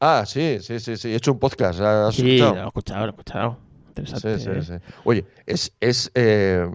Ah, 0.00 0.24
sí, 0.26 0.58
sí, 0.60 0.80
sí, 0.80 0.96
sí. 0.96 1.12
He 1.12 1.16
hecho 1.16 1.32
un 1.32 1.38
podcast. 1.38 1.80
¿Has 1.80 2.14
Sí, 2.16 2.36
escuchado? 2.36 2.54
lo 2.56 2.60
he 2.62 2.66
escuchado, 2.66 3.00
lo 3.00 3.06
he 3.06 3.10
escuchado. 3.10 3.56
Interesante. 4.02 4.38
Sí, 4.38 4.44
sí, 4.44 4.50
¿eh? 4.74 4.80
sí. 4.80 4.92
Oye, 5.04 5.24
es, 5.46 5.72
es 5.80 6.10
eh, 6.14 6.68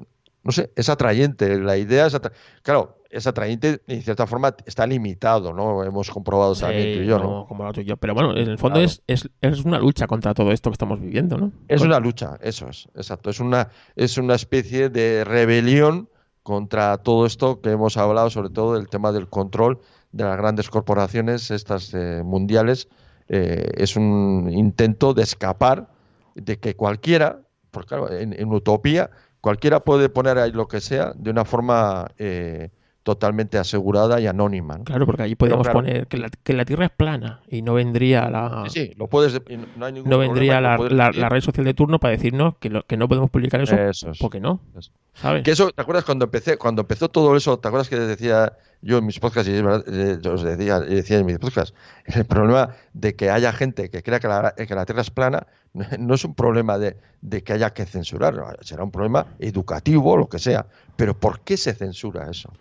no 0.43 0.51
sé, 0.51 0.71
es 0.75 0.89
atrayente. 0.89 1.57
La 1.59 1.77
idea 1.77 2.05
es 2.07 2.15
atra- 2.15 2.31
Claro, 2.61 2.97
es 3.09 3.27
atrayente 3.27 3.81
y 3.87 3.95
en 3.95 4.01
cierta 4.03 4.25
forma 4.27 4.55
está 4.65 4.85
limitado, 4.87 5.51
¿no? 5.53 5.83
Hemos 5.83 6.09
comprobado 6.09 6.55
también 6.55 6.97
tú 6.97 7.03
y 7.03 7.07
yo, 7.07 7.17
¿no? 7.17 7.23
como, 7.25 7.47
como 7.47 7.63
lo 7.65 7.73
tuyo. 7.73 7.97
Pero 7.97 8.13
bueno, 8.13 8.31
en 8.31 8.47
el 8.49 8.57
fondo 8.57 8.75
Claro. 8.79 8.85
es, 8.85 9.01
es, 9.07 9.29
es 9.41 9.65
una 9.65 9.79
lucha 9.79 10.07
contra 10.07 10.33
todo 10.33 10.51
esto 10.51 10.69
que 10.69 10.75
estamos 10.75 10.99
viviendo, 11.01 11.37
¿no? 11.37 11.51
Es 11.67 11.81
una 11.81 11.99
lucha, 11.99 12.37
eso 12.41 12.69
es, 12.69 12.87
exacto. 12.95 13.29
Es 13.29 13.39
una, 13.39 13.69
es 13.95 14.17
una 14.17 14.35
especie 14.35 14.89
de 14.89 15.23
rebelión 15.25 16.07
contra 16.43 16.97
todo 16.99 17.25
esto 17.25 17.61
que 17.61 17.71
hemos 17.71 17.97
hablado, 17.97 18.29
sobre 18.29 18.49
todo 18.49 18.75
del 18.75 18.87
tema 18.87 19.11
del 19.11 19.27
control 19.27 19.79
de 20.11 20.23
las 20.23 20.37
grandes 20.37 20.69
corporaciones, 20.69 21.51
estas 21.51 21.93
eh, 21.93 22.21
mundiales. 22.23 22.87
Eh, 23.27 23.69
es 23.75 23.95
un 23.95 24.49
intento 24.51 25.13
de 25.13 25.21
escapar 25.23 25.89
de 26.35 26.59
que 26.59 26.75
cualquiera, 26.75 27.41
porque 27.71 27.89
claro, 27.89 28.11
en, 28.11 28.33
en 28.33 28.51
utopía, 28.51 29.11
cualquiera 29.41 29.81
puede 29.81 30.09
poner 30.09 30.37
ahí 30.37 30.51
lo 30.51 30.67
que 30.67 30.81
sea 30.81 31.13
de 31.15 31.31
una 31.31 31.45
forma 31.45 32.11
eh, 32.17 32.69
totalmente 33.09 33.57
asegurada 33.57 34.19
y 34.19 34.27
anónima. 34.27 34.77
¿no? 34.77 34.83
Claro, 34.83 35.05
porque 35.07 35.23
allí 35.23 35.35
podríamos 35.35 35.65
claro. 35.65 35.79
poner 35.79 36.07
que 36.07 36.17
la, 36.17 36.29
que 36.29 36.53
la 36.53 36.63
Tierra 36.65 36.85
es 36.85 36.91
plana 36.91 37.41
y 37.49 37.63
no 37.63 37.73
vendría 37.73 38.29
la, 38.29 38.65
Sí, 38.67 38.87
sí, 38.87 38.93
lo 38.97 39.07
puedes, 39.07 39.33
y 39.49 39.57
no, 39.57 39.85
hay 39.85 39.93
ningún 39.93 40.09
no 40.09 40.17
problema 40.17 40.33
vendría 40.33 40.61
la, 40.61 41.11
la- 41.11 41.29
red 41.29 41.41
social 41.41 41.65
de 41.65 41.73
turno 41.73 41.99
para 41.99 42.11
decirnos 42.11 42.55
que, 42.59 42.69
lo- 42.69 42.85
que 42.85 42.97
no 42.97 43.07
podemos 43.07 43.31
publicar 43.31 43.61
eso. 43.61 43.75
Eso 43.75 44.11
es. 44.11 44.19
¿Por 44.19 44.29
qué 44.29 44.39
no? 44.39 44.59
Eso. 44.77 44.91
¿Sabes? 45.15 45.43
Que 45.43 45.51
eso, 45.51 45.71
¿te 45.71 45.81
acuerdas 45.81 46.05
cuando 46.05 46.25
empecé, 46.25 46.57
cuando 46.57 46.81
empezó 46.83 47.09
todo 47.09 47.35
eso? 47.35 47.57
¿Te 47.57 47.67
acuerdas 47.67 47.89
que 47.89 47.97
decía 47.97 48.53
yo 48.81 48.99
en 48.99 49.05
mis 49.05 49.19
podcasts 49.19 49.49
y 49.49 49.55
es 49.55 49.61
verdad, 49.61 49.83
eh, 49.87 50.17
yo 50.21 50.33
os 50.33 50.43
decía, 50.43 50.79
decía 50.79 51.17
en 51.17 51.25
mis 51.25 51.39
podcasts, 51.39 51.73
el 52.05 52.25
problema 52.25 52.69
de 52.93 53.15
que 53.15 53.29
haya 53.29 53.51
gente 53.51 53.89
que 53.89 54.03
crea 54.03 54.19
que 54.19 54.27
la, 54.27 54.53
que 54.55 54.75
la 54.75 54.85
Tierra 54.85 55.01
es 55.01 55.09
plana 55.09 55.47
no 55.99 56.13
es 56.13 56.23
un 56.23 56.33
problema 56.35 56.77
de, 56.77 56.95
de 57.21 57.43
que 57.43 57.53
haya 57.53 57.71
que 57.73 57.85
censurar, 57.85 58.35
será 58.61 58.83
un 58.83 58.91
problema 58.91 59.25
educativo, 59.39 60.15
lo 60.17 60.27
que 60.29 60.39
sea. 60.39 60.65
Pero 60.95 61.17
¿por 61.17 61.41
qué 61.41 61.57
se 61.57 61.73
censura 61.73 62.29
eso? 62.29 62.51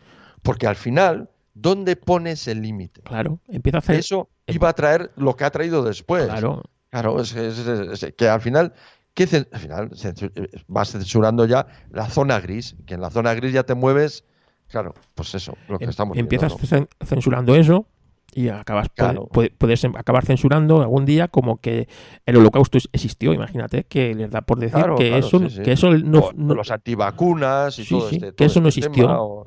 Porque 0.48 0.66
al 0.66 0.76
final, 0.76 1.28
¿dónde 1.52 1.94
pones 1.96 2.48
el 2.48 2.62
límite? 2.62 3.02
Claro, 3.02 3.38
empieza 3.48 3.76
a 3.76 3.80
hacer. 3.80 3.96
Eso 3.96 4.30
iba 4.46 4.70
a 4.70 4.72
traer 4.72 5.10
lo 5.16 5.36
que 5.36 5.44
ha 5.44 5.50
traído 5.50 5.82
después. 5.84 6.24
Claro, 6.24 6.62
Claro, 6.88 7.20
es, 7.20 7.36
es- 7.36 7.58
es- 8.02 8.14
que 8.16 8.28
al 8.30 8.40
final, 8.40 8.72
¿qué 9.12 9.28
cen- 9.28 9.46
al 9.52 9.60
final 9.60 9.90
vas 10.68 10.90
censurando 10.92 11.44
ya 11.44 11.66
la 11.90 12.08
zona 12.08 12.40
gris, 12.40 12.76
que 12.86 12.94
en 12.94 13.02
la 13.02 13.10
zona 13.10 13.34
gris 13.34 13.52
ya 13.52 13.64
te 13.64 13.74
mueves, 13.74 14.24
claro, 14.68 14.94
pues 15.14 15.34
eso, 15.34 15.54
lo 15.68 15.76
que 15.78 15.84
em- 15.84 15.90
estamos 15.90 16.16
empiezas 16.16 16.56
viendo, 16.56 16.88
cen- 16.88 17.06
censurando 17.06 17.54
eso 17.54 17.84
y 18.32 18.48
acabas 18.48 18.88
Claro. 18.94 19.26
puedes 19.28 19.84
em- 19.84 19.96
acabar 19.96 20.24
censurando 20.24 20.80
algún 20.80 21.04
día 21.04 21.28
como 21.28 21.58
que 21.60 21.88
el 22.24 22.36
holocausto 22.38 22.78
existió. 22.92 23.34
Imagínate 23.34 23.84
que 23.84 24.14
les 24.14 24.30
da 24.30 24.40
por 24.40 24.58
decir 24.60 24.76
Claro, 24.78 24.96
que, 24.96 25.08
claro, 25.08 25.26
eso, 25.26 25.38
sí, 25.40 25.50
sí. 25.50 25.62
que 25.62 25.72
eso 25.72 25.90
¿no? 25.90 26.20
no, 26.20 26.30
no- 26.34 26.54
los 26.54 26.70
antivacunas 26.70 27.78
y 27.80 27.84
Sí, 27.84 27.90
todo 27.98 28.08
sí, 28.08 28.14
este, 28.16 28.26
que 28.28 28.32
todo 28.32 28.46
eso 28.46 28.60
no 28.62 28.68
este 28.68 28.80
existió. 28.80 29.04
tema, 29.08 29.20
o, 29.20 29.46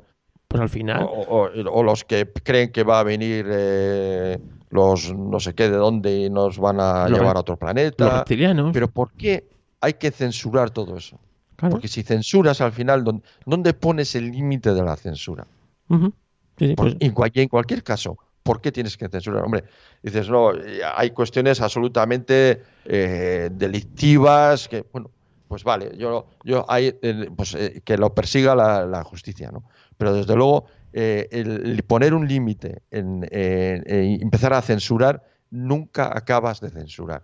pues 0.52 0.62
al 0.62 0.68
final. 0.68 1.02
o- 1.02 1.06
o- 1.46 1.70
o 1.70 1.82
los 1.82 2.04
que 2.04 2.30
creen 2.44 2.70
que 2.70 2.82
va 2.84 3.00
a 3.00 3.02
venir 3.02 3.46
eh, 3.50 4.38
los 4.70 5.14
no 5.14 5.40
sé 5.40 5.54
qué 5.54 5.68
de 5.68 5.76
dónde 5.76 6.16
y 6.26 6.30
nos 6.30 6.58
van 6.58 6.80
a 6.80 7.08
Los 7.08 7.18
llevar 7.18 7.36
a 7.36 7.40
otro 7.40 7.52
los 7.54 7.58
planeta. 7.58 8.18
reptilianos. 8.18 8.70
Pero 8.72 8.88
¿por 8.88 9.12
qué 9.12 9.48
hay 9.80 9.94
que 9.94 10.10
censurar 10.10 10.70
todo 10.70 10.96
eso? 10.96 11.18
claro. 11.56 11.74
Porque 11.74 11.88
si 11.88 12.02
censuras 12.02 12.60
al 12.60 12.72
final, 12.72 13.04
¿dónde, 13.04 13.22
dónde 13.46 13.72
pones 13.74 14.14
el 14.14 14.30
límite 14.30 14.72
de 14.74 14.82
la 14.82 14.96
censura? 14.96 15.46
Ujú. 15.88 16.12
Sí, 16.58 16.68
sí, 16.68 16.74
Por- 16.74 16.86
pues- 16.90 16.96
en, 17.34 17.48
cualquier 17.48 17.82
caso, 17.82 18.16
¿por 18.42 18.60
qué 18.60 18.72
tienes 18.72 18.96
que 18.96 19.08
censurar? 19.08 19.44
Hombre, 19.44 19.64
dices, 20.02 20.28
no, 20.28 20.50
hay 20.94 21.10
cuestiones 21.10 21.60
absolutamente 21.60 22.62
eh, 22.84 23.48
delictivas 23.52 24.68
que, 24.68 24.84
bueno, 24.92 25.10
pues 25.48 25.64
vale, 25.64 25.92
yo, 25.98 26.26
yo 26.44 26.64
hay, 26.68 26.98
eh, 27.02 27.28
pues, 27.36 27.54
eh, 27.54 27.82
que 27.84 27.96
lo 27.98 28.14
persiga 28.14 28.54
la, 28.54 28.86
la 28.86 29.04
justicia, 29.04 29.50
¿no? 29.52 29.64
Pero 30.02 30.14
desde 30.14 30.34
luego, 30.34 30.64
eh, 30.92 31.28
el, 31.30 31.80
poner 31.84 32.12
un 32.12 32.26
límite 32.26 32.82
en, 32.90 33.24
en- 33.30 34.20
empezar 34.20 34.52
a 34.52 34.60
censurar, 34.60 35.22
nunca 35.48 36.10
acabas 36.12 36.60
de 36.60 36.70
censurar. 36.70 37.22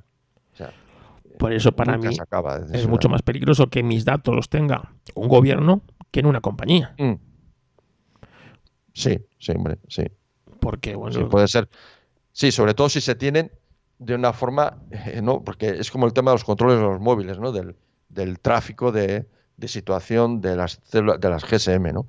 O 0.52 0.56
sea, 0.56 0.72
Por 1.40 1.52
eso 1.52 1.72
para 1.72 1.98
mí 1.98 2.16
es 2.72 2.86
mucho 2.86 3.08
más 3.08 3.22
peligroso 3.22 3.66
que 3.68 3.82
mis 3.82 4.04
datos 4.04 4.32
los 4.32 4.48
tenga 4.48 4.94
un 5.16 5.26
gobierno 5.26 5.82
que 6.12 6.20
en 6.20 6.26
una 6.26 6.40
compañía. 6.40 6.94
Mm. 6.98 7.14
Sí, 8.94 9.18
sí, 9.40 9.52
hombre, 9.56 9.78
sí. 9.88 10.04
Porque, 10.60 10.94
bueno, 10.94 11.18
Sí, 11.18 11.24
puede 11.24 11.48
ser. 11.48 11.68
Sí, 12.30 12.52
sobre 12.52 12.74
todo 12.74 12.88
si 12.88 13.00
se 13.00 13.16
tienen 13.16 13.50
de 13.98 14.14
una 14.14 14.32
forma, 14.32 14.76
eh, 14.92 15.20
¿no? 15.20 15.42
Porque 15.42 15.70
es 15.70 15.90
como 15.90 16.06
el 16.06 16.12
tema 16.12 16.30
de 16.30 16.36
los 16.36 16.44
controles 16.44 16.76
de 16.78 16.84
los 16.84 17.00
móviles, 17.00 17.40
¿no? 17.40 17.50
Del, 17.50 17.74
del 18.08 18.38
tráfico 18.38 18.92
de, 18.92 19.26
de 19.56 19.66
situación 19.68 20.40
de 20.40 20.54
las 20.54 20.80
de 20.92 21.02
las 21.02 21.44
GSM, 21.44 21.92
¿no? 21.92 22.06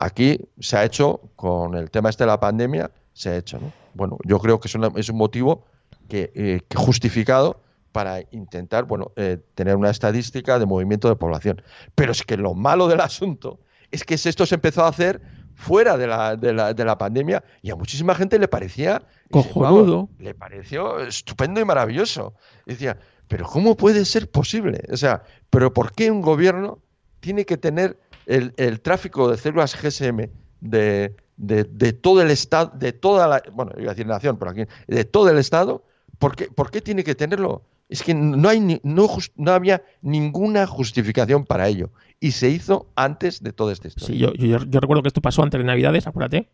Aquí 0.00 0.38
se 0.60 0.76
ha 0.76 0.84
hecho 0.84 1.20
con 1.36 1.74
el 1.74 1.90
tema 1.90 2.08
este 2.10 2.24
de 2.24 2.28
la 2.28 2.40
pandemia, 2.40 2.90
se 3.12 3.30
ha 3.30 3.36
hecho, 3.36 3.58
¿no? 3.58 3.72
Bueno, 3.94 4.16
yo 4.24 4.38
creo 4.38 4.60
que 4.60 4.68
es, 4.68 4.74
una- 4.74 4.92
es 4.96 5.08
un 5.08 5.16
motivo 5.16 5.64
que, 6.08 6.30
eh, 6.34 6.60
que 6.68 6.76
justificado 6.76 7.60
para 7.92 8.20
intentar, 8.30 8.84
bueno, 8.84 9.10
eh, 9.16 9.38
tener 9.54 9.74
una 9.76 9.90
estadística 9.90 10.58
de 10.58 10.66
movimiento 10.66 11.08
de 11.08 11.16
población. 11.16 11.62
Pero 11.94 12.12
es 12.12 12.22
que 12.22 12.36
lo 12.36 12.54
malo 12.54 12.86
del 12.86 13.00
asunto 13.00 13.58
es 13.90 14.04
que 14.04 14.14
esto 14.14 14.46
se 14.46 14.54
empezó 14.54 14.84
a 14.84 14.88
hacer 14.88 15.20
fuera 15.54 15.96
de 15.96 16.06
la, 16.06 16.36
de 16.36 16.52
la, 16.52 16.72
de 16.74 16.84
la 16.84 16.96
pandemia 16.96 17.42
y 17.62 17.70
a 17.70 17.74
muchísima 17.76 18.14
gente 18.14 18.38
le 18.38 18.46
parecía 18.46 19.02
Cojonudo. 19.30 20.08
Le 20.20 20.34
pareció 20.34 21.00
estupendo 21.00 21.60
y 21.60 21.64
maravilloso. 21.64 22.34
Y 22.66 22.72
decía, 22.72 22.98
pero 23.26 23.46
¿cómo 23.46 23.76
puede 23.76 24.04
ser 24.04 24.30
posible? 24.30 24.82
O 24.92 24.96
sea, 24.96 25.22
¿pero 25.50 25.72
por 25.72 25.92
qué 25.92 26.10
un 26.10 26.20
gobierno 26.22 26.78
tiene 27.20 27.44
que 27.44 27.56
tener 27.56 27.98
el, 28.28 28.52
el 28.56 28.80
tráfico 28.80 29.28
de 29.30 29.36
células 29.36 29.74
GSM 29.74 30.28
de, 30.60 31.16
de, 31.36 31.64
de 31.64 31.92
todo 31.92 32.22
el 32.22 32.30
Estado, 32.30 32.70
de 32.76 32.92
toda 32.92 33.26
la, 33.26 33.42
bueno, 33.52 33.72
iba 33.78 33.90
a 33.90 33.94
decir 33.94 34.06
nación, 34.06 34.36
pero 34.38 34.52
aquí, 34.52 34.62
de 34.86 35.04
todo 35.04 35.28
el 35.30 35.38
Estado? 35.38 35.82
¿Por 36.18 36.36
qué, 36.36 36.46
por 36.46 36.70
qué 36.70 36.80
tiene 36.80 37.02
que 37.04 37.14
tenerlo? 37.14 37.62
Es 37.88 38.02
que 38.02 38.12
no, 38.14 38.48
hay 38.48 38.60
ni- 38.60 38.80
no, 38.82 39.08
no 39.36 39.52
había 39.52 39.82
ninguna 40.02 40.66
justificación 40.66 41.44
para 41.44 41.68
ello. 41.68 41.90
Y 42.20 42.32
se 42.32 42.50
hizo 42.50 42.86
antes 42.96 43.42
de 43.42 43.52
toda 43.52 43.72
esta 43.72 43.88
historia. 43.88 44.14
Sí, 44.14 44.18
yo, 44.18 44.32
yo, 44.34 44.64
yo 44.64 44.80
recuerdo 44.80 45.02
que 45.02 45.08
esto 45.08 45.20
pasó 45.22 45.42
antes 45.42 45.58
de 45.58 45.64
Navidades, 45.64 46.06
acuérdate, 46.06 46.48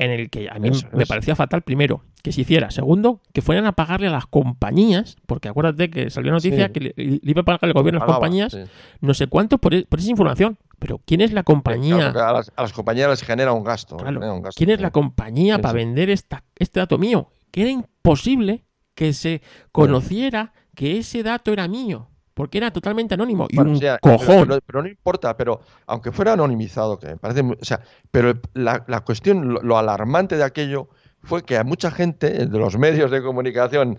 en 0.00 0.10
el 0.10 0.30
que 0.30 0.48
a 0.50 0.58
mí 0.58 0.68
Eso 0.70 0.88
me 0.92 1.02
es. 1.04 1.08
parecía 1.08 1.36
fatal, 1.36 1.62
primero, 1.62 2.02
que 2.22 2.32
se 2.32 2.40
hiciera. 2.40 2.70
Segundo, 2.70 3.20
que 3.32 3.42
fueran 3.42 3.66
a 3.66 3.72
pagarle 3.72 4.08
a 4.08 4.10
las 4.10 4.26
compañías, 4.26 5.16
porque 5.26 5.48
acuérdate 5.48 5.90
que 5.90 6.10
salió 6.10 6.32
noticia 6.32 6.66
Sí. 6.66 6.72
que 6.72 6.80
le, 6.80 6.94
le 6.96 7.20
iba 7.22 7.42
a 7.42 7.44
pagar 7.44 7.60
el 7.64 7.72
gobierno 7.74 8.00
a 8.02 8.06
las 8.06 8.14
compañías 8.16 8.52
sí. 8.52 8.58
no 9.00 9.14
sé 9.14 9.26
cuánto 9.28 9.58
por, 9.58 9.74
e- 9.74 9.84
por 9.84 9.98
esa 10.00 10.10
información. 10.10 10.58
Pero 10.78 10.98
¿quién 11.04 11.20
es 11.20 11.32
la 11.32 11.42
compañía? 11.42 12.10
Claro, 12.12 12.28
a, 12.28 12.32
las, 12.32 12.52
a 12.56 12.62
las 12.62 12.72
compañías 12.72 13.08
les 13.10 13.22
genera 13.22 13.52
un 13.52 13.62
gasto. 13.62 13.96
les 13.96 14.02
Claro, 14.02 14.14
genera 14.20 14.32
un 14.32 14.42
gasto, 14.42 14.58
¿Quién 14.58 14.70
es 14.70 14.80
la 14.80 14.90
compañía 14.90 15.56
Sí, 15.56 15.62
para 15.62 15.74
vender 15.74 16.08
esta, 16.10 16.42
este 16.56 16.80
dato 16.80 16.96
mío? 16.98 17.28
Que 17.50 17.60
era 17.62 17.70
imposible 17.70 18.64
que 18.94 19.12
se 19.12 19.42
conociera 19.72 20.52
que 20.74 20.98
ese 20.98 21.22
dato 21.22 21.52
era 21.52 21.68
mío, 21.68 22.08
porque 22.40 22.58
era 22.58 22.70
totalmente 22.72 23.14
anónimo. 23.14 23.46
Y 23.50 23.56
Bueno, 23.56 23.70
un 23.72 23.76
o 23.76 23.80
sea, 23.80 23.98
cojón. 23.98 24.18
Pero, 24.26 24.46
pero- 24.46 24.60
pero 24.66 24.82
no 24.82 24.88
importa, 24.88 25.36
pero 25.36 25.60
aunque 25.86 26.10
fuera 26.12 26.32
anonimizado, 26.32 26.98
que 26.98 27.06
me 27.08 27.16
parece, 27.16 27.42
muy- 27.42 27.56
o 27.60 27.64
sea, 27.64 27.80
pero 28.10 28.32
la, 28.54 28.84
la 28.88 29.00
cuestión, 29.02 29.52
lo, 29.52 29.60
lo 29.62 29.76
alarmante 29.78 30.36
de 30.36 30.44
aquello 30.44 30.88
fue 31.22 31.42
que 31.44 31.58
a 31.58 31.64
mucha 31.64 31.90
gente 31.90 32.46
de 32.46 32.58
los 32.58 32.78
medios 32.78 33.10
de 33.10 33.22
comunicación 33.22 33.98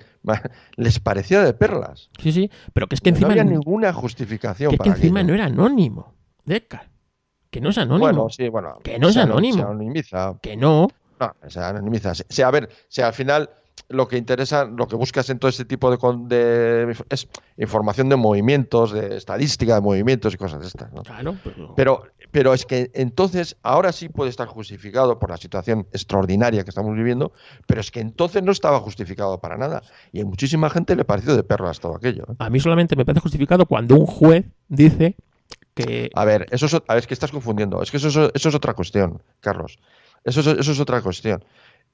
les 0.76 1.00
parecía 1.00 1.44
de 1.44 1.54
perlas. 1.54 2.10
Sí, 2.20 2.32
sí, 2.32 2.50
pero 2.74 2.88
que 2.88 2.96
es 2.96 3.02
que 3.02 3.12
no 3.12 3.18
encima, 3.18 3.32
había 3.34 3.44
que 3.44 3.50
ninguna 3.52 3.94
justificación 3.94 4.72
que 4.72 4.78
para 4.78 4.92
encima 4.92 5.20
aquello. 5.20 5.28
no 5.28 5.36
era 5.36 5.46
anónimo. 5.46 6.14
de 6.46 6.58
Edgar. 6.58 6.90
Que 7.52 7.62
no 7.62 7.70
es 7.70 7.78
anónimo. 7.78 8.00
Bueno, 8.00 8.30
sí, 8.30 8.50
bueno. 8.50 8.80
Que 8.84 8.98
no 8.98 9.10
es 9.10 9.18
anónimo. 9.18 9.56
Se 9.58 9.62
anonimiza. 9.62 10.34
Que 10.42 10.56
no. 10.58 10.88
No, 11.20 11.36
se 11.48 11.60
anonimiza. 11.60 12.12
O 12.12 12.16
sea, 12.16 12.48
a 12.48 12.52
ver, 12.52 12.70
si 12.88 13.02
al 13.02 13.14
final 13.14 13.50
lo 13.90 14.08
que 14.08 14.18
interesa, 14.18 14.66
lo 14.66 14.88
que 14.88 14.96
buscas 14.96 15.30
en 15.30 15.40
todo 15.40 15.50
este 15.50 15.66
tipo 15.66 15.92
de, 15.92 15.98
de 16.28 16.96
es 17.10 17.28
información 17.58 18.10
de 18.10 18.16
movimientos, 18.16 18.92
de 18.92 19.18
estadística 19.18 19.76
de 19.76 19.82
movimientos 19.82 20.34
y 20.34 20.38
cosas 20.38 20.62
de 20.62 20.68
estas, 20.68 20.92
¿no? 20.94 21.04
Claro, 21.04 21.36
pero. 21.44 21.74
Pero, 21.76 22.04
pero 22.32 22.54
es 22.54 22.66
que 22.66 22.90
entonces, 22.94 23.58
ahora 23.62 23.92
sí 23.92 24.10
puede 24.10 24.30
estar 24.30 24.48
justificado 24.48 25.20
por 25.20 25.30
la 25.30 25.38
situación 25.38 25.88
extraordinaria 25.92 26.64
que 26.64 26.70
estamos 26.70 26.96
viviendo, 26.96 27.34
pero 27.68 27.82
es 27.82 27.92
que 27.92 28.00
entonces 28.00 28.42
no 28.44 28.52
estaba 28.52 28.80
justificado 28.80 29.40
para 29.40 29.58
nada. 29.58 29.84
Y 30.12 30.22
a 30.22 30.26
muchísima 30.26 30.70
gente 30.70 30.96
le 30.96 31.04
pareció 31.04 31.36
de 31.36 31.44
perlas 31.44 31.80
todo 31.80 31.96
aquello. 31.96 32.24
¿eh? 32.30 32.36
A 32.40 32.50
mí 32.50 32.60
solamente 32.60 32.96
me 32.96 33.06
parece 33.06 33.22
justificado 33.22 33.66
cuando 33.66 33.96
un 33.96 34.06
juez 34.06 34.46
dice 34.70 35.16
que. 35.74 36.10
A 36.16 36.26
ver, 36.26 36.46
eso 36.52 36.66
es, 36.66 36.76
a 36.76 36.80
ver, 36.88 36.98
es 36.98 37.08
que 37.08 37.14
estás 37.14 37.32
confundiendo. 37.32 37.82
Es 37.82 37.92
que 37.92 37.98
eso 37.98 38.08
es, 38.08 38.32
eso 38.34 38.50
es 38.50 38.56
otra 38.56 38.74
cuestión, 38.74 39.22
Carlos. 39.42 39.78
Eso 40.24 40.42
es, 40.42 40.48
eso 40.48 40.72
es 40.72 40.80
otra 40.80 41.02
cuestión. 41.02 41.44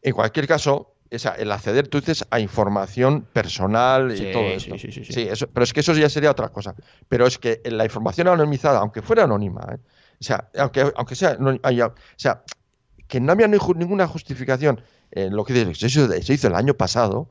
En 0.02 0.14
cualquier 0.14 0.48
caso, 0.48 0.94
esa, 1.10 1.36
el 1.36 1.52
acceder, 1.52 1.88
tú 1.88 2.00
dices, 2.00 2.26
a 2.30 2.40
información 2.40 3.26
personal 3.34 4.12
y 4.12 4.18
Sí, 4.18 4.26
todo 4.34 4.50
sí, 4.52 4.58
esto. 4.58 4.78
sí, 4.78 4.92
sí, 4.92 5.06
sí. 5.06 5.22
eso, 5.22 5.48
pero 5.48 5.64
es 5.64 5.74
que 5.74 5.80
eso 5.80 5.94
ya 5.94 6.10
sería 6.10 6.32
otra 6.32 6.50
cosa. 6.50 6.76
Pero 7.08 7.26
es 7.26 7.38
que 7.38 7.62
la 7.66 7.86
información 7.86 8.28
anonimizada, 8.28 8.80
aunque 8.80 9.02
fuera 9.02 9.24
anónima, 9.24 9.62
¿eh? 9.72 9.78
o 10.20 10.24
sea, 10.24 10.50
aunque, 10.58 10.92
aunque 10.96 11.16
sea, 11.16 11.38
no 11.40 11.58
haya- 11.64 11.88
o 11.88 11.94
sea, 12.18 12.44
que 13.08 13.20
no 13.22 13.32
había 13.32 13.48
ninguna 13.48 14.08
justificación 14.08 14.82
en 15.12 15.36
lo 15.36 15.46
que 15.46 15.54
se 15.76 15.88
hizo, 15.88 16.08
se 16.12 16.34
hizo 16.34 16.48
el 16.48 16.56
año 16.56 16.74
pasado, 16.74 17.30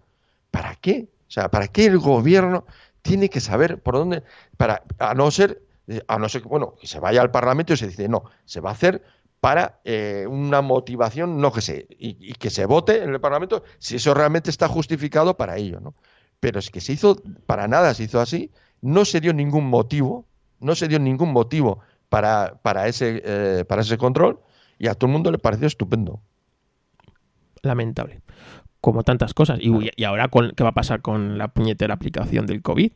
¿para 0.50 0.74
qué? 0.76 1.08
O 1.28 1.30
sea, 1.30 1.50
¿para 1.50 1.68
qué 1.68 1.84
el 1.86 1.98
gobierno 1.98 2.64
tiene 3.02 3.28
que 3.28 3.40
saber 3.40 3.82
por 3.82 3.94
dónde? 3.96 4.22
Para, 4.56 4.82
a 4.98 5.12
no 5.14 5.30
ser, 5.30 5.60
eh, 5.88 6.00
a 6.08 6.18
no 6.18 6.28
ser 6.30 6.42
que, 6.42 6.48
bueno, 6.48 6.74
que 6.80 6.86
se 6.86 6.98
vaya 6.98 7.20
al 7.20 7.30
Parlamento 7.30 7.74
y 7.74 7.76
se 7.76 7.86
dice, 7.88 8.08
no, 8.08 8.24
se 8.46 8.60
va 8.60 8.70
a 8.70 8.72
hacer 8.72 9.02
para 9.40 9.80
eh, 9.84 10.26
una 10.28 10.62
motivación, 10.62 11.40
no 11.40 11.52
que 11.52 11.60
sé, 11.60 11.86
y, 11.90 12.16
y 12.20 12.32
que 12.34 12.50
se 12.50 12.66
vote 12.66 13.02
en 13.02 13.10
el 13.10 13.20
Parlamento 13.20 13.62
si 13.78 13.96
eso 13.96 14.14
realmente 14.14 14.50
está 14.50 14.68
justificado 14.68 15.36
para 15.36 15.56
ello, 15.56 15.80
¿no? 15.80 15.94
Pero 16.40 16.58
es 16.58 16.70
que 16.70 16.80
se 16.80 16.92
hizo, 16.92 17.16
para 17.46 17.68
nada 17.68 17.94
se 17.94 18.04
hizo 18.04 18.20
así, 18.20 18.50
no 18.80 19.04
se 19.04 19.20
dio 19.20 19.32
ningún 19.32 19.66
motivo, 19.68 20.26
no 20.60 20.74
se 20.74 20.88
dio 20.88 20.98
ningún 20.98 21.32
motivo 21.32 21.80
para, 22.08 22.58
para, 22.62 22.88
ese, 22.88 23.22
eh, 23.24 23.64
para 23.64 23.82
ese 23.82 23.98
control 23.98 24.40
y 24.78 24.88
a 24.88 24.94
todo 24.94 25.08
el 25.08 25.12
mundo 25.12 25.30
le 25.30 25.38
pareció 25.38 25.66
estupendo. 25.66 26.20
Lamentable. 27.62 28.20
Como 28.80 29.02
tantas 29.02 29.34
cosas. 29.34 29.58
Y, 29.60 29.72
y 29.96 30.04
ahora, 30.04 30.28
con, 30.28 30.52
¿qué 30.52 30.62
va 30.62 30.70
a 30.70 30.74
pasar 30.74 31.02
con 31.02 31.38
la 31.38 31.48
puñetera 31.48 31.94
aplicación 31.94 32.46
del 32.46 32.62
COVID? 32.62 32.92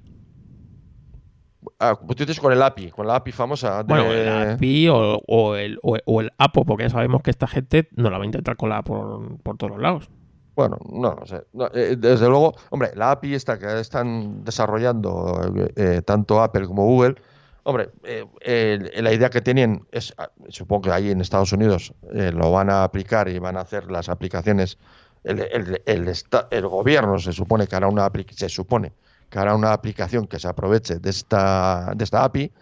Ah, 1.78 1.98
pues 1.98 2.16
tú 2.16 2.24
dices 2.24 2.40
con 2.40 2.52
el 2.52 2.62
API, 2.62 2.90
con 2.90 3.06
la 3.06 3.16
API 3.16 3.32
famosa. 3.32 3.78
De... 3.78 3.84
Bueno, 3.84 4.10
el 4.10 4.52
API 4.52 4.88
o, 4.88 5.20
o 5.26 5.54
el, 5.56 5.78
o, 5.82 5.98
o 6.04 6.20
el 6.20 6.32
APO, 6.38 6.64
porque 6.64 6.84
ya 6.84 6.90
sabemos 6.90 7.22
que 7.22 7.30
esta 7.30 7.46
gente 7.46 7.88
no 7.96 8.10
la 8.10 8.18
va 8.18 8.24
a 8.24 8.26
intentar 8.26 8.56
colar 8.56 8.84
por, 8.84 9.38
por 9.42 9.56
todos 9.56 9.72
los 9.72 9.80
lados. 9.80 10.10
Bueno, 10.56 10.78
no, 10.90 11.14
no 11.14 11.26
sé. 11.26 11.42
No, 11.52 11.68
eh, 11.72 11.96
desde 11.98 12.28
luego, 12.28 12.54
hombre, 12.70 12.90
la 12.94 13.12
API 13.12 13.34
esta 13.34 13.58
que 13.58 13.80
están 13.80 14.44
desarrollando 14.44 15.40
eh, 15.76 16.02
tanto 16.04 16.42
Apple 16.42 16.66
como 16.66 16.84
Google, 16.84 17.16
hombre, 17.62 17.90
eh, 18.04 18.24
eh, 18.40 19.00
la 19.02 19.12
idea 19.12 19.30
que 19.30 19.40
tienen 19.40 19.86
es, 19.92 20.14
ah, 20.18 20.30
supongo 20.48 20.82
que 20.82 20.90
ahí 20.92 21.10
en 21.10 21.20
Estados 21.20 21.52
Unidos 21.52 21.92
eh, 22.12 22.32
lo 22.32 22.50
van 22.50 22.70
a 22.70 22.84
aplicar 22.84 23.28
y 23.28 23.38
van 23.38 23.56
a 23.56 23.60
hacer 23.60 23.90
las 23.90 24.08
aplicaciones. 24.08 24.78
El, 25.24 25.40
el, 25.40 25.82
el, 25.84 26.12
el 26.50 26.66
gobierno 26.66 27.18
se 27.18 27.32
supone 27.32 27.66
que 27.66 27.76
hará 27.76 27.88
una 27.88 28.10
se 28.34 28.48
supone 28.48 28.92
que 29.30 29.38
hará 29.38 29.54
una 29.54 29.72
aplicación 29.72 30.26
que 30.26 30.38
se 30.38 30.48
aproveche 30.48 30.98
de 30.98 31.10
esta, 31.10 31.92
de 31.96 32.04
esta 32.04 32.24
API. 32.24 32.52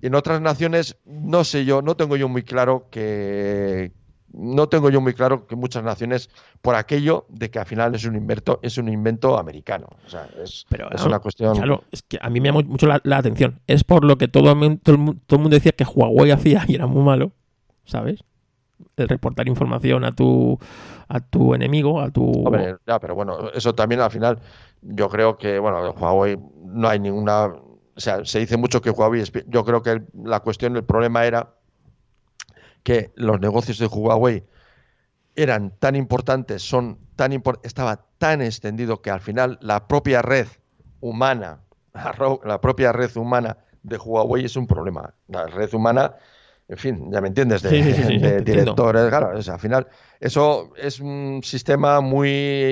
Y 0.00 0.06
en 0.06 0.14
otras 0.16 0.40
naciones, 0.40 0.96
no 1.04 1.44
sé 1.44 1.64
yo, 1.64 1.80
no 1.80 1.96
tengo 1.96 2.16
yo 2.16 2.28
muy 2.28 2.42
claro 2.42 2.88
que 2.90 3.92
no 4.32 4.68
tengo 4.68 4.90
yo 4.90 5.00
muy 5.00 5.14
claro 5.14 5.46
que 5.46 5.56
muchas 5.56 5.84
naciones 5.84 6.30
por 6.62 6.74
aquello 6.74 7.26
de 7.28 7.50
que 7.50 7.58
al 7.58 7.66
final 7.66 7.94
es 7.94 8.04
un 8.04 8.16
invento 8.16 8.60
es 8.62 8.78
un 8.78 8.88
invento 8.88 9.38
americano 9.38 9.88
o 10.06 10.08
sea 10.08 10.26
es, 10.42 10.64
Pero 10.70 10.90
es 10.90 11.02
no, 11.02 11.08
una 11.08 11.18
cuestión 11.18 11.54
Claro, 11.54 11.84
es 11.90 12.02
que 12.02 12.18
a 12.20 12.30
mí 12.30 12.40
me 12.40 12.48
llama 12.48 12.62
mucho 12.62 12.86
la, 12.86 13.00
la 13.04 13.18
atención. 13.18 13.60
Es 13.66 13.84
por 13.84 14.04
lo 14.04 14.16
que 14.16 14.28
todo, 14.28 14.54
todo, 14.54 14.96
todo 15.26 15.36
el 15.36 15.38
mundo 15.38 15.50
decía 15.50 15.72
que 15.72 15.84
Huawei 15.84 16.30
hacía 16.30 16.64
y 16.66 16.74
era 16.74 16.86
muy 16.86 17.02
malo, 17.02 17.32
¿sabes? 17.84 18.20
El 18.96 19.08
reportar 19.08 19.48
información 19.48 20.04
a 20.04 20.14
tu 20.14 20.58
a 21.08 21.20
tu 21.20 21.54
enemigo, 21.54 22.00
a 22.00 22.10
tu 22.10 22.24
Hombre, 22.46 22.76
ya, 22.86 22.98
pero 22.98 23.14
bueno 23.14 23.50
eso 23.52 23.74
también 23.74 24.00
al 24.00 24.10
final 24.10 24.38
yo 24.82 25.08
creo 25.08 25.38
que 25.38 25.58
bueno 25.58 25.90
Huawei 25.92 26.38
no 26.64 26.88
hay 26.88 26.98
ninguna 26.98 27.46
o 27.46 28.00
sea 28.00 28.24
se 28.24 28.40
dice 28.40 28.56
mucho 28.56 28.82
que 28.82 28.90
Huawei 28.90 29.20
es 29.22 29.32
yo 29.46 29.64
creo 29.64 29.82
que 29.82 30.02
la 30.14 30.40
cuestión 30.40 30.76
el 30.76 30.84
problema 30.84 31.24
era 31.24 31.54
que 32.82 33.12
los 33.14 33.40
negocios 33.40 33.78
de 33.78 33.86
Huawei 33.86 34.44
eran 35.34 35.72
tan 35.78 35.96
importantes, 35.96 36.62
son 36.62 36.98
tan 37.16 37.32
impor- 37.32 37.60
estaba 37.62 38.04
tan 38.18 38.42
extendido 38.42 39.00
que 39.00 39.10
al 39.10 39.20
final 39.20 39.58
la 39.62 39.86
propia 39.88 40.20
red 40.20 40.46
humana, 41.00 41.60
la 42.44 42.60
propia 42.60 42.92
red 42.92 43.16
humana 43.16 43.58
de 43.82 43.96
Huawei 43.96 44.44
es 44.44 44.56
un 44.56 44.66
problema. 44.66 45.14
La 45.28 45.46
red 45.46 45.72
humana, 45.74 46.16
en 46.72 46.78
fin, 46.78 47.12
ya 47.12 47.20
me 47.20 47.28
entiendes, 47.28 47.60
de, 47.62 47.68
Sí, 47.70 47.82
sí, 47.82 47.94
sí, 47.94 48.02
sí, 48.04 48.12
de 48.14 48.18
te 48.18 48.26
entiendo. 48.38 48.52
directores, 48.62 49.08
claro, 49.08 49.38
o 49.38 49.42
sea, 49.42 49.54
al 49.54 49.60
final 49.60 49.86
eso 50.20 50.72
es 50.76 51.00
un 51.00 51.40
sistema 51.44 52.00
muy 52.00 52.28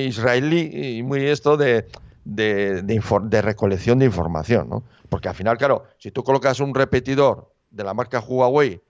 israelí 0.09 0.71
y 0.99 1.03
muy 1.03 1.27
esto 1.27 1.57
de, 1.59 1.87
de, 2.25 2.83
de 2.83 2.95
infor- 3.01 3.29
de 3.29 3.43
recolección 3.43 3.99
de 3.99 4.07
información, 4.07 4.69
¿no? 4.71 4.85
Porque 5.11 5.29
al 5.29 5.35
final, 5.35 5.59
claro, 5.59 5.85
si 5.99 6.11
tú 6.11 6.25
colocas 6.25 6.61
un 6.61 6.75
repetidor 6.75 7.53
de 7.71 7.85
la 7.85 7.93
marca 7.93 8.21
Huawei 8.21 8.81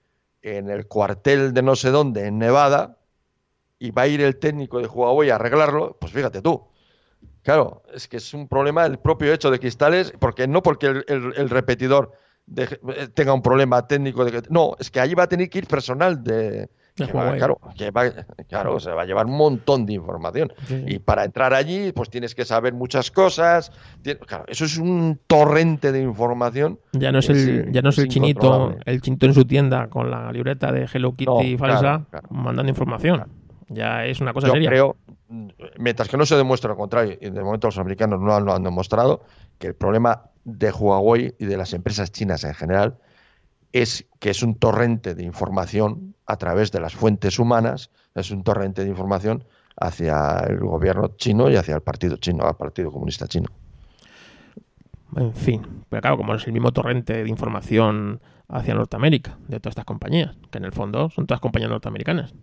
en 0.43 0.71
el 0.71 0.87
cuartel 0.87 1.53
de 1.53 1.63
no 1.63 1.75
sé 1.75 1.91
dónde, 1.91 2.27
en 2.27 2.39
Nevada, 2.39 2.97
y 3.81 3.91
va 3.91 4.03
a 4.03 4.07
ir 4.07 4.21
el 4.21 4.37
técnico 4.37 4.79
de 4.79 4.87
Huawei 4.87 5.31
a 5.31 5.35
arreglarlo, 5.37 5.97
pues 6.01 6.13
fíjate 6.13 6.41
tú. 6.41 6.69
Claro, 7.43 7.83
es 7.93 8.07
que 8.07 8.19
es 8.19 8.33
un 8.35 8.47
problema 8.47 8.87
el 8.87 8.99
propio 8.99 9.33
hecho 9.33 9.51
de 9.51 9.59
cristales, 9.59 10.13
porque 10.21 10.47
no 10.47 10.63
porque 10.63 10.87
el, 10.87 11.05
el- 11.09 11.33
el 11.37 11.51
repetidor 11.51 12.13
eh, 12.57 13.09
tenga 13.15 13.33
un 13.33 13.43
problema 13.43 13.87
técnico, 13.87 14.25
de 14.25 14.33
que, 14.33 14.43
no, 14.51 14.75
es 14.79 14.91
que 14.91 15.01
allí 15.01 15.15
va 15.15 15.25
a 15.25 15.29
tener 15.29 15.49
que 15.49 15.59
ir 15.59 15.67
personal 15.67 16.23
de... 16.23 16.69
Que 16.97 17.11
va- 17.13 17.35
claro, 17.37 17.59
que 17.79 17.91
va- 17.93 18.11
claro, 18.47 18.79
se 18.79 18.91
va 18.91 19.03
a 19.03 19.05
llevar 19.07 19.25
un 19.25 19.37
montón 19.37 19.87
de 19.87 19.95
información. 19.95 20.53
Sí. 20.67 20.85
Y 20.87 20.99
para 20.99 21.25
entrar 21.25 21.55
allí, 21.55 21.93
pues 21.93 22.11
tienes 22.11 22.35
que 22.35 22.45
saber 22.45 22.75
muchas 22.75 23.11
cosas. 23.11 23.73
Claro, 24.27 24.45
eso 24.49 24.67
es 24.67 24.77
un 24.77 25.19
torrente 25.27 25.93
de 25.93 26.03
información. 26.03 26.79
Ya 26.93 27.11
no 27.11 27.21
es 27.21 27.31
es, 27.31 27.47
el, 27.47 27.73
ya 27.73 27.81
no 27.81 27.89
es 27.89 27.97
es 27.97 28.05
el 28.05 28.11
chinito, 28.11 28.77
el 28.85 29.01
chinito 29.01 29.25
en 29.25 29.35
su 29.35 29.45
tienda 29.47 29.89
con 29.89 30.11
la 30.11 30.31
libreta 30.31 30.73
de 30.73 30.87
Hello 30.93 31.13
Kitty 31.15 31.53
No, 31.53 31.59
falsa 31.59 32.05
claro. 32.11 32.29
mandando 32.33 32.69
información. 32.69 33.25
Ya 33.73 34.05
es 34.05 34.21
una 34.21 34.33
cosa 34.33 34.49
Yo 34.49 34.55
seria. 34.55 34.69
creo, 34.69 34.97
mientras 35.79 36.09
que 36.09 36.17
no 36.17 36.27
se 36.27 36.37
demuestre 36.37 36.69
lo 36.69 36.77
contrario, 36.77 37.17
y 37.21 37.31
de 37.31 37.43
momento 37.43 37.69
los 37.69 37.79
americanos 37.79 38.21
no 38.21 38.41
lo 38.41 38.53
han 38.53 38.65
demostrado, 38.65 39.23
que 39.59 39.69
el 39.69 39.75
problema 39.75 40.25
de 40.45 40.73
Huawei 40.73 41.35
y 41.39 41.47
de 41.47 41.57
las 41.57 41.73
empresas 41.73 42.11
chinas 42.11 42.43
en 42.43 42.55
general 42.55 42.99
es 43.73 44.07
que 44.19 44.31
es 44.31 44.43
un 44.43 44.57
torrente 44.57 45.15
de 45.15 45.23
información 45.23 46.17
a 46.27 46.37
través 46.37 46.73
de 46.73 46.81
las 46.81 46.95
fuentes 46.95 47.39
humanas, 47.39 47.91
es 48.17 48.33
un 48.33 48.43
torrente 48.43 48.83
de 48.83 48.91
información 48.91 49.45
hacia 49.77 50.41
el 50.49 50.59
gobierno 50.59 51.13
chino 51.17 51.49
y 51.49 51.55
hacia 51.55 51.77
el 51.77 51.81
partido 51.81 52.17
chino, 52.17 52.45
al 52.45 52.57
Partido 52.57 52.91
Comunista 52.91 53.29
Chino. 53.29 53.51
En 55.17 55.33
fin, 55.33 55.85
pero 55.89 56.03
claro, 56.03 56.17
como 56.17 56.35
es 56.35 56.45
el 56.47 56.53
mismo 56.53 56.73
torrente 56.73 57.23
de 57.23 57.29
información 57.29 58.21
hacia 58.49 58.75
Norteamérica 58.75 59.39
de 59.47 59.61
todas 59.61 59.73
estas 59.73 59.85
compañías, 59.85 60.37
que 60.51 60.59
en 60.59 60.65
el 60.65 60.73
fondo 60.73 61.09
son 61.11 61.27
todas 61.27 61.41
compañías 61.41 61.71
norteamericanas. 61.71 62.35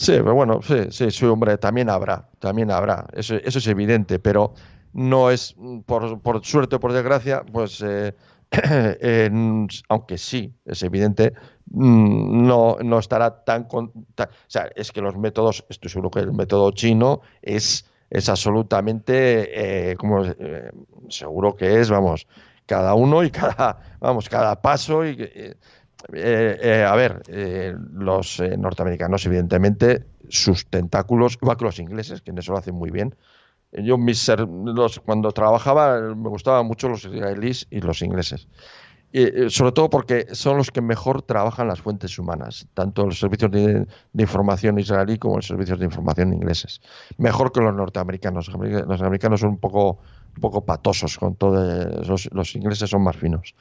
Sí, 0.00 0.12
pero 0.12 0.34
bueno, 0.34 0.60
sí, 0.62 0.76
sí, 0.90 1.10
sí, 1.10 1.24
hombre, 1.26 1.58
también 1.58 1.90
habrá, 1.90 2.28
también 2.38 2.70
habrá, 2.70 3.06
eso, 3.14 3.34
eso 3.34 3.58
es 3.58 3.66
evidente, 3.66 4.20
pero 4.20 4.54
no 4.92 5.30
es, 5.30 5.56
por, 5.86 6.20
por 6.22 6.44
suerte 6.44 6.76
o 6.76 6.80
por 6.80 6.92
desgracia, 6.92 7.42
pues, 7.52 7.82
eh, 7.84 8.14
aunque 9.88 10.16
sí, 10.18 10.54
es 10.64 10.82
evidente, 10.84 11.32
mm, 11.66 12.46
no, 12.46 12.76
no 12.82 12.98
estará 13.00 13.42
tan, 13.44 13.64
con- 13.64 13.88
O 14.16 14.24
sea, 14.46 14.70
es 14.76 14.92
que 14.92 15.00
los 15.02 15.16
métodos, 15.16 15.64
estoy 15.68 15.90
seguro 15.90 16.10
que 16.12 16.20
el 16.20 16.32
método 16.32 16.70
chino 16.70 17.20
es, 17.42 17.84
es 18.08 18.28
absolutamente, 18.28 19.90
eh, 19.90 19.96
como, 19.96 20.24
eh, 20.24 20.70
seguro 21.08 21.56
que 21.56 21.80
es, 21.80 21.90
vamos, 21.90 22.26
cada 22.66 22.94
uno 22.94 23.24
y 23.24 23.30
cada, 23.32 23.96
vamos, 24.00 24.28
cada 24.28 24.62
paso 24.62 25.04
y... 25.04 25.16
eh, 26.12 26.58
eh, 26.62 26.84
a 26.84 26.94
ver, 26.94 27.22
eh, 27.28 27.74
los 27.92 28.40
norteamericanos, 28.58 29.26
evidentemente, 29.26 30.06
sus 30.28 30.66
tentáculos, 30.66 31.38
igual 31.40 31.56
que 31.56 31.64
los 31.64 31.78
ingleses, 31.78 32.22
que 32.22 32.30
en 32.30 32.38
eso 32.38 32.52
lo 32.52 32.58
hacen 32.58 32.74
muy 32.74 32.90
bien. 32.90 33.14
Yo, 33.72 33.98
mis 33.98 34.28
los, 34.28 35.00
cuando 35.00 35.32
trabajaba, 35.32 36.00
me 36.00 36.28
gustaban 36.28 36.66
mucho 36.66 36.88
los 36.88 37.04
israelíes 37.04 37.66
y 37.70 37.80
los 37.80 38.00
ingleses. 38.00 38.48
Y, 39.12 39.50
sobre 39.50 39.72
todo 39.72 39.90
porque 39.90 40.26
son 40.32 40.58
los 40.58 40.70
que 40.70 40.80
mejor 40.82 41.22
trabajan 41.22 41.68
las 41.68 41.80
fuentes 41.80 42.18
humanas, 42.18 42.66
tanto 42.74 43.06
los 43.06 43.18
servicios 43.18 43.50
de, 43.50 43.86
información 44.16 44.78
israelí 44.78 45.18
como 45.18 45.36
los 45.36 45.46
servicios 45.46 45.78
de 45.78 45.86
información 45.86 46.32
ingleses. 46.32 46.80
Mejor 47.16 47.52
que 47.52 47.60
los 47.60 47.74
norteamericanos. 47.74 48.46
Los 48.46 48.54
america- 48.54 48.84
los 48.86 49.02
americanos 49.02 49.40
son 49.40 49.50
un 49.50 49.58
poco, 49.58 49.98
un 50.36 50.40
poco 50.40 50.64
patosos 50.64 51.18
con 51.18 51.34
todo. 51.34 52.02
los 52.30 52.54
ingleses 52.54 52.88
son 52.88 53.02
más 53.02 53.16
finos. 53.16 53.54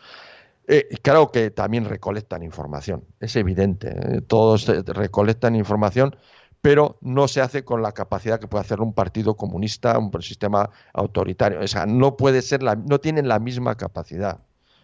Eh, 0.67 0.89
claro 1.01 1.31
que 1.31 1.49
también 1.49 1.85
recolectan 1.85 2.43
información, 2.43 3.05
es 3.19 3.35
evidente. 3.37 3.89
¿eh? 3.89 4.21
Todos 4.21 4.67
recolectan 4.67 5.55
información, 5.55 6.15
pero 6.61 6.97
no 7.01 7.27
se 7.29 7.41
hace 7.41 7.63
con 7.63 7.81
la 7.81 7.93
capacidad 7.93 8.39
que 8.39 8.47
puede 8.47 8.61
hacer 8.61 8.81
un 8.81 8.93
partido 8.93 9.35
comunista, 9.35 9.97
un 9.97 10.11
sistema 10.21 10.69
autoritario. 10.93 11.61
O 11.61 11.67
sea, 11.67 11.85
no 11.85 12.17
puede 12.17 12.41
ser, 12.41 12.63
la, 12.63 12.75
no 12.75 12.99
tienen 12.99 13.27
la 13.27 13.39
misma 13.39 13.75
capacidad. 13.75 14.39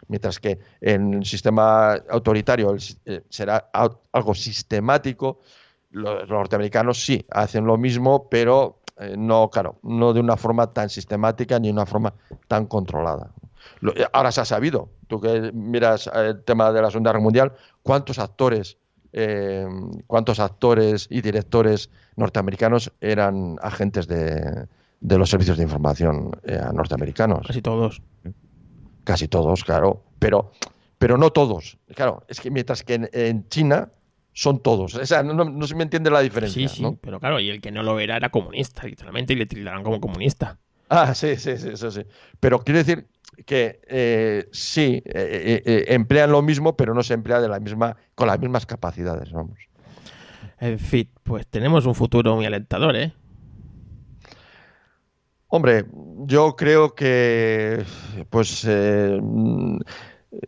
Mientras 0.08 0.40
que 0.40 0.60
en 0.82 1.14
el 1.16 1.26
sistema 1.26 1.94
autoritario 2.10 2.76
eh, 3.06 3.24
será 3.30 3.70
algo 4.12 4.34
sistemático, 4.36 5.40
los 5.92 6.28
norteamericanos 6.30 7.04
sí 7.04 7.26
hacen 7.30 7.66
lo 7.66 7.78
mismo, 7.78 8.28
pero 8.30 8.80
eh, 9.00 9.16
no, 9.18 9.50
claro, 9.50 9.78
no 9.84 10.14
de 10.14 10.20
una 10.20 10.38
forma 10.38 10.74
tan 10.74 10.90
sistemática 10.90 11.60
ni 11.60 11.68
de 11.68 11.74
una 11.74 11.86
forma 11.86 12.14
tan 12.48 12.66
controlada. 12.66 13.32
Eh, 13.96 14.06
ahora 14.14 14.32
se 14.32 14.42
ha 14.42 14.46
sabido, 14.46 14.90
tú 15.08 15.20
que 15.20 15.52
miras 15.54 16.10
el 16.14 16.44
tema 16.44 16.72
de 16.72 16.82
la 16.82 16.90
Segunda 16.92 17.12
Guerra 17.12 17.24
Mundial, 17.24 17.54
cuántos 17.82 18.20
actores, 18.20 18.78
eh, 19.12 19.68
cuántos 20.08 20.40
actores 20.40 21.08
y 21.10 21.22
directores 21.22 21.90
norteamericanos 22.16 22.92
eran 23.02 23.58
agentes 23.62 24.08
de, 24.08 24.68
los 25.02 25.30
servicios 25.30 25.58
de 25.58 25.64
información 25.64 26.32
norteamericanos. 26.74 27.46
Casi 27.48 27.62
todos. 27.62 28.02
Casi 29.04 29.28
todos, 29.28 29.64
claro, 29.64 30.04
pero, 30.20 30.52
pero 30.98 31.18
no 31.18 31.32
todos. 31.32 31.78
Claro, 31.94 32.24
es 32.28 32.40
que 32.40 32.50
mientras 32.50 32.84
que 32.84 33.10
en 33.12 33.48
China 33.50 33.90
son 34.34 34.60
todos. 34.62 34.96
O 34.96 35.06
sea, 35.06 35.24
no, 35.24 35.68
se 35.68 35.76
me 35.76 35.84
entiende 35.84 36.10
la 36.10 36.20
diferencia. 36.20 36.68
Sí, 36.68 36.76
sí, 36.76 36.98
pero 37.02 37.20
claro, 37.20 37.40
y 37.40 37.50
el 37.50 37.62
que 37.62 37.72
no 37.72 37.84
lo 37.84 38.00
era 38.00 38.18
era 38.18 38.30
comunista, 38.30 38.86
literalmente, 38.86 39.34
y 39.34 39.36
le 39.36 39.46
tildarán 39.46 39.84
como 39.84 40.02
comunista. 40.02 40.60
Ah, 40.90 41.14
sí, 41.16 41.36
sí, 41.38 41.58
sí, 41.58 41.70
eso 41.70 41.92
sí. 41.92 42.02
Pero 42.40 42.60
quiero 42.60 42.80
decir 42.80 43.08
que 43.46 43.82
eh, 43.88 44.48
sí, 44.52 45.02
eh, 45.06 45.62
eh, 45.66 45.86
emplean 45.90 46.32
lo 46.32 46.42
mismo, 46.42 46.76
pero 46.76 46.94
no 46.94 47.04
se 47.04 47.14
emplea 47.14 47.42
de 47.42 47.50
la 47.50 47.60
misma, 47.60 47.96
con 48.16 48.28
las 48.28 48.40
mismas 48.40 48.66
capacidades, 48.66 49.32
vamos. 49.32 49.60
En 50.60 50.80
fin, 50.80 51.10
pues 51.24 51.48
tenemos 51.48 51.86
un 51.86 51.96
futuro 51.96 52.36
muy 52.36 52.46
alentador, 52.46 52.96
¿eh? 52.96 53.14
Hombre, 55.48 55.86
yo 56.26 56.56
creo 56.56 56.96
que, 56.96 57.84
pues, 58.30 58.68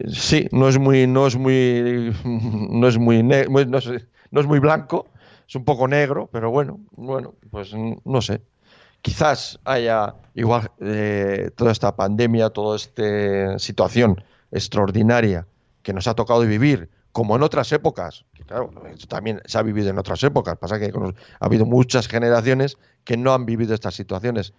sí, 0.08 0.48
no 0.52 0.70
es 0.70 0.80
muy, 0.80 1.06
no 1.06 1.28
es 1.28 1.36
muy, 1.36 2.14
no 2.24 2.88
es 2.88 2.98
muy, 2.98 3.22
no, 3.22 3.38
es, 3.78 4.48
muy 4.48 4.60
blanco, 4.60 5.08
es 5.48 5.56
un 5.56 5.66
poco 5.66 5.88
negro, 5.88 6.30
pero 6.32 6.50
bueno, 6.50 6.80
bueno, 6.96 7.36
pues 7.52 7.74
no 7.74 8.22
sé. 8.22 8.42
Quizás 9.06 9.60
haya 9.66 10.16
igual 10.34 10.72
eh, 10.80 11.52
toda 11.56 11.72
esta 11.72 11.96
pandemia, 11.96 12.50
toda 12.50 12.76
esta 12.76 13.60
situación 13.60 14.24
extraordinaria 14.50 15.46
que 15.84 15.94
nos 15.94 16.08
ha 16.08 16.16
tocado 16.16 16.42
vivir, 16.42 16.90
como 17.12 17.36
en 17.36 17.44
otras 17.44 17.72
épocas, 17.72 18.26
que 18.34 18.44
claro, 18.44 18.72
también 19.08 19.44
se 19.46 19.60
ha 19.60 19.62
vivido 19.62 19.92
en 19.92 20.00
otras 20.00 20.24
épocas, 20.24 20.58
pasa 20.58 20.80
que 20.80 20.92
ha 21.40 21.46
habido 21.46 21.68
muchas 21.68 22.08
generaciones 22.08 22.80
que 23.04 23.16
no 23.16 23.32
han 23.36 23.46
vivido 23.46 23.76
estas 23.76 23.94
situaciones 23.94 24.56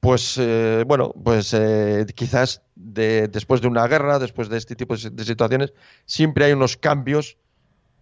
pues 0.00 0.36
eh, 0.38 0.84
bueno, 0.86 1.14
pues 1.24 1.54
eh, 1.54 2.04
quizás 2.14 2.60
después 2.74 3.62
de 3.62 3.68
una 3.68 3.86
guerra, 3.86 4.18
después 4.18 4.50
de 4.50 4.58
este 4.58 4.76
tipo 4.76 4.94
de, 4.94 5.24
situaciones, 5.24 5.72
siempre 6.04 6.44
hay 6.44 6.52
unos 6.52 6.76
cambios 6.76 7.38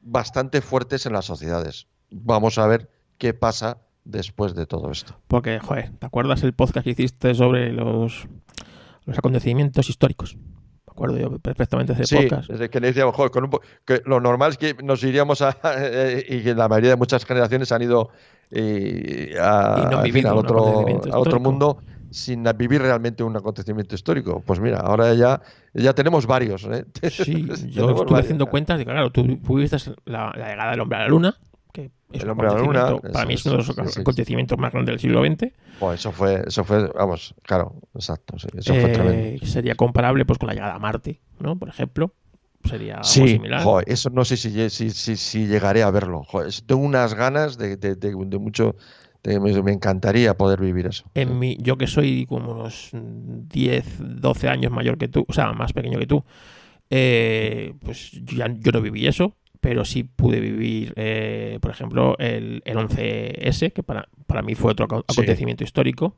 bastante 0.03 0.61
fuertes 0.61 1.07
en 1.07 1.13
las 1.13 1.25
sociedades. 1.25 1.87
Vamos 2.11 2.59
a 2.59 2.67
ver 2.67 2.91
qué 3.17 3.33
pasa 3.33 3.79
después 4.09 4.55
de 4.55 4.67
todo 4.67 4.91
esto. 4.91 5.15
Porque, 5.29 5.59
joder, 5.61 5.91
¿te 5.99 6.07
acuerdas 6.07 6.43
el 6.43 6.55
podcast 6.55 6.85
que 6.85 6.91
hiciste 6.91 7.35
sobre 7.35 7.73
los, 7.73 8.27
los 9.05 9.19
acontecimientos 9.19 9.89
históricos? 9.89 10.37
Me 10.37 10.91
acuerdo 10.91 11.19
yo 11.19 11.39
perfectamente 11.39 11.95
de 11.95 12.03
ese 12.03 12.17
sí, 12.17 12.23
podcast. 12.23 12.51
Desde 12.51 12.71
que 12.71 12.81
le 12.81 12.89
decíamos, 12.89 13.15
joder, 13.15 13.31
que 13.85 14.03
lo 14.05 14.21
normal 14.21 14.51
es 14.51 14.59
que 14.59 14.75
nos 14.83 15.05
iríamos 15.05 15.43
a. 15.43 15.57
y 16.29 16.43
que 16.43 16.55
la 16.55 16.69
mayoría 16.69 16.91
de 16.91 16.97
muchas 16.97 17.25
generaciones 17.25 17.71
han 17.71 17.83
ido 17.83 18.11
y, 18.51 19.37
a, 19.37 19.75
al 19.75 20.39
otro, 20.39 20.85
otro 21.13 21.39
mundo 21.39 21.79
sin 22.11 22.45
vivir 22.57 22.81
realmente 22.81 23.23
un 23.23 23.37
acontecimiento 23.37 23.95
histórico. 23.95 24.43
Pues 24.45 24.61
mira, 24.61 24.79
ahora 24.79 25.15
ya, 25.15 25.41
ya 25.75 25.93
tenemos 25.95 26.27
varios. 26.27 26.65
¿eh? 26.65 26.85
Sí, 27.11 27.47
yo 27.71 27.91
estuve 27.91 28.21
haciendo 28.21 28.47
cuentas 28.47 28.79
de 28.79 28.85
que, 28.85 28.91
claro, 28.91 29.11
tú 29.11 29.25
viviste 29.25 29.77
la, 30.05 30.33
llegada 30.35 30.71
del 30.71 30.81
hombre 30.81 30.99
a 30.99 31.03
la 31.03 31.09
luna, 31.09 31.37
que 31.79 31.91
es 32.13 32.23
el 32.23 32.31
hombre 32.31 32.49
a 32.49 32.55
la 32.55 32.59
luna, 32.59 32.97
para 33.13 33.27
mí 33.27 33.35
es 33.35 33.47
uno 33.47 33.59
de 33.59 33.65
los 33.65 33.99
acontecimientos 33.99 34.59
más 34.59 34.73
grandes 34.73 34.95
del 34.95 35.01
siglo 35.01 35.25
XX. 35.25 35.53
Pues 35.79 36.01
eso 36.01 36.11
fue, 36.11 36.43
eso 36.47 36.65
fue, 36.65 36.89
vamos, 36.89 37.35
claro, 37.43 37.77
exacto, 37.95 38.37
eso 38.37 38.75
fue 38.75 38.91
eh, 38.91 38.93
tremendo. 38.93 39.47
Sería 39.47 39.75
comparable 39.75 40.25
pues 40.25 40.39
con 40.39 40.49
la 40.49 40.55
llegada 40.55 40.75
a 40.75 40.79
Marte, 40.79 41.21
¿no? 41.39 41.57
Por 41.57 41.69
ejemplo 41.69 42.13
sería 42.65 43.03
sí, 43.05 43.29
similar. 43.29 43.63
eso 43.87 44.11
no 44.11 44.25
sé 44.25 44.37
si, 44.37 44.69
si, 44.71 44.91
si, 44.91 45.47
llegaré 45.47 45.85
a 45.85 45.91
verlo. 45.91 46.27
tengo 46.67 46.83
unas 46.83 47.15
ganas 47.15 47.57
de, 47.57 47.77
de, 47.77 48.17
mucho. 48.17 48.75
me, 49.25 49.73
encantaría 49.73 50.37
poder 50.37 50.61
vivir 50.61 50.87
eso. 50.87 51.05
En 51.15 51.39
mi, 51.39 51.57
yo 51.61 51.79
que 51.79 51.87
soy 51.87 52.27
como 52.27 52.51
unos 52.53 52.91
10, 52.93 54.21
12 54.21 54.49
años 54.49 54.73
mayor 54.73 54.99
que 54.99 55.07
tú, 55.07 55.25
o 55.29 55.33
sea, 55.33 55.53
más 55.53 55.73
pequeño 55.73 56.01
que 56.01 56.07
tú, 56.09 56.25
eh, 56.91 57.75
pues 57.85 58.11
yo, 58.25 58.45
yo 58.47 58.73
no 58.73 58.81
viví 58.81 59.07
eso, 59.07 59.37
pero 59.61 59.85
sí 59.85 60.05
pude 60.05 60.41
vivir, 60.41 60.93
eh, 60.97 61.59
por 61.61 61.71
ejemplo, 61.71 62.17
el, 62.19 62.63
el 62.65 62.77
11S, 62.77 63.73
que 63.73 63.83
para, 63.83 64.09
para 64.27 64.43
mí 64.43 64.55
fue 64.55 64.73
otro 64.73 64.87
acontecimiento 64.87 65.65
histórico. 65.65 66.17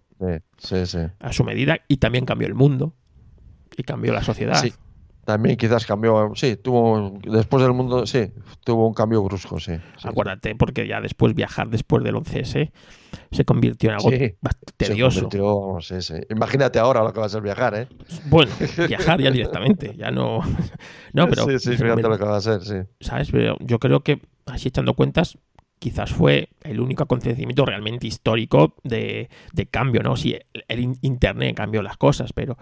Sí, 0.59 0.87
sí, 0.87 0.99
a 1.19 1.33
su 1.33 1.45
medida, 1.45 1.81
y 1.89 1.97
también 1.97 2.27
cambió 2.27 2.47
el 2.47 2.55
mundo 2.55 2.95
y 3.77 3.83
cambió 3.83 4.13
la 4.13 4.23
sociedad 4.23 4.63
también 5.31 5.57
quizás 5.57 5.87
cambió, 5.87 6.33
sí, 6.35 6.57
tuvo, 6.57 7.19
después 7.23 7.63
del 7.63 7.73
mundo, 7.73 8.07
sí, 8.07 8.33
tuvo 8.65 8.89
un 8.89 8.95
cambio 8.95 9.23
brusco, 9.23 9.61
sí. 9.61 9.73
Acuérdate, 10.03 10.55
porque 10.55 10.87
ya 10.87 11.01
después 11.01 11.35
viajar 11.35 11.69
después 11.69 12.03
del 12.03 12.17
11S 12.17 12.71
se 13.31 13.45
convirtió 13.45 13.91
en 13.91 13.97
algo 13.97 14.11
bastante 14.41 14.73
tedioso. 14.77 15.29
Imagínate 16.31 16.79
ahora 16.79 17.03
lo 17.03 17.13
que 17.13 17.21
va 17.21 17.27
a 17.27 17.29
ser 17.29 17.43
viajar, 17.43 17.75
¿eh? 17.75 17.89
Bueno, 18.27 18.53
viajar 18.89 19.21
ya 19.21 19.31
directamente, 19.31 19.95
ya 19.97 20.11
no... 20.11 20.41
no, 21.13 21.29
pero... 21.29 21.45
Sí, 21.45 21.59
sí, 21.59 21.77
fíjate 21.77 22.03
lo 22.03 22.19
que 22.19 22.25
va 22.25 22.37
a 22.37 22.41
ser, 22.41 22.63
sí. 22.63 22.77
¿Sabes? 23.01 23.31
Pero 23.31 23.57
yo 23.61 23.79
creo 23.79 24.01
que, 24.01 24.21
así 24.47 24.69
echando 24.69 24.95
cuentas, 24.95 25.39
quizás 25.79 26.13
fue 26.13 26.51
el 26.63 26.81
único 26.81 27.05
acontecimiento 27.05 27.65
realmente 27.65 28.07
histórico 28.07 28.75
de, 28.83 29.31
de 29.53 29.67
cambio, 29.67 30.03
¿no? 30.03 30.17
Sí, 30.17 30.37
el 30.69 30.97
Internet 31.03 31.57
cambió 31.57 31.83
las 31.83 31.97
cosas, 31.97 32.33
pero 32.33 32.59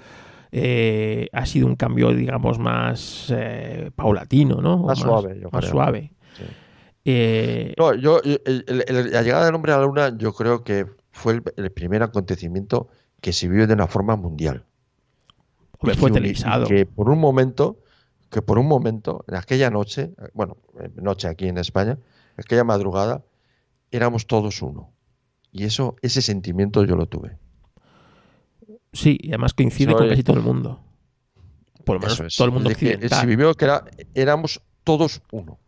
eh, 0.51 1.29
ha 1.33 1.47
sido 1.47 1.67
un 1.67 1.77
cambio, 1.77 2.13
digamos, 2.15 2.59
más 2.59 3.33
eh, 3.35 3.91
paulatino, 3.95 4.61
¿no? 4.61 4.79
Más, 4.79 4.99
suave, 4.99 5.43
Más 5.53 5.65
suave. 5.65 6.13
Eh, 7.05 7.75
no, 7.77 7.95
yo, 7.95 8.21
la 8.25 9.23
llegada 9.23 9.47
del 9.47 9.55
hombre 9.55 9.73
a 9.73 9.79
la 9.79 9.87
luna, 9.87 10.17
yo 10.17 10.33
creo 10.33 10.65
que 10.65 10.87
fue 11.11 11.41
el, 11.57 11.73
primer 11.73 12.03
acontecimiento 12.03 12.89
que 13.21 13.33
se 13.33 13.49
vive 13.49 13.67
de 13.67 13.75
una 13.75 13.87
forma 13.87 14.17
mundial. 14.17 14.65
fue 15.81 16.11
televisado. 16.11 16.67
Que 16.67 16.87
por 16.87 17.11
un 17.11 17.19
momento, 17.19 17.79
que 18.31 18.43
por 18.43 18.59
un 18.59 18.67
momento, 18.67 19.25
en 19.29 19.37
aquella 19.37 19.71
noche, 19.71 20.13
bueno, 20.35 20.57
noche 20.97 21.29
aquí 21.29 21.47
en 21.49 21.59
España, 21.59 21.99
aquella 22.37 22.65
madrugada, 22.65 23.23
éramos 23.91 24.27
todos 24.27 24.63
uno. 24.63 24.93
Y 25.51 25.65
eso, 25.65 25.97
ese 26.03 26.21
sentimiento 26.21 26.85
yo 26.85 26.97
lo 26.97 27.07
tuve. 27.07 27.39
Sí, 28.99 29.17
y 29.21 29.29
además 29.29 29.55
coincide 29.55 29.95
con 29.95 30.09
casi 30.09 30.25
todo 30.25 30.39
el 30.39 30.43
mundo. 30.43 30.81
Por 31.85 31.97
lo 31.97 32.01
menos 32.01 32.37
todo 32.37 32.47
el 32.49 32.53
mundo 32.53 32.69
occidental. 32.69 33.21
Se 33.21 33.27
vivió 33.27 33.55
que 33.55 33.65
era, 33.65 33.85
éramos 34.13 34.61
todos 34.83 35.23
uno. 35.31 35.61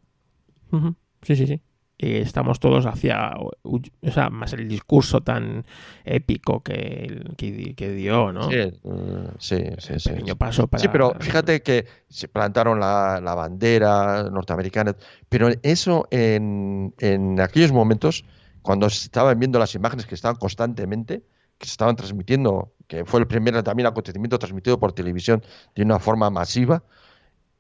Sí, 1.23 1.37
sí, 1.37 1.47
sí. 1.47 1.63
Y 1.97 2.17
estamos 2.17 2.59
todos 2.59 2.87
hacia, 2.87 3.31
o 3.63 3.81
sea, 4.13 4.31
más 4.31 4.53
el 4.55 4.67
discurso 4.67 5.21
tan 5.21 5.65
épico 6.05 6.61
que, 6.61 7.23
que, 7.37 7.93
dio, 7.93 8.33
¿no? 8.33 8.51
Sí, 8.51 8.57
mm, 8.83 9.27
sí, 9.39 9.65
sí. 9.79 9.93
sí 9.99 10.09
pequeño 10.09 10.35
paso 10.35 10.67
para... 10.67 10.83
Sí, 10.83 10.89
pero 10.91 11.15
fíjate 11.21 11.63
que 11.63 11.87
se 12.09 12.27
plantaron 12.27 12.81
la, 12.81 13.21
la 13.23 13.35
bandera 13.35 14.25
norteamericana, 14.25 14.97
pero 15.29 15.51
eso 15.63 16.09
en, 16.11 16.95
en 16.99 17.39
aquellos 17.39 17.71
momentos, 17.71 18.25
cuando 18.63 18.91
se 18.91 19.05
estaban 19.05 19.39
viendo 19.39 19.59
las 19.59 19.75
imágenes 19.77 20.07
que 20.07 20.15
estaban 20.17 20.37
constantemente, 20.37 21.23
que 21.61 21.67
se 21.67 21.73
estaban 21.73 21.95
transmitiendo, 21.95 22.73
que 22.89 23.05
fue 23.05 23.21
el 23.21 23.27
primer 23.27 23.63
también 23.63 23.87
acontecimiento 23.87 24.39
transmitido 24.39 24.81
por 24.81 24.93
televisión 24.93 25.45
de 25.77 25.83
una 25.83 25.99
forma 25.99 26.31
masiva, 26.31 26.83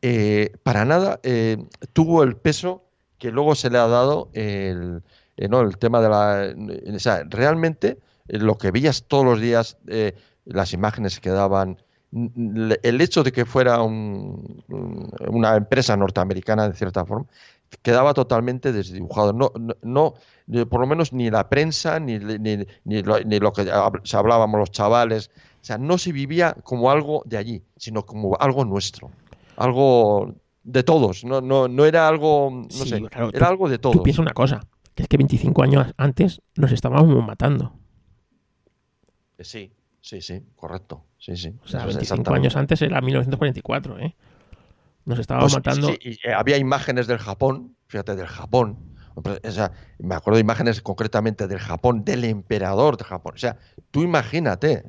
eh, 0.00 0.56
para 0.62 0.86
nada 0.86 1.20
eh, 1.22 1.58
tuvo 1.92 2.22
el 2.22 2.34
peso 2.34 2.82
que 3.18 3.30
luego 3.30 3.54
se 3.54 3.68
le 3.68 3.76
ha 3.76 3.86
dado 3.86 4.30
el, 4.32 5.02
eh, 5.36 5.48
el 5.50 5.76
tema 5.76 6.00
de 6.00 6.08
la... 6.08 6.54
O 6.96 6.98
sea, 6.98 7.24
realmente 7.28 7.98
lo 8.26 8.56
que 8.56 8.70
veías 8.70 9.04
todos 9.06 9.24
los 9.24 9.40
días, 9.40 9.76
las 10.46 10.72
imágenes 10.72 11.20
que 11.20 11.28
daban, 11.28 11.82
el 12.12 13.00
hecho 13.00 13.22
de 13.22 13.32
que 13.32 13.44
fuera 13.44 13.82
una 13.82 15.56
empresa 15.56 15.96
norteamericana 15.96 16.68
de 16.68 16.74
cierta 16.76 17.04
forma, 17.04 17.26
quedaba 17.82 18.14
totalmente 18.14 18.72
desdibujado. 18.72 19.32
No, 19.32 19.52
no, 19.82 20.14
por 20.68 20.80
lo 20.80 20.86
menos 20.86 21.12
ni 21.12 21.30
la 21.30 21.48
prensa, 21.48 22.00
ni, 22.00 22.18
ni, 22.18 22.66
ni, 22.84 23.02
lo, 23.02 23.52
que 23.52 23.70
hablábamos 24.12 24.58
los 24.60 24.70
chavales, 24.70 25.30
o 25.60 25.64
sea, 25.64 25.78
no 25.78 25.98
se 25.98 26.12
vivía 26.12 26.54
como 26.64 26.90
algo 26.90 27.22
de 27.26 27.36
allí, 27.36 27.62
sino 27.76 28.04
como 28.04 28.36
algo 28.38 28.64
nuestro. 28.64 29.10
algo 29.56 30.34
de 30.62 30.82
todos, 30.82 31.24
no, 31.24 31.40
no, 31.40 31.68
no 31.68 31.84
era 31.86 32.06
algo, 32.06 32.50
no 32.50 32.66
Sí, 32.70 32.88
sé, 32.90 33.00
claro, 33.02 33.30
era 33.32 33.46
tú- 33.46 33.50
algo 33.52 33.68
de 33.68 33.78
todos. 33.78 33.96
Tú 33.96 34.02
piensas 34.02 34.20
una 34.22 34.32
cosa, 34.34 34.60
que 34.94 35.02
es 35.04 35.08
que 35.08 35.16
25 35.16 35.62
años 35.62 35.86
antes 35.96 36.42
nos 36.56 36.70
estábamos 36.72 37.24
matando. 37.26 37.72
Sí, 39.38 39.72
sí, 40.00 40.20
sí, 40.20 40.42
correcto. 40.56 41.04
Sí, 41.18 41.36
sí. 41.36 41.54
O 41.64 41.68
sea, 41.68 41.80
Eso 41.80 41.88
es 41.90 41.94
25 41.96 42.00
exactamente. 42.00 42.30
años 42.46 42.56
antes 42.56 42.82
era 42.82 43.00
1944, 43.00 43.98
¿eh? 44.00 44.14
Nos 45.04 45.18
estábamos 45.18 45.52
Pues, 45.52 45.64
matando. 45.66 45.88
sí, 45.88 45.98
y, 46.02 46.28
eh, 46.28 46.34
había 46.34 46.56
imágenes 46.56 47.06
del 47.06 47.18
Japón, 47.18 47.76
fíjate, 47.88 48.16
del 48.16 48.26
Japón. 48.26 48.78
O 49.14 49.50
sea, 49.50 49.72
me 49.98 50.14
acuerdo 50.14 50.36
de 50.36 50.42
imágenes 50.42 50.80
concretamente 50.80 51.46
del 51.46 51.58
Japón, 51.58 52.04
del 52.04 52.24
emperador 52.24 52.96
de 52.96 53.04
Japón. 53.04 53.34
O 53.34 53.38
sea, 53.38 53.58
tú 53.90 54.02
imagínate, 54.02 54.84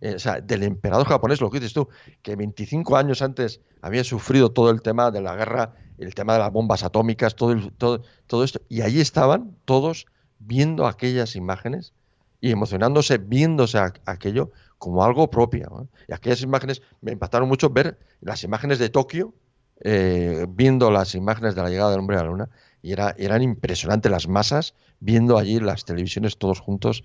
¿eh? 0.00 0.14
O 0.14 0.18
sea, 0.18 0.40
del 0.40 0.62
emperador 0.62 1.06
japonés, 1.06 1.40
lo 1.40 1.50
que 1.50 1.58
dices 1.60 1.72
tú, 1.72 1.88
que 2.22 2.36
25 2.36 2.96
años 2.96 3.22
antes 3.22 3.60
había 3.80 4.04
sufrido 4.04 4.50
todo 4.52 4.70
el 4.70 4.82
tema 4.82 5.10
de 5.10 5.20
la 5.20 5.34
guerra, 5.36 5.74
el 5.98 6.14
tema 6.14 6.34
de 6.34 6.40
las 6.40 6.52
bombas 6.52 6.82
atómicas, 6.84 7.34
todo, 7.34 7.52
el- 7.52 7.72
todo, 7.72 8.02
todo 8.26 8.44
esto, 8.44 8.60
y 8.68 8.82
allí 8.82 9.00
estaban 9.00 9.56
todos 9.64 10.06
viendo 10.38 10.86
aquellas 10.86 11.34
imágenes 11.36 11.94
y 12.40 12.50
emocionándose, 12.50 13.18
viéndose 13.18 13.78
a- 13.78 13.92
aquello 14.04 14.50
como 14.78 15.02
algo 15.04 15.30
propio. 15.30 15.88
Y 16.08 16.12
aquellas 16.12 16.42
imágenes 16.42 16.82
me 17.00 17.12
impactaron 17.12 17.48
mucho 17.48 17.70
ver 17.70 17.98
las 18.20 18.42
imágenes 18.44 18.78
de 18.78 18.90
Tokio, 18.90 19.34
eh, 19.80 20.46
viendo 20.48 20.90
las 20.90 21.14
imágenes 21.14 21.54
de 21.54 21.62
la 21.62 21.68
llegada 21.70 21.90
del 21.90 22.00
hombre 22.00 22.16
a 22.16 22.22
la 22.22 22.28
luna, 22.28 22.48
y 22.82 22.92
era, 22.92 23.14
eran 23.18 23.42
impresionantes 23.42 24.10
las 24.10 24.28
masas 24.28 24.74
viendo 25.00 25.36
allí 25.38 25.60
las 25.60 25.84
televisiones 25.84 26.38
todos 26.38 26.60
juntos. 26.60 27.04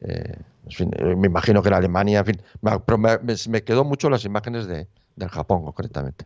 eh, 0.00 0.34
en 0.66 0.70
fin, 0.70 0.90
eh, 0.96 1.14
me 1.16 1.26
imagino 1.28 1.62
que 1.62 1.68
en 1.68 1.74
Alemania, 1.74 2.20
en 2.20 2.24
fin, 2.26 2.42
me- 2.62 2.80
pero 2.80 2.98
me, 2.98 3.10
me- 3.48 3.62
quedó 3.62 3.84
mucho 3.84 4.08
las 4.10 4.24
imágenes 4.24 4.66
de, 4.66 4.88
del 5.14 5.28
Japón, 5.28 5.62
concretamente. 5.64 6.24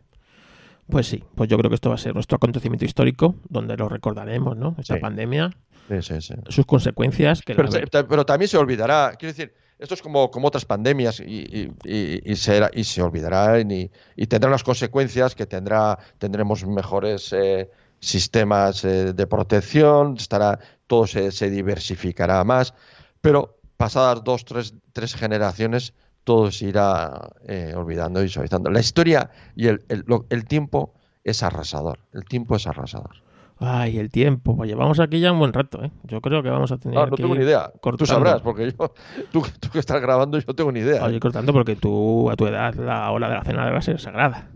Pues 0.89 1.07
sí, 1.07 1.23
pues 1.35 1.51
yo 1.51 1.59
creo 1.59 1.69
que 1.69 1.75
esto 1.75 1.91
va 1.91 1.97
a 1.97 1.99
ser 1.99 2.15
nuestro 2.15 2.37
acontecimiento 2.37 2.85
histórico, 2.85 3.35
donde 3.49 3.77
lo 3.77 3.89
recordaremos, 3.89 4.57
¿no? 4.57 4.75
Esta 4.79 4.95
Sí. 4.95 5.01
pandemia, 5.01 5.51
Sí, 5.89 6.03
sí, 6.03 6.21
sí. 6.21 6.35
sus 6.49 6.65
consecuencias, 6.67 7.43
que 7.43 7.55
Pero, 7.55 7.69
pero 8.09 8.25
también 8.25 8.49
se 8.49 8.57
olvidará, 8.57 9.15
quiero 9.19 9.33
decir, 9.35 9.53
esto 9.79 9.95
es 9.95 10.03
como, 10.03 10.31
como 10.31 10.49
otras 10.49 10.65
pandemias 10.65 11.21
y, 11.21 11.71
y- 11.85 12.21
y- 12.25 12.37
será- 12.37 12.71
y 12.75 12.85
se 12.85 13.03
olvidará 13.03 13.61
y, 13.61 13.91
y 14.17 14.27
tendrá 14.27 14.49
unas 14.49 14.65
consecuencias 14.65 15.35
que 15.35 15.47
tendrá, 15.47 15.99
tendremos 16.19 16.67
mejores 16.67 17.33
eh, 17.33 17.71
sistemas 18.01 18.85
eh, 18.85 19.13
de 19.13 19.27
protección, 19.27 20.17
estará, 20.19 20.59
todo 20.87 21.07
se, 21.07 21.31
se 21.33 21.51
diversificará 21.51 22.43
más, 22.45 22.75
pero 23.21 23.59
pasadas 23.77 24.25
dos, 24.25 24.45
tres, 24.45 24.75
tres 24.93 25.15
generaciones 25.15 25.95
todo 26.25 26.51
se 26.51 26.67
irá 26.67 27.31
eh, 27.47 27.73
olvidando 27.77 28.23
y 28.23 28.29
suavizando. 28.29 28.71
La 28.71 28.81
historia 28.81 29.31
y 29.57 29.69
el, 29.69 29.85
el- 29.89 30.05
el 30.29 30.45
tiempo 30.47 30.93
es 31.25 31.43
arrasador, 31.43 31.99
el 32.13 32.25
tiempo 32.25 32.57
es 32.57 32.67
arrasador. 32.67 33.23
Ay, 33.61 33.99
el 33.99 34.11
tiempo. 34.11 34.57
Pues 34.57 34.69
llevamos 34.71 35.01
aquí 35.01 35.19
ya 35.21 35.33
un 35.33 35.39
buen 35.41 35.53
rato, 35.53 35.83
¿eh? 35.83 35.91
Yo 36.05 36.21
creo 36.21 36.43
que 36.43 36.51
vamos 36.51 36.71
a 36.71 36.79
tener 36.79 36.97
No, 36.97 37.07
no 37.07 37.17
que 37.17 37.23
tengo 37.23 37.35
ir 37.35 37.41
ni 37.41 37.47
idea. 37.47 37.71
Tú 37.73 37.79
cortando. 37.81 38.07
sabrás, 38.07 38.41
porque 38.41 38.73
yo, 38.73 38.93
tú, 39.33 39.43
tú 39.61 39.69
que 39.71 39.79
estás 39.81 40.01
grabando, 40.01 40.39
yo 40.39 40.55
tengo 40.55 40.71
ni 40.71 40.81
idea. 40.81 41.05
Oye, 41.05 41.19
cortando 41.19 41.53
porque 41.53 41.75
tú, 41.77 42.31
a 42.31 42.37
tu 42.37 42.47
edad, 42.47 42.75
la 42.75 43.11
hora 43.11 43.29
de 43.29 43.35
la 43.35 43.43
cena 43.45 43.67
debe 43.67 43.83
ser 43.83 44.01
sagrada. 44.01 44.49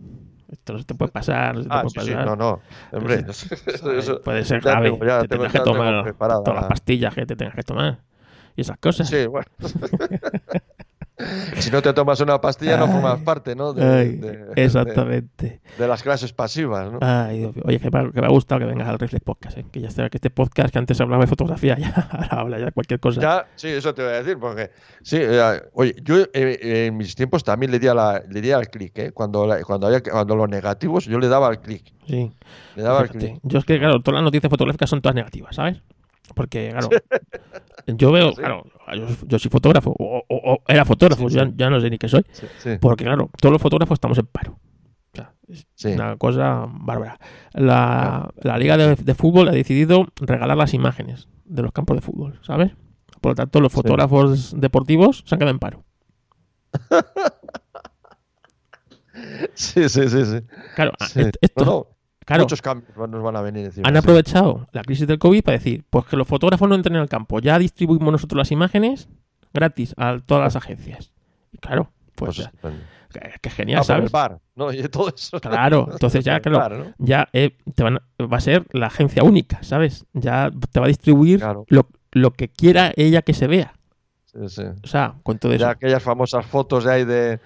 Esto 0.51 0.75
no 0.75 0.79
se 0.81 0.85
te 0.85 0.95
puede 0.95 1.11
pasar, 1.11 1.55
no 1.57 1.63
se 1.63 1.69
te 1.69 1.75
Ah, 1.75 1.83
puede 1.83 1.91
sí, 2.05 2.07
sí, 2.11 2.15
pasar. 2.15 2.27
no, 2.27 2.37
no. 2.37 2.61
Hombre, 2.93 3.17
¿sabes? 3.33 3.83
eso- 3.99 4.21
puede 4.21 4.45
ser 4.45 4.61
grave. 4.61 4.91
tengo- 4.91 5.05
ya 5.05 5.21
te 5.23 5.29
tengo- 5.29 5.43
tendrás 5.45 5.53
que 5.53 5.61
tomar 5.71 6.15
todas 6.19 6.47
las 6.55 6.63
la- 6.63 6.69
pastillas 6.69 7.15
que 7.15 7.27
te 7.27 7.35
tengas 7.37 7.55
que 7.55 7.63
tomar. 7.63 7.99
Y 8.55 8.61
esas 8.61 8.77
cosas. 8.79 9.09
Sí, 9.09 9.27
bueno. 9.27 9.47
si 11.59 11.71
no 11.71 11.83
te 11.83 11.93
tomas 11.93 12.19
una 12.21 12.41
pastilla, 12.41 12.77
no 12.77 12.89
formas 12.89 13.21
parte, 13.21 13.55
¿no? 13.55 13.73
De, 13.73 13.85
Ay, 13.85 14.17
de- 14.17 14.47
exactamente. 14.57 15.61
de- 15.77 15.83
de 15.83 15.89
las 15.89 16.03
clases 16.03 16.33
pasivas, 16.33 16.91
¿no? 16.91 16.99
Ay, 17.01 17.39
Dios 17.41 17.55
mío. 17.55 17.65
Oye, 17.67 17.79
que 17.79 17.91
me, 17.91 17.99
ha, 17.99 18.11
que 18.11 18.21
me 18.21 18.27
ha 18.27 18.31
gustado 18.31 18.61
que 18.61 18.67
vengas 18.67 18.89
al 18.89 18.99
Reflex 18.99 19.23
Podcast, 19.23 19.59
¿eh? 19.59 19.67
que 19.71 19.81
ya 19.81 19.91
sea 19.91 20.09
que 20.11 20.17
este 20.17 20.31
podcast 20.31 20.73
que 20.73 20.79
antes 20.79 21.01
hablaba 21.01 21.23
de 21.23 21.29
fotografía, 21.29 21.77
ya 21.79 22.09
ahora 22.11 22.29
habla 22.41 22.59
ya 22.59 22.71
cualquier 22.73 22.99
cosa. 22.99 23.21
Ya, 23.21 23.47
sí, 23.55 23.69
eso 23.69 23.95
te 23.95 24.03
voy 24.03 24.13
a 24.13 24.23
decir, 24.23 24.39
porque 24.39 24.71
sí, 25.03 25.19
eh, 25.21 25.63
oye, 25.75 25.95
yo 26.03 26.17
eh, 26.19 26.29
eh, 26.33 26.87
en 26.87 26.97
mis 26.97 27.15
tiempos 27.15 27.45
también 27.45 27.71
le 27.71 27.79
di, 27.79 27.87
a 27.89 27.95
la, 27.95 28.23
le 28.29 28.41
di 28.41 28.51
al 28.51 28.69
clic, 28.69 28.99
¿eh? 28.99 29.13
Cuando, 29.13 29.47
la- 29.47 29.63
cuando, 29.63 29.87
había, 29.87 30.03
cuando 30.03 30.35
los 30.35 30.49
negativos, 30.49 31.05
yo 31.05 31.19
le 31.19 31.29
daba 31.29 31.49
al 31.49 31.61
clic. 31.61 31.93
Sí. 32.09 32.33
Le 32.75 32.83
daba 32.83 33.01
al 33.01 33.11
clic. 33.11 33.39
Yo 33.43 33.59
es 33.59 33.65
que, 33.65 33.79
claro, 33.79 34.01
todas 34.01 34.15
las 34.17 34.25
noticias 34.25 34.51
fotográficas 34.51 34.89
son 34.91 35.01
todas 35.03 35.15
negativas, 35.15 35.55
¿sabes? 35.55 35.81
Porque, 36.35 36.71
claro, 36.71 36.89
yo 37.87 38.13
veo, 38.13 38.31
Sí. 38.31 38.37
claro, 38.37 38.65
yo, 38.97 39.07
yo 39.27 39.39
soy 39.39 39.51
fotógrafo, 39.51 39.95
o, 39.99 40.23
o- 40.29 40.53
o 40.55 40.59
era 40.69 40.85
fotógrafo, 40.85 41.29
Sí, 41.29 41.37
ya, 41.37 41.45
sí. 41.47 41.53
ya 41.57 41.71
no 41.71 41.81
sé 41.81 41.91
ni 41.91 41.99
qué 41.99 42.09
soy, 42.09 42.25
Sí, 42.33 42.47
sí, 42.59 42.71
porque, 42.81 43.05
claro, 43.05 43.31
todos 43.41 43.53
los 43.53 43.63
fotógrafos 43.63 43.97
estamos 43.97 44.19
en 44.19 44.27
paro. 44.27 44.53
O 44.53 45.17
sea, 45.17 45.35
es 45.49 45.67
sí. 45.75 45.89
una 45.93 46.17
cosa 46.17 46.67
bárbara. 46.69 47.19
La, 47.53 48.31
la 48.43 48.59
Liga 48.59 48.77
de, 48.77 48.95
de 48.97 49.15
Fútbol 49.15 49.49
ha 49.49 49.53
decidido 49.53 50.07
regalar 50.17 50.57
las 50.57 50.73
imágenes 50.75 51.29
de 51.45 51.63
los 51.63 51.73
campos 51.73 51.97
de 51.97 52.01
fútbol, 52.03 52.39
¿sabes? 52.43 52.73
Por 53.21 53.33
lo 53.33 53.37
tanto, 53.37 53.61
los 53.61 53.73
Sí. 53.73 53.77
fotógrafos 53.77 54.59
deportivos 54.59 55.23
se 55.27 55.35
han 55.35 55.39
quedado 55.39 55.53
en 55.53 55.59
paro. 55.59 55.85
Sí, 59.55 59.89
sí, 59.89 60.09
sí, 60.09 60.25
sí. 60.25 60.41
Claro, 60.75 60.93
Sí. 61.09 61.21
esto- 61.41 61.65
no, 61.65 61.87
claro, 62.25 62.45
Muchos 62.45 62.63
cambios 62.63 62.97
nos 63.09 63.23
van 63.23 63.37
a 63.37 63.41
venir 63.43 63.67
encima. 63.67 63.89
han 63.89 63.95
sí. 63.95 63.99
aprovechado 63.99 64.69
la 64.73 64.83
crisis 64.83 65.07
del 65.07 65.19
COVID 65.19 65.43
para 65.43 65.59
decir, 65.59 65.85
pues 65.91 66.05
que 66.07 66.17
los 66.17 66.27
fotógrafos 66.29 66.69
no 66.69 66.75
entren 66.75 66.97
al 66.97 67.09
campo, 67.09 67.41
ya 67.41 67.59
distribuimos 67.59 68.13
nosotros 68.13 68.39
las 68.39 68.51
imágenes 68.53 69.09
gratis 69.53 69.95
a 69.97 70.19
todas 70.25 70.45
las 70.45 70.57
agencias. 70.57 71.13
Y 71.53 71.59
claro, 71.59 71.91
pues, 72.15 72.49
Pues 72.61 72.75
ya, 72.75 73.21
que, 73.21 73.39
que 73.41 73.51
genial, 73.51 73.81
Ah, 73.81 73.85
¿sabes? 73.85 74.11
bar, 74.11 74.39
¿no? 74.55 74.73
Y 74.73 74.83
todo 74.89 75.13
eso. 75.15 75.39
Claro, 75.41 75.89
entonces 75.93 76.25
ya, 76.25 76.41
claro, 76.41 76.59
bar, 76.59 76.73
¿no? 76.73 76.95
ya 76.99 77.29
eh, 77.33 77.57
te 77.75 77.83
van 77.83 77.99
va 78.21 78.37
a 78.37 78.41
ser 78.41 78.65
la 78.73 78.87
agencia 78.87 79.23
única, 79.23 79.63
¿sabes? 79.63 80.07
Ya 80.15 80.51
te 80.71 80.81
va 80.81 80.87
a 80.87 80.89
distribuir 80.89 81.41
Claro. 81.41 81.65
lo, 81.69 81.89
lo 82.13 82.31
que 82.33 82.49
quiera 82.49 82.93
ella 82.97 83.23
que 83.23 83.35
se 83.35 83.47
vea. 83.47 83.75
Sí, 84.27 84.49
sí. 84.49 84.63
O 84.83 84.87
sea, 84.87 85.17
con 85.23 85.39
todo 85.39 85.53
eso. 85.53 85.61
Ya 85.61 85.71
aquellas 85.71 86.03
famosas 86.03 86.47
fotos 86.47 86.85
de 86.85 86.93
ahí 86.93 87.05
de, 87.05 87.39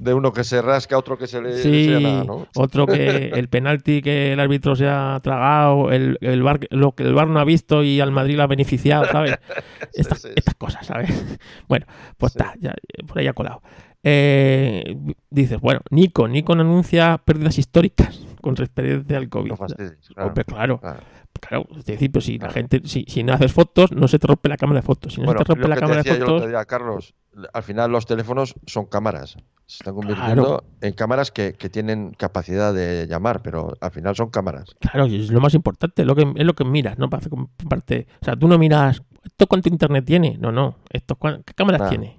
de 0.00 0.14
uno 0.14 0.32
que 0.32 0.44
se 0.44 0.62
rasca, 0.62 0.96
otro 0.96 1.18
que 1.18 1.26
se 1.26 1.40
le 1.42 1.56
Sí, 1.58 1.84
se 1.86 2.00
nada, 2.00 2.24
¿no? 2.24 2.46
otro 2.56 2.86
que 2.86 3.28
el 3.34 3.48
penalti 3.48 4.00
que 4.02 4.32
el 4.32 4.40
árbitro 4.40 4.74
se 4.74 4.88
ha 4.88 5.18
tragado, 5.22 5.92
el, 5.92 6.16
el 6.20 6.42
bar, 6.42 6.60
lo 6.70 6.92
que 6.92 7.02
el 7.02 7.14
bar 7.14 7.28
no 7.28 7.38
ha 7.38 7.44
visto 7.44 7.82
y 7.82 8.00
al 8.00 8.10
Madrid 8.10 8.36
lo 8.36 8.42
ha 8.44 8.46
beneficiado, 8.46 9.04
¿sabes? 9.06 9.38
Estas, 9.94 10.22
sí, 10.22 10.28
sí. 10.28 10.34
estas 10.36 10.54
cosas, 10.54 10.86
¿sabes? 10.86 11.38
Bueno, 11.68 11.86
pues 12.16 12.34
está, 12.34 12.54
ya, 12.60 12.74
por 13.06 13.18
ahí 13.18 13.26
ha 13.26 13.32
colado. 13.32 13.62
Eh, 14.02 14.96
dices, 15.28 15.60
bueno, 15.60 15.80
Nikon, 15.90 16.32
Nikon 16.32 16.60
anuncia 16.60 17.20
pérdidas 17.24 17.58
históricas 17.58 18.26
con 18.40 18.56
referencia 18.56 19.18
al 19.18 19.28
COVID. 19.28 19.50
No 19.50 19.56
fastidies, 19.56 20.08
claro. 20.14 20.32
Claro, 20.46 20.78
Claro. 20.80 21.00
claro, 21.40 21.66
es 21.76 21.84
decir, 21.84 22.10
pero 22.10 22.22
si 22.22 22.32
la 22.32 22.38
Claro. 22.38 22.54
gente, 22.54 22.80
si, 22.84 23.04
si 23.06 23.22
no 23.22 23.34
haces 23.34 23.52
fotos, 23.52 23.92
no 23.92 24.08
se 24.08 24.18
te 24.18 24.26
rompe 24.26 24.48
la 24.48 24.56
cámara 24.56 24.80
de 24.80 24.86
fotos. 24.86 25.12
Si 25.14 25.20
no 25.20 25.26
Bueno, 25.26 25.40
se 25.40 25.44
te 25.44 25.48
rompe 25.52 25.62
lo 25.64 25.68
la 25.68 25.74
que 25.74 25.80
cámara 25.80 26.02
de 26.02 26.10
decía 26.10 26.18
yo 26.26 26.32
fotos, 26.32 26.48
día, 26.48 26.64
Carlos, 26.64 27.14
al 27.52 27.62
final 27.62 27.90
los 27.90 28.06
teléfonos 28.06 28.54
son 28.66 28.86
cámaras. 28.86 29.36
Se 29.66 29.76
están 29.76 29.94
convirtiendo 29.94 30.64
en 30.80 30.92
cámaras 30.94 31.30
que, 31.30 31.52
que 31.52 31.68
tienen 31.70 32.10
capacidad 32.12 32.74
de 32.74 33.06
llamar, 33.08 33.40
pero 33.40 33.74
al 33.80 33.90
final 33.92 34.16
son 34.16 34.28
cámaras. 34.30 34.74
Claro, 34.80 35.06
y 35.06 35.20
es 35.22 35.30
lo 35.30 35.40
más 35.40 35.54
importante, 35.54 36.04
lo 36.04 36.16
que, 36.16 36.22
es 36.34 36.44
lo 36.44 36.54
que 36.54 36.64
miras, 36.64 36.98
¿no? 36.98 37.08
Parte, 37.08 37.28
o 37.30 38.24
sea, 38.24 38.34
tú 38.34 38.48
no 38.48 38.58
miras, 38.58 39.02
¿esto 39.24 39.46
cuánto 39.46 39.68
internet 39.68 40.04
tiene? 40.04 40.36
No, 40.38 40.50
no, 40.50 40.76
esto, 40.90 41.16
¿qué 41.46 41.54
cámaras 41.54 41.82
Nah. 41.82 41.88
tiene? 41.88 42.18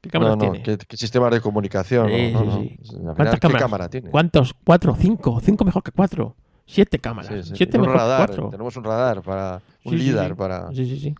¿Qué 0.00 0.08
cámaras 0.08 0.38
no, 0.38 0.44
no, 0.46 0.52
tiene? 0.52 0.64
¿qué, 0.64 0.78
qué 0.86 0.96
sistemas 0.96 1.30
de 1.32 1.40
comunicación? 1.42 2.06
No, 2.32 2.52
sí, 2.62 2.78
sí. 2.82 2.96
Final, 2.96 3.14
¿Cuántas 3.14 3.34
¿Qué 3.34 3.40
cámaras? 3.40 3.62
cámara 3.62 3.88
tiene? 3.90 4.10
¿Cuántos? 4.10 4.54
¿Cuatro? 4.64 4.96
¿Cinco? 4.98 5.38
¿Cinco 5.42 5.64
mejor 5.66 5.82
que 5.82 5.90
cuatro? 5.90 6.34
Siete 6.64 6.98
cámaras. 6.98 7.46
Sí. 7.46 7.52
Siete 7.56 7.76
un 7.76 7.82
mejor 7.82 7.96
radar, 7.98 8.20
que 8.30 8.36
cuatro. 8.36 8.50
tenemos 8.50 8.76
un 8.76 8.84
radar 8.84 9.22
para 9.22 9.60
un 9.84 9.98
lidar 9.98 10.34
para 10.34 10.72
Sí, 10.72 10.86
sí, 10.86 10.98
sí. 10.98 11.14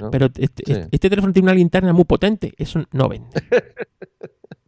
¿No? 0.00 0.10
Pero 0.10 0.26
este, 0.36 0.62
Sí. 0.66 0.80
este 0.90 1.10
teléfono 1.10 1.32
tiene 1.32 1.46
una 1.46 1.54
linterna 1.54 1.92
muy 1.92 2.04
potente, 2.04 2.52
eso 2.56 2.82
no 2.92 3.08
vende. 3.08 3.28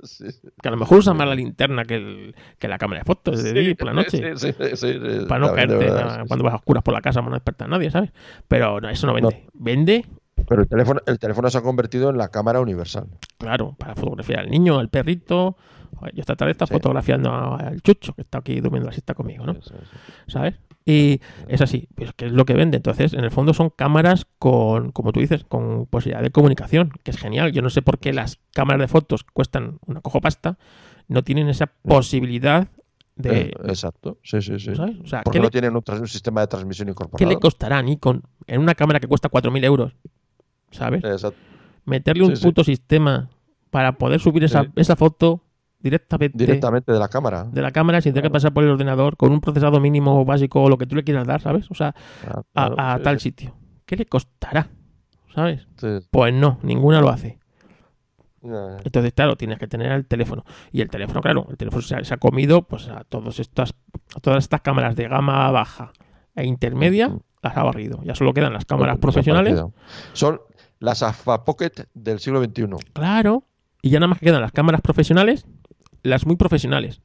Sí, 0.02 0.30
sí. 0.30 0.48
Que 0.60 0.68
a 0.68 0.70
lo 0.70 0.76
mejor 0.76 0.98
usa 0.98 1.14
más 1.14 1.26
la 1.26 1.34
linterna 1.34 1.84
que, 1.86 1.94
el- 1.94 2.34
que 2.58 2.68
la 2.68 2.76
cámara 2.76 3.00
de 3.00 3.04
fotos 3.06 3.42
de 3.42 3.54
día 3.54 3.70
y 3.70 3.74
por 3.74 3.86
la 3.86 3.94
noche. 3.94 4.20
Para 5.26 5.40
no 5.40 5.54
caerte 5.54 5.76
verdad, 5.76 6.04
na- 6.04 6.22
sí, 6.22 6.28
cuando 6.28 6.44
vas 6.44 6.52
a 6.52 6.56
oscuras 6.56 6.82
por 6.82 6.92
la 6.92 7.00
casa 7.00 7.20
para 7.20 7.30
no 7.30 7.36
despertar 7.36 7.68
a 7.68 7.70
nadie, 7.70 7.90
¿sabes? 7.90 8.10
Pero 8.46 8.82
no, 8.82 8.90
eso 8.90 9.06
no 9.06 9.14
vende. 9.14 9.46
Vende. 9.54 10.04
Pero 10.46 10.60
el 10.62 10.68
teléfono, 10.68 11.00
el 11.06 11.18
teléfono 11.18 11.48
se 11.48 11.56
ha 11.56 11.62
convertido 11.62 12.10
en 12.10 12.18
la 12.18 12.28
cámara 12.28 12.60
universal. 12.60 13.06
claro, 13.38 13.74
para 13.78 13.94
fotografiar 13.94 14.40
al 14.40 14.50
niño, 14.50 14.78
al 14.78 14.90
perrito. 14.90 15.56
Yo 16.12 16.20
esta 16.20 16.36
tarde 16.36 16.52
está 16.52 16.66
Sí. 16.66 16.74
fotografiando 16.74 17.32
al 17.54 17.80
chucho 17.80 18.12
que 18.12 18.22
está 18.22 18.38
aquí 18.38 18.60
durmiendo 18.60 18.88
la 18.88 18.92
siesta 18.92 19.14
conmigo, 19.14 19.46
¿no? 19.46 19.54
Sí, 19.54 19.60
sí, 19.64 19.74
sí. 19.90 20.12
¿Sabes? 20.32 20.54
Y 20.86 21.20
es 21.48 21.62
así, 21.62 21.88
pues 21.94 22.12
que 22.12 22.26
es 22.26 22.32
lo 22.32 22.44
que 22.44 22.52
vende. 22.52 22.76
Entonces, 22.76 23.14
en 23.14 23.24
el 23.24 23.30
fondo 23.30 23.54
son 23.54 23.70
cámaras 23.70 24.26
con, 24.38 24.92
como 24.92 25.12
tú 25.12 25.20
dices, 25.20 25.44
con 25.44 25.86
posibilidad 25.86 26.22
de 26.22 26.30
comunicación, 26.30 26.92
que 27.02 27.10
es 27.10 27.16
genial. 27.16 27.52
Yo 27.52 27.62
no 27.62 27.70
sé 27.70 27.80
por 27.80 27.98
qué 27.98 28.12
las 28.12 28.38
cámaras 28.52 28.80
de 28.80 28.88
fotos 28.88 29.24
cuestan 29.24 29.78
una 29.86 30.02
cojo 30.02 30.20
pasta, 30.20 30.58
no 31.08 31.22
tienen 31.24 31.48
esa 31.48 31.66
posibilidad 31.66 32.68
de... 33.16 33.40
Eh, 33.40 33.52
Exacto, 33.64 34.18
sí, 34.22 34.42
sí, 34.42 34.58
sí. 34.58 34.74
¿sabes? 34.74 34.96
O 35.02 35.06
sea, 35.06 35.22
Porque 35.22 35.38
¿qué, 35.38 35.40
no 35.40 35.44
le, 35.46 35.50
tienen 35.50 35.74
un, 35.74 36.08
sistema 36.08 36.42
de 36.42 36.48
transmisión 36.48 36.86
qué 36.86 36.90
incorporado. 36.90 37.30
le 37.30 37.38
costará 37.38 37.78
a 37.78 37.82
Nikon 37.82 38.22
en 38.46 38.60
una 38.60 38.74
cámara 38.74 39.00
que 39.00 39.06
cuesta 39.06 39.30
4.000 39.30 39.64
euros? 39.64 39.92
¿Sabes? 40.70 41.02
Exacto. 41.02 41.38
Meterle 41.86 42.24
un 42.24 42.30
Sí, 42.30 42.42
sí. 42.42 42.48
puto 42.48 42.64
sistema 42.64 43.30
para 43.70 43.92
poder 43.96 44.20
subir 44.20 44.44
esa, 44.44 44.64
Sí. 44.64 44.70
esa 44.76 44.96
foto 44.96 45.43
directamente, 45.84 46.36
Directamente 46.36 46.90
de 46.92 46.98
la 46.98 47.08
cámara. 47.08 47.44
de 47.44 47.62
la 47.62 47.70
cámara 47.70 48.00
sin 48.00 48.12
tener 48.12 48.24
que 48.30 48.32
pasar 48.32 48.52
por 48.52 48.64
el 48.64 48.70
ordenador 48.70 49.16
con 49.16 49.30
un 49.30 49.40
procesado 49.40 49.78
mínimo 49.78 50.24
básico 50.24 50.62
o 50.62 50.68
lo 50.68 50.78
que 50.78 50.86
tú 50.86 50.96
le 50.96 51.04
quieras 51.04 51.26
dar, 51.26 51.40
¿sabes? 51.40 51.70
O 51.70 51.74
sea, 51.74 51.94
Claro, 52.22 52.44
a, 52.54 52.66
claro, 52.66 52.74
a 52.78 52.96
sí, 52.96 53.02
tal 53.04 53.20
sitio. 53.20 53.54
¿Qué 53.86 53.96
le 53.96 54.06
costará? 54.06 54.68
¿Sabes? 55.34 55.66
sí. 55.76 55.86
Pues 56.10 56.32
no, 56.34 56.58
ninguna 56.62 57.00
lo 57.00 57.08
hace. 57.10 57.38
Entonces, 58.84 59.12
claro, 59.14 59.36
tienes 59.36 59.58
que 59.58 59.66
tener 59.66 59.90
el 59.92 60.06
teléfono. 60.06 60.44
Y 60.70 60.82
el 60.82 60.90
teléfono, 60.90 61.22
claro, 61.22 61.46
el 61.48 61.56
teléfono 61.56 61.82
se 61.82 61.96
ha, 61.96 62.04
se 62.04 62.12
ha 62.12 62.18
comido 62.18 62.62
pues 62.62 62.88
a 62.88 63.04
todos 63.04 63.40
estas, 63.40 63.74
a 64.14 64.20
todas 64.20 64.44
estas 64.44 64.60
cámaras 64.60 64.96
de 64.96 65.08
gama 65.08 65.50
baja 65.50 65.92
e 66.36 66.44
intermedia, 66.44 67.10
las 67.42 67.56
ha 67.56 67.62
barrido. 67.62 68.00
Ya 68.04 68.14
solo 68.14 68.34
quedan 68.34 68.52
las 68.52 68.66
cámaras 68.66 68.96
Pues, 68.98 69.00
profesionales. 69.14 69.62
Son 70.12 70.40
las 70.78 71.02
AFA 71.02 71.44
Pocket 71.44 71.72
del 71.94 72.18
siglo 72.20 72.42
XXI. 72.44 72.66
Claro. 72.92 73.44
Y 73.80 73.90
ya 73.90 73.98
nada 73.98 74.08
más 74.08 74.18
que 74.18 74.26
quedan 74.26 74.42
las 74.42 74.52
cámaras 74.52 74.82
profesionales, 74.82 75.46
las 76.04 76.24
muy 76.26 76.36
profesionales. 76.36 77.00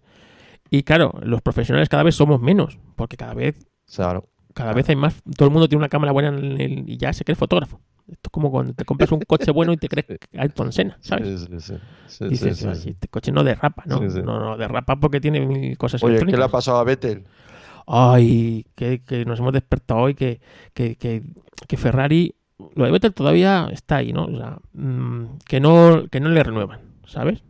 Y 0.70 0.84
claro, 0.84 1.14
los 1.24 1.42
profesionales 1.42 1.90
cada 1.90 2.04
vez 2.04 2.14
somos 2.14 2.40
menos, 2.40 2.78
porque 2.96 3.18
cada 3.18 3.34
vez, 3.34 3.58
Claro. 3.96 4.30
cada 4.54 4.74
vez 4.74 4.88
hay 4.90 4.96
más, 4.96 5.20
todo 5.36 5.48
el 5.48 5.52
mundo 5.54 5.68
tiene 5.68 5.80
una 5.80 5.90
cámara 5.90 6.12
buena 6.12 6.30
en 6.30 6.62
el- 6.62 6.88
y 6.90 6.98
ya 6.98 7.12
se 7.12 7.24
cree 7.24 7.36
fotógrafo. 7.36 7.82
Esto 8.08 8.28
es 8.28 8.32
como 8.32 8.52
cuando 8.52 8.74
te 8.74 8.86
compras 8.86 9.12
un 9.12 9.22
coche 9.22 9.52
bueno 9.52 9.74
y 9.74 9.78
te 9.78 9.88
crees 9.88 10.06
que 10.32 10.40
Ayrton 10.40 10.72
Senna, 10.72 10.98
¿sabes? 11.02 11.42
Sí, 11.42 11.48
sí, 11.60 11.60
sí. 12.08 12.26
Dices, 12.28 12.58
sí, 12.58 12.64
sí, 12.64 12.70
"Ay, 12.70 12.76
sí. 12.76 12.90
este 12.90 13.08
coche 13.08 13.32
no 13.32 13.44
derrapa, 13.44 13.84
¿no? 13.88 14.00
No, 14.00 14.40
no 14.40 14.58
derrapa 14.58 14.96
porque 14.96 15.20
tiene 15.22 15.40
mil 15.46 15.78
cosas 15.78 16.04
Oye, 16.04 16.20
¿qué 16.20 16.38
le 16.38 16.44
ha 16.44 16.48
pasado 16.50 16.78
a 16.80 16.84
Vettel? 16.84 17.24
Ay, 17.88 18.66
que, 18.76 19.02
que 19.04 19.26
nos 19.26 19.40
hemos 19.40 19.54
despertado 19.54 20.02
hoy 20.02 20.14
que, 20.16 20.40
que, 20.74 20.96
que, 20.96 21.24
que 21.68 21.78
Ferrari, 21.78 22.36
lo 22.76 22.86
de 22.86 22.92
Vettel 22.92 23.14
todavía 23.14 23.68
está 23.72 23.98
ahí, 23.98 24.14
¿no? 24.14 24.26
O 24.26 24.38
sea, 24.38 24.58
mm, 24.74 25.38
que 25.48 25.60
no, 25.60 26.06
que 26.12 26.20
no 26.20 26.30
le 26.30 26.44
renuevan, 26.44 26.82
¿sabes? 27.08 27.42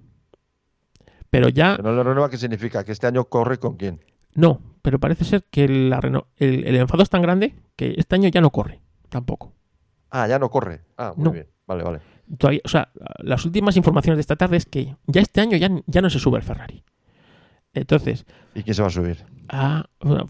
Pero 1.30 1.49
ya, 1.49 1.76
Que 1.77 1.84
no 1.84 1.93
le 1.93 2.03
renueva, 2.03 2.30
¿qué 2.30 2.38
significa? 2.38 2.84
¿Que 2.84 2.91
este 2.91 3.07
año 3.07 3.26
corre 3.26 3.57
con 3.60 3.76
quién? 3.77 3.99
no, 4.35 4.61
pero 4.81 4.99
parece 4.99 5.26
ser 5.26 5.43
que 5.51 5.68
la 5.68 5.99
reno- 5.99 6.27
el, 6.38 6.65
el 6.65 6.76
enfado 6.77 7.03
es 7.03 7.10
tan 7.10 7.22
grande 7.22 7.56
que 7.76 7.95
este 7.97 8.15
año 8.15 8.30
ya 8.30 8.41
no 8.41 8.49
corre, 8.51 8.80
tampoco. 9.10 9.53
Ah, 10.11 10.27
ya 10.27 10.39
no 10.39 10.49
corre. 10.49 10.81
Ah, 10.97 11.14
muy 11.15 11.26
No. 11.26 11.31
bien. 11.31 11.47
Vale, 11.68 11.84
vale. 11.84 11.99
Todavía, 12.38 12.61
o 12.64 12.68
sea, 12.69 12.89
las 13.19 13.45
últimas 13.45 13.76
informaciones 13.77 14.18
de 14.18 14.22
esta 14.22 14.35
tarde 14.35 14.57
es 14.57 14.65
que 14.65 14.95
ya 15.07 15.22
este 15.22 15.41
año 15.41 15.57
ya, 15.57 15.69
ya 15.85 16.01
no 16.01 16.10
se 16.10 16.18
sube 16.19 16.38
el 16.38 16.43
Ferrari. 16.43 16.84
Entonces, 17.73 18.26
¿Y 18.56 18.64
quién 18.64 18.73
se 18.73 18.81
va 18.81 18.88
a 18.88 18.91
subir? 18.91 19.23
a, 19.49 19.85
bueno, 19.99 20.26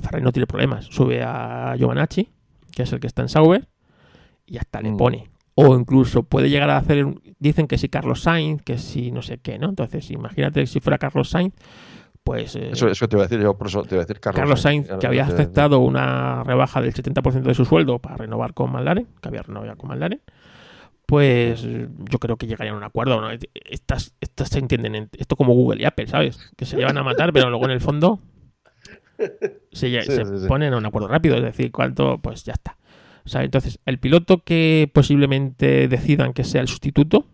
Ferrari 0.00 0.22
no 0.22 0.32
tiene 0.32 0.46
problemas. 0.46 0.84
Sube 0.86 1.22
a 1.24 1.74
Giovanacci, 1.76 2.28
que 2.72 2.82
es 2.84 2.92
el 2.92 3.00
que 3.00 3.06
está 3.08 3.22
en 3.22 3.28
Sauber, 3.28 3.66
y 4.46 4.58
hasta 4.58 4.80
le 4.80 4.90
Mm. 4.92 4.96
pone. 4.96 5.30
O 5.58 5.74
incluso 5.74 6.22
puede 6.22 6.50
llegar 6.50 6.68
a 6.68 6.76
hacer, 6.76 7.06
dicen 7.38 7.66
que 7.66 7.78
si 7.78 7.88
Carlos 7.88 8.20
Sainz, 8.22 8.62
que 8.62 8.76
si 8.76 9.10
no 9.10 9.22
sé 9.22 9.38
qué, 9.38 9.58
¿no? 9.58 9.70
Entonces, 9.70 10.10
imagínate 10.10 10.66
si 10.66 10.80
fuera 10.80 10.98
Carlos 10.98 11.30
Sainz, 11.30 11.54
pues 12.22 12.56
eh, 12.56 12.70
Eso, 12.72 12.88
eso 12.88 13.08
te 13.08 13.16
iba 13.16 13.24
a 13.24 13.26
decir 13.28 13.42
yo, 13.42 13.56
por 13.56 13.68
eso 13.68 13.82
te 13.82 13.94
iba 13.94 14.02
a 14.02 14.04
decir 14.04 14.20
Carlos, 14.20 14.38
Carlos 14.40 14.60
Sainz, 14.60 14.88
que 15.00 15.06
había 15.06 15.24
aceptado 15.24 15.78
una 15.78 16.44
rebaja 16.44 16.82
del 16.82 16.92
70% 16.92 17.48
de 17.48 17.54
su 17.54 17.64
sueldo 17.64 17.98
para 18.00 18.16
renovar 18.16 18.52
con 18.52 18.70
McLaren, 18.70 19.06
que 19.22 19.28
había 19.28 19.42
renovado 19.42 19.76
con 19.76 19.88
McLaren, 19.90 20.20
pues 21.06 21.62
yo 21.62 22.18
creo 22.18 22.36
que 22.36 22.46
llegarían 22.46 22.74
a 22.74 22.78
un 22.78 22.84
acuerdo. 22.84 23.20
¿no? 23.20 23.28
Estas, 23.54 24.12
estas 24.20 24.48
se 24.48 24.58
entienden, 24.58 24.94
en- 24.94 25.08
esto 25.16 25.36
como 25.36 25.54
Google 25.54 25.80
y 25.80 25.84
Apple, 25.84 26.08
¿sabes? 26.08 26.38
Que 26.56 26.66
se 26.66 26.76
llevan 26.76 26.98
a 26.98 27.02
matar, 27.04 27.32
pero 27.32 27.48
luego 27.48 27.64
en 27.66 27.70
el 27.70 27.80
fondo 27.80 28.18
se, 29.72 29.88
Sí, 30.02 30.02
se 30.02 30.24
sí. 30.24 30.46
ponen 30.48 30.74
a 30.74 30.76
un 30.78 30.84
acuerdo 30.86 31.08
rápido, 31.08 31.36
es 31.36 31.42
decir, 31.42 31.70
cuánto, 31.70 32.18
pues 32.18 32.44
ya 32.44 32.52
está. 32.54 32.76
O 33.26 33.28
sea, 33.28 33.42
entonces, 33.44 33.80
el 33.84 33.98
piloto 33.98 34.38
que 34.44 34.90
posiblemente 34.94 35.88
decidan 35.88 36.32
que 36.32 36.44
sea 36.44 36.60
el 36.62 36.68
sustituto, 36.68 37.26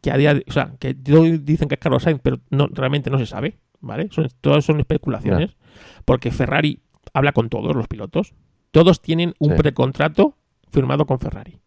que 0.00 0.10
a 0.10 0.16
día 0.16 0.34
de- 0.34 0.44
o 0.48 0.52
sea, 0.52 0.74
que 0.78 0.94
dicen 0.94 1.68
que 1.68 1.74
es 1.74 1.80
Carlos 1.80 2.04
Sainz, 2.04 2.20
pero 2.22 2.38
no, 2.50 2.68
realmente 2.72 3.10
no 3.10 3.18
se 3.18 3.26
sabe, 3.26 3.58
¿vale? 3.80 4.08
Son, 4.12 4.28
todas 4.40 4.64
son 4.64 4.78
especulaciones, 4.80 5.56
porque 6.04 6.30
Ferrari 6.30 6.80
habla 7.12 7.32
con 7.32 7.48
todos 7.48 7.74
los 7.76 7.88
pilotos. 7.88 8.34
Todos 8.70 9.02
tienen 9.02 9.34
un 9.40 9.50
Sí. 9.50 9.56
precontrato 9.58 10.36
firmado 10.70 11.06
con 11.06 11.18
Ferrari. 11.18 11.58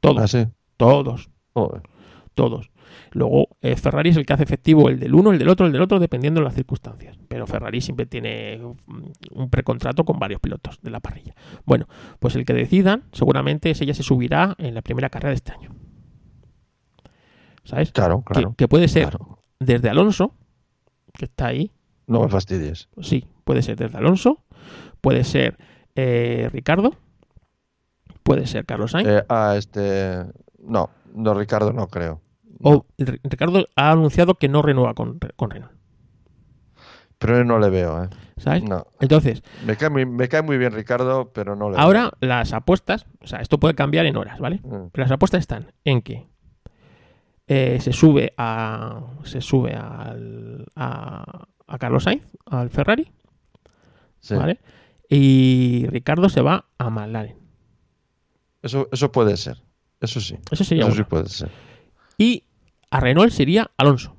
Todos, 0.00 0.22
Ah, 0.22 0.28
sí. 0.28 0.46
todos, 0.76 1.30
Joder. 1.54 1.82
todos. 2.34 2.70
Luego, 3.12 3.48
eh, 3.60 3.76
Ferrari 3.76 4.10
es 4.10 4.16
el 4.16 4.26
que 4.26 4.32
hace 4.32 4.42
efectivo 4.44 4.88
el 4.88 4.98
del 4.98 5.14
uno, 5.14 5.30
el 5.32 5.38
del 5.38 5.48
otro, 5.48 5.66
el 5.66 5.72
del 5.72 5.82
otro, 5.82 5.98
dependiendo 5.98 6.40
de 6.40 6.44
las 6.44 6.54
circunstancias. 6.54 7.18
Pero 7.28 7.46
Ferrari 7.46 7.80
siempre 7.80 8.06
tiene 8.06 8.58
mm, 8.58 9.02
un 9.32 9.50
precontrato 9.50 10.04
con 10.04 10.18
varios 10.18 10.40
pilotos 10.40 10.78
de 10.82 10.90
la 10.90 11.00
parrilla. 11.00 11.34
Bueno, 11.64 11.86
pues 12.18 12.34
el 12.36 12.44
que 12.44 12.52
decidan, 12.54 13.04
seguramente 13.12 13.70
ese 13.70 13.86
ya 13.86 13.94
se 13.94 14.02
subirá 14.02 14.54
en 14.58 14.74
la 14.74 14.82
primera 14.82 15.08
carrera 15.10 15.30
de 15.30 15.36
este 15.36 15.52
año. 15.52 15.70
¿Sabes? 17.64 17.92
Claro, 17.92 18.24
Que- 18.26 18.32
claro. 18.34 18.54
que 18.56 18.68
puede 18.68 18.88
ser 18.88 19.08
claro. 19.10 19.38
desde 19.60 19.88
Alonso, 19.88 20.34
que 21.14 21.26
está 21.26 21.46
ahí, 21.46 21.70
No 22.08 22.20
me 22.22 22.28
fastidies. 22.28 22.88
Sí, 23.00 23.26
puede 23.44 23.62
ser 23.62 23.76
desde 23.76 23.96
Alonso, 23.96 24.42
puede 25.00 25.22
ser 25.24 25.56
eh, 25.94 26.48
Ricardo, 26.52 26.96
puede 28.24 28.46
ser 28.46 28.64
Carlos 28.66 28.90
Sainz, 28.90 29.08
Eh, 29.08 29.22
ah, 29.28 29.54
este. 29.56 30.24
No, 30.58 30.90
no, 31.14 31.34
Ricardo, 31.34 31.72
no 31.72 31.86
creo. 31.86 32.20
O 32.62 32.86
Ricardo 32.98 33.66
ha 33.76 33.90
anunciado 33.90 34.34
que 34.34 34.48
no 34.48 34.62
renueva 34.62 34.94
con, 34.94 35.18
con 35.36 35.50
Renault. 35.50 35.72
Pero 37.18 37.44
no 37.44 37.58
le 37.60 37.70
veo, 37.70 38.02
¿eh? 38.02 38.08
¿Sabes? 38.36 38.64
No. 38.64 38.84
Entonces, 39.00 39.42
Me 39.64 39.76
cae, 39.76 39.90
muy, 39.90 40.04
me 40.06 40.28
cae 40.28 40.42
muy 40.42 40.58
bien 40.58 40.72
Ricardo, 40.72 41.32
pero 41.32 41.54
no 41.54 41.70
le 41.70 41.78
ahora 41.78 42.10
las 42.20 42.52
apuestas, 42.52 43.06
o 43.20 43.26
sea, 43.28 43.38
esto 43.40 43.60
puede 43.60 43.74
cambiar 43.76 44.06
en 44.06 44.16
horas, 44.16 44.40
¿vale? 44.40 44.60
Mm. 44.64 44.88
Pero 44.92 45.04
las 45.04 45.12
apuestas 45.12 45.40
están 45.40 45.72
en 45.84 46.02
que 46.02 46.26
eh, 47.46 47.78
se 47.80 47.92
sube 47.92 48.34
a 48.36 49.02
se 49.22 49.40
sube 49.40 49.74
al, 49.74 50.66
a, 50.74 51.46
a 51.68 51.78
Carlos 51.78 52.04
Sainz, 52.04 52.24
al 52.46 52.70
Ferrari, 52.70 53.12
Sí. 54.18 54.34
¿vale? 54.34 54.58
Y 55.08 55.86
Ricardo 55.88 56.28
se 56.28 56.40
va 56.42 56.66
a 56.78 56.90
McLaren. 56.90 57.36
Eso, 58.62 58.88
eso 58.92 59.10
puede 59.12 59.36
ser. 59.36 59.62
Eso 60.00 60.20
sí. 60.20 60.36
Eso 60.50 60.64
sería 60.64 60.86
Eso 60.86 60.94
sí 60.96 61.02
puede 61.04 61.28
ser. 61.28 61.50
Y 62.18 62.44
a 62.92 63.00
Renault 63.00 63.32
sería 63.32 63.70
Alonso, 63.76 64.14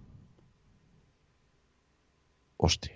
Hostia. 2.58 2.94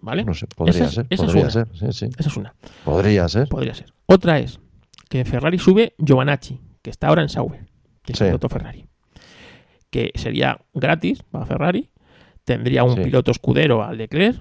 ¿vale? 0.00 0.24
No 0.24 0.34
sé, 0.34 0.46
podría 0.46 0.84
Esa 0.84 0.90
ser. 0.90 1.06
esa 1.10 1.24
es 1.24 1.30
Podría 1.32 1.50
ser. 1.50 1.68
Sí, 1.74 1.86
sí. 1.92 2.06
Esa 2.18 2.28
es 2.28 2.36
una. 2.36 2.54
Podría 2.84 3.28
ser. 3.28 3.48
Podría 3.48 3.74
ser. 3.74 3.92
Otra 4.06 4.38
es 4.38 4.58
que 5.08 5.20
en 5.20 5.26
Ferrari 5.26 5.58
sube 5.58 5.94
Giovanacci, 5.98 6.60
que 6.82 6.90
está 6.90 7.08
ahora 7.08 7.22
en 7.22 7.28
Sauber, 7.28 7.66
que 8.02 8.12
es 8.12 8.18
Sí. 8.18 8.24
el 8.24 8.30
piloto 8.30 8.48
Ferrari. 8.48 8.86
Que 9.90 10.10
sería 10.14 10.58
gratis 10.72 11.22
para 11.22 11.44
Ferrari, 11.46 11.90
tendría 12.44 12.82
un 12.84 12.96
piloto 13.02 13.30
escudero 13.30 13.84
al 13.84 13.98
Leclerc 13.98 14.40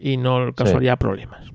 y 0.00 0.16
no 0.16 0.52
causaría 0.54 0.96
problemas. 0.96 1.50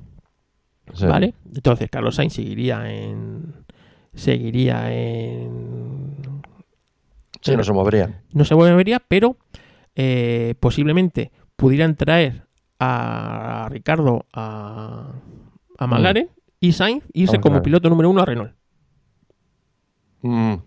¿Vale? 1.02 1.34
Entonces 1.53 1.90
Carlos 1.90 2.15
Sainz 2.15 2.34
seguiría 2.34 2.90
en. 2.94 3.65
Seguiría 4.14 4.94
en. 4.94 5.73
Sí, 7.44 7.56
no 7.57 7.64
se 7.64 7.74
moverían. 7.74 8.22
No 8.32 8.45
se 8.45 8.53
volvería, 8.53 8.99
pero 8.99 9.38
eh, 9.95 10.56
posiblemente 10.60 11.32
pudieran 11.56 11.95
traer 11.95 12.48
a 12.80 13.68
Ricardo 13.70 14.26
a, 14.34 15.11
a 15.78 15.88
McLaren 15.88 16.30
y 16.60 16.72
Sainz 16.72 17.03
irse 17.14 17.40
como 17.40 17.61
piloto 17.61 17.90
número 17.90 18.10
uno 18.10 18.22
a 18.22 18.26
Renault. 18.26 18.53
Mm, 20.22 20.53
¿vale? 20.53 20.64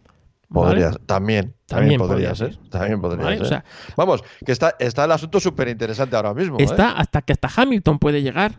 podría, 0.49 0.91
también, 1.07 1.55
también, 1.67 1.99
También 1.99 1.99
podría, 1.99 2.29
podría 2.31 2.35
ser. 2.35 2.55
ser. 2.55 2.69
También 2.71 3.01
podría 3.01 3.25
¿Vale? 3.25 3.37
ser. 3.39 3.47
O 3.47 3.49
sea, 3.49 3.65
Vamos, 3.97 4.23
que 4.45 4.53
está, 4.53 4.77
está 4.79 5.05
el 5.07 5.13
asunto 5.13 5.41
súper 5.41 5.69
interesante 5.69 6.15
ahora 6.15 6.35
mismo. 6.35 6.59
¿eh? 6.59 6.65
está 6.65 6.93
hasta 6.93 7.23
que 7.23 7.33
hasta 7.33 7.49
Hamilton 7.57 7.99
puede 7.99 8.23
llegar 8.23 8.59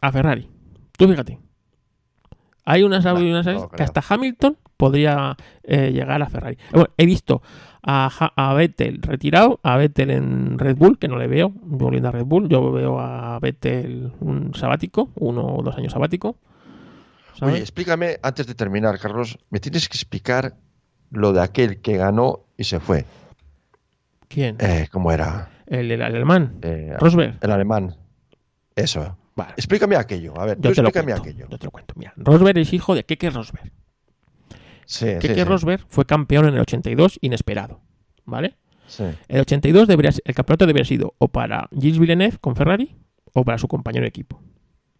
a 0.00 0.12
Ferrari. 0.12 0.48
Tú 0.98 1.08
fíjate. 1.08 1.38
Hay 2.64 2.82
unas, 2.82 3.04
no 3.04 3.68
que 3.70 3.82
hasta 3.82 4.02
Hamilton 4.08 4.56
podría 4.76 5.36
eh, 5.64 5.90
llegar 5.92 6.22
a 6.22 6.28
Ferrari. 6.28 6.54
Eh, 6.56 6.68
Bueno, 6.72 6.88
he 6.96 7.06
visto 7.06 7.42
a, 7.82 8.30
a 8.36 8.54
Vettel 8.54 9.02
retirado, 9.02 9.58
a 9.62 9.76
Vettel 9.76 10.10
en 10.10 10.58
Red 10.58 10.76
Bull, 10.76 10.98
que 10.98 11.08
no 11.08 11.16
le 11.18 11.26
veo 11.26 11.52
volviendo 11.62 12.08
a 12.08 12.12
Red 12.12 12.24
Bull. 12.24 12.48
Yo 12.48 12.70
veo 12.72 13.00
a 13.00 13.38
Vettel 13.40 14.12
un 14.20 14.54
sabático, 14.54 15.10
uno 15.16 15.44
o 15.46 15.62
dos 15.62 15.76
años 15.76 15.92
sabático. 15.92 16.36
¿sabes? 17.36 17.54
Oye, 17.54 17.62
explícame, 17.62 18.18
antes 18.22 18.46
de 18.46 18.54
terminar, 18.54 18.98
Carlos, 18.98 19.38
me 19.50 19.58
tienes 19.58 19.88
que 19.88 19.96
explicar 19.96 20.54
lo 21.10 21.32
de 21.32 21.42
aquel 21.42 21.80
que 21.80 21.96
ganó 21.96 22.40
y 22.56 22.64
se 22.64 22.78
fue. 22.78 23.04
¿Quién? 24.28 24.56
Eh, 24.60 24.86
¿Cómo 24.90 25.10
era? 25.12 25.50
El, 25.66 25.90
el 25.90 26.02
alemán. 26.02 26.58
Eh, 26.62 26.94
Rosberg. 26.98 27.38
el 27.40 27.50
alemán. 27.50 27.96
Eso. 28.76 29.16
Vale. 29.34 29.54
Explícame 29.56 29.96
aquello. 29.96 30.38
A 30.38 30.44
ver, 30.46 30.56
tú 30.58 30.68
Yo 30.68 30.74
te, 30.74 30.82
lo 30.82 30.88
explícame 30.88 31.12
cuento, 31.12 31.30
aquello. 31.30 31.48
yo 31.50 31.58
te 31.58 31.64
lo 31.66 31.70
cuento. 31.70 31.94
Mira, 31.96 32.12
Rosberg 32.16 32.58
es 32.58 32.72
hijo 32.72 32.94
de 32.94 33.04
Keke 33.04 33.30
Rosberg. 33.30 33.72
Sí, 34.86 35.06
Keke 35.20 35.34
sí, 35.36 35.44
Rosberg 35.44 35.84
fue 35.88 36.04
campeón 36.04 36.46
en 36.48 36.54
el 36.54 36.60
82, 36.60 37.18
inesperado. 37.22 37.80
¿Vale? 38.24 38.56
sí. 38.86 39.04
El 39.28 39.40
82 39.40 39.88
debería, 39.88 40.12
ser- 40.12 40.22
el 40.26 40.34
campeonato 40.34 40.66
debería 40.66 40.84
sido 40.84 41.14
o 41.18 41.28
para 41.28 41.68
Gilles 41.72 41.98
Villeneuve 41.98 42.38
con 42.38 42.56
Ferrari 42.56 42.94
o 43.32 43.44
para 43.44 43.58
su 43.58 43.68
compañero 43.68 44.02
de 44.04 44.08
equipo. 44.08 44.42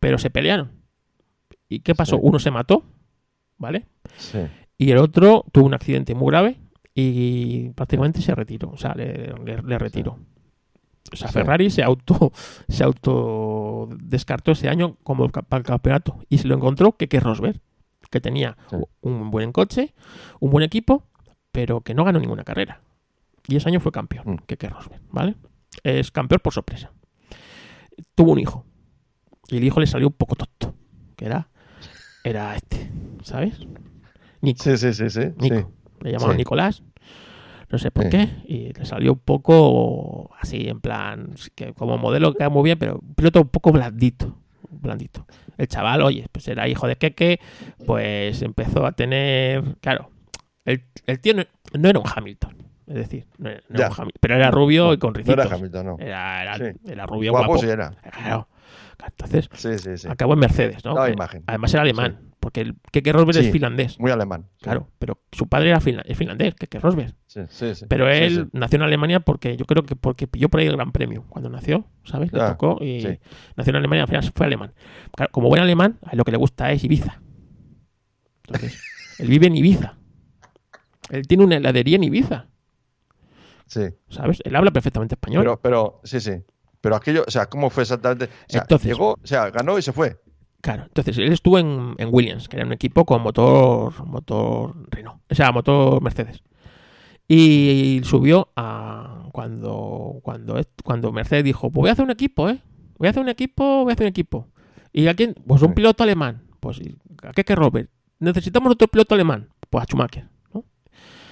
Pero 0.00 0.18
se 0.18 0.30
pelearon. 0.30 0.72
¿Y 1.68 1.80
qué 1.80 1.94
pasó? 1.94 2.18
Uno 2.18 2.38
se 2.38 2.50
mató, 2.50 2.84
¿vale? 3.59 3.86
sí. 4.16 4.38
Y 4.78 4.90
el 4.90 4.98
otro 4.98 5.44
tuvo 5.52 5.66
un 5.66 5.74
accidente 5.74 6.14
muy 6.14 6.30
grave 6.30 6.59
y 6.94 7.70
prácticamente 7.70 8.20
se 8.20 8.34
retiró. 8.34 8.70
O 8.70 8.76
sea, 8.78 8.94
le, 8.94 9.32
le- 9.44 9.62
le 9.62 9.78
retiró. 9.78 10.18
O 11.10 11.16
sea, 11.16 11.28
Sí. 11.28 11.34
Ferrari 11.34 11.70
se 11.70 11.82
auto 11.82 12.32
se 12.68 12.84
auto 12.84 13.88
descartó 14.00 14.52
ese 14.52 14.68
año 14.68 14.96
como 15.02 15.28
para 15.28 15.58
el 15.58 15.64
campeonato 15.64 16.18
y 16.28 16.38
se 16.38 16.46
lo 16.48 16.54
encontró 16.54 16.92
que 16.92 17.08
Rosberg, 17.20 17.60
que 18.10 18.20
tenía 18.20 18.56
Sí. 18.70 18.76
un 19.00 19.30
buen 19.30 19.52
coche, 19.52 19.94
un 20.40 20.50
buen 20.50 20.64
equipo, 20.64 21.04
pero 21.50 21.80
que 21.80 21.94
no 21.94 22.04
ganó 22.04 22.18
ninguna 22.20 22.44
carrera. 22.44 22.80
Y 23.48 23.56
ese 23.56 23.68
año 23.68 23.80
fue 23.80 23.90
campeón, 23.92 24.24
Mm. 24.26 24.36
que 24.46 24.68
Rosberg, 24.68 25.02
¿vale? 25.10 25.34
Es 25.82 26.10
campeón 26.12 26.40
por 26.42 26.52
sorpresa. 26.52 26.92
Tuvo 28.14 28.32
un 28.32 28.38
hijo. 28.38 28.64
Y 29.48 29.56
el 29.58 29.64
hijo 29.64 29.80
le 29.80 29.86
salió 29.86 30.06
un 30.06 30.12
poco 30.14 30.36
tonto. 30.36 30.74
Que 31.16 31.26
era, 31.26 31.48
era 32.24 32.54
este, 32.56 32.90
¿sabes? 33.22 33.58
Nico. 34.40 34.62
Sí, 34.62 34.76
sí, 34.76 34.92
sí, 34.94 35.10
sí. 35.10 35.20
Nico. 35.38 35.56
sí. 35.56 35.64
Le 36.00 36.12
llamaban. 36.12 36.36
Nicolás. 36.36 36.82
No 37.72 37.78
sé 37.78 37.90
por 37.90 38.04
Sí. 38.04 38.10
qué. 38.10 38.28
Y 38.44 38.72
le 38.74 38.84
salió 38.84 39.14
un 39.14 39.18
poco 39.18 40.30
así, 40.38 40.68
en 40.68 40.80
plan, 40.80 41.30
que 41.54 41.72
como 41.72 41.96
modelo 41.98 42.34
queda 42.34 42.50
muy 42.50 42.62
bien, 42.64 42.78
pero 42.78 43.00
un 43.02 43.14
piloto 43.14 43.40
un 43.40 43.48
poco 43.48 43.72
blandito. 43.72 44.36
Blandito. 44.70 45.26
El 45.58 45.68
chaval, 45.68 46.02
oye, 46.02 46.26
pues 46.30 46.46
era 46.48 46.68
hijo 46.68 46.86
de 46.86 46.96
Keke, 46.96 47.40
pues 47.86 48.42
empezó 48.42 48.84
a 48.86 48.92
tener. 48.92 49.62
Claro, 49.80 50.10
el, 50.64 50.84
el 51.06 51.20
tío 51.20 51.34
no, 51.34 51.44
no 51.78 51.88
era 51.88 51.98
un 51.98 52.04
Hamilton. 52.14 52.56
Es 52.86 52.94
decir, 52.94 53.26
no 53.38 53.48
era, 53.48 53.60
no 53.68 53.78
un 53.78 53.84
Hamilton, 53.84 54.10
pero 54.20 54.34
era 54.34 54.50
rubio 54.50 54.92
y 54.92 54.98
con 54.98 55.12
No 55.12 55.18
ricitos. 55.18 55.46
era 55.46 55.54
Hamilton, 55.56 55.86
no. 55.86 55.96
Era, 55.98 56.42
era, 56.42 56.56
Sí. 56.58 56.64
era 56.86 57.06
rubio 57.06 57.30
Guapo 57.32 57.46
guapo. 57.46 57.62
sí 57.62 57.68
era. 57.68 57.90
Claro. 57.90 58.48
Entonces, 59.06 59.48
Sí, 59.54 59.78
sí, 59.78 59.96
sí. 59.98 60.08
acabó 60.08 60.34
en 60.34 60.38
Mercedes, 60.40 60.84
¿no? 60.84 60.94
Daba 60.94 61.06
Que 61.06 61.12
imagen. 61.12 61.42
Además 61.46 61.72
era 61.74 61.82
alemán, 61.82 62.30
porque 62.40 62.60
el 62.60 62.76
Keke 62.90 63.12
Rosberg 63.12 63.38
es 63.38 63.50
finlandés. 63.52 63.98
Muy 64.00 64.10
alemán. 64.10 64.48
Claro, 64.60 64.88
pero 64.98 65.20
su 65.32 65.48
padre 65.48 65.70
era 65.70 65.80
finla- 65.80 66.02
es 66.06 66.16
finlandés, 66.16 66.54
Keke 66.54 66.78
Rosberg. 66.80 67.14
Sí, 67.26 67.40
sí, 67.48 67.74
sí. 67.74 67.86
Pero 67.88 68.08
él 68.08 68.48
nació 68.52 68.76
en 68.76 68.82
Alemania 68.82 69.20
porque 69.20 69.56
yo 69.56 69.64
creo 69.64 69.82
que 69.84 69.96
porque 69.96 70.26
pilló 70.26 70.48
por 70.48 70.60
ahí 70.60 70.66
el 70.66 70.76
Gran 70.76 70.92
Premio 70.92 71.24
cuando 71.28 71.48
nació, 71.50 71.84
¿sabes? 72.04 72.32
Le 72.32 72.38
Ya, 72.38 72.48
tocó 72.50 72.78
y 72.80 73.02
nació 73.56 73.70
en 73.70 73.76
Alemania, 73.76 74.02
al 74.02 74.08
final 74.08 74.32
fue 74.34 74.46
alemán. 74.46 74.72
Claro, 75.14 75.30
como 75.32 75.48
buen 75.48 75.62
alemán, 75.62 75.98
a 76.04 76.12
él 76.12 76.18
lo 76.18 76.24
que 76.24 76.32
le 76.32 76.38
gusta 76.38 76.70
es 76.72 76.82
Ibiza. 76.84 77.20
Entonces, 78.46 78.80
él 79.18 79.28
vive 79.28 79.46
en 79.46 79.56
Ibiza. 79.56 79.96
Él 81.10 81.26
tiene 81.26 81.44
una 81.44 81.56
heladería 81.56 81.96
en 81.96 82.04
Ibiza, 82.04 82.46
Sí. 83.66 83.82
¿sabes? 84.10 84.40
Él 84.44 84.54
habla 84.54 84.70
perfectamente 84.70 85.14
español. 85.14 85.42
Pero, 85.44 85.60
pero, 85.60 86.00
sí, 86.04 86.20
sí. 86.20 86.32
Pero 86.82 86.96
aquello, 86.96 87.24
o 87.26 87.30
sea, 87.30 87.46
¿cómo 87.46 87.70
fue 87.70 87.84
exactamente? 87.84 88.26
O 88.26 88.28
sea, 88.48 88.60
Entonces- 88.62 88.88
llegó, 88.88 89.12
o 89.12 89.18
sea, 89.26 89.48
ganó 89.50 89.78
y 89.78 89.82
se 89.82 89.92
fue. 89.92 90.20
Claro, 90.60 90.84
entonces 90.84 91.16
él 91.18 91.32
estuvo 91.32 91.59
en, 91.59 91.94
en 91.98 92.09
Williams, 92.12 92.48
que 92.48 92.56
era 92.56 92.66
un 92.66 92.72
equipo 92.72 93.04
con 93.06 93.22
motor 93.22 94.04
motor 94.06 94.74
Renault, 94.90 95.20
o 95.30 95.34
sea, 95.34 95.50
motor 95.50 96.00
Mercedes. 96.02 96.42
Y 97.28 98.00
subió 98.04 98.48
a 98.56 99.28
cuando 99.32 100.20
cuando 100.22 100.60
cuando 100.84 101.12
Mercedes 101.12 101.44
dijo, 101.44 101.70
pues 101.70 101.82
voy 101.82 101.88
a 101.88 101.92
hacer 101.92 102.04
un 102.04 102.10
equipo, 102.10 102.48
¿eh? 102.48 102.60
Voy 102.98 103.06
a 103.06 103.10
hacer 103.10 103.22
un 103.22 103.28
equipo, 103.28 103.82
voy 103.82 103.90
a 103.90 103.94
hacer 103.94 104.04
un 104.04 104.10
equipo. 104.10 104.48
¿Y 104.92 105.06
a 105.09 105.14
quién? 105.14 105.34
Pues 105.46 105.62
un 105.62 105.74
piloto 105.74 106.02
alemán. 106.04 106.42
Pues 106.60 106.80
¿a 107.22 107.32
qué 107.32 107.44
que 107.44 107.54
Robert? 107.56 107.90
Necesitamos 108.18 108.72
otro 108.72 108.86
piloto 108.88 109.14
alemán. 109.14 109.48
Pues 109.70 109.82
a 109.82 109.86
Schumacher, 109.86 110.28
¿no? 110.52 110.64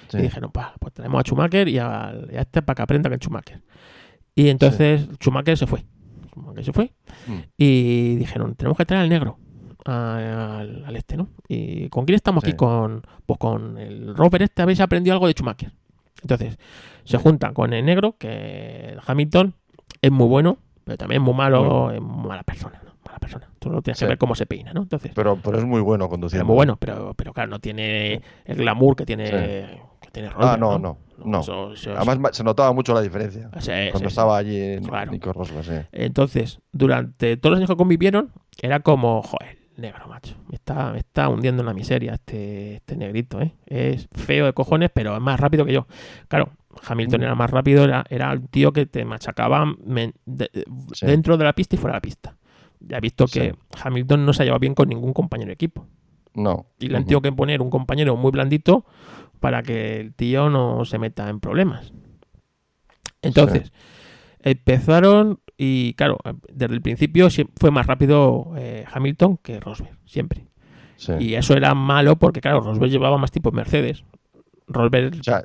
Sí. 0.09 0.19
Y 0.19 0.23
dije, 0.23 0.41
no, 0.41 0.51
pa, 0.51 0.75
pues 0.81 0.95
tenemos 0.95 1.21
a 1.21 1.23
Schumacher 1.23 1.69
y 1.69 1.79
a, 1.79 2.15
y 2.33 2.37
a 2.37 2.41
este 2.41 2.63
para 2.63 2.75
que 2.77 2.83
aprenda 2.83 3.09
que 3.11 3.17
es 3.17 3.21
Schumacher. 3.21 3.63
Y 4.35 4.49
entonces 4.49 5.09
Schumacher 5.19 5.57
se 5.59 5.67
fue. 5.67 5.85
Schumacher 6.33 6.65
se 6.65 6.73
fue. 6.73 6.93
Mm. 7.27 7.39
Y 7.59 8.15
dijeron, 8.17 8.55
tenemos 8.55 8.77
que 8.79 8.85
traer 8.87 9.03
al 9.05 9.09
negro 9.09 9.39
al, 9.85 10.85
al 10.85 10.97
este, 10.97 11.17
¿no? 11.17 11.29
¿Y 11.49 11.89
con 11.89 12.05
quién 12.05 12.17
estamos 12.17 12.45
Sí. 12.45 12.51
aquí? 12.51 12.57
Con, 12.57 13.03
pues 13.27 13.39
con 13.39 13.79
el 13.79 14.15
Robert 14.15 14.43
este, 14.43 14.63
habéis 14.63 14.81
aprendido 14.81 15.15
algo 15.15 15.27
de 15.27 15.33
Schumacher. 15.33 15.73
Entonces, 16.23 16.59
se 17.05 17.17
Sí. 17.17 17.23
juntan 17.23 17.55
con 17.55 17.73
el 17.73 17.85
negro, 17.85 18.15
que 18.19 18.97
Hamilton 19.07 19.55
es 20.03 20.11
muy 20.11 20.27
bueno, 20.27 20.59
pero 20.85 20.99
también 20.99 21.23
es 21.23 21.25
muy 21.25 21.35
malo, 21.35 21.91
es 21.93 22.01
muy 22.01 22.29
mala 22.29 22.43
persona, 22.43 22.81
¿no? 22.85 22.91
Mala 23.07 23.19
persona. 23.19 23.49
Tú 23.59 23.71
lo 23.71 23.81
tienes 23.83 23.99
Sí. 23.99 24.05
que 24.05 24.09
ver 24.11 24.19
cómo 24.19 24.35
se 24.35 24.45
peina, 24.47 24.73
¿no? 24.75 24.83
Entonces, 24.83 25.13
Pero, 25.15 25.37
pero 25.43 25.59
es 25.59 25.65
muy 25.65 25.81
bueno 25.81 26.09
conduciendo. 26.09 26.45
es 26.45 26.47
muy 26.47 26.55
bueno, 26.57 26.77
pero, 26.77 27.15
pero 27.15 27.33
claro, 27.33 27.51
no 27.51 27.59
tiene 27.59 28.21
el 28.45 28.57
glamour 28.57 28.97
que 28.97 29.07
tiene, 29.07 29.25
que 30.03 30.11
tiene 30.13 30.29
Robert, 30.29 30.51
Ah, 30.53 30.57
no, 30.59 30.73
no, 30.73 30.79
no. 30.79 30.99
Eso- 31.41 31.73
Además, 31.97 32.37
se 32.37 32.45
notaba 32.45 32.73
mucho 32.73 32.95
la 32.95 33.01
diferencia. 33.03 33.51
Sí, 33.59 33.71
sí, 33.73 33.91
cuando 33.91 34.09
sí. 34.09 34.13
estaba 34.13 34.37
allí 34.37 34.57
en 34.61 34.85
Claro. 34.85 35.13
Nico 35.13 35.33
Rosberg, 35.33 35.65
sí. 35.65 35.87
Entonces, 35.93 36.61
durante 36.73 37.37
todos 37.37 37.53
los 37.53 37.59
años 37.59 37.71
que 37.71 37.77
convivieron, 37.77 38.33
era 38.61 38.81
como, 38.81 39.23
joder, 39.23 39.59
negro, 39.77 40.07
macho. 40.09 40.37
Me 40.49 40.57
está, 40.57 40.93
me 40.93 40.99
está 40.99 41.29
hundiendo 41.29 41.63
en 41.63 41.67
la 41.67 41.75
miseria 41.75 42.15
este, 42.15 42.77
este 42.77 42.97
negrito, 42.97 43.41
¿eh? 43.41 43.55
Es 43.67 44.09
feo 44.13 44.45
de 44.47 44.53
cojones, 44.53 44.91
pero 44.93 45.15
es 45.15 45.21
más 45.23 45.41
rápido 45.41 45.65
que 45.65 45.73
yo. 45.73 45.87
Claro, 46.29 46.51
Hamilton 46.87 47.21
Mm. 47.21 47.25
era 47.25 47.35
más 47.35 47.51
rápido, 47.51 47.85
era, 47.85 48.05
era 48.11 48.31
un 48.33 48.47
tío 48.49 48.73
que 48.73 48.87
te 48.87 49.05
machacaba 49.05 49.65
men- 49.85 50.15
de- 50.27 50.51
de- 50.53 50.65
Sí. 50.93 51.07
dentro 51.07 51.37
de 51.37 51.45
la 51.45 51.53
pista 51.55 51.77
y 51.77 51.79
fuera 51.79 51.95
de 51.95 51.97
la 51.97 52.03
pista. 52.03 52.37
Ya 52.81 52.99
he 52.99 53.01
visto 53.01 53.27
que 53.27 53.51
Sí. 53.53 53.79
Hamilton 53.83 54.25
no 54.27 54.33
se 54.33 54.43
ha 54.43 54.45
llevado 54.45 54.61
bien 54.61 54.75
con 54.75 54.89
ningún 54.89 55.13
compañero 55.13 55.49
de 55.49 55.55
equipo. 55.55 55.87
No. 56.35 56.67
Y 56.79 56.89
le 56.89 56.97
han 56.97 57.05
tenido 57.05 57.21
que 57.23 57.33
poner 57.33 57.61
un 57.61 57.71
compañero 57.71 58.17
muy 58.17 58.31
blandito 58.31 58.85
para 59.41 59.63
que 59.63 59.99
el 60.01 60.15
tío 60.15 60.49
no 60.51 60.85
se 60.85 60.99
meta 60.99 61.29
en 61.29 61.41
problemas. 61.41 61.93
Entonces, 63.23 63.73
empezaron 64.41 65.41
y 65.57 65.93
claro, 65.95 66.19
desde 66.53 66.75
el 66.75 66.81
principio 66.83 67.29
fue 67.59 67.71
más 67.71 67.87
rápido 67.87 68.53
eh, 68.57 68.85
Hamilton 68.91 69.39
que 69.43 69.61
Rosberg, 69.61 69.97
siempre. 70.07 70.47
Sí. 70.97 71.13
Y 71.19 71.35
eso 71.35 71.55
era 71.55 71.75
malo 71.75 72.17
porque 72.17 72.41
claro, 72.41 72.61
Rosberg 72.61 72.91
llevaba 72.91 73.19
más 73.19 73.31
tiempo 73.31 73.51
en 73.51 73.57
Mercedes. 73.57 74.05
Rosberg, 74.69 75.19
O 75.21 75.23
sea, 75.25 75.43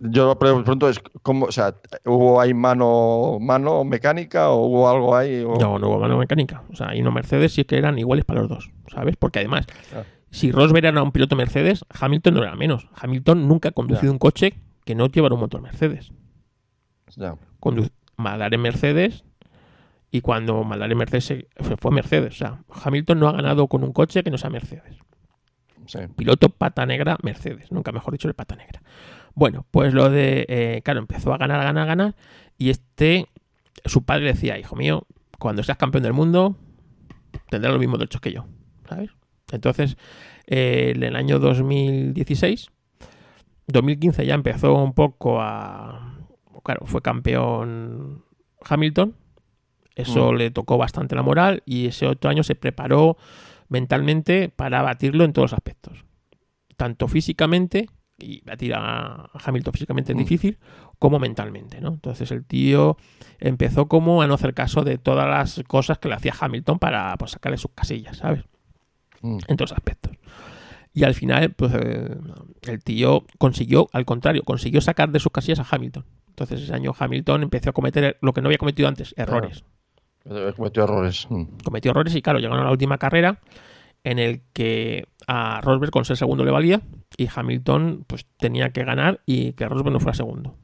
yo 0.00 0.26
lo 0.26 0.38
pregunto 0.38 0.88
es 0.90 1.00
cómo, 1.22 1.46
o 1.46 1.52
sea, 1.52 1.74
¿hubo 2.04 2.38
ahí 2.40 2.52
mano, 2.52 3.38
mano 3.40 3.82
mecánica 3.84 4.50
o 4.50 4.66
hubo 4.66 4.88
algo 4.90 5.16
ahí? 5.16 5.42
o- 5.42 5.56
no, 5.58 5.78
no 5.78 5.88
hubo 5.88 5.98
mano 6.00 6.18
mecánica. 6.18 6.62
O 6.70 6.76
sea, 6.76 6.94
y 6.94 7.00
no 7.02 7.10
Mercedes 7.10 7.54
sí 7.54 7.64
que 7.64 7.78
eran 7.78 7.98
iguales 7.98 8.24
para 8.26 8.40
los 8.40 8.48
dos, 8.50 8.70
¿sabes? 8.92 9.16
Porque 9.16 9.38
además, 9.38 9.66
Ah. 9.94 10.02
Si 10.36 10.52
Rosberg 10.52 10.84
era 10.86 11.02
un 11.02 11.12
piloto 11.12 11.36
Mercedes, 11.36 11.84
Hamilton 11.88 12.34
no 12.34 12.42
era 12.42 12.54
menos. 12.56 12.88
Hamilton 12.94 13.48
nunca 13.48 13.70
ha 13.70 13.72
conducido 13.72 14.12
un 14.12 14.18
coche 14.18 14.54
que 14.84 14.94
no 14.94 15.06
llevara 15.08 15.34
un 15.34 15.40
motor 15.40 15.60
Mercedes. 15.62 16.12
Ya. 17.16 17.34
condu- 17.60 17.90
Mercedes 18.58 19.24
y 20.10 20.20
cuando 20.20 20.62
McLaren 20.64 20.98
Mercedes 20.98 21.24
se- 21.24 21.48
fue, 21.62 21.76
fue 21.76 21.90
Mercedes. 21.92 22.34
O 22.34 22.36
sea, 22.38 22.58
Hamilton 22.84 23.18
no 23.20 23.28
ha 23.28 23.32
ganado 23.32 23.66
con 23.68 23.84
un 23.84 23.92
coche 23.92 24.22
que 24.22 24.30
no 24.30 24.38
sea 24.38 24.50
Mercedes. 24.50 24.96
Sí. 25.86 25.98
Piloto 26.16 26.48
pata 26.48 26.84
negra 26.86 27.16
Mercedes, 27.22 27.70
nunca 27.70 27.92
mejor 27.92 28.12
dicho 28.12 28.26
el 28.28 28.34
pata 28.34 28.56
negra. 28.56 28.82
Bueno, 29.34 29.66
pues 29.70 29.92
lo 29.94 30.10
de, 30.10 30.46
eh, 30.48 30.82
claro, 30.84 31.00
empezó 31.00 31.32
a 31.32 31.38
ganar, 31.38 31.60
a 31.60 31.64
ganar, 31.64 31.82
a 31.84 31.86
ganar 31.86 32.14
y 32.58 32.70
este, 32.70 33.26
su 33.84 34.02
padre 34.04 34.26
decía, 34.26 34.58
hijo 34.58 34.74
mío, 34.76 35.06
cuando 35.38 35.62
seas 35.62 35.78
campeón 35.78 36.02
del 36.02 36.12
mundo 36.14 36.56
tendrás 37.50 37.72
los 37.72 37.80
mismos 37.80 37.98
derechos 37.98 38.20
que 38.20 38.32
yo, 38.32 38.46
¿sabes? 38.88 39.10
Entonces, 39.52 39.96
eh, 40.46 40.92
en 40.96 41.02
el 41.02 41.16
año 41.16 41.38
2016, 41.38 42.68
2015 43.68 44.26
ya 44.26 44.34
empezó 44.34 44.74
un 44.74 44.92
poco 44.94 45.40
a... 45.40 46.18
Claro, 46.64 46.84
fue 46.86 47.00
campeón 47.02 48.24
Hamilton, 48.68 49.14
eso 49.94 50.32
Mm. 50.32 50.36
le 50.36 50.50
tocó 50.50 50.78
bastante 50.78 51.14
la 51.14 51.22
moral 51.22 51.62
y 51.64 51.86
ese 51.86 52.06
otro 52.06 52.28
año 52.30 52.42
se 52.42 52.54
preparó 52.56 53.16
mentalmente 53.68 54.48
para 54.48 54.82
batirlo 54.82 55.24
en 55.24 55.32
todos 55.32 55.52
los 55.52 55.58
aspectos. 55.58 56.04
Tanto 56.76 57.06
físicamente, 57.08 57.88
y 58.18 58.40
batir 58.44 58.74
a 58.74 59.28
Hamilton 59.44 59.72
físicamente 59.74 60.12
es 60.12 60.16
Mm. 60.16 60.20
difícil, 60.20 60.58
como 60.98 61.18
mentalmente, 61.18 61.80
¿no? 61.80 61.88
Entonces 61.90 62.30
el 62.30 62.44
tío 62.44 62.96
empezó 63.38 63.86
como 63.88 64.22
a 64.22 64.26
no 64.26 64.34
hacer 64.34 64.54
caso 64.54 64.82
de 64.82 64.98
todas 64.98 65.28
las 65.28 65.62
cosas 65.68 65.98
que 65.98 66.08
le 66.08 66.14
hacía 66.14 66.34
Hamilton 66.38 66.78
para 66.78 67.16
pues, 67.18 67.32
sacarle 67.32 67.58
sus 67.58 67.70
casillas, 67.72 68.16
¿sabes? 68.18 68.44
Mm. 69.22 69.38
En 69.48 69.56
todos 69.56 69.72
aspectos. 69.72 70.16
Y 70.92 71.04
al 71.04 71.14
final, 71.14 71.50
pues 71.50 71.72
eh, 71.74 72.16
el 72.62 72.82
tío 72.82 73.24
consiguió, 73.38 73.88
al 73.92 74.06
contrario, 74.06 74.42
consiguió 74.44 74.80
sacar 74.80 75.10
de 75.10 75.20
sus 75.20 75.30
casillas 75.30 75.60
a 75.60 75.66
Hamilton. 75.70 76.06
Entonces 76.28 76.62
ese 76.62 76.74
año 76.74 76.94
Hamilton 76.98 77.42
empezó 77.42 77.70
a 77.70 77.72
cometer 77.72 78.18
lo 78.20 78.32
que 78.32 78.40
no 78.40 78.48
había 78.48 78.58
cometido 78.58 78.88
antes, 78.88 79.14
errores 79.16 79.64
He 80.28 80.52
cometido 80.54 80.84
errores. 80.84 81.26
Mm. 81.30 81.44
cometió 81.64 81.90
errores 81.90 82.14
y 82.14 82.22
claro, 82.22 82.38
llegaron 82.38 82.60
a 82.60 82.64
la 82.64 82.72
última 82.72 82.98
carrera 82.98 83.40
en 84.04 84.18
el 84.18 84.42
que 84.52 85.06
a 85.26 85.60
Rosberg 85.60 85.90
con 85.90 86.04
ser 86.04 86.16
segundo 86.16 86.44
le 86.44 86.50
valía 86.50 86.80
y 87.16 87.28
Hamilton 87.34 88.04
pues 88.06 88.26
tenía 88.38 88.70
que 88.70 88.84
ganar 88.84 89.20
y 89.26 89.52
que 89.52 89.68
Rosberg 89.68 89.92
no 89.92 90.00
fuera 90.00 90.14
segundo. 90.14 90.56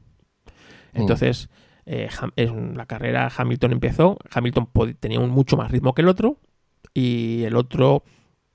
Entonces, 0.93 1.49
eh, 1.85 2.09
en 2.35 2.77
la 2.77 2.85
carrera 2.85 3.31
Hamilton 3.35 3.73
empezó, 3.73 4.17
Hamilton 4.31 4.69
tenía 4.99 5.19
un 5.19 5.29
mucho 5.29 5.57
más 5.57 5.71
ritmo 5.71 5.93
que 5.93 6.01
el 6.01 6.07
otro 6.07 6.37
y 6.93 7.43
el 7.43 7.55
otro 7.55 8.03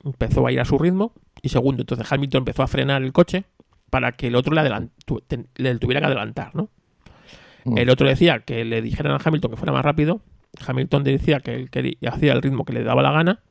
empezó 0.03 0.45
a 0.45 0.51
ir 0.51 0.59
a 0.59 0.65
su 0.65 0.77
ritmo 0.77 1.13
y 1.41 1.49
segundo, 1.49 1.81
entonces 1.81 2.11
Hamilton 2.11 2.39
empezó 2.39 2.63
a 2.63 2.67
frenar 2.67 3.01
el 3.03 3.11
coche 3.13 3.45
para 3.89 4.11
que 4.13 4.27
el 4.27 4.35
otro 4.35 4.53
le, 4.53 4.89
le 5.55 5.75
tuviera 5.77 5.99
que 5.99 6.07
adelantar, 6.07 6.55
¿no? 6.55 6.69
Mm. 7.65 7.77
El 7.77 7.89
otro 7.89 8.07
decía 8.07 8.39
que 8.39 8.65
le 8.65 8.81
dijeran 8.81 9.13
a 9.13 9.19
Hamilton 9.23 9.51
que 9.51 9.57
fuera 9.57 9.73
más 9.73 9.83
rápido. 9.83 10.21
Hamilton 10.65 11.03
decía 11.03 11.39
que 11.39 11.55
él 11.55 11.69
quería, 11.69 11.97
hacía 12.07 12.33
el 12.33 12.41
ritmo 12.41 12.65
que 12.65 12.73
le 12.73 12.83
daba 12.83 13.01
la 13.01 13.11
gana. 13.11 13.41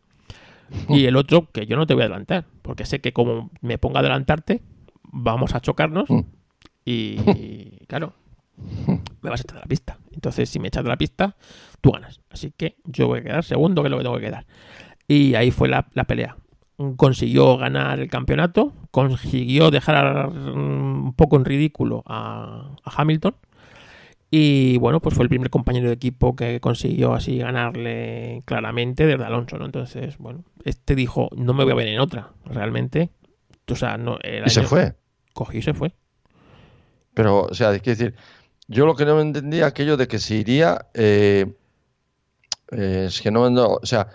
Y 0.91 1.07
el 1.07 1.17
otro 1.17 1.51
que 1.51 1.65
yo 1.65 1.77
no 1.77 1.87
te 1.87 1.95
voy 1.95 2.03
a 2.03 2.07
adelantar. 2.07 2.45
Porque 2.61 2.85
sé 2.85 3.01
que 3.01 3.13
como 3.13 3.51
me 3.63 3.79
ponga 3.79 3.99
a 3.99 4.01
adelantarte, 4.01 4.63
vamos 5.03 5.55
a 5.55 5.61
chocarnos. 5.61 6.11
Mm. 6.11 6.21
Y 6.85 7.17
claro, 7.87 8.15
me 9.23 9.31
vas 9.31 9.41
a 9.41 9.43
echar 9.45 9.55
de 9.55 9.61
la 9.61 9.67
pista. 9.67 9.99
Entonces, 10.13 10.49
si 10.51 10.59
me 10.59 10.69
echas 10.69 10.83
de 10.83 10.91
la 10.91 10.97
pista, 10.97 11.37
tú 11.81 11.93
ganas. 11.93 12.21
Así 12.31 12.53
que 12.55 12.77
yo 12.85 13.07
voy 13.07 13.21
a 13.21 13.23
quedar 13.23 13.45
segundo, 13.45 13.83
que 13.83 13.87
es 13.87 13.91
lo 13.91 13.99
que 13.99 14.03
tengo 14.03 14.17
que 14.17 14.27
quedar. 14.27 14.47
Y 15.09 15.35
ahí 15.35 15.51
fue 15.51 15.69
la, 15.69 15.89
la 15.95 16.05
pelea. 16.05 16.37
Consiguió 16.97 17.57
ganar 17.57 17.99
el 17.99 18.09
campeonato, 18.09 18.73
consiguió 18.93 19.71
dejar 19.73 20.31
mm, 20.31 21.07
un 21.07 21.15
poco 21.15 21.37
en 21.37 21.45
ridículo 21.45 22.05
a, 22.07 22.77
a 22.85 23.03
Hamilton. 23.03 23.35
Y 24.31 24.77
bueno, 24.77 25.01
pues 25.01 25.15
fue 25.15 25.25
el 25.25 25.31
primer 25.31 25.49
compañero 25.49 25.89
de 25.89 25.95
equipo 25.95 26.37
que 26.37 26.61
consiguió 26.61 27.15
así 27.15 27.39
ganarle 27.39 28.43
claramente 28.45 29.07
desde 29.07 29.25
Alonso, 29.25 29.57
¿no? 29.57 29.65
Entonces, 29.65 30.19
bueno, 30.19 30.45
este 30.65 30.95
dijo, 30.95 31.31
no 31.35 31.55
me 31.55 31.65
voy 31.65 31.73
a 31.73 31.77
ver 31.77 31.89
en 31.89 31.99
otra, 31.99 32.33
realmente. 32.45 33.11
O 33.71 33.75
sea, 33.75 33.97
no, 33.97 34.19
el 34.23 34.47
Y 34.47 34.51
se 34.51 34.63
fue. 34.65 34.95
Cogió 35.33 35.59
y 35.61 35.63
se 35.63 35.73
fue. 35.73 35.95
Pero, 37.15 37.45
o 37.45 37.55
sea, 37.55 37.75
es 37.75 37.81
que 37.81 37.91
decir, 37.91 38.15
yo 38.67 38.85
lo 38.85 38.95
que 38.95 39.07
no 39.07 39.19
entendía 39.21 39.67
aquello 39.67 39.97
de 39.97 40.07
que 40.07 40.19
se 40.19 40.37
iría, 40.37 40.87
eh, 40.93 41.47
eh, 42.71 43.05
es 43.09 43.23
que 43.23 43.31
no, 43.31 43.49
no, 43.49 43.79
o 43.83 43.87
sea, 43.87 44.09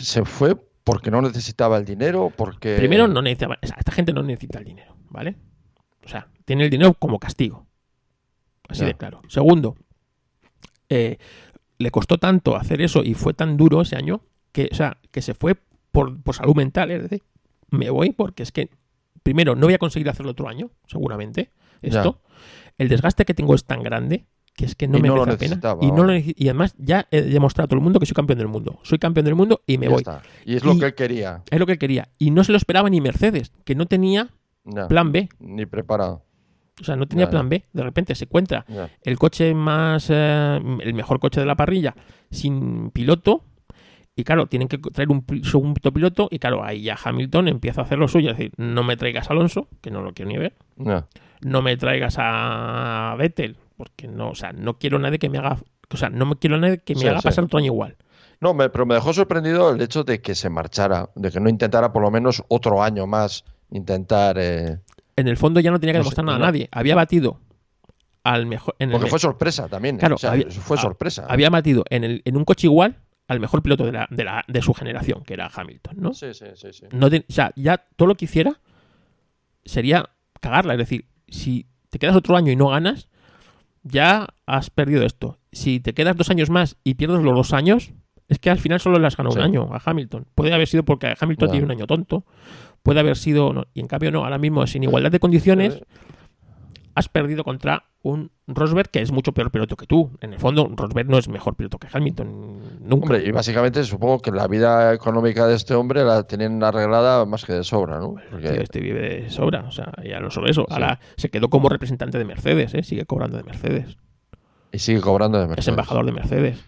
se 0.00 0.24
fue 0.24 0.56
porque 0.84 1.10
no 1.10 1.20
necesitaba 1.22 1.76
el 1.78 1.84
dinero, 1.84 2.32
porque... 2.36 2.76
Primero, 2.76 3.06
no 3.06 3.22
necesitaba, 3.22 3.58
esta 3.60 3.92
gente 3.92 4.12
no 4.12 4.22
necesita 4.22 4.58
el 4.58 4.64
dinero, 4.64 4.96
¿vale? 5.08 5.36
O 6.04 6.08
sea, 6.08 6.28
tiene 6.44 6.64
el 6.64 6.70
dinero 6.70 6.94
como 6.94 7.18
castigo. 7.18 7.66
Así 8.68 8.80
Ya. 8.80 8.86
de 8.88 8.94
claro. 8.94 9.22
Segundo, 9.28 9.76
eh, 10.88 11.18
le 11.78 11.90
costó 11.90 12.18
tanto 12.18 12.56
hacer 12.56 12.80
eso 12.80 13.02
y 13.04 13.14
fue 13.14 13.34
tan 13.34 13.56
duro 13.56 13.82
ese 13.82 13.96
año 13.96 14.22
que, 14.52 14.68
o 14.70 14.74
sea, 14.74 14.98
que 15.10 15.22
se 15.22 15.34
fue 15.34 15.56
por, 15.92 16.22
por 16.22 16.34
salud 16.34 16.54
mental. 16.54 16.90
Es 16.90 17.02
decir, 17.02 17.22
me 17.70 17.90
voy 17.90 18.12
porque 18.12 18.42
es 18.42 18.52
que, 18.52 18.70
primero, 19.22 19.54
no 19.54 19.66
voy 19.66 19.74
a 19.74 19.78
conseguir 19.78 20.08
hacerlo 20.08 20.32
otro 20.32 20.48
año, 20.48 20.70
seguramente. 20.86 21.50
Esto. 21.82 22.20
El 22.78 22.88
desgaste 22.88 23.24
que 23.24 23.34
tengo 23.34 23.54
es 23.54 23.64
tan 23.64 23.82
grande 23.82 24.26
que 24.60 24.66
es 24.66 24.74
que 24.74 24.86
no 24.86 24.98
Y 24.98 25.02
me 25.02 25.08
no 25.08 25.24
merece 25.24 25.48
la 25.48 25.60
pena. 25.60 25.76
Y, 25.80 25.90
no 25.90 26.04
lo 26.04 26.14
y 26.16 26.34
además 26.44 26.74
ya 26.78 27.06
he 27.10 27.22
demostrado 27.22 27.64
a 27.64 27.68
todo 27.68 27.78
el 27.78 27.82
mundo 27.82 27.98
que 27.98 28.04
soy 28.06 28.14
campeón 28.14 28.38
del 28.38 28.48
mundo. 28.48 28.78
Soy 28.82 28.98
campeón 28.98 29.24
del 29.24 29.34
mundo 29.34 29.62
y 29.66 29.78
me 29.78 29.86
Ya 29.86 29.90
voy. 29.92 29.98
está. 30.00 30.22
Y 30.44 30.56
es 30.56 30.64
lo 30.64 30.74
Y- 30.74 30.78
que 30.80 30.84
él 30.86 30.94
quería. 30.94 31.42
Es 31.50 31.58
lo 31.58 31.64
que 31.66 31.72
él 31.72 31.78
quería. 31.78 32.08
Y 32.18 32.30
no 32.30 32.44
se 32.44 32.52
lo 32.52 32.58
esperaba 32.58 32.90
ni 32.90 33.00
Mercedes, 33.00 33.52
que 33.64 33.74
no 33.74 33.86
tenía 33.86 34.28
plan 34.88 35.12
B. 35.12 35.28
Ni 35.38 35.64
preparado. 35.66 36.24
O 36.80 36.84
sea, 36.84 36.96
no 36.96 37.06
tenía 37.08 37.24
Ya, 37.26 37.30
plan 37.30 37.48
B. 37.48 37.64
De 37.72 37.82
repente 37.82 38.14
se 38.14 38.24
encuentra 38.24 38.64
Ya. 38.68 38.90
el 39.02 39.18
coche 39.18 39.54
más. 39.54 40.08
eh, 40.10 40.60
el 40.82 40.94
mejor 40.94 41.20
coche 41.20 41.40
de 41.40 41.46
la 41.46 41.56
parrilla 41.56 41.94
sin 42.30 42.90
piloto. 42.90 43.44
Y 44.16 44.24
claro, 44.24 44.46
tienen 44.46 44.68
que 44.68 44.76
traer 44.76 45.08
un 45.10 45.24
segundo 45.42 45.92
piloto. 45.92 46.28
Y 46.30 46.38
claro, 46.38 46.62
ahí 46.62 46.82
ya 46.82 46.98
Hamilton 47.02 47.48
empieza 47.48 47.80
a 47.80 47.84
hacer 47.84 47.96
lo 47.98 48.08
suyo. 48.08 48.32
Es 48.32 48.36
decir, 48.36 48.52
no 48.58 48.82
me 48.82 48.98
traigas 48.98 49.30
a 49.30 49.32
Alonso, 49.32 49.68
que 49.80 49.90
no 49.90 50.02
lo 50.02 50.12
quiero 50.12 50.30
ni 50.30 50.36
ver. 50.36 50.54
Ya. 50.76 51.06
No 51.42 51.62
me 51.62 51.76
traigas 51.78 52.16
a 52.18 53.14
Vettel, 53.18 53.56
porque 53.80 54.06
no, 54.08 54.28
o 54.28 54.34
sea, 54.34 54.52
no 54.52 54.78
quiero 54.78 54.98
a 54.98 55.00
nadie 55.00 55.18
que 55.18 55.30
me 55.30 55.38
haga. 55.38 55.56
O 55.88 55.96
sea, 55.96 56.10
no 56.10 56.26
me 56.26 56.36
quiero 56.36 56.58
nadie 56.58 56.78
que 56.84 56.94
me 56.94 57.00
Sí, 57.00 57.08
haga 57.08 57.20
sí. 57.22 57.24
pasar 57.28 57.44
otro 57.44 57.58
año 57.58 57.68
igual. 57.68 57.96
No, 58.38 58.52
me- 58.52 58.68
pero 58.68 58.84
me 58.84 58.94
dejó 58.94 59.14
sorprendido 59.14 59.70
el 59.70 59.80
hecho 59.80 60.04
de 60.04 60.20
que 60.20 60.34
se 60.34 60.50
marchara, 60.50 61.08
de 61.14 61.30
que 61.30 61.40
no 61.40 61.48
intentara 61.48 61.94
por 61.94 62.02
lo 62.02 62.10
menos 62.10 62.44
otro 62.48 62.82
año 62.82 63.06
más 63.06 63.42
intentar. 63.70 64.36
eh, 64.38 64.80
En 65.16 65.28
el 65.28 65.38
fondo 65.38 65.60
ya 65.60 65.70
no 65.70 65.80
tenía 65.80 65.94
que 65.94 65.98
No 66.00 66.04
sé, 66.04 66.08
demostrar 66.10 66.26
nada 66.26 66.36
a 66.36 66.40
nadie. 66.50 66.68
Había 66.72 66.94
batido 66.94 67.40
al 68.22 68.44
mejor. 68.44 68.76
En 68.78 68.90
el 68.90 68.92
Porque 68.92 69.04
me- 69.04 69.10
fue 69.10 69.18
sorpresa 69.18 69.66
también. 69.68 69.96
Claro, 69.96 70.16
o 70.16 70.18
sea, 70.18 70.32
había- 70.32 70.50
fue 70.50 70.76
sorpresa. 70.76 71.24
había 71.26 71.48
batido 71.48 71.84
en, 71.88 72.04
el, 72.04 72.22
en 72.26 72.36
un 72.36 72.44
coche 72.44 72.66
igual 72.66 72.98
al 73.28 73.40
mejor 73.40 73.62
piloto 73.62 73.86
de, 73.86 73.92
la, 73.92 74.06
de, 74.10 74.24
la- 74.24 74.44
de 74.46 74.60
su 74.62 74.74
generación, 74.74 75.22
que 75.24 75.34
era 75.34 75.50
Hamilton, 75.54 75.94
¿no? 75.98 76.12
Sí, 76.14 76.34
sí, 76.34 76.44
sí, 76.54 76.72
sí. 76.72 76.84
No 76.92 77.08
te- 77.08 77.24
o 77.28 77.32
sea, 77.32 77.52
ya 77.56 77.78
todo 77.96 78.08
lo 78.08 78.14
que 78.16 78.26
hiciera 78.26 78.60
sería 79.64 80.08
cagarla. 80.40 80.74
Es 80.74 80.78
decir, 80.78 81.06
si 81.28 81.66
te 81.90 81.98
quedas 81.98 82.16
otro 82.16 82.36
año 82.36 82.50
y 82.52 82.56
no 82.56 82.68
ganas, 82.68 83.08
ya 83.82 84.28
has 84.46 84.70
perdido 84.70 85.04
esto. 85.04 85.38
Si 85.52 85.80
te 85.80 85.94
quedas 85.94 86.16
dos 86.16 86.30
años 86.30 86.50
más 86.50 86.76
y 86.84 86.94
pierdes 86.94 87.22
los 87.22 87.34
dos 87.34 87.52
años, 87.52 87.92
es 88.28 88.38
que 88.38 88.50
al 88.50 88.58
final 88.58 88.80
solo 88.80 88.98
le 88.98 89.06
has 89.06 89.16
ganado 89.16 89.32
Sí. 89.34 89.38
un 89.40 89.44
año 89.44 89.70
a 89.74 89.80
Hamilton. 89.84 90.26
Puede 90.34 90.52
haber 90.54 90.68
sido 90.68 90.84
porque 90.84 91.14
Hamilton 91.18 91.50
tiene 91.50 91.64
un 91.64 91.70
año 91.72 91.86
tonto. 91.86 92.24
Puede 92.82 93.00
haber 93.00 93.16
sido. 93.16 93.52
no, 93.52 93.64
y 93.74 93.80
en 93.80 93.88
cambio, 93.88 94.10
no. 94.12 94.24
Ahora 94.24 94.38
mismo, 94.38 94.66
sin 94.66 94.82
igualdad 94.84 95.10
de 95.10 95.18
condiciones, 95.20 95.80
has 97.00 97.08
perdido 97.08 97.42
contra 97.42 97.84
un 98.02 98.30
Rosberg 98.46 98.88
que 98.90 99.02
es 99.02 99.12
mucho 99.12 99.32
peor 99.32 99.50
piloto 99.50 99.76
que 99.76 99.86
tú. 99.86 100.10
En 100.20 100.32
el 100.32 100.38
fondo, 100.38 100.70
Rosberg 100.74 101.08
no 101.10 101.18
es 101.18 101.28
mejor 101.28 101.54
piloto 101.56 101.78
que 101.78 101.88
Hamilton. 101.92 102.78
Nunca. 102.80 103.04
Hombre, 103.06 103.24
y 103.26 103.30
básicamente 103.30 103.82
supongo 103.84 104.20
que 104.20 104.30
la 104.30 104.46
vida 104.48 104.94
económica 104.94 105.46
de 105.46 105.54
este 105.56 105.74
hombre 105.74 106.04
la 106.04 106.22
tienen 106.22 106.62
arreglada 106.62 107.26
más 107.26 107.44
que 107.44 107.52
de 107.52 107.64
sobra, 107.64 107.98
¿no? 107.98 108.14
Porque- 108.30 108.50
Tío, 108.50 108.62
este 108.62 108.80
vive 108.80 109.00
de 109.22 109.30
sobra, 109.30 109.64
o 109.68 109.70
sea, 109.70 109.92
ya 110.02 110.20
no 110.20 110.30
solo 110.30 110.48
eso, 110.48 110.62
Sí. 110.68 110.72
ahora 110.74 110.98
se 111.16 111.28
quedó 111.30 111.50
como 111.50 111.68
representante 111.68 112.16
de 112.16 112.24
Mercedes, 112.24 112.72
¿eh? 112.74 112.82
sigue 112.82 113.04
cobrando 113.04 113.36
de 113.36 113.42
Mercedes, 113.44 113.96
Y 114.72 114.78
sigue 114.78 115.00
cobrando 115.00 115.36
de 115.38 115.44
es 115.44 115.50
Mercedes. 115.50 115.68
embajador 115.68 116.06
de 116.06 116.12
Mercedes. 116.12 116.64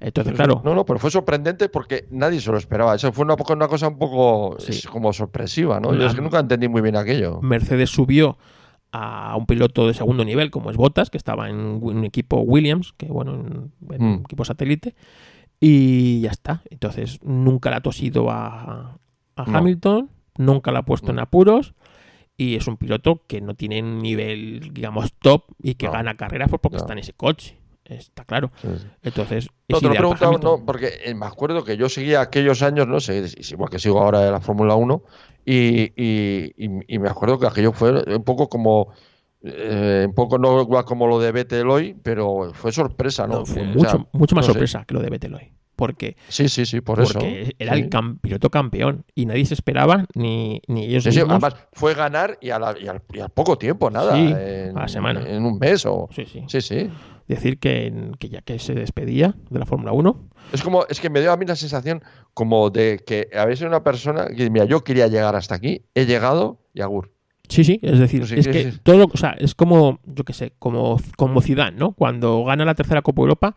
Entonces, 0.00 0.34
claro, 0.34 0.60
No, 0.64 0.74
no, 0.74 0.84
pero 0.84 0.98
fue 0.98 1.10
sorprendente 1.10 1.68
porque 1.68 2.06
nadie 2.10 2.40
se 2.40 2.50
lo 2.50 2.58
esperaba. 2.58 2.94
Eso 2.94 3.12
fue 3.12 3.24
una, 3.24 3.36
cosa 3.68 3.88
un 3.88 3.98
poco 3.98 4.56
Sí. 4.58 4.72
es 4.72 4.86
como 4.86 5.12
sorpresiva, 5.14 5.80
¿no? 5.80 5.94
Yo 5.94 6.06
es 6.06 6.14
que 6.14 6.20
nunca 6.20 6.40
entendí 6.40 6.68
muy 6.68 6.82
bien 6.82 6.96
aquello. 6.96 7.40
Mercedes 7.40 7.88
subió 7.90 8.36
a 8.96 9.34
un 9.36 9.46
piloto 9.46 9.86
de 9.88 9.94
segundo 9.94 10.24
nivel 10.24 10.50
como 10.52 10.70
es 10.70 10.76
Bottas, 10.76 11.10
que 11.10 11.16
estaba 11.18 11.50
en 11.50 11.56
un 11.56 12.04
equipo 12.04 12.38
Williams, 12.40 12.92
que 12.96 13.06
bueno, 13.06 13.34
en, 13.34 13.72
en 13.92 14.02
un 14.02 14.12
Mm. 14.18 14.20
equipo 14.24 14.44
satélite, 14.44 14.94
y 15.60 16.20
ya 16.20 16.30
está. 16.30 16.62
Entonces, 16.70 17.18
nunca 17.22 17.70
la 17.70 17.78
ha 17.78 17.80
tosido 17.80 18.30
a, 18.30 18.98
a 19.36 19.44
No. 19.50 19.58
Hamilton, 19.58 20.10
nunca 20.38 20.70
la 20.72 20.80
ha 20.80 20.84
puesto 20.84 21.10
en 21.10 21.18
apuros. 21.18 21.74
Y 22.36 22.56
es 22.56 22.66
un 22.66 22.76
piloto 22.76 23.22
que 23.28 23.40
no 23.40 23.54
tiene 23.54 23.80
un 23.82 24.00
nivel, 24.00 24.70
digamos, 24.72 25.12
top 25.14 25.44
y 25.62 25.74
que 25.74 25.86
No. 25.86 25.92
gana 25.92 26.16
carreras 26.16 26.50
pues 26.50 26.60
porque 26.60 26.78
está 26.78 26.92
en 26.92 26.98
ese 26.98 27.12
coche. 27.12 27.56
Está 27.84 28.24
claro. 28.24 28.50
Entonces, 29.02 29.48
No, 29.68 29.78
te 29.80 29.86
lo 29.88 29.92
he 29.92 29.96
preguntado, 29.96 30.38
no, 30.38 30.64
porque 30.64 30.90
eh, 31.04 31.14
me 31.14 31.26
acuerdo 31.26 31.64
que 31.64 31.76
yo 31.76 31.88
seguía 31.88 32.20
aquellos 32.22 32.62
años, 32.62 32.86
no 32.88 32.98
sé, 33.00 33.24
igual 33.50 33.68
que 33.70 33.78
sigo 33.78 34.00
ahora 34.00 34.20
de 34.20 34.30
la 34.30 34.40
Fórmula 34.40 34.74
1, 34.74 35.02
y, 35.44 35.92
y- 36.02 36.52
y- 36.56 36.94
y 36.94 36.98
me 36.98 37.08
acuerdo 37.10 37.38
que 37.38 37.46
aquello 37.46 37.72
fue 37.72 37.92
un 38.14 38.24
poco 38.24 38.48
como, 38.48 38.88
eh, 39.42 40.04
un 40.08 40.14
poco 40.14 40.38
no 40.38 40.62
igual 40.62 40.84
como 40.86 41.06
lo 41.06 41.18
de 41.20 41.30
Vettel 41.32 41.68
hoy, 41.68 41.94
pero 42.02 42.52
fue 42.54 42.72
sorpresa, 42.72 43.26
¿no? 43.26 43.40
No, 43.40 43.46
fue 43.46 43.62
o 43.62 43.66
mucho, 43.66 43.90
sea, 43.90 44.06
mucho 44.12 44.34
más 44.34 44.44
no 44.44 44.46
sé. 44.46 44.52
sorpresa 44.54 44.84
que 44.86 44.94
lo 44.94 45.00
de 45.02 45.10
Vettel 45.10 45.34
hoy. 45.34 45.52
Porque, 45.76 46.16
Sí, 46.28 46.48
sí, 46.48 46.66
sí, 46.66 46.80
por 46.80 47.00
eso. 47.00 47.18
era 47.58 47.74
Sí. 47.74 47.80
el 47.82 47.90
cam- 47.90 48.20
piloto 48.20 48.48
campeón 48.48 49.04
y 49.12 49.26
nadie 49.26 49.44
se 49.44 49.54
esperaba, 49.54 50.06
ni, 50.14 50.62
ni 50.68 50.84
ellos 50.84 51.02
Sí, 51.02 51.10
sí, 51.10 51.18
mismos. 51.18 51.42
además 51.42 51.66
fue 51.72 51.94
ganar 51.94 52.38
y, 52.40 52.50
a 52.50 52.60
la- 52.60 52.76
y 52.80 52.86
al, 52.86 53.02
y 53.12 53.18
al 53.18 53.30
poco 53.30 53.58
tiempo, 53.58 53.90
nada. 53.90 54.14
Sí, 54.14 54.20
en, 54.34 54.78
a 54.78 54.82
la 54.82 54.88
semana. 54.88 55.28
En 55.28 55.44
un 55.44 55.58
mes 55.58 55.84
o. 55.84 56.08
Sí, 56.12 56.24
sí. 56.26 56.44
Sí, 56.46 56.60
sí. 56.60 56.90
Decir 57.26 57.58
que, 57.58 58.10
que 58.18 58.28
ya 58.28 58.42
que 58.42 58.58
se 58.58 58.74
despedía 58.74 59.34
de 59.48 59.58
la 59.58 59.64
Fórmula 59.64 59.92
1, 59.92 60.28
Es 60.52 60.62
como, 60.62 60.84
es 60.88 61.00
que 61.00 61.08
me 61.08 61.20
dio 61.22 61.32
a 61.32 61.36
mí 61.38 61.46
la 61.46 61.56
sensación 61.56 62.02
como 62.34 62.68
de 62.70 63.00
que 63.06 63.28
había 63.34 63.56
sido 63.56 63.68
una 63.68 63.82
persona 63.82 64.26
que, 64.26 64.50
mira, 64.50 64.66
yo 64.66 64.84
quería 64.84 65.06
llegar 65.08 65.34
hasta 65.34 65.54
aquí, 65.54 65.86
he 65.94 66.04
llegado 66.04 66.58
y 66.74 66.82
agur. 66.82 67.12
Sí, 67.48 67.64
sí, 67.64 67.78
es 67.82 67.98
decir, 67.98 68.26
Sí, 68.26 68.34
es 68.38 68.44
sí, 68.44 68.50
que 68.50 68.72
sí. 68.72 68.78
todo, 68.82 69.06
o 69.12 69.16
sea, 69.16 69.30
es 69.38 69.54
como, 69.54 70.00
yo 70.04 70.24
qué 70.24 70.32
sé, 70.34 70.52
como, 70.58 70.98
como 71.16 71.40
Zidane, 71.40 71.76
¿no? 71.78 71.92
Cuando 71.92 72.44
gana 72.44 72.64
la 72.66 72.74
tercera 72.74 73.00
Copa 73.02 73.22
Europa 73.22 73.56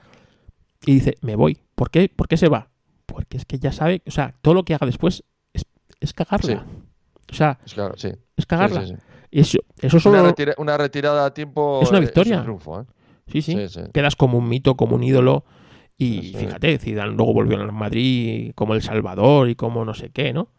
y 0.86 0.94
dice, 0.94 1.16
me 1.22 1.36
voy. 1.36 1.60
¿Por 1.76 1.90
qué? 1.90 2.10
¿Por 2.14 2.28
qué 2.30 2.38
se 2.38 2.48
va? 2.50 2.70
Porque 3.06 3.38
es 3.38 3.46
que 3.46 3.60
ya 3.60 3.72
sabe, 3.74 4.02
o 4.08 4.12
sea, 4.12 4.34
todo 4.42 4.54
lo 4.54 4.64
que 4.64 4.74
haga 4.76 4.86
después 4.86 5.24
es, 5.54 5.66
es 6.00 6.14
cagarla. 6.14 6.66
O 7.30 7.34
sea, 7.34 7.60
Es 7.66 7.74
claro, 7.74 7.96
sí. 7.98 8.10
es 8.38 8.46
cagarla. 8.46 8.86
Sí. 8.86 8.94
Y 9.32 9.42
eso, 9.42 9.60
eso 9.82 10.00
solo, 10.00 10.22
Una, 10.22 10.30
retira- 10.32 10.56
una 10.58 10.78
retirada 10.78 11.26
a 11.26 11.34
tiempo 11.34 11.82
Es 11.82 11.90
una 11.90 12.00
victoria. 12.00 12.38
un 12.38 12.44
triunfo, 12.44 12.82
¿eh? 12.82 12.86
Sí, 13.28 13.42
sí, 13.42 13.54
Sí, 13.54 13.68
sí. 13.70 13.82
quedas 13.94 14.16
como 14.16 14.38
un 14.38 14.48
mito, 14.50 14.76
como 14.76 14.96
un 14.96 15.04
ídolo. 15.04 15.46
Y 15.98 16.34
fíjate, 16.38 16.78
Zidane 16.78 17.14
luego 17.14 17.34
volvió 17.34 17.60
a 17.62 17.72
Madrid 17.72 18.52
como 18.56 18.76
El 18.76 18.82
Salvador 18.84 19.50
y 19.50 19.56
como 19.56 19.84
no 19.84 19.94
sé 19.96 20.10
qué, 20.12 20.32
¿no? 20.32 20.50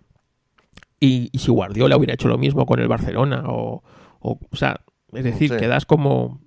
Y, 1.00 1.28
y 1.32 1.38
si 1.38 1.50
Guardiola 1.52 1.96
hubiera 1.96 2.14
hecho 2.14 2.26
lo 2.28 2.38
mismo 2.38 2.66
con 2.66 2.80
el 2.80 2.88
Barcelona 2.88 3.44
o, 3.46 3.84
o, 4.18 4.38
o 4.50 4.56
sea, 4.56 4.80
es 5.12 5.22
decir, 5.24 5.56
quedas 5.56 5.86
como... 5.86 6.40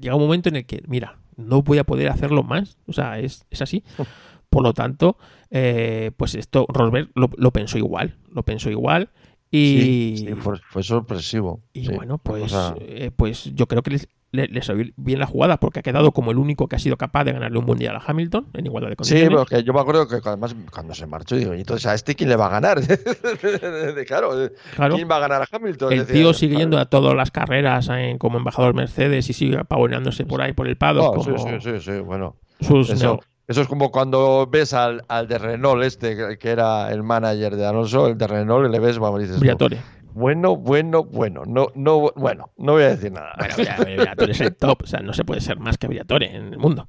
Llega 0.00 0.14
un 0.14 0.22
momento 0.22 0.48
en 0.48 0.56
el 0.56 0.64
que, 0.64 0.82
mira, 0.88 1.18
no 1.36 1.60
voy 1.62 1.76
a 1.76 1.84
poder 1.84 2.08
hacerlo 2.08 2.42
más. 2.42 2.78
O 2.86 2.94
sea, 2.94 3.18
es, 3.18 3.44
es 3.50 3.60
así. 3.60 3.84
Por 4.48 4.62
lo 4.62 4.72
tanto, 4.72 5.18
eh, 5.50 6.10
pues 6.16 6.34
esto, 6.34 6.64
Rosberg 6.70 7.10
lo, 7.14 7.28
lo 7.36 7.50
pensó 7.52 7.76
igual, 7.76 8.16
lo 8.30 8.42
pensó 8.42 8.70
igual. 8.70 9.10
Y, 9.50 10.14
Sí, 10.16 10.24
sí, 10.28 10.34
fue, 10.34 10.56
fue 10.70 10.82
sorpresivo. 10.82 11.60
y 11.74 11.84
sí. 11.84 11.92
bueno, 11.94 12.16
pues, 12.18 12.52
eh, 12.80 13.10
pues 13.14 13.52
yo 13.54 13.66
creo 13.66 13.82
que 13.82 13.90
les, 13.90 14.08
le, 14.32 14.46
le 14.46 14.62
salió 14.62 14.84
bien 14.96 15.18
la 15.18 15.26
jugada 15.26 15.58
porque 15.58 15.80
ha 15.80 15.82
quedado 15.82 16.12
como 16.12 16.30
el 16.30 16.38
único 16.38 16.68
que 16.68 16.76
ha 16.76 16.78
sido 16.78 16.96
capaz 16.96 17.24
de 17.24 17.32
ganarle 17.32 17.58
un 17.58 17.64
mundial 17.66 17.96
a 17.96 18.02
Hamilton 18.06 18.48
en 18.54 18.66
igualdad 18.66 18.88
de 18.90 18.94
Sí, 18.94 18.96
condiciones. 19.14 19.28
pero 19.28 19.46
que 19.46 19.64
yo 19.64 19.72
me 19.72 19.80
acuerdo 19.80 20.06
que 20.08 20.16
además 20.24 20.54
cuando 20.72 20.94
se 20.94 21.06
marchó, 21.06 21.36
digo, 21.36 21.54
¿y 21.54 21.60
entonces 21.60 21.86
a 21.86 21.94
este 21.94 22.14
quién 22.14 22.28
le 22.28 22.36
va 22.36 22.46
a 22.46 22.50
ganar? 22.50 22.80
Claro, 24.06 24.44
eh, 24.44 24.52
claro, 24.74 24.94
¿quién 24.96 25.08
va 25.10 25.16
a 25.16 25.20
ganar 25.20 25.42
a 25.42 25.46
Hamilton? 25.50 25.92
el 25.92 26.06
tío 26.06 26.32
sigue 26.34 26.56
yendo 26.56 26.78
a 26.78 26.86
todas 26.86 27.14
las 27.14 27.30
carreras 27.30 27.88
eh, 27.92 28.16
como 28.18 28.38
embajador 28.38 28.74
Mercedes 28.74 29.28
y 29.30 29.32
sigue 29.32 29.64
pavoneándose 29.64 30.24
por 30.26 30.40
ahí 30.42 30.52
por 30.52 30.66
el 30.68 30.76
paddock 30.76 31.16
No, 31.16 31.22
sí, 31.22 31.30
como 31.30 31.60
sí, 31.60 31.70
sí, 31.72 31.80
sí, 31.80 32.00
bueno. 32.00 32.36
sus 32.60 32.90
Eso, 32.90 33.20
eso 33.48 33.60
es 33.62 33.68
como 33.68 33.90
cuando 33.90 34.46
ves 34.50 34.72
al, 34.74 35.02
al 35.08 35.26
de 35.28 35.38
Renault 35.38 35.82
este, 35.84 36.16
que- 36.38 36.50
era 36.50 36.90
el 36.92 37.02
manager 37.02 37.56
de 37.56 37.66
Alonso, 37.66 38.06
el 38.08 38.16
de 38.18 38.26
Renault, 38.26 38.68
y 38.68 38.72
le 38.72 38.78
ves, 38.80 38.98
vamos, 38.98 39.20
dices, 39.20 39.36
tú, 39.36 39.40
Briatore. 39.40 39.78
Bueno, 40.12 40.56
bueno, 40.56 41.04
bueno. 41.04 41.42
No, 41.46 41.68
no, 41.74 42.12
bueno, 42.16 42.50
no 42.56 42.72
voy 42.72 42.82
a 42.82 42.90
decir 42.90 43.12
nada. 43.12 43.32
Bueno, 43.38 43.54
Briatore 43.96 44.32
es 44.32 44.40
el 44.40 44.56
top. 44.56 44.82
O 44.82 44.86
sea, 44.86 45.00
no 45.00 45.12
se 45.12 45.24
puede 45.24 45.40
ser 45.40 45.58
más 45.58 45.78
que 45.78 45.86
Briatore 45.86 46.34
en 46.34 46.52
el 46.52 46.58
mundo. 46.58 46.88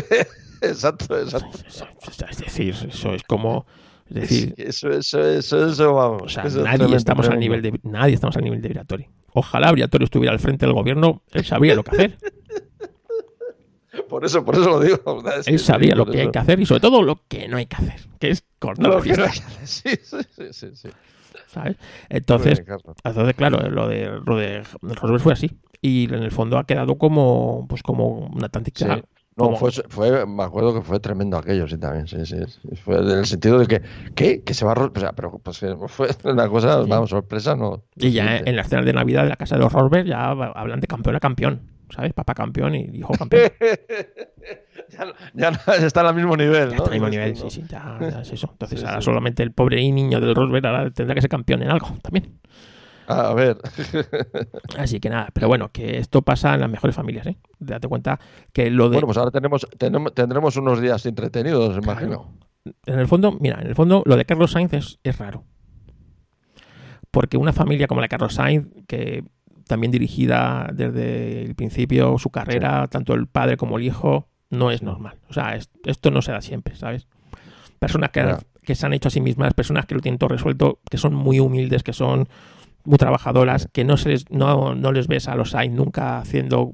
exacto, 0.60 1.18
exacto. 1.18 1.58
Es 2.30 2.38
decir, 2.38 2.74
eso 2.88 3.14
es 3.14 3.22
como. 3.24 3.66
Es 4.08 4.14
decir, 4.14 4.54
eso, 4.56 4.90
eso, 4.90 5.24
eso, 5.24 5.66
eso, 5.66 5.94
vamos. 5.94 6.22
o 6.22 6.28
sea, 6.28 6.42
eso 6.44 6.58
es 6.58 6.64
nadie 6.64 6.96
estamos 6.96 7.28
al 7.28 7.38
nivel 7.38 7.62
de 7.62 7.78
nadie 7.84 8.14
estamos 8.14 8.36
al 8.36 8.42
nivel 8.42 8.60
de 8.60 8.68
Briatore. 8.68 9.08
Ojalá 9.32 9.70
Briatore 9.70 10.04
estuviera 10.04 10.32
al 10.32 10.40
frente 10.40 10.66
del 10.66 10.74
gobierno, 10.74 11.22
él 11.30 11.44
sabría 11.44 11.76
lo 11.76 11.84
que 11.84 11.90
hacer. 11.92 12.18
Por 14.08 14.24
eso, 14.24 14.44
por 14.44 14.54
eso 14.54 14.68
lo 14.68 14.80
digo. 14.80 15.22
Él 15.46 15.58
sabría 15.58 15.94
lo 15.94 16.06
que 16.06 16.20
hay 16.20 16.30
que 16.30 16.38
hacer 16.38 16.60
y 16.60 16.66
sobre 16.66 16.80
todo 16.80 17.02
lo 17.02 17.22
que 17.28 17.48
no 17.48 17.56
hay 17.56 17.66
que 17.66 17.76
hacer, 17.76 18.00
que 18.18 18.30
es 18.30 18.44
cortar 18.58 18.86
Lo 18.86 18.90
que 18.90 18.96
no 18.96 19.02
fiesta, 19.02 19.24
hay 19.24 19.30
que 19.30 19.62
hacer. 19.62 19.66
Sí, 19.66 19.90
sí, 20.02 20.16
sí, 20.30 20.52
sí, 20.52 20.70
sí. 20.74 20.88
Entonces, 22.08 22.62
entonces 23.04 23.34
claro, 23.34 23.68
lo 23.70 23.88
de 23.88 24.10
lo 24.24 24.36
de 24.36 24.62
Rosberg 24.82 25.20
fue 25.20 25.32
así 25.32 25.50
y 25.82 26.04
en 26.12 26.22
el 26.22 26.30
fondo 26.30 26.58
ha 26.58 26.64
quedado 26.66 26.96
como 26.98 27.66
pues 27.68 27.82
como 27.82 28.26
una 28.26 28.46
Sí. 28.46 28.50
táctica 28.52 28.96
No, 29.36 29.44
como- 29.44 29.56
fue, 29.56 29.70
fue, 29.88 30.26
me 30.26 30.42
acuerdo 30.42 30.74
que 30.74 30.82
fue 30.82 31.00
tremendo 31.00 31.38
aquello, 31.38 31.66
sí, 31.66 31.78
también, 31.78 32.06
sí, 32.06 32.26
sí. 32.26 32.36
sí. 32.46 32.76
Fue 32.84 32.96
en 32.98 33.08
el 33.10 33.26
sentido 33.26 33.58
de 33.58 33.66
que, 33.66 33.82
¿qué? 34.14 34.42
Que 34.42 34.52
se 34.52 34.64
va 34.66 34.72
a... 34.72 34.84
O 34.84 34.92
sea, 35.00 35.12
pero 35.12 35.38
pues, 35.38 35.58
fue 35.88 36.08
una 36.24 36.48
cosa, 36.48 36.82
Sí. 36.84 36.90
vamos, 36.90 37.08
sorpresa, 37.10 37.56
no. 37.56 37.82
Y 37.96 38.10
ya 38.10 38.38
Sí, 38.38 38.42
en 38.46 38.56
las 38.56 38.68
cenas 38.68 38.84
de 38.84 38.92
Navidad 38.92 39.22
de 39.22 39.30
la 39.30 39.36
casa 39.36 39.56
de 39.56 39.62
los 39.62 39.72
Rosberg 39.72 40.04
ya 40.06 40.30
hablan 40.30 40.80
de 40.80 40.86
campeón 40.86 41.16
a 41.16 41.20
campeón, 41.20 41.60
¿sabes? 41.90 42.12
Papá 42.12 42.34
campeón 42.34 42.74
y 42.74 42.80
hijo 42.92 43.12
campeón. 43.14 43.50
ya, 45.34 45.48
está 45.84 46.00
al 46.08 46.14
mismo 46.14 46.36
nivel, 46.36 46.70
Ya 46.70 46.76
¿no? 46.76 46.82
está 46.82 46.84
al 46.84 46.92
mismo 46.92 47.08
nivel, 47.08 47.36
sí, 47.36 47.50
sí, 47.50 47.64
ya, 47.68 47.98
ya 48.00 48.20
es 48.20 48.32
eso. 48.32 48.48
Entonces 48.52 48.80
Sí, 48.80 48.86
ahora 48.86 49.00
sí. 49.00 49.04
solamente 49.04 49.42
el 49.42 49.52
pobre 49.52 49.76
niño 49.76 50.20
del 50.20 50.34
Rosberg 50.34 50.66
ahora 50.66 50.90
tendrá 50.90 51.14
que 51.14 51.20
ser 51.20 51.30
campeón 51.30 51.62
en 51.62 51.70
algo 51.70 51.96
también. 52.02 52.38
A 53.06 53.34
ver. 53.34 53.58
Así 54.78 55.00
que 55.00 55.10
nada, 55.10 55.30
pero 55.32 55.48
bueno, 55.48 55.70
que 55.72 55.98
esto 55.98 56.22
pasa 56.22 56.54
en 56.54 56.60
las 56.60 56.70
mejores 56.70 56.94
familias, 56.94 57.26
¿eh? 57.26 57.36
Date 57.58 57.88
cuenta 57.88 58.20
que 58.52 58.70
lo 58.70 58.84
de... 58.88 58.94
bueno, 58.96 59.06
pues 59.08 59.18
ahora 59.18 59.32
tenemos, 59.32 59.66
tenemos, 59.78 60.14
tendremos 60.14 60.56
unos 60.56 60.80
días 60.80 61.04
entretenidos, 61.06 61.76
imagino. 61.76 62.32
En 62.86 62.98
el 63.00 63.08
fondo, 63.08 63.32
mira, 63.40 63.58
en 63.60 63.66
el 63.66 63.74
fondo 63.74 64.02
lo 64.06 64.16
de 64.16 64.24
Carlos 64.24 64.52
Sainz 64.52 64.72
es, 64.74 64.98
es 65.02 65.18
raro. 65.18 65.44
Porque 67.10 67.36
una 67.36 67.52
familia 67.52 67.88
como 67.88 68.00
la 68.00 68.04
de 68.04 68.08
Carlos 68.10 68.34
Sainz, 68.34 68.68
que 68.86 69.24
también 69.66 69.90
dirigida 69.90 70.68
desde 70.72 71.42
el 71.42 71.54
principio 71.56 72.16
su 72.18 72.30
carrera, 72.30 72.86
tanto 72.88 73.14
el 73.14 73.26
padre 73.26 73.56
como 73.56 73.78
el 73.78 73.84
hijo, 73.84 74.28
no 74.50 74.70
es 74.70 74.82
normal. 74.82 75.16
O 75.28 75.32
sea, 75.32 75.54
es- 75.56 75.70
esto 75.84 76.10
no 76.10 76.22
se 76.22 76.32
da 76.32 76.40
siempre, 76.40 76.76
¿sabes? 76.76 77.06
Personas 77.78 78.10
que, 78.10 78.74
se 78.74 78.86
han 78.86 78.92
hecho 78.92 79.08
a 79.08 79.10
sí 79.10 79.20
mismas, 79.20 79.54
personas 79.54 79.86
que 79.86 79.94
lo 79.94 80.00
tienen 80.00 80.18
todo 80.18 80.28
resuelto, 80.28 80.80
que 80.90 80.98
son 80.98 81.14
muy 81.14 81.40
humildes, 81.40 81.82
que 81.82 81.92
son 81.92 82.28
muy 82.84 82.98
trabajadoras, 82.98 83.68
que 83.72 83.84
no, 83.84 83.96
se 83.96 84.10
les, 84.10 84.30
no, 84.30 84.74
no 84.74 84.92
les 84.92 85.06
ves 85.08 85.28
a 85.28 85.34
los 85.34 85.50
Sainz 85.50 85.74
nunca 85.74 86.18
haciendo 86.18 86.72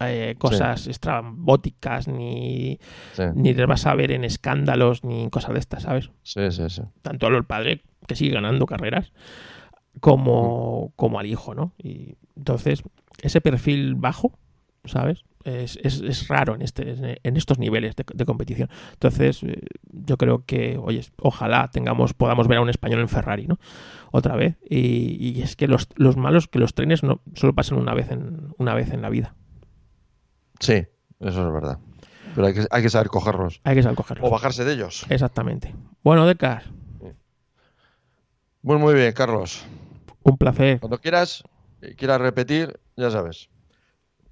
eh, 0.00 0.34
cosas 0.38 0.86
estrambóticas, 0.86 2.08
ni, 2.08 2.78
Sí, 3.12 3.22
ni 3.34 3.54
les 3.54 3.66
vas 3.66 3.86
a 3.86 3.94
ver 3.94 4.12
en 4.12 4.24
escándalos, 4.24 5.04
ni 5.04 5.22
en 5.24 5.30
cosas 5.30 5.52
de 5.52 5.58
estas, 5.60 5.82
¿sabes? 5.84 6.10
sí, 6.22 6.50
sí. 6.50 6.68
sí. 6.68 6.82
tanto 7.02 7.26
al 7.26 7.44
padre 7.44 7.82
que 8.06 8.16
sigue 8.16 8.32
ganando 8.34 8.66
carreras 8.66 9.12
como, 10.00 10.92
como 10.96 11.18
al 11.18 11.26
hijo, 11.26 11.54
¿no? 11.54 11.72
Y 11.78 12.16
entonces, 12.36 12.82
ese 13.22 13.40
perfil 13.40 13.94
bajo, 13.94 14.38
¿sabes? 14.84 15.24
Es, 15.44 15.78
es- 15.82 16.00
es 16.00 16.28
raro 16.28 16.54
en, 16.54 16.62
este, 16.62 17.18
en 17.22 17.36
estos 17.36 17.58
niveles 17.58 17.94
de, 17.96 18.04
de 18.14 18.24
competición. 18.24 18.70
Entonces, 18.94 19.42
eh, 19.42 19.60
yo 19.92 20.16
creo 20.16 20.44
que, 20.46 20.78
oye, 20.82 21.02
ojalá 21.20 21.68
tengamos, 21.70 22.14
podamos 22.14 22.48
ver 22.48 22.58
a 22.58 22.60
un 22.62 22.70
español 22.70 23.00
en 23.00 23.08
Ferrari, 23.08 23.46
¿no? 23.46 23.58
Otra 24.10 24.36
vez. 24.36 24.56
Y, 24.68 25.16
y 25.38 25.42
es 25.42 25.54
que 25.56 25.68
los, 25.68 25.88
los 25.96 26.16
malos, 26.16 26.48
que 26.48 26.58
los 26.58 26.72
trenes 26.74 27.02
no 27.02 27.20
solo 27.34 27.54
pasan 27.54 27.78
una 27.78 27.92
vez 27.94 28.10
en, 28.10 28.54
una 28.58 28.72
vez 28.74 28.90
en 28.92 29.02
la 29.02 29.10
vida. 29.10 29.34
Sí, 30.60 30.86
eso 31.20 31.46
es 31.46 31.52
verdad. 31.52 31.78
Pero 32.34 32.46
hay 32.46 32.54
que, 32.54 32.66
hay 32.70 32.82
que 32.82 32.90
saber 32.90 33.08
cogerlos. 33.08 33.60
Hay 33.64 33.76
que 33.76 33.82
saber 33.82 33.96
cogerlos. 33.96 34.26
O 34.26 34.30
bajarse 34.30 34.64
de 34.64 34.72
ellos. 34.72 35.04
Exactamente. 35.10 35.74
Bueno, 36.02 36.26
Decar, 36.26 36.64
Muy, 38.62 38.78
muy 38.78 38.94
bien, 38.94 39.12
Carlos. 39.12 39.64
un 40.22 40.38
placer. 40.38 40.80
Cuando 40.80 40.98
quieras, 40.98 41.44
y 41.82 41.94
quieras 41.96 42.20
repetir, 42.20 42.80
ya 42.96 43.10
sabes. 43.10 43.50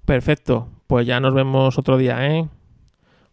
Perfecto. 0.05 0.67
Pues 0.87 1.07
ya 1.07 1.19
nos 1.19 1.33
vemos 1.33 1.77
otro 1.77 1.97
día, 1.97 2.25
¿eh? 2.27 2.47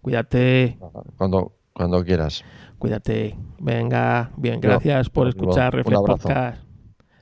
Cuídate, 0.00 0.78
Cuando, 1.16 1.52
cuando 1.72 2.04
quieras. 2.04 2.44
cuídate. 2.78 3.36
Venga, 3.58 4.30
bien, 4.36 4.60
Yo, 4.62 4.70
gracias 4.70 5.10
por 5.10 5.28
escuchar 5.28 5.74
Reflex. 5.74 6.00
Podcast. 6.00 6.62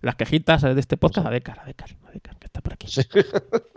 Las 0.00 0.14
quejitas 0.14 0.62
de 0.62 0.78
este 0.78 0.96
podcast 0.96 1.26
a 1.26 1.30
Decar, 1.30 1.58
a 1.58 1.64
Decar, 1.64 1.90
a 2.06 2.10
Decar, 2.12 2.36
que 2.38 2.46
está 2.46 2.60
por 2.60 2.74
aquí. 2.74 2.86
Sí. 2.86 3.02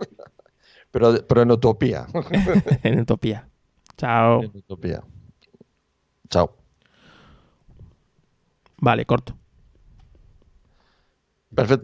pero, 0.92 1.26
pero 1.26 1.42
en 1.42 1.50
utopía. 1.50 2.06
en 2.84 3.00
Utopía. 3.00 3.48
Chao. 3.96 4.42
en 4.44 4.56
utopía. 4.56 5.02
Chao. 6.30 6.56
Vale, 8.78 9.04
corto. 9.04 9.36
Perfecto. 11.54 11.80